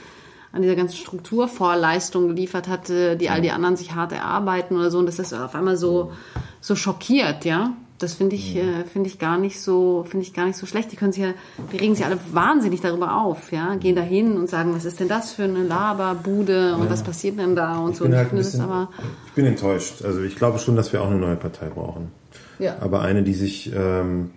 an 0.53 0.63
dieser 0.63 0.77
ganzen 0.77 0.97
Strukturvorleistung 0.97 2.29
geliefert 2.29 2.69
hatte, 2.69 3.17
die 3.17 3.31
all 3.31 3.41
die 3.41 3.51
anderen 3.51 3.77
sich 3.77 3.95
hart 3.95 4.13
erarbeiten 4.13 4.77
oder 4.77 4.91
so, 4.91 4.99
und 4.99 5.07
dass 5.07 5.17
das 5.17 5.33
auf 5.33 5.55
einmal 5.55 5.77
so, 5.77 6.13
so 6.61 6.77
schockiert, 6.77 7.45
ja. 7.45 7.73
Das 7.99 8.13
finde 8.13 8.37
ich, 8.37 8.55
äh, 8.55 8.85
finde 8.85 9.09
ich 9.09 9.19
gar 9.19 9.39
nicht 9.39 9.59
so, 9.59 10.05
finde 10.07 10.27
ich 10.27 10.35
gar 10.35 10.45
nicht 10.45 10.59
so 10.59 10.67
schlecht. 10.67 10.93
Die 10.93 10.97
können 10.97 11.13
sich 11.13 11.23
ja, 11.23 11.31
die 11.73 11.79
regen 11.79 11.95
sich 11.95 12.05
alle 12.05 12.19
wahnsinnig 12.31 12.83
darüber 12.83 13.17
auf, 13.17 13.53
ja. 13.53 13.75
Gehen 13.77 13.97
da 13.97 14.03
hin 14.03 14.37
und 14.37 14.51
sagen, 14.51 14.75
was 14.75 14.85
ist 14.85 15.01
denn 15.01 15.09
das 15.09 15.33
für 15.33 15.45
eine 15.45 15.63
Laberbude 15.63 16.77
und 16.77 16.91
was 16.91 17.03
passiert 17.03 17.39
denn 17.39 17.57
da 17.57 17.79
und 17.79 17.93
Ich 17.93 17.97
so. 17.97 18.05
bin 18.05 18.13
Und 18.13 18.19
halt 18.19 18.29
ich 18.29 18.37
bisschen, 18.37 18.61
aber, 18.61 18.91
ich 19.27 19.33
bin 19.33 19.47
enttäuscht. 19.47 20.05
Also 20.05 20.21
ich 20.21 20.37
glaube 20.37 20.59
schon, 20.59 20.77
dass 20.77 20.93
wir 20.93 21.01
auch 21.01 21.07
eine 21.07 21.19
neue 21.19 21.37
Partei 21.37 21.71
brauchen. 21.71 22.13
Ja. 22.59 22.77
Aber 22.81 23.01
eine, 23.01 23.23
die 23.23 23.33
sich 23.33 23.73
ähm, 23.75 24.31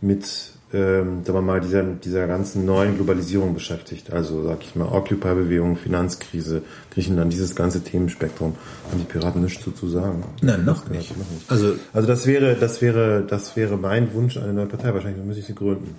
mit 0.00 0.53
ähm, 0.74 1.24
sagen 1.24 1.38
wir 1.38 1.42
mal, 1.42 1.60
dieser, 1.60 1.82
dieser 1.82 2.26
ganzen 2.26 2.66
neuen 2.66 2.96
Globalisierung 2.96 3.54
beschäftigt. 3.54 4.12
Also, 4.12 4.42
sag 4.42 4.62
ich 4.62 4.74
mal, 4.74 4.88
Occupy-Bewegung, 4.88 5.76
Finanzkrise, 5.76 6.62
Griechenland, 6.92 7.32
dieses 7.32 7.54
ganze 7.54 7.82
Themenspektrum. 7.82 8.56
Haben 8.90 8.98
die 8.98 9.04
Piraten 9.04 9.42
nichts 9.42 9.62
zu, 9.62 9.70
zu 9.70 9.88
sagen? 9.88 10.24
Nein, 10.42 10.64
noch 10.64 10.88
nicht. 10.90 11.16
Noch 11.16 11.30
nicht. 11.30 11.50
Also, 11.50 11.74
Also 11.92 12.08
das 12.08 12.26
wäre, 12.26 12.56
das 12.56 12.82
wäre, 12.82 13.24
das 13.26 13.54
wäre 13.56 13.76
mein 13.76 14.12
Wunsch, 14.14 14.36
eine 14.36 14.52
neue 14.52 14.66
Partei. 14.66 14.92
Wahrscheinlich 14.92 15.24
müsste 15.24 15.40
ich 15.40 15.46
sie 15.46 15.54
gründen. 15.54 15.94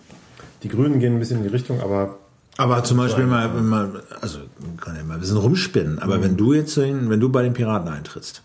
Die 0.64 0.68
Grünen 0.68 1.00
gehen 1.00 1.14
ein 1.14 1.20
bisschen 1.20 1.38
in 1.38 1.44
die 1.44 1.50
Richtung, 1.50 1.80
aber 1.80 2.18
aber 2.58 2.84
zum 2.84 2.98
Beispiel 2.98 3.26
mal, 3.26 3.50
mal, 3.50 4.04
also 4.22 4.40
kann 4.80 4.96
ja 4.96 5.04
mal 5.04 5.16
ein 5.16 5.20
bisschen 5.20 5.38
rumspinnen, 5.38 6.00
aber 6.00 6.24
wenn 6.24 6.38
du 6.38 6.54
jetzt, 6.54 6.78
wenn 6.78 7.20
du 7.20 7.30
bei 7.30 7.44
den 7.44 7.54
Piraten 7.54 7.90
eintrittst 7.90 8.44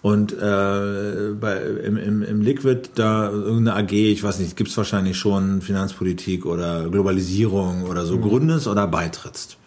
und 0.00 0.32
äh, 0.32 1.32
bei, 1.38 1.60
im, 1.84 1.96
im, 1.96 2.22
im 2.22 2.40
Liquid 2.40 2.90
da 2.94 3.30
irgendeine 3.30 3.76
AG, 3.76 3.92
ich 3.92 4.22
weiß 4.22 4.38
nicht, 4.38 4.56
gibt's 4.56 4.76
wahrscheinlich 4.76 5.18
schon 5.18 5.60
Finanzpolitik 5.60 6.46
oder 6.46 6.88
Globalisierung 6.88 7.84
oder 7.84 8.06
so, 8.06 8.18
gründest 8.18 8.68
oder 8.68 8.86
beitrittst. 8.86 9.58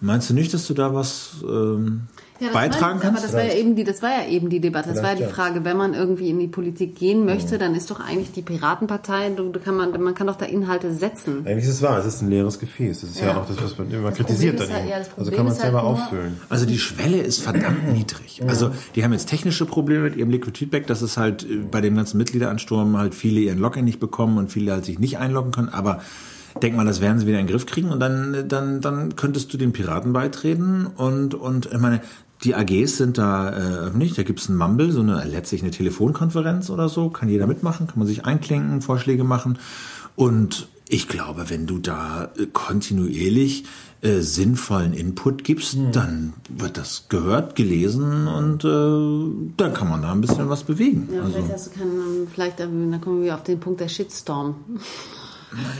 Meinst 0.00 0.30
du 0.30 0.34
nicht, 0.34 0.52
dass 0.52 0.66
du 0.66 0.74
da 0.74 0.94
was 0.94 1.36
ähm, 1.42 2.02
Ja, 2.40 2.46
das 2.48 2.54
beitragen 2.54 2.80
war, 2.82 2.90
aber 2.94 3.00
kannst? 3.00 3.24
das 3.24 3.32
war 3.32 3.44
ja 3.44 3.54
eben 3.54 3.76
die, 3.76 3.84
das 3.84 4.02
war 4.02 4.10
ja 4.10 4.28
eben 4.28 4.50
die 4.50 4.58
Debatte. 4.58 4.88
Das 4.92 5.02
war 5.04 5.10
ja 5.10 5.26
die. 5.28 5.32
Frage, 5.32 5.64
wenn 5.64 5.76
man 5.76 5.94
irgendwie 5.94 6.30
in 6.30 6.38
die 6.40 6.48
Politik 6.48 6.96
gehen 6.96 7.24
möchte, 7.24 7.58
dann 7.58 7.74
ist 7.76 7.90
doch 7.92 8.00
eigentlich 8.00 8.32
die 8.32 8.42
Piratenpartei, 8.42 9.30
du, 9.30 9.50
du 9.50 9.60
kann 9.60 9.76
man, 9.76 9.92
man 10.02 10.14
kann 10.14 10.26
doch 10.26 10.34
da 10.36 10.44
Inhalte 10.44 10.92
setzen. 10.92 11.46
eigentlich 11.46 11.64
ist 11.64 11.74
es 11.76 11.82
wahr, 11.82 11.98
es 11.98 12.06
ist 12.06 12.22
ein 12.22 12.30
leeres 12.30 12.58
Gefäß. 12.58 13.02
Das 13.02 13.10
ist 13.10 13.20
ja, 13.20 13.26
Ja. 13.28 13.36
auch 13.40 13.46
das, 13.46 13.62
was 13.62 13.78
man 13.78 13.88
immer 13.90 14.08
Das 14.08 14.18
kritisiert 14.18 14.58
dann 14.58 14.68
halt- 14.72 14.88
ja, 14.88 14.98
das 14.98 15.10
Also 15.16 15.30
kann 15.30 15.44
man 15.44 15.52
es 15.52 15.60
selber 15.60 15.78
halt 15.82 15.86
auffüllen. 15.86 16.40
Also 16.48 16.66
die 16.66 16.78
Schwelle 16.78 17.18
ist 17.20 17.40
verdammt 17.40 17.92
niedrig. 17.92 18.42
Also 18.48 18.70
die 18.96 19.04
haben 19.04 19.12
jetzt 19.12 19.28
technische 19.28 19.64
Probleme 19.64 20.02
mit 20.04 20.16
ihrem 20.16 20.30
Liquid 20.30 20.58
Feedback, 20.58 20.86
dass 20.88 21.02
es 21.02 21.16
halt 21.16 21.44
äh, 21.44 21.58
bei 21.70 21.80
dem 21.80 21.94
ganzen 21.94 22.18
Mitgliederansturm 22.18 22.96
halt 22.98 23.14
viele 23.14 23.40
ihren 23.40 23.58
Login 23.58 23.84
nicht 23.84 24.00
bekommen 24.00 24.38
und 24.38 24.50
viele 24.50 24.72
halt 24.72 24.84
sich 24.84 24.98
nicht 24.98 25.18
einloggen 25.18 25.52
können. 25.52 25.68
Aber 25.68 26.00
denk 26.62 26.76
mal, 26.76 26.84
das 26.84 27.00
werden 27.00 27.18
sie 27.18 27.26
wieder 27.26 27.38
in 27.40 27.46
den 27.46 27.52
Griff 27.52 27.66
kriegen 27.66 27.90
und 27.90 27.98
dann, 28.00 28.44
dann, 28.48 28.80
dann 28.80 29.16
könntest 29.16 29.52
du 29.52 29.56
den 29.58 29.72
Piraten 29.72 30.12
beitreten 30.12 30.86
und, 30.96 31.34
und 31.34 31.66
ich 31.66 31.78
meine, 31.78 32.00
die 32.44 32.54
AGs 32.54 32.98
sind 32.98 33.18
da 33.18 33.50
äh, 33.50 33.78
öffentlich, 33.86 34.14
da 34.14 34.22
gibt's 34.22 34.48
ein 34.48 34.56
Mumble, 34.56 34.92
so 34.92 35.00
eine 35.00 35.24
letztlich 35.24 35.62
eine 35.62 35.70
Telefonkonferenz 35.70 36.70
oder 36.70 36.88
so, 36.88 37.08
kann 37.08 37.28
jeder 37.28 37.46
mitmachen, 37.46 37.86
kann 37.86 37.98
man 37.98 38.06
sich 38.06 38.24
einklinken, 38.24 38.82
Vorschläge 38.82 39.24
machen. 39.24 39.58
Und 40.14 40.68
ich 40.88 41.08
glaube, 41.08 41.48
wenn 41.48 41.66
du 41.66 41.78
da 41.78 42.30
äh, 42.36 42.46
kontinuierlich 42.52 43.64
äh, 44.02 44.20
sinnvollen 44.20 44.92
Input 44.92 45.44
gibst, 45.44 45.78
dann 45.92 46.34
wird 46.50 46.76
das 46.76 47.06
gehört, 47.08 47.56
gelesen 47.56 48.28
und 48.28 48.64
äh, 48.64 49.54
dann 49.56 49.72
kann 49.72 49.88
man 49.88 50.02
da 50.02 50.12
ein 50.12 50.20
bisschen 50.20 50.50
was 50.50 50.64
bewegen. 50.64 51.08
Ja, 51.10 51.22
also, 51.22 51.32
vielleicht 51.32 51.52
hast 51.52 51.66
du 51.66 51.70
keinen, 51.70 52.28
vielleicht, 52.32 52.60
äh, 52.60 52.64
dann 52.66 53.00
kommen 53.00 53.22
wir 53.22 53.34
auf 53.34 53.42
den 53.42 53.58
Punkt 53.58 53.80
der 53.80 53.88
Shitstorm. 53.88 54.56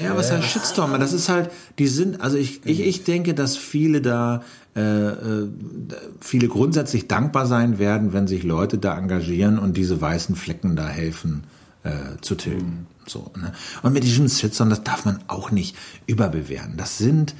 ja, 0.02 0.16
was 0.16 0.32
heißt 0.32 0.48
Shitstorm? 0.48 0.98
Das 0.98 1.12
ist 1.12 1.28
halt, 1.28 1.50
die 1.78 1.86
sind, 1.86 2.22
also 2.22 2.38
ich, 2.38 2.64
ich, 2.64 2.80
ich 2.80 3.04
denke, 3.04 3.34
dass 3.34 3.58
viele 3.58 4.00
da, 4.00 4.36
äh, 4.36 4.38
äh, 4.38 4.63
viele 4.74 6.48
grundsätzlich 6.48 7.06
dankbar 7.06 7.46
sein 7.46 7.78
werden, 7.78 8.12
wenn 8.12 8.26
sich 8.26 8.42
Leute 8.42 8.78
da 8.78 8.98
engagieren 8.98 9.58
und 9.58 9.76
diese 9.76 10.00
weißen 10.00 10.34
Flecken 10.34 10.74
da 10.74 10.88
helfen 10.88 11.44
äh, 11.84 12.20
zu 12.20 12.34
tilgen. 12.34 12.86
So, 13.06 13.30
ne? 13.36 13.52
Und 13.82 13.92
mit 13.92 14.04
diesem 14.04 14.28
Shitstorm, 14.28 14.70
das 14.70 14.82
darf 14.82 15.04
man 15.04 15.20
auch 15.28 15.50
nicht 15.50 15.76
überbewerten. 16.06 16.76
Das 16.76 16.98
sind, 16.98 17.34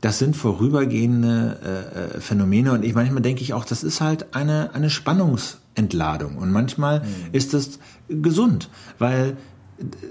das 0.00 0.18
sind 0.18 0.36
vorübergehende 0.36 1.58
äh, 1.62 2.16
äh, 2.16 2.20
Phänomene 2.20 2.72
und 2.72 2.84
ich 2.84 2.94
manchmal 2.94 3.22
denke 3.22 3.42
ich 3.42 3.52
auch, 3.52 3.64
das 3.64 3.84
ist 3.84 4.00
halt 4.00 4.34
eine 4.34 4.74
eine 4.74 4.90
Spannungsentladung 4.90 6.38
und 6.38 6.50
manchmal 6.50 7.02
ist 7.32 7.54
das 7.54 7.78
gesund, 8.08 8.70
weil 8.98 9.36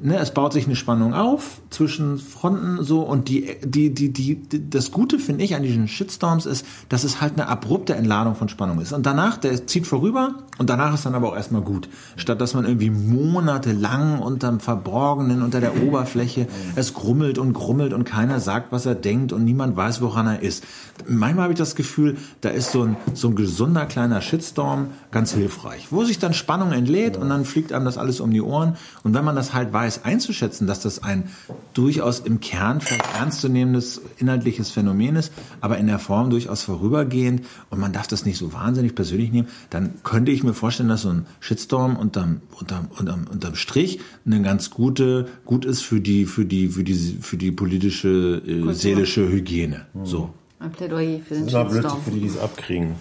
ne, 0.02 0.18
es 0.18 0.32
baut 0.32 0.54
sich 0.54 0.66
eine 0.66 0.76
Spannung 0.76 1.14
auf 1.14 1.62
zwischen 1.70 2.18
Fronten 2.18 2.84
so 2.84 3.02
und 3.02 3.30
die 3.30 3.58
die 3.64 3.94
die 3.94 4.12
die 4.12 4.70
das 4.70 4.92
Gute 4.92 5.20
finde 5.20 5.44
ich 5.44 5.56
an 5.56 5.64
diesen 5.64 5.88
Shitstorms 5.88 6.46
ist, 6.46 6.66
dass 6.90 7.04
es 7.04 7.22
halt 7.22 7.34
eine 7.34 7.48
abrupte 7.48 7.96
Entladung 7.96 8.36
von 8.36 8.50
Spannung 8.50 8.80
ist. 8.82 8.94
Und 8.94 9.06
danach 9.06 9.38
der 9.38 9.68
zieht 9.68 9.88
vorüber 9.88 10.36
und 10.58 10.70
danach 10.70 10.94
ist 10.94 11.06
dann 11.06 11.16
aber 11.16 11.30
auch 11.30 11.36
erstmal 11.36 11.62
gut, 11.62 11.90
statt 12.18 12.42
dass 12.42 12.54
man 12.54 12.66
irgendwie 12.66 12.90
monatelang 12.90 14.20
unterm 14.20 14.60
Verborgenen 14.60 15.42
unter 15.42 15.60
der 15.60 15.82
Oberfläche 15.82 16.48
es 16.76 16.94
grummelt 16.94 17.38
und 17.38 17.54
grummelt 17.54 17.94
und 17.94 18.04
keiner 18.04 18.40
sagt, 18.40 18.72
was 18.72 18.86
er 18.86 18.96
denkt 18.96 19.34
und 19.34 19.44
niemand 19.44 19.76
weiß, 19.76 20.02
woran 20.02 20.28
er 20.28 20.42
ist. 20.42 20.64
Manchmal 21.08 21.44
habe 21.44 21.54
ich 21.54 21.60
das 21.60 21.76
Gefühl, 21.76 22.18
da 22.42 22.50
ist 22.50 22.72
so 22.72 22.84
ein 22.84 22.98
so 23.14 23.30
ein 23.30 23.36
gesunder 23.36 23.86
kleiner 23.86 24.22
Shitstorm 24.22 24.88
ganz 25.12 25.34
hilfreich, 25.34 25.88
wo 25.92 26.04
sich 26.04 26.20
dann 26.20 26.34
Spannung 26.34 26.72
entlädt 26.72 27.18
und 27.18 27.30
dann 27.30 27.46
fliegt 27.46 27.74
einem 27.74 27.86
das 27.86 27.98
alles 27.98 28.20
um 28.20 28.32
die 28.32 28.42
Ohren. 28.42 28.76
Und 29.04 29.14
wenn 29.14 29.26
man 29.26 29.36
das 29.36 29.54
halt 29.54 29.61
weiß 29.70 30.06
einzuschätzen, 30.06 30.68
dass 30.68 30.80
das 30.82 31.04
ein 31.04 31.30
durchaus 31.74 32.20
im 32.20 32.40
Kern 32.40 32.82
vielleicht 32.82 33.06
ernstzunehmendes 33.14 34.02
inhaltliches 34.18 34.72
Phänomen 34.72 35.16
ist, 35.16 35.32
aber 35.60 35.78
in 35.78 35.88
der 35.88 36.00
Form 36.00 36.30
durchaus 36.30 36.64
vorübergehend 36.64 37.46
und 37.70 37.80
man 37.80 37.94
darf 37.94 38.08
das 38.08 38.26
nicht 38.26 38.38
so 38.38 38.54
wahnsinnig 38.54 38.96
persönlich 38.96 39.32
nehmen, 39.32 39.48
dann 39.70 39.96
könnte 40.04 40.32
ich 40.32 40.44
mir 40.44 40.54
vorstellen, 40.54 40.90
dass 40.90 41.02
so 41.02 41.10
ein 41.10 41.26
Shitstorm 41.40 41.96
unterm, 41.98 42.42
unterm, 42.60 42.88
unterm, 42.98 43.26
unterm 43.32 43.56
Strich 43.56 44.00
eine 44.26 44.42
ganz 44.42 44.70
gute, 44.70 45.28
gut 45.46 45.66
ist 45.66 45.82
für 45.82 46.00
die, 46.00 46.26
für 46.26 46.46
die, 46.46 46.70
für 46.70 46.84
die, 46.84 46.94
für 47.22 47.38
die 47.38 47.52
politische, 47.52 48.42
äh, 48.48 48.74
seelische 48.74 49.28
Hygiene. 49.28 49.86
So. 50.04 50.34
Ein 50.60 50.72
Plädoyer 50.72 51.20
für 51.20 51.34
den 51.36 51.48
Das 51.48 51.68
ist 51.68 51.74
Shitstorm. 51.74 52.02
für 52.04 52.12
die, 52.12 52.20
die 52.22 52.28
es 52.28 52.38
abkriegen. 52.38 52.96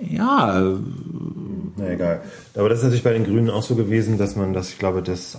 Ja, 0.00 0.60
äh, 0.60 0.76
Na 1.76 1.90
egal. 1.90 2.22
Aber 2.54 2.68
das 2.68 2.78
ist 2.78 2.84
natürlich 2.84 3.04
bei 3.04 3.12
den 3.14 3.24
Grünen 3.24 3.48
auch 3.50 3.62
so 3.62 3.74
gewesen, 3.76 4.18
dass 4.18 4.36
man 4.36 4.52
das, 4.52 4.70
ich 4.70 4.78
glaube, 4.78 5.02
das 5.02 5.38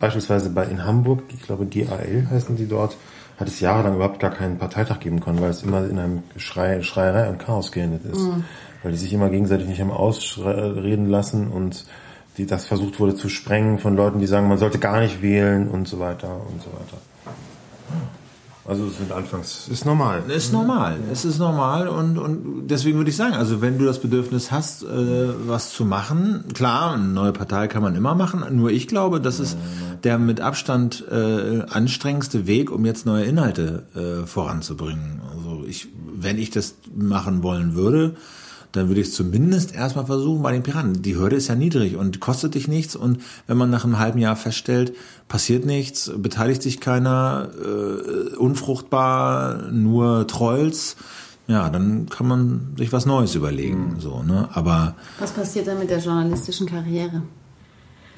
beispielsweise 0.00 0.50
bei 0.50 0.64
in 0.64 0.84
Hamburg, 0.84 1.22
ich 1.28 1.42
glaube 1.42 1.66
GAL 1.66 2.26
heißen 2.30 2.56
die 2.56 2.68
dort, 2.68 2.96
hat 3.38 3.48
es 3.48 3.60
jahrelang 3.60 3.96
überhaupt 3.96 4.20
gar 4.20 4.30
keinen 4.30 4.58
Parteitag 4.58 5.00
geben 5.00 5.20
können, 5.20 5.40
weil 5.40 5.50
es 5.50 5.62
immer 5.62 5.84
in 5.88 5.98
einem 5.98 6.22
Schrei, 6.36 6.82
Schreierei 6.82 7.28
und 7.28 7.38
Chaos 7.38 7.70
geendet 7.72 8.04
ist. 8.04 8.20
Weil 8.82 8.92
die 8.92 8.98
sich 8.98 9.12
immer 9.12 9.28
gegenseitig 9.28 9.66
nicht 9.66 9.80
haben 9.80 9.90
ausreden 9.90 11.08
lassen 11.08 11.48
und 11.48 11.86
die, 12.38 12.46
das 12.46 12.66
versucht 12.66 13.00
wurde 13.00 13.14
zu 13.14 13.28
sprengen 13.28 13.78
von 13.78 13.96
Leuten, 13.96 14.20
die 14.20 14.26
sagen, 14.26 14.48
man 14.48 14.58
sollte 14.58 14.78
gar 14.78 15.00
nicht 15.00 15.22
wählen 15.22 15.68
und 15.68 15.88
so 15.88 15.98
weiter 15.98 16.36
und 16.48 16.62
so 16.62 16.68
weiter. 16.72 16.98
Also 18.66 18.86
es 18.86 18.98
sind 18.98 19.12
anfangs, 19.12 19.68
ist 19.68 19.86
normal. 19.86 20.24
ist 20.28 20.52
normal. 20.52 20.98
Es 21.12 21.24
ist 21.24 21.38
normal 21.38 21.86
und, 21.86 22.18
und 22.18 22.66
deswegen 22.66 22.96
würde 22.96 23.10
ich 23.10 23.16
sagen, 23.16 23.34
also 23.34 23.60
wenn 23.60 23.78
du 23.78 23.84
das 23.84 24.00
Bedürfnis 24.00 24.50
hast, 24.50 24.82
äh, 24.82 24.86
was 25.46 25.72
zu 25.72 25.84
machen, 25.84 26.44
klar, 26.52 26.94
eine 26.94 27.04
neue 27.04 27.32
Partei 27.32 27.68
kann 27.68 27.82
man 27.82 27.94
immer 27.94 28.16
machen, 28.16 28.44
nur 28.56 28.70
ich 28.70 28.88
glaube, 28.88 29.20
das 29.20 29.38
ist 29.38 29.56
der 30.02 30.18
mit 30.18 30.40
Abstand 30.40 31.04
äh, 31.10 31.62
anstrengendste 31.70 32.46
Weg, 32.48 32.72
um 32.72 32.84
jetzt 32.84 33.06
neue 33.06 33.24
Inhalte 33.24 33.84
äh, 33.94 34.26
voranzubringen. 34.26 35.20
Also 35.32 35.64
ich, 35.66 35.88
wenn 36.14 36.36
ich 36.36 36.50
das 36.50 36.74
machen 36.94 37.44
wollen 37.44 37.74
würde, 37.76 38.16
dann 38.76 38.88
würde 38.88 39.00
ich 39.00 39.08
es 39.08 39.14
zumindest 39.14 39.74
erstmal 39.74 40.06
versuchen 40.06 40.42
bei 40.42 40.52
den 40.52 40.62
Piraten. 40.62 41.02
Die 41.02 41.16
Hürde 41.16 41.36
ist 41.36 41.48
ja 41.48 41.54
niedrig 41.54 41.96
und 41.96 42.20
kostet 42.20 42.54
dich 42.54 42.68
nichts. 42.68 42.94
Und 42.94 43.20
wenn 43.46 43.56
man 43.56 43.70
nach 43.70 43.84
einem 43.84 43.98
halben 43.98 44.18
Jahr 44.18 44.36
feststellt, 44.36 44.94
passiert 45.28 45.64
nichts, 45.66 46.12
beteiligt 46.16 46.62
sich 46.62 46.80
keiner, 46.80 47.48
äh, 47.60 48.36
unfruchtbar, 48.36 49.70
nur 49.72 50.26
Trolls, 50.26 50.96
ja, 51.48 51.70
dann 51.70 52.08
kann 52.08 52.26
man 52.28 52.74
sich 52.76 52.92
was 52.92 53.06
Neues 53.06 53.34
überlegen. 53.34 53.96
So, 54.00 54.22
ne? 54.22 54.48
Aber 54.52 54.94
Was 55.18 55.32
passiert 55.32 55.66
dann 55.68 55.78
mit 55.78 55.90
der 55.90 55.98
journalistischen 56.00 56.66
Karriere? 56.66 57.22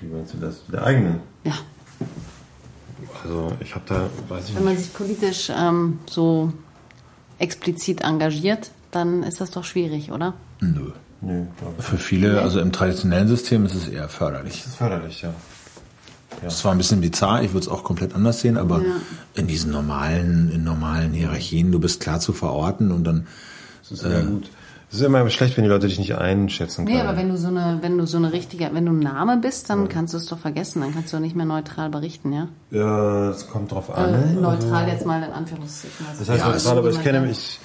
Wie 0.00 0.06
meinst 0.09 0.34
du 0.34 0.38
das? 0.38 0.62
Der 0.72 0.82
eigenen. 0.84 1.20
Ja, 1.44 1.54
Also 3.22 3.52
ich 3.61 3.74
habe 3.74 3.84
da, 3.86 4.09
weiß 4.28 4.48
ich 4.48 4.54
wenn 4.56 4.64
nicht. 4.64 4.74
man 4.74 4.76
sich 4.78 4.92
politisch 4.94 5.50
ähm, 5.54 5.98
so 6.09 6.52
explizit 7.38 8.00
engagiert, 8.02 8.70
dann 8.91 9.22
ist 9.22 9.41
das 9.41 9.51
doch 9.51 9.64
schwierig, 9.64 10.11
oder? 10.12 10.34
nö. 10.61 10.91
Nö, 11.20 11.47
glaube 11.59 11.74
ich. 11.80 11.84
Für 11.84 11.97
viele, 11.97 12.43
also 12.43 12.61
im 12.61 12.70
traditionellen 12.70 13.26
System 13.26 13.66
ist 13.66 13.74
es 13.74 13.89
eher 13.89 14.09
förderlich. 14.09 14.59
Das 14.62 14.66
ist 14.66 14.76
förderlich, 14.76 15.22
ja. 15.22 15.30
Das 16.45 16.55
ist 16.55 16.61
zwar 16.61 16.70
ein 16.70 16.78
bisschen 16.78 17.01
bizarr, 17.01 17.43
ich 17.43 17.53
würde 17.53 17.66
es 17.66 17.68
auch 17.68 17.82
komplett 17.82 18.14
anders 18.14 18.39
sehen, 18.41 18.57
aber 18.57 18.78
Ja. 18.78 18.84
in 19.34 19.49
diesen 19.49 19.72
normalen, 19.72 20.49
in 20.53 20.62
normalen 20.62 21.12
Hierarchien, 21.12 21.72
du 21.72 21.80
bist 21.80 21.99
klar 22.01 22.20
zu 22.20 22.32
verorten 22.32 22.93
und 22.93 23.03
dann 23.03 23.26
Das 23.82 23.91
ist 23.99 24.05
immer 24.05 24.20
gut. 24.22 24.49
Es 24.93 24.99
ist 25.01 25.03
immer 25.05 25.28
schlecht, 25.28 25.57
wenn 25.57 25.64
die 25.64 25.68
Leute 25.70 25.89
dich 25.89 25.99
nicht 25.99 26.14
einschätzen 26.14 26.84
können. 26.86 26.97
Nee, 26.97 27.03
aber 27.03 27.16
wenn 27.18 27.28
du 27.30 27.36
so 27.36 27.49
eine, 27.49 27.78
wenn 27.82 27.99
du 27.99 28.07
so 28.07 28.16
eine 28.16 28.32
richtige, 28.32 28.70
wenn 28.72 28.86
du 28.86 28.93
ein 28.93 29.01
Name 29.01 29.39
bist, 29.39 29.68
dann 29.70 29.89
kannst 29.89 30.14
du 30.14 30.18
es 30.18 30.26
doch 30.26 30.39
vergessen, 30.39 30.80
dann 30.82 30.95
kannst 30.95 31.12
du 31.12 31.18
nicht 31.18 31.34
mehr 31.34 31.47
neutral 31.47 31.91
berichten, 31.91 32.32
ja? 32.32 32.47
ja, 32.70 33.30
es 33.30 33.49
kommt 33.49 33.72
drauf 33.72 33.91
an. 33.93 34.14
Äh, 34.14 34.32
neutral 34.41 34.86
jetzt 34.89 35.05
mal 35.05 35.20
in 35.22 35.32
Anführungszeichen. 35.32 36.07
Also 36.09 36.20
Das 36.20 36.28
heißt 36.30 36.45
Ja, 36.47 36.53
neutral, 36.53 36.78
aber 36.78 36.91
ich 36.91 37.03
kenne, 37.03 37.20
der- 37.22 37.30
ich, 37.30 37.59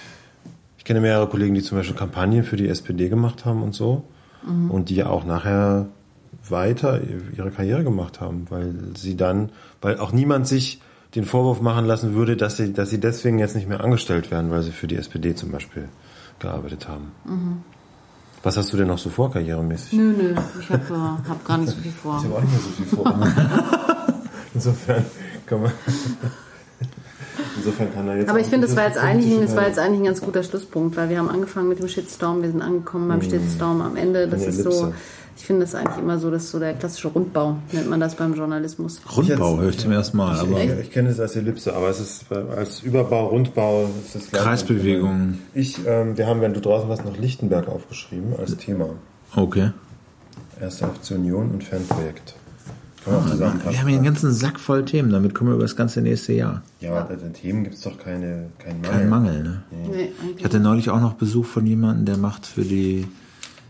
ich 0.84 0.86
kenne 0.86 1.00
mehrere 1.00 1.30
Kollegen, 1.30 1.54
die 1.54 1.62
zum 1.62 1.78
Beispiel 1.78 1.96
Kampagnen 1.96 2.44
für 2.44 2.58
die 2.58 2.68
SPD 2.68 3.08
gemacht 3.08 3.46
haben 3.46 3.64
und 3.64 3.74
so. 3.74 4.04
Und 4.68 4.90
die 4.90 5.02
auch 5.06 5.24
nachher 5.24 5.88
weiter 6.50 7.00
ihre 7.38 7.52
Karriere 7.52 7.86
gemacht 7.86 8.20
haben, 8.20 8.48
weil 8.50 8.76
sie 8.94 9.16
dann, 9.16 9.50
weil 9.82 9.98
auch 9.98 10.12
niemand 10.12 10.46
sich 10.46 10.82
den 11.16 11.24
Vorwurf 11.24 11.62
machen 11.62 11.86
lassen 11.86 12.16
würde, 12.16 12.36
dass 12.36 12.58
sie, 12.58 12.74
dass 12.74 12.90
sie 12.90 13.00
deswegen 13.00 13.40
jetzt 13.40 13.56
nicht 13.56 13.70
mehr 13.70 13.82
angestellt 13.82 14.30
werden, 14.30 14.52
weil 14.52 14.62
sie 14.62 14.72
für 14.72 14.88
die 14.88 14.98
SPD 14.98 15.34
zum 15.36 15.54
Beispiel 15.54 15.88
gearbeitet 16.40 16.90
haben. 16.90 17.14
Was 18.44 18.58
hast 18.58 18.74
du 18.74 18.76
denn 18.76 18.88
noch 18.88 18.98
so 18.98 19.10
vor, 19.10 19.32
karrieremäßig? 19.32 19.94
Nö, 19.94 20.14
nö, 20.18 20.36
ich 20.60 20.70
habe 20.70 20.84
äh, 20.94 21.30
hab 21.30 21.46
gar 21.46 21.60
nicht 21.60 21.70
so 21.70 21.78
viel 21.78 21.92
vor. 21.94 22.18
Ich 22.18 22.26
habe 22.26 22.36
auch 22.36 22.42
nicht 22.42 22.52
mehr 22.52 22.60
so 22.60 22.70
viel 22.70 22.86
vor. 22.88 23.28
Insofern 24.54 25.06
Kann 25.46 25.62
man 25.62 25.72
Insofern 27.66 27.94
kann 27.94 28.08
er 28.08 28.18
jetzt. 28.18 28.30
Aber 28.30 28.40
ich 28.40 28.48
finde, 28.48 28.68
das 28.68 28.76
war 28.76 28.86
jetzt 28.88 28.98
eigentlich, 28.98 29.40
das 29.40 29.56
war 29.56 29.68
jetzt 29.68 29.80
eigentlich 29.80 30.02
ein 30.02 30.06
ganz 30.06 30.22
guter 30.22 30.44
Schlusspunkt, 30.44 30.96
weil 30.98 31.10
wir 31.10 31.18
haben 31.20 31.30
angefangen 31.30 31.70
mit 31.70 31.80
dem 31.80 31.88
Shitstorm, 31.88 32.42
wir 32.42 32.50
sind 32.52 32.62
angekommen 32.62 33.08
beim 33.08 33.22
Shitstorm 33.22 33.82
am 33.82 33.96
Ende. 33.96 34.28
Das 34.28 34.46
ist 34.46 34.64
so, 34.64 34.94
ich 35.36 35.46
finde 35.46 35.62
das 35.62 35.74
eigentlich 35.76 35.98
immer 35.98 36.20
so, 36.20 36.30
das 36.30 36.44
ist 36.44 36.52
so 36.52 36.60
der 36.60 36.74
klassische 36.74 37.08
Rundbau, 37.08 37.58
nennt 37.72 37.90
man 37.90 38.00
das 38.00 38.16
beim 38.16 38.34
Journalismus. 38.34 39.02
Rundbau 39.16 39.58
höre 39.58 39.70
ich 39.70 39.80
zum 39.80 39.92
ersten 39.92 40.18
Mal, 40.18 40.40
aber 40.40 40.62
Ich, 40.64 40.72
ich 40.82 40.92
kenne 40.92 41.10
es 41.10 41.20
als 41.20 41.36
Ellipse, 41.36 41.74
aber 41.76 41.90
es 41.90 42.00
ist 42.00 42.26
als 42.32 42.82
Überbau, 42.82 43.28
Rundbau 43.28 43.90
ist 44.06 44.16
das 44.16 44.30
gleiche. 44.30 44.46
Kreisbewegung. 44.46 45.40
Ich, 45.54 45.80
ähm, 45.88 46.18
wir 46.18 46.28
haben, 46.28 46.42
wenn 46.42 46.54
du 46.54 46.62
draußen 46.62 46.88
warst, 46.90 47.04
noch 47.06 47.18
Lichtenberg 47.18 47.68
aufgeschrieben 47.68 48.34
als 48.38 48.56
Thema. 48.58 48.90
okay. 49.36 49.72
Erste 50.62 50.86
Aktion 50.86 51.22
Union 51.22 51.50
und 51.52 51.64
Fanprojekt. 51.64 52.36
Auch 53.06 53.30
zusammenfassen. 53.30 53.72
Wir 53.72 53.80
haben 53.80 53.88
hier 53.88 53.98
einen 53.98 54.06
ganzen 54.06 54.32
Sack 54.34 54.60
voll 54.60 54.86
Themen, 54.86 55.10
damit 55.12 55.34
kommen 55.36 55.50
wir 55.50 55.56
über 55.56 55.64
das 55.64 55.76
ganze 55.76 56.02
nächste 56.02 56.34
Jahr. 56.34 56.62
ja, 56.80 56.94
aber 56.96 57.16
den 57.16 57.34
Themen 57.34 57.64
gibt 57.64 57.76
es 57.76 57.82
doch 57.82 57.98
keine, 57.98 58.50
keinen 58.60 58.82
Mangel. 58.82 58.92
Kein 59.00 59.10
Mangel, 59.10 59.44
ne? 59.44 59.64
Nee, 59.72 60.04
Ich 60.04 60.24
eigentlich. 60.30 60.46
hatte 60.46 60.60
neulich 60.60 60.90
auch 60.90 61.02
noch 61.02 61.14
Besuch 61.14 61.46
von 61.46 61.66
jemandem, 61.66 62.06
der 62.06 62.18
macht 62.18 62.46
für 62.46 62.64
die 62.64 63.08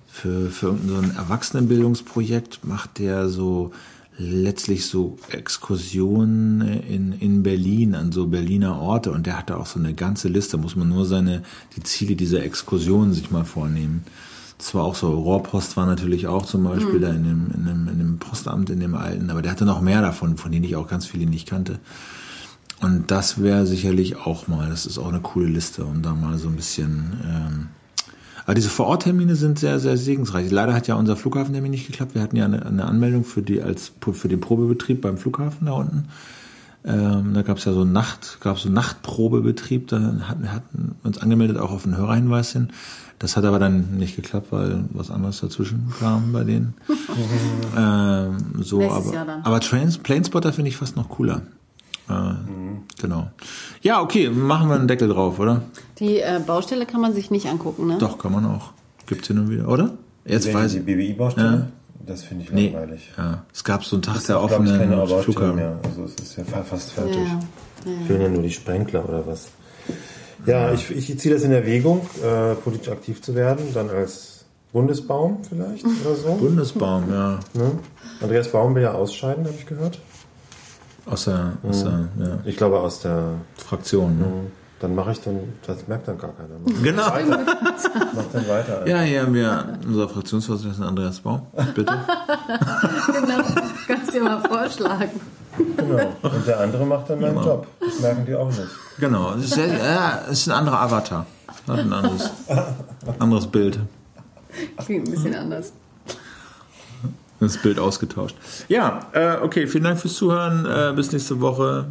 für, 0.08 0.50
für 0.52 0.68
irgendein 0.68 0.90
so 0.90 1.02
ein 1.02 1.16
Erwachsenenbildungsprojekt 1.18 2.64
macht 2.66 3.00
der 3.00 3.30
so 3.30 3.72
letztlich 4.20 4.86
so 4.86 5.18
Exkursionen 5.32 6.62
in, 6.62 7.14
in 7.14 7.42
Berlin 7.42 7.96
an 7.96 8.12
so 8.12 8.28
Berliner 8.28 8.80
Orte 8.80 9.12
und 9.12 9.26
der 9.26 9.38
hatte 9.40 9.58
auch 9.58 9.66
so 9.66 9.80
eine 9.80 9.96
ganze 9.96 10.28
Liste, 10.28 10.58
muss 10.58 10.76
man 10.76 10.88
nur 10.90 11.06
seine 11.06 11.42
die 11.76 11.82
Ziele 11.82 12.16
dieser 12.16 12.44
Exkursionen 12.44 13.14
sich 13.14 13.32
mal 13.32 13.44
vornehmen. 13.44 14.04
Das 14.64 14.74
war 14.74 14.86
auch 14.86 14.96
so, 14.96 15.12
Rohrpost 15.12 15.76
war 15.76 15.86
natürlich 15.86 16.28
auch 16.28 16.46
zum 16.46 16.64
Beispiel 16.64 17.02
da 17.02 17.10
in 17.10 17.26
dem, 17.26 17.48
in, 17.54 17.66
dem, 17.66 17.88
in 17.90 17.98
dem 17.98 18.18
Postamt, 18.18 18.70
in 18.70 18.80
dem 18.80 18.96
alten, 18.96 19.30
aber 19.30 19.42
der 19.42 19.52
hatte 19.52 19.66
noch 19.66 19.82
mehr 19.82 20.02
davon, 20.02 20.38
von 20.38 20.54
denen 20.54 20.64
ich 20.64 20.78
auch 20.78 20.88
ganz 20.88 21.06
viele 21.06 21.26
nicht 21.26 21.50
kannte. 21.50 21.80
Und 22.80 23.12
das 23.12 23.44
wäre 23.44 23.68
sicherlich 23.68 24.16
auch 24.16 24.48
mal, 24.48 24.70
das 24.70 24.86
ist 24.86 24.98
auch 24.98 25.10
eine 25.10 25.20
coole 25.20 25.48
Liste, 25.48 25.84
um 25.84 26.02
da 26.02 26.14
mal 26.14 26.38
so 26.38 26.48
ein 26.48 26.56
bisschen. 26.56 27.12
Ähm, 27.26 27.68
aber 28.46 28.54
diese 28.54 28.70
Vororttermine 28.70 29.36
sind 29.36 29.60
sehr, 29.60 29.80
sehr 29.80 29.98
segensreich. 29.98 30.50
Leider 30.50 30.74
hat 30.74 30.88
ja 30.88 30.96
unser 30.96 31.18
Flughafentermin 31.18 31.72
nicht 31.72 31.88
geklappt. 31.88 32.16
Wir 32.16 32.22
hatten 32.22 32.38
ja 32.38 32.46
eine, 32.46 32.66
eine 32.66 32.86
Anmeldung 32.86 33.26
für 33.26 33.42
die 33.42 33.62
als 33.62 33.92
für 34.00 34.30
den 34.30 34.40
Probebetrieb 34.40 35.02
beim 35.02 35.18
Flughafen 35.18 35.66
da 35.66 35.74
unten. 35.74 36.08
Ähm, 36.86 37.34
da 37.34 37.42
gab 37.44 37.58
es 37.58 37.66
ja 37.66 37.74
so 37.74 37.82
einen 37.82 37.94
Nacht, 37.94 38.40
gab 38.42 38.60
so 38.60 38.68
einen 38.68 38.76
Nachtprobebetrieb. 38.76 39.88
Da 39.88 39.98
hatten, 40.28 40.52
hatten 40.52 40.96
uns 41.04 41.18
angemeldet 41.18 41.58
auch 41.58 41.72
auf 41.72 41.86
einen 41.86 41.96
Hörerhinweis 41.98 42.52
hin. 42.52 42.70
Das 43.20 43.38
hat 43.38 43.46
aber 43.46 43.58
dann 43.60 43.96
nicht 43.98 44.16
geklappt, 44.18 44.48
weil 44.52 44.84
was 44.92 45.10
anderes 45.10 45.40
dazwischen 45.40 45.94
kam 46.00 46.34
bei 46.34 46.44
denen. 46.44 46.74
ähm, 47.78 48.38
so, 48.62 48.80
Nächstes 48.80 49.06
aber, 49.06 49.14
Jahr 49.16 49.26
dann. 49.26 49.42
aber 49.44 49.60
Trains, 49.62 49.98
Planespotter 49.98 50.52
finde 50.52 50.70
ich 50.70 50.78
fast 50.78 50.96
noch 50.98 51.10
cooler. 51.10 51.42
Äh, 52.10 52.14
Genau. 53.00 53.30
Ja, 53.82 54.02
okay, 54.02 54.30
machen 54.30 54.68
wir 54.70 54.76
einen 54.76 54.88
Deckel 54.88 55.08
drauf, 55.10 55.40
oder? 55.40 55.62
Die 56.00 56.20
äh, 56.20 56.42
Baustelle 56.46 56.86
kann 56.86 57.02
man 57.02 57.14
sich 57.14 57.32
nicht 57.32 57.48
angucken, 57.48 57.88
ne? 57.88 57.98
Doch, 57.98 58.18
kann 58.18 58.32
man 58.32 58.46
auch. 58.46 58.72
Gibt's 59.08 59.28
hier 59.28 59.36
nur 59.36 59.50
wieder, 59.50 59.68
oder? 59.68 59.92
Jetzt 60.26 60.48
Wenn 60.48 60.54
weiß 60.56 60.72
die 60.74 60.78
ich. 60.80 60.86
BBI-Baustelle, 60.86 61.68
das 62.06 62.24
finde 62.24 62.44
ich 62.44 62.52
Nee, 62.52 62.70
langweilig. 62.70 63.12
ja. 63.18 63.44
Es 63.54 63.64
gab 63.64 63.84
so 63.84 63.96
einen 63.96 64.04
Tag 64.04 64.16
Das 64.16 64.26
der 64.26 64.42
offenen 64.42 65.08
Flughafen. 65.24 65.56
mehr. 65.56 65.80
Also 65.84 66.04
es 66.06 66.16
ist 66.16 66.38
ja 66.38 66.44
fa- 66.44 66.64
fast 66.64 66.92
fertig. 66.92 67.16
ja. 67.18 67.40
ja. 67.92 68.06
Fehlen 68.08 68.22
ja 68.22 68.30
nur 68.30 68.44
die 68.44 68.52
Sprenkler 68.52 69.08
oder 69.08 69.26
was. 69.28 69.48
Ja, 70.46 70.74
ich, 70.74 70.92
ich 70.92 71.18
ziehe 71.20 71.34
das 71.34 71.44
in 71.44 71.52
Erwägung, 71.52 72.02
äh, 72.24 72.56
politisch 72.56 72.90
aktiv 72.90 73.22
zu 73.22 73.34
werden, 73.36 73.66
dann 73.74 73.90
als 73.90 74.46
Bundesbaum 74.74 75.40
vielleicht 75.48 75.86
oder 75.86 76.16
so. 76.16 76.34
Bundesbaum, 76.36 77.10
ja. 77.12 77.40
Ne? 77.54 77.72
Andreas 78.22 78.50
Baum 78.50 78.76
will 78.76 78.84
ja 78.84 78.92
ausscheiden, 78.94 79.46
habe 79.46 79.56
ich 79.58 79.66
gehört. 79.66 80.00
Aus 81.06 81.26
der, 81.26 81.54
aus 81.64 81.84
der 81.84 82.08
ja, 82.20 82.40
Ich 82.46 82.58
glaube 82.58 82.80
aus 82.80 83.00
der. 83.02 83.36
Fraktion. 83.58 84.20
Ne? 84.20 84.26
Dann 84.84 84.96
mache 84.96 85.14
ich 85.14 85.22
dann, 85.22 85.40
das 85.66 85.88
merkt 85.88 86.10
dann 86.10 86.18
gar 86.18 86.32
keiner. 86.34 86.56
Genau. 86.84 87.04
Mach 88.14 88.24
dann 88.34 88.48
weiter. 88.50 88.86
Ja, 88.86 89.00
hier 89.00 89.22
haben 89.22 89.34
wir 89.34 89.80
unser 89.88 90.10
Fraktionsvorsitzender 90.10 90.90
Andreas 90.90 91.22
Baum. 91.22 91.44
Bitte. 91.74 91.94
Genau. 93.14 93.44
Kannst 93.88 94.14
dir 94.14 94.24
mal 94.24 94.42
vorschlagen. 94.42 95.22
Genau. 95.78 96.14
Und 96.22 96.48
der 96.48 96.60
andere 96.60 96.86
macht 96.86 97.10
dann 97.10 97.22
meinen 97.22 97.42
Job. 97.42 97.66
Das 97.80 98.02
merken 98.02 98.26
die 98.26 98.36
auch 98.36 98.48
nicht. 98.50 98.68
Genau. 99.00 99.32
Das 99.32 99.46
ist, 99.46 99.56
ja, 99.56 100.10
ist 100.30 100.50
ein 100.50 100.52
anderer 100.52 100.82
Avatar. 100.82 101.26
Hat 101.66 101.80
ein 101.80 101.94
anderes, 101.94 102.30
anderes 103.20 103.48
Bild. 103.48 103.80
Klingt 104.84 105.08
ein 105.08 105.12
bisschen 105.12 105.34
anders. 105.34 105.72
Das 107.40 107.56
Bild 107.58 107.80
ausgetauscht. 107.80 108.36
Ja, 108.68 109.00
äh, 109.14 109.38
okay, 109.42 109.66
vielen 109.66 109.86
Dank 109.86 110.00
fürs 110.00 110.16
Zuhören. 110.16 110.66
Äh, 110.66 110.92
bis 110.94 111.10
nächste 111.14 111.40
Woche. 111.40 111.86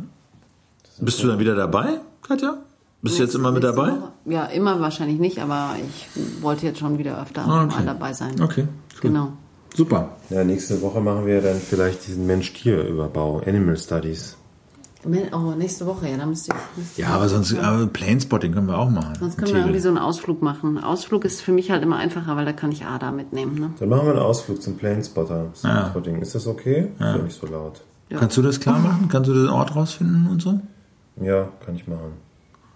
Bist 0.99 1.23
du 1.23 1.29
dann 1.29 1.39
wieder 1.39 1.55
dabei, 1.55 2.01
Katja? 2.21 2.59
Bist 3.03 3.19
du 3.19 3.23
jetzt 3.25 3.35
immer 3.35 3.51
mit 3.51 3.65
dabei? 3.65 3.89
Woche. 3.91 4.13
Ja, 4.27 4.45
immer 4.47 4.81
wahrscheinlich 4.81 5.19
nicht, 5.19 5.41
aber 5.41 5.71
ich 5.85 6.09
wollte 6.43 6.67
jetzt 6.67 6.79
schon 6.79 6.99
wieder 6.99 7.21
öfter 7.21 7.45
Ah, 7.47 7.65
okay. 7.65 7.75
mal 7.77 7.85
dabei 7.87 8.13
sein. 8.13 8.41
Okay, 8.41 8.63
cool. 8.95 9.01
Genau. 9.01 9.33
Super. 9.75 10.17
Ja, 10.31 10.45
nächste 10.45 10.81
Woche 10.83 11.01
machen 11.01 11.27
wir 11.27 11.41
dann 11.41 11.57
vielleicht 11.57 12.07
diesen 12.07 12.27
Mensch-Tier-Überbau, 12.27 13.43
Animal 13.47 13.77
Studies. 13.77 14.37
Oh, 15.33 15.53
nächste 15.59 15.85
Woche, 15.87 16.09
ja, 16.09 16.17
da 16.17 16.27
müsste 16.27 16.53
ich. 16.55 16.79
müsste 16.79 17.01
Ja, 17.03 17.09
aber 17.09 17.29
sonst, 17.29 17.53
aber 17.59 17.87
Planespotting 17.89 18.53
können 18.53 18.69
wir 18.69 18.79
auch 18.79 18.89
machen. 18.89 19.15
Sonst 19.19 19.35
können 19.37 19.47
Tiere. 19.47 19.59
wir 19.59 19.65
irgendwie 19.65 19.81
so 19.81 19.89
einen 19.89 19.99
Ausflug 19.99 20.43
machen. 20.43 20.79
Ausflug 20.79 21.25
ist 21.25 21.41
für 21.41 21.51
mich 21.51 21.73
halt 21.73 21.83
immer 21.83 21.97
einfacher, 21.97 22.37
weil 22.37 22.45
da 22.45 22.53
kann 22.53 22.71
ich 22.71 22.85
Ada 22.85 23.11
mitnehmen. 23.11 23.57
Ne? 23.59 23.71
Dann 23.81 23.89
machen 23.89 24.07
wir 24.07 24.13
einen 24.13 24.23
Ausflug 24.23 24.63
zum 24.63 24.77
Planespotter. 24.77 25.47
Spotting. 25.91 26.21
Ist 26.23 26.37
das 26.37 26.47
okay? 26.47 26.91
Ist 26.95 27.01
ja 27.01 27.19
nicht 27.19 27.41
so 27.41 27.49
laut. 27.49 27.81
Kannst 28.11 28.37
du 28.37 28.43
das 28.43 28.61
klar 28.61 28.79
machen? 28.79 29.09
Kannst 29.11 29.29
du 29.29 29.35
den 29.35 29.49
Ort 29.49 29.75
rausfinden 29.75 30.29
und 30.31 30.41
so? 30.41 30.61
Ja, 31.21 31.49
kann 31.67 31.75
ich 31.75 31.89
machen. 31.89 32.13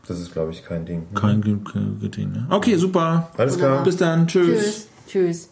Das 0.09 0.20
ist, 0.20 0.32
glaube 0.32 0.52
ich, 0.52 0.64
kein 0.64 0.86
Ding. 0.86 1.07
Kein, 1.14 1.42
kein, 1.42 1.64
kein 1.64 2.11
Ding, 2.11 2.32
ne? 2.32 2.46
Okay, 2.50 2.76
super. 2.76 3.30
Alles 3.36 3.59
klar. 3.59 3.82
Bis 3.82 3.96
dann. 3.96 4.26
Tschüss. 4.26 4.62
Tschüss. 4.62 4.88
Tschüss. 5.09 5.48